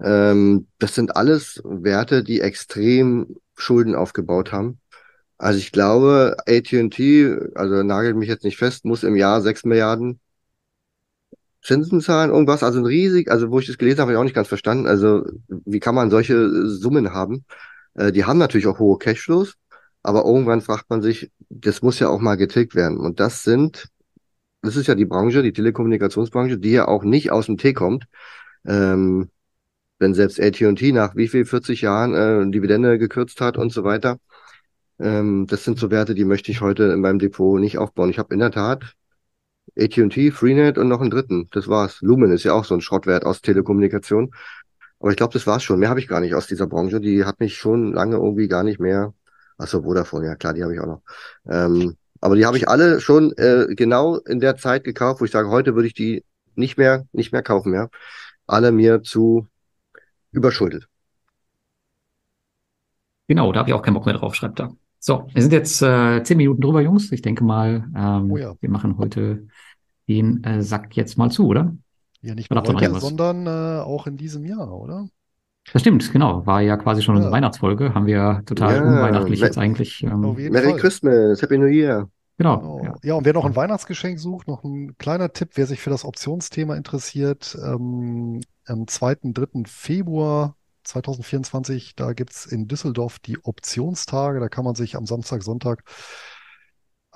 Ähm, 0.00 0.68
das 0.78 0.94
sind 0.94 1.16
alles 1.16 1.60
Werte, 1.64 2.22
die 2.22 2.40
extrem 2.40 3.36
Schulden 3.56 3.94
aufgebaut 3.96 4.52
haben. 4.52 4.80
Also 5.38 5.58
ich 5.58 5.72
glaube, 5.72 6.36
AT&T, 6.46 7.36
also 7.54 7.82
nagelt 7.82 8.16
mich 8.16 8.28
jetzt 8.28 8.44
nicht 8.44 8.58
fest, 8.58 8.84
muss 8.84 9.02
im 9.02 9.16
Jahr 9.16 9.42
sechs 9.42 9.64
Milliarden 9.64 10.20
Zinsen 11.66 12.00
zahlen, 12.00 12.30
irgendwas, 12.30 12.62
also 12.62 12.78
ein 12.78 12.86
riesig, 12.86 13.30
also 13.30 13.50
wo 13.50 13.58
ich 13.58 13.66
das 13.66 13.78
gelesen 13.78 13.98
habe, 14.00 14.08
habe 14.08 14.12
ich 14.12 14.18
auch 14.18 14.24
nicht 14.24 14.34
ganz 14.34 14.48
verstanden. 14.48 14.86
Also 14.86 15.24
wie 15.48 15.80
kann 15.80 15.94
man 15.94 16.10
solche 16.10 16.68
Summen 16.68 17.12
haben? 17.12 17.44
Äh, 17.94 18.12
die 18.12 18.24
haben 18.24 18.38
natürlich 18.38 18.66
auch 18.68 18.78
hohe 18.78 18.98
Cashflows, 18.98 19.54
aber 20.02 20.24
irgendwann 20.24 20.60
fragt 20.60 20.88
man 20.90 21.02
sich, 21.02 21.30
das 21.48 21.82
muss 21.82 21.98
ja 21.98 22.08
auch 22.08 22.20
mal 22.20 22.36
getilgt 22.36 22.74
werden. 22.74 22.98
Und 22.98 23.20
das 23.20 23.42
sind, 23.42 23.88
das 24.62 24.76
ist 24.76 24.86
ja 24.86 24.94
die 24.94 25.06
Branche, 25.06 25.42
die 25.42 25.52
Telekommunikationsbranche, 25.52 26.58
die 26.58 26.72
ja 26.72 26.88
auch 26.88 27.04
nicht 27.04 27.32
aus 27.32 27.46
dem 27.46 27.58
Tee 27.58 27.72
kommt. 27.72 28.06
Ähm, 28.66 29.30
wenn 29.98 30.14
selbst 30.14 30.40
AT&T 30.40 30.92
nach 30.92 31.16
wie 31.16 31.28
viel 31.28 31.44
40 31.44 31.80
Jahren 31.82 32.14
äh, 32.14 32.50
Dividende 32.50 32.98
gekürzt 32.98 33.40
hat 33.40 33.56
und 33.56 33.72
so 33.72 33.84
weiter. 33.84 34.18
Ähm, 34.98 35.46
das 35.48 35.64
sind 35.64 35.78
so 35.78 35.90
Werte, 35.90 36.14
die 36.14 36.24
möchte 36.24 36.50
ich 36.52 36.60
heute 36.60 36.84
in 36.84 37.00
meinem 37.00 37.18
Depot 37.18 37.60
nicht 37.60 37.78
aufbauen. 37.78 38.10
Ich 38.10 38.18
habe 38.18 38.34
in 38.34 38.40
der 38.40 38.50
Tat 38.50 38.94
AT&T, 39.78 40.30
Freenet 40.30 40.78
und 40.78 40.88
noch 40.88 41.00
einen 41.00 41.10
dritten. 41.10 41.48
Das 41.52 41.68
war's. 41.68 42.00
Lumen 42.00 42.32
ist 42.32 42.44
ja 42.44 42.52
auch 42.52 42.64
so 42.64 42.74
ein 42.74 42.80
Schrottwert 42.80 43.24
aus 43.24 43.42
Telekommunikation. 43.42 44.32
Aber 44.98 45.10
ich 45.10 45.16
glaube, 45.16 45.32
das 45.34 45.46
war's 45.46 45.62
schon. 45.62 45.78
Mehr 45.78 45.90
habe 45.90 46.00
ich 46.00 46.08
gar 46.08 46.20
nicht 46.20 46.34
aus 46.34 46.46
dieser 46.46 46.66
Branche. 46.66 47.00
Die 47.00 47.24
hat 47.24 47.40
mich 47.40 47.56
schon 47.56 47.92
lange 47.92 48.16
irgendwie 48.16 48.48
gar 48.48 48.62
nicht 48.62 48.80
mehr. 48.80 49.12
Achso, 49.58 49.82
Vodafone, 49.82 50.26
ja 50.26 50.34
klar, 50.36 50.54
die 50.54 50.62
habe 50.62 50.74
ich 50.74 50.80
auch 50.80 50.86
noch. 50.86 51.02
Ähm, 51.48 51.96
aber 52.20 52.36
die 52.36 52.46
habe 52.46 52.56
ich 52.56 52.68
alle 52.68 53.00
schon 53.00 53.32
äh, 53.36 53.66
genau 53.74 54.16
in 54.16 54.40
der 54.40 54.56
Zeit 54.56 54.84
gekauft, 54.84 55.20
wo 55.20 55.24
ich 55.24 55.30
sage, 55.30 55.48
heute 55.48 55.74
würde 55.74 55.88
ich 55.88 55.94
die 55.94 56.24
nicht 56.54 56.78
mehr, 56.78 57.06
nicht 57.12 57.32
mehr 57.32 57.42
kaufen 57.42 57.70
mehr. 57.70 57.90
Alle 58.46 58.72
mir 58.72 59.02
zu 59.02 59.48
überschuldet. 60.32 60.88
Genau, 63.28 63.52
da 63.52 63.60
habe 63.60 63.70
ich 63.70 63.74
auch 63.74 63.82
keinen 63.82 63.94
Bock 63.94 64.06
mehr 64.06 64.14
drauf, 64.14 64.34
schreibt 64.34 64.60
er. 64.60 64.76
So, 65.06 65.24
wir 65.32 65.40
sind 65.40 65.52
jetzt 65.52 65.80
äh, 65.82 66.20
zehn 66.24 66.36
Minuten 66.36 66.60
drüber, 66.60 66.80
Jungs. 66.80 67.12
Ich 67.12 67.22
denke 67.22 67.44
mal, 67.44 67.88
ähm, 67.96 68.28
Oh 68.32 68.36
ja. 68.36 68.54
wir 68.60 68.68
machen 68.68 68.98
heute 68.98 69.46
den 70.08 70.42
äh, 70.42 70.62
Sack 70.62 70.96
jetzt 70.96 71.16
mal 71.16 71.30
zu, 71.30 71.46
oder? 71.46 71.76
Ja, 72.22 72.34
nicht 72.34 72.50
nur 72.50 72.60
heute, 72.60 72.98
sondern 72.98 73.46
äh, 73.46 73.84
auch 73.84 74.08
in 74.08 74.16
diesem 74.16 74.44
Jahr, 74.44 74.72
oder? 74.72 75.06
Das 75.72 75.82
stimmt, 75.82 76.12
genau. 76.12 76.44
War 76.44 76.60
ja 76.60 76.76
quasi 76.76 77.02
schon 77.02 77.14
unsere 77.14 77.30
Ja. 77.30 77.36
Weihnachtsfolge. 77.36 77.94
Haben 77.94 78.06
wir 78.06 78.42
total 78.46 78.74
Ja, 78.74 78.82
unweihnachtlich 78.82 79.38
jetzt 79.38 79.58
eigentlich. 79.58 80.02
Ähm, 80.02 80.22
Merry 80.50 80.70
Fall. 80.70 80.76
Christmas, 80.76 81.40
Happy 81.40 81.56
New 81.56 81.66
Year. 81.66 82.08
genau. 82.36 82.58
Genau. 82.58 82.82
Ja. 82.82 82.94
Ja, 83.04 83.14
und 83.14 83.24
wer 83.24 83.32
noch 83.32 83.44
ein 83.44 83.54
Weihnachtsgeschenk 83.54 84.18
sucht, 84.18 84.48
noch 84.48 84.64
ein 84.64 84.98
kleiner 84.98 85.32
Tipp, 85.32 85.50
wer 85.54 85.66
sich 85.68 85.78
für 85.78 85.90
das 85.90 86.04
Optionsthema 86.04 86.74
interessiert, 86.74 87.56
ähm, 87.64 88.40
am 88.66 88.88
2. 88.88 89.18
3. 89.22 89.66
Februar 89.66 90.56
2024, 90.86 91.96
da 91.96 92.12
gibt's 92.12 92.46
in 92.46 92.68
Düsseldorf 92.68 93.18
die 93.18 93.38
Optionstage. 93.44 94.40
Da 94.40 94.48
kann 94.48 94.64
man 94.64 94.74
sich 94.74 94.96
am 94.96 95.06
Samstag, 95.06 95.42
Sonntag 95.42 95.84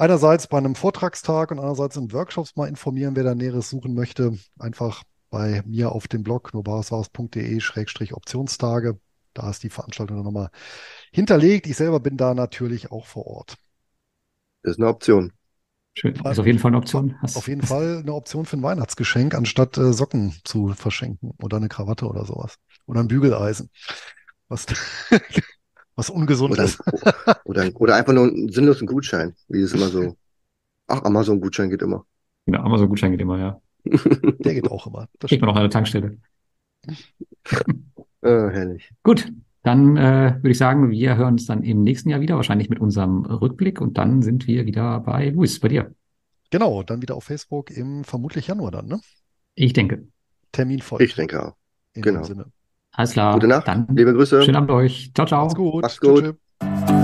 einerseits 0.01 0.47
bei 0.47 0.59
einem 0.59 0.75
Vortragstag 0.75 1.51
und 1.51 1.59
andererseits 1.59 1.97
in 1.97 2.13
Workshops 2.13 2.57
mal 2.57 2.69
informieren, 2.69 3.17
wer 3.17 3.25
da 3.25 3.35
Näheres 3.35 3.71
suchen 3.71 3.95
möchte. 3.95 4.39
Einfach 4.59 5.03
bei 5.29 5.63
mir 5.67 5.93
auf 5.93 6.09
dem 6.09 6.23
Blog 6.23 6.55
nobariswares.de-optionstage. 6.55 8.99
Da 9.35 9.51
ist 9.51 9.63
die 9.63 9.69
Veranstaltung 9.71 10.17
dann 10.17 10.25
nochmal 10.25 10.49
hinterlegt. 11.13 11.67
Ich 11.67 11.77
selber 11.77 12.01
bin 12.01 12.17
da 12.17 12.33
natürlich 12.35 12.91
auch 12.91 13.05
vor 13.07 13.27
Ort. 13.27 13.57
Das 14.63 14.73
ist 14.73 14.79
eine 14.79 14.89
Option. 14.89 15.33
Schön. 16.01 16.14
Ist 16.14 16.39
auf 16.39 16.47
jeden 16.47 16.59
Fall 16.59 16.70
eine 16.70 16.78
Option. 16.78 17.14
Hast, 17.20 17.36
Auf 17.36 17.47
jeden 17.47 17.60
Fall 17.60 17.98
eine 17.98 18.14
Option 18.14 18.47
für 18.47 18.56
ein 18.56 18.62
Weihnachtsgeschenk, 18.62 19.35
anstatt 19.35 19.77
äh, 19.77 19.93
Socken 19.93 20.32
zu 20.44 20.68
verschenken 20.68 21.32
oder 21.43 21.59
eine 21.59 21.68
Krawatte 21.68 22.06
oder 22.06 22.24
sowas. 22.24 22.56
Oder 22.86 23.01
ein 23.01 23.09
Bügeleisen. 23.09 23.68
Was, 24.48 24.64
was 25.97 26.09
ungesund 26.09 26.52
Oder, 26.52 26.64
ist. 26.64 26.82
oder, 27.44 27.70
oder 27.74 27.97
einfach 27.97 28.14
nur 28.14 28.28
einen 28.28 28.51
sinnlosen 28.51 28.86
Gutschein, 28.86 29.35
wie 29.48 29.60
es 29.60 29.74
immer 29.74 29.89
so. 29.89 30.16
Ach, 30.86 31.02
Amazon-Gutschein 31.02 31.68
geht 31.68 31.82
immer. 31.82 32.06
Genau, 32.47 32.62
Amazon-Gutschein 32.62 33.10
geht 33.10 33.20
immer, 33.20 33.39
ja. 33.39 33.60
Der 33.85 34.55
geht 34.55 34.70
auch 34.70 34.86
immer. 34.86 35.06
Das 35.18 35.28
Kriegt 35.28 35.43
man 35.43 35.51
noch 35.51 35.56
an 35.56 35.64
der 35.64 35.70
Tankstelle. 35.70 36.16
Ah, 38.22 38.22
herrlich. 38.22 38.90
Gut, 39.02 39.31
dann 39.62 39.97
äh, 39.97 40.37
würde 40.37 40.51
ich 40.51 40.59
sagen, 40.59 40.91
wir 40.91 41.16
hören 41.16 41.35
uns 41.35 41.47
dann 41.47 41.62
im 41.62 41.82
nächsten 41.82 42.09
Jahr 42.09 42.20
wieder, 42.20 42.37
wahrscheinlich 42.37 42.70
mit 42.70 42.81
unserem 42.81 43.24
Rückblick 43.24 43.81
und 43.81 43.99
dann 43.99 44.23
sind 44.23 44.47
wir 44.47 44.66
wieder 44.66 45.01
bei 45.01 45.28
Luis, 45.31 45.61
bei 45.61 45.69
dir. 45.69 45.95
Genau, 46.51 46.82
dann 46.82 47.03
wieder 47.03 47.15
auf 47.15 47.24
Facebook 47.24 47.70
im 47.70 48.05
vermutlich 48.05 48.49
Januar 48.49 48.70
dann, 48.70 48.87
ne? 48.87 49.01
Ich 49.55 49.73
denke. 49.73 50.09
Termin 50.53 50.81
folgt. 50.81 51.05
Ich 51.05 51.15
denke 51.15 51.47
auch. 51.47 51.55
In 51.95 52.03
genau. 52.03 52.20
dem 52.20 52.24
Sinne. 52.24 52.47
Alles 52.93 53.12
klar. 53.12 53.35
Gute 53.35 53.47
Nacht. 53.47 53.69
Dann 53.69 53.87
Liebe 53.95 54.12
Grüße. 54.12 54.43
schönen 54.43 54.57
Abend 54.57 54.70
euch. 54.70 55.12
Ciao, 55.15 55.27
ciao. 55.27 55.45
Macht's 55.45 55.55
gut. 55.57 55.82
Macht's 55.82 56.01
Tschö, 56.01 56.15
gut. 56.15 56.37
tschö. 56.61 56.99